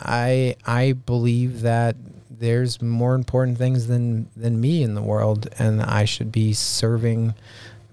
I, 0.00 0.56
I 0.66 0.92
believe 0.92 1.62
that 1.62 1.96
there's 2.30 2.80
more 2.82 3.14
important 3.14 3.58
things 3.58 3.86
than 3.86 4.28
than 4.36 4.60
me 4.60 4.82
in 4.82 4.94
the 4.94 5.02
world, 5.02 5.48
and 5.58 5.80
I 5.82 6.04
should 6.04 6.30
be 6.32 6.52
serving 6.52 7.34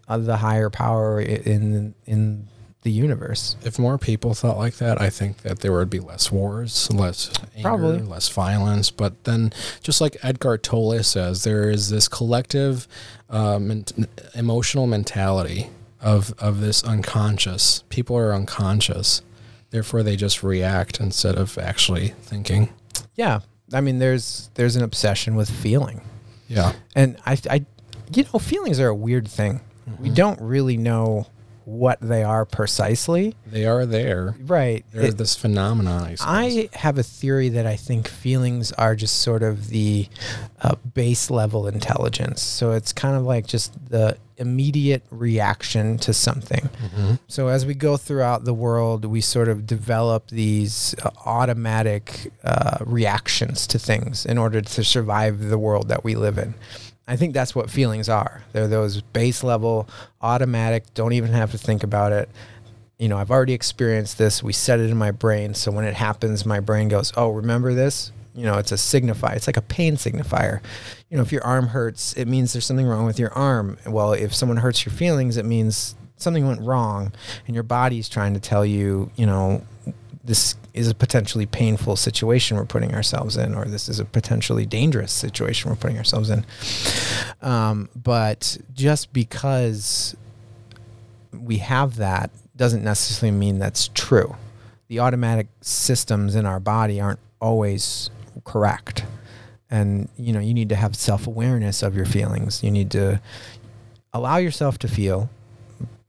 uh, 0.08 0.18
the 0.18 0.38
higher 0.38 0.70
power 0.70 1.22
in 1.22 1.94
in 2.06 2.48
the 2.84 2.92
universe. 2.92 3.56
If 3.64 3.78
more 3.78 3.98
people 3.98 4.34
thought 4.34 4.58
like 4.58 4.76
that, 4.76 5.00
I 5.00 5.10
think 5.10 5.38
that 5.44 5.60
there 5.60 5.72
would 5.72 5.90
be 5.90 6.00
less 6.00 6.32
wars, 6.32 6.92
less 6.92 7.32
anger, 7.56 7.70
Probably. 7.70 8.00
less 8.00 8.30
violence. 8.30 8.90
But 8.90 9.24
then, 9.24 9.54
just 9.84 10.02
like 10.02 10.18
Eckhart 10.24 10.64
Tolle 10.64 11.04
says, 11.04 11.44
there 11.44 11.70
is 11.70 11.90
this 11.90 12.08
collective 12.08 12.88
uh, 13.30 13.60
men- 13.60 13.86
emotional 14.34 14.88
mentality 14.88 15.70
of 16.02 16.34
of 16.40 16.60
this 16.62 16.84
unconscious. 16.84 17.84
People 17.90 18.18
are 18.18 18.34
unconscious, 18.34 19.22
therefore 19.70 20.02
they 20.02 20.16
just 20.16 20.42
react 20.42 21.00
instead 21.00 21.36
of 21.36 21.58
actually 21.58 22.10
thinking. 22.24 22.70
Yeah, 23.16 23.42
I 23.74 23.82
mean, 23.82 24.00
there's 24.00 24.50
there's 24.56 24.76
an 24.76 24.84
obsession 24.84 25.36
with 25.36 25.50
feeling, 25.50 26.02
Yeah, 26.48 26.74
and 26.96 27.18
I, 27.26 27.38
I, 27.50 27.66
you 28.14 28.26
know, 28.34 28.40
feelings 28.40 28.80
are 28.80 28.88
a 28.88 28.96
weird 28.96 29.28
thing. 29.28 29.62
We 30.00 30.08
mm-hmm. 30.08 30.16
don't 30.16 30.42
really 30.42 30.78
know 30.78 31.28
what 31.66 32.00
they 32.02 32.24
are 32.24 32.46
precisely. 32.46 33.36
they 33.46 33.66
are 33.66 33.86
there. 33.86 34.36
Right. 34.42 34.84
There's 34.92 35.10
It- 35.10 35.18
this 35.18 35.36
phenomenon. 35.36 36.16
I. 36.22 36.70
I 36.72 36.78
have 36.78 36.98
a 36.98 37.04
theory 37.04 37.50
that 37.50 37.66
I 37.66 37.76
think 37.76 38.08
feelings 38.08 38.72
are 38.74 38.96
just 38.96 39.18
sort 39.22 39.44
of 39.44 39.68
the 39.70 40.08
uh, 40.62 40.76
base 40.94 41.30
level 41.30 41.68
intelligence. 41.68 42.42
So 42.42 42.72
it's 42.72 42.92
kind 42.94 43.16
of 43.16 43.24
like 43.24 43.46
just 43.48 43.74
the 43.90 44.18
immediate 44.38 45.04
reaction 45.12 46.00
to 46.00 46.14
something. 46.14 46.68
So 47.28 47.48
as 47.50 47.64
we 47.66 47.76
go 47.76 47.96
throughout 47.96 48.44
the 48.44 48.56
world, 48.56 49.06
we 49.06 49.22
sort 49.22 49.48
of 49.48 49.68
develop 49.68 50.30
these 50.30 50.96
uh, 51.04 51.12
automatic 51.26 52.32
uh, 52.44 52.78
reactions 52.82 53.68
to 53.68 53.78
things 53.78 54.26
in 54.26 54.38
order 54.40 54.62
to 54.62 54.84
survive 54.84 55.50
the 55.50 55.60
world 55.60 55.90
that 55.90 56.04
we 56.04 56.16
live 56.16 56.40
in. 56.40 56.56
I 57.08 57.16
think 57.16 57.34
that's 57.34 57.54
what 57.56 57.70
feelings 57.70 58.10
are. 58.10 58.44
They're 58.54 58.68
those 58.68 59.02
base 59.02 59.44
level, 59.44 59.90
automatic, 60.22 60.94
don't 60.94 61.14
even 61.14 61.32
have 61.32 61.52
to 61.52 61.58
think 61.58 61.84
about 61.84 62.12
it 62.12 62.30
you 63.02 63.08
know, 63.08 63.18
I've 63.18 63.32
already 63.32 63.54
experienced 63.54 64.20
this. 64.20 64.44
We 64.44 64.54
set 64.54 64.80
it 64.80 64.92
in 64.92 64.96
my 64.96 65.10
brain. 65.10 65.56
So 65.56 65.72
when 65.72 65.86
it 65.86 65.96
happens, 65.96 66.46
my 66.46 66.60
brain 66.60 66.88
goes, 66.88 67.12
oh, 67.18 67.30
remember 67.30 67.74
this? 67.74 68.12
You 68.36 68.44
know, 68.44 68.60
it's 68.60 68.72
a 68.72 68.76
signifier. 68.76 69.36
It's 69.36 69.48
like 69.48 69.58
a 69.58 69.64
pain 69.64 69.96
signifier. 69.96 70.62
You 71.10 71.18
know, 71.18 71.24
if 71.24 71.32
your 71.32 71.44
arm 71.44 71.70
hurts, 71.70 72.14
it 72.14 72.28
means 72.28 72.54
there's 72.54 72.68
something 72.68 72.86
wrong 72.86 73.08
with 73.08 73.18
your 73.18 73.34
arm. 73.34 73.80
Well, 73.88 74.14
if 74.14 74.36
someone 74.36 74.58
hurts 74.58 74.86
your 74.86 74.94
feelings, 74.94 75.38
it 75.38 75.46
means 75.46 75.96
something 76.18 76.46
went 76.46 76.62
wrong 76.62 77.12
and 77.48 77.56
your 77.56 77.64
body's 77.64 78.08
trying 78.08 78.36
to 78.36 78.40
tell 78.40 78.64
you, 78.64 79.10
you 79.16 79.26
know, 79.26 79.66
this 80.24 80.56
is 80.74 80.88
a 80.88 80.96
potentially 80.96 81.46
painful 81.46 81.96
situation 81.96 82.58
we're 82.58 82.66
putting 82.66 82.94
ourselves 82.94 83.36
in, 83.38 83.54
or 83.54 83.66
this 83.66 83.90
is 83.90 84.00
a 84.00 84.06
potentially 84.06 84.66
dangerous 84.66 85.12
situation 85.12 85.70
we're 85.70 85.76
putting 85.76 85.98
ourselves 85.98 86.30
in. 86.30 86.46
Um, 87.42 87.90
but 87.96 88.58
just 88.74 89.12
because 89.12 90.16
we 91.34 91.58
have 91.58 91.98
that 91.98 92.32
doesn't 92.56 92.84
necessarily 92.84 93.38
mean 93.38 93.60
that's 93.60 93.90
true. 93.94 94.36
The 94.88 95.00
automatic 95.00 95.48
systems 95.62 96.36
in 96.36 96.46
our 96.46 96.60
body 96.60 97.02
aren't 97.02 97.20
always 97.40 98.10
correct. 98.44 99.06
And 99.70 100.10
you 100.18 100.34
know, 100.34 100.40
you 100.40 100.54
need 100.54 100.70
to 100.70 100.76
have 100.76 100.96
self-awareness 100.96 101.82
of 101.84 101.96
your 101.96 102.06
feelings. 102.06 102.64
You 102.64 102.72
need 102.72 102.92
to 102.92 103.22
allow 104.14 104.38
yourself 104.38 104.78
to 104.80 104.88
feel, 104.88 105.30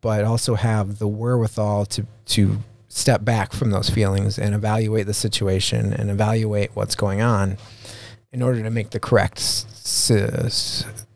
but 0.01 0.25
also 0.25 0.57
have 0.57 0.99
the 0.99 1.09
wherewithal 1.09 1.87
to 1.87 2.07
to 2.27 2.59
step 2.95 3.25
back 3.25 3.53
from 3.53 3.71
those 3.71 3.89
feelings 3.89 4.39
and 4.39 4.55
evaluate 4.55 5.07
the 5.07 5.15
situation 5.15 5.95
and 5.95 6.11
evaluate 6.11 6.71
what's 6.75 6.95
going 6.95 7.23
on 7.23 7.57
in 8.33 8.43
order 8.43 8.63
to 8.63 8.71
make 8.71 8.91
the 8.91 9.01
correct 9.01 9.39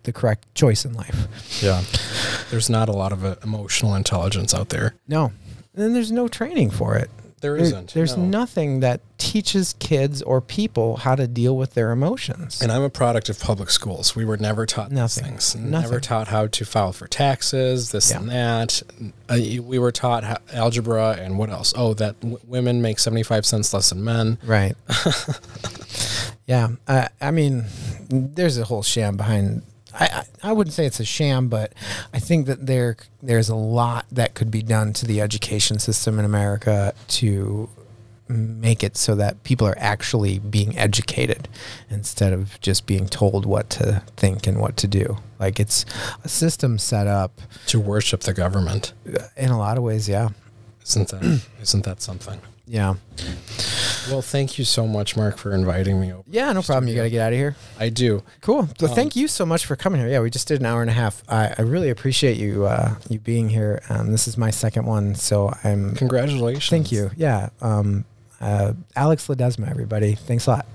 the 0.03 0.13
correct 0.13 0.47
choice 0.55 0.85
in 0.85 0.95
life. 0.95 1.27
yeah, 1.63 1.83
there's 2.51 2.71
not 2.71 2.89
a 2.89 2.93
lot 2.93 3.13
of 3.13 3.25
uh, 3.25 3.37
emotional 3.43 3.95
intelligence 3.95 4.55
out 4.55 4.71
there. 4.71 4.95
No. 5.07 5.33
And 5.75 5.95
there's 5.95 6.13
no 6.13 6.29
training 6.29 6.71
for 6.71 6.97
it. 6.97 7.11
There 7.47 7.55
There- 7.55 7.63
isn't. 7.65 7.95
there's 7.95 8.17
no. 8.17 8.25
nothing 8.25 8.81
that 8.81 9.01
teaches 9.19 9.77
kids 9.79 10.21
or 10.21 10.41
people 10.41 10.97
how 10.97 11.15
to 11.15 11.29
deal 11.29 11.57
with 11.57 11.75
their 11.75 11.93
emotions. 11.93 12.61
And 12.61 12.73
I'm 12.73 12.83
a 12.83 12.91
product 12.91 13.29
of 13.29 13.39
public 13.39 13.71
schools. 13.71 14.17
We 14.17 14.25
were 14.25 14.37
never 14.37 14.67
taught 14.67 14.91
Nothing. 14.91 15.25
things. 15.25 15.55
Nothing. 15.55 15.71
Never 15.71 16.01
taught 16.01 16.27
how 16.27 16.49
to 16.49 16.65
file 16.65 16.93
for 16.93 17.07
taxes, 17.07 17.93
this 17.93 18.11
Yeah. 18.11 18.19
and 18.19 18.31
that. 18.31 18.83
Uh, 19.29 19.63
we 19.63 19.79
were 19.79 19.93
taught 19.93 20.25
how, 20.25 20.39
algebra 20.53 21.17
and 21.21 21.39
what 21.39 21.51
else? 21.51 21.73
Oh, 21.77 21.95
that 21.95 22.19
w- 22.21 22.39
women 22.49 22.83
make 22.83 22.99
75 22.99 23.47
cents 23.47 23.73
less 23.73 23.91
than 23.91 24.03
men. 24.03 24.39
right. 24.45 24.75
yeah. 26.47 26.69
I, 26.89 27.09
I 27.21 27.31
mean, 27.31 27.65
there's 28.11 28.59
a 28.59 28.65
whole 28.65 28.83
sham 28.83 29.17
behind. 29.17 29.63
I, 29.99 30.25
I 30.43 30.53
wouldn't 30.53 30.75
say 30.75 30.85
it's 30.87 31.01
a 31.01 31.05
sham, 31.05 31.49
but 31.49 31.73
I 32.13 32.19
think 32.19 32.47
that 32.47 32.67
there 32.67 32.97
there's 33.23 33.49
a 33.49 33.55
lot 33.57 34.05
that 34.13 34.35
could 34.35 34.51
be 34.51 34.63
done 34.63 34.93
to 34.95 35.07
the 35.07 35.21
education 35.21 35.79
system 35.79 36.19
in 36.19 36.25
America 36.25 36.93
to 37.09 37.69
make 38.29 38.83
it 38.83 38.97
so 38.97 39.15
that 39.15 39.43
people 39.45 39.67
are 39.69 39.77
actually 39.79 40.39
being 40.39 40.77
educated 40.77 41.49
instead 41.89 42.33
of 42.33 42.61
just 42.61 42.85
being 42.85 43.07
told 43.07 43.47
what 43.47 43.71
to 43.71 44.03
think 44.17 44.47
and 44.47 44.59
what 44.61 44.77
to 44.77 44.89
do. 44.89 45.17
Like 45.39 45.61
it's 45.61 45.85
a 46.25 46.29
system 46.29 46.79
set 46.79 47.07
up 47.07 47.41
To 47.69 47.79
worship 47.79 48.21
the 48.23 48.35
government. 48.35 48.93
in 49.37 49.51
a 49.51 49.59
lot 49.59 49.79
of 49.79 49.85
ways, 49.85 50.09
yeah. 50.09 50.31
Isn't 50.85 51.09
that 51.09 51.43
isn't 51.63 51.85
that 51.85 52.03
something? 52.03 52.41
Yeah. 52.67 52.95
Well, 54.11 54.23
thank 54.23 54.59
you 54.59 54.65
so 54.65 54.87
much, 54.87 55.17
Mark, 55.17 55.37
for 55.37 55.53
inviting 55.53 56.01
me 56.01 56.13
over. 56.13 56.23
Yeah, 56.29 56.53
no 56.53 56.63
problem. 56.63 56.89
You 56.89 56.95
got 56.95 57.05
to 57.05 57.11
get 57.11 57.21
out 57.21 57.33
of 57.33 57.39
here. 57.39 57.57
I 57.79 57.89
do. 57.89 58.23
Cool. 58.41 58.69
So 58.79 58.87
thank 58.87 59.17
you 59.17 59.27
so 59.29 59.45
much 59.45 59.67
for 59.67 59.75
coming 59.75 60.01
here. 60.01 60.09
Yeah, 60.11 60.21
we 60.21 60.31
just 60.31 60.47
did 60.47 60.61
an 60.61 60.67
hour 60.67 60.81
and 60.81 60.91
a 60.91 60.95
half. 60.95 61.23
I, 61.29 61.55
I 61.59 61.63
really 61.63 61.91
appreciate 61.91 62.37
you 62.37 62.67
uh, 62.67 62.95
you 63.09 63.19
being 63.19 63.49
here. 63.49 63.83
Um, 63.89 64.13
this 64.13 64.29
is 64.29 64.37
my 64.39 64.51
second 64.51 64.87
one, 64.87 65.15
so 65.15 65.53
I'm. 65.65 65.95
Congratulations. 65.95 66.69
Thank 66.69 66.93
you. 66.93 67.11
Yeah. 67.17 67.49
Um, 67.61 68.05
uh, 68.41 68.75
Alex 68.95 69.27
Ledesma, 69.29 69.71
everybody. 69.71 70.15
Thanks 70.15 70.47
a 70.47 70.51
lot. 70.51 70.67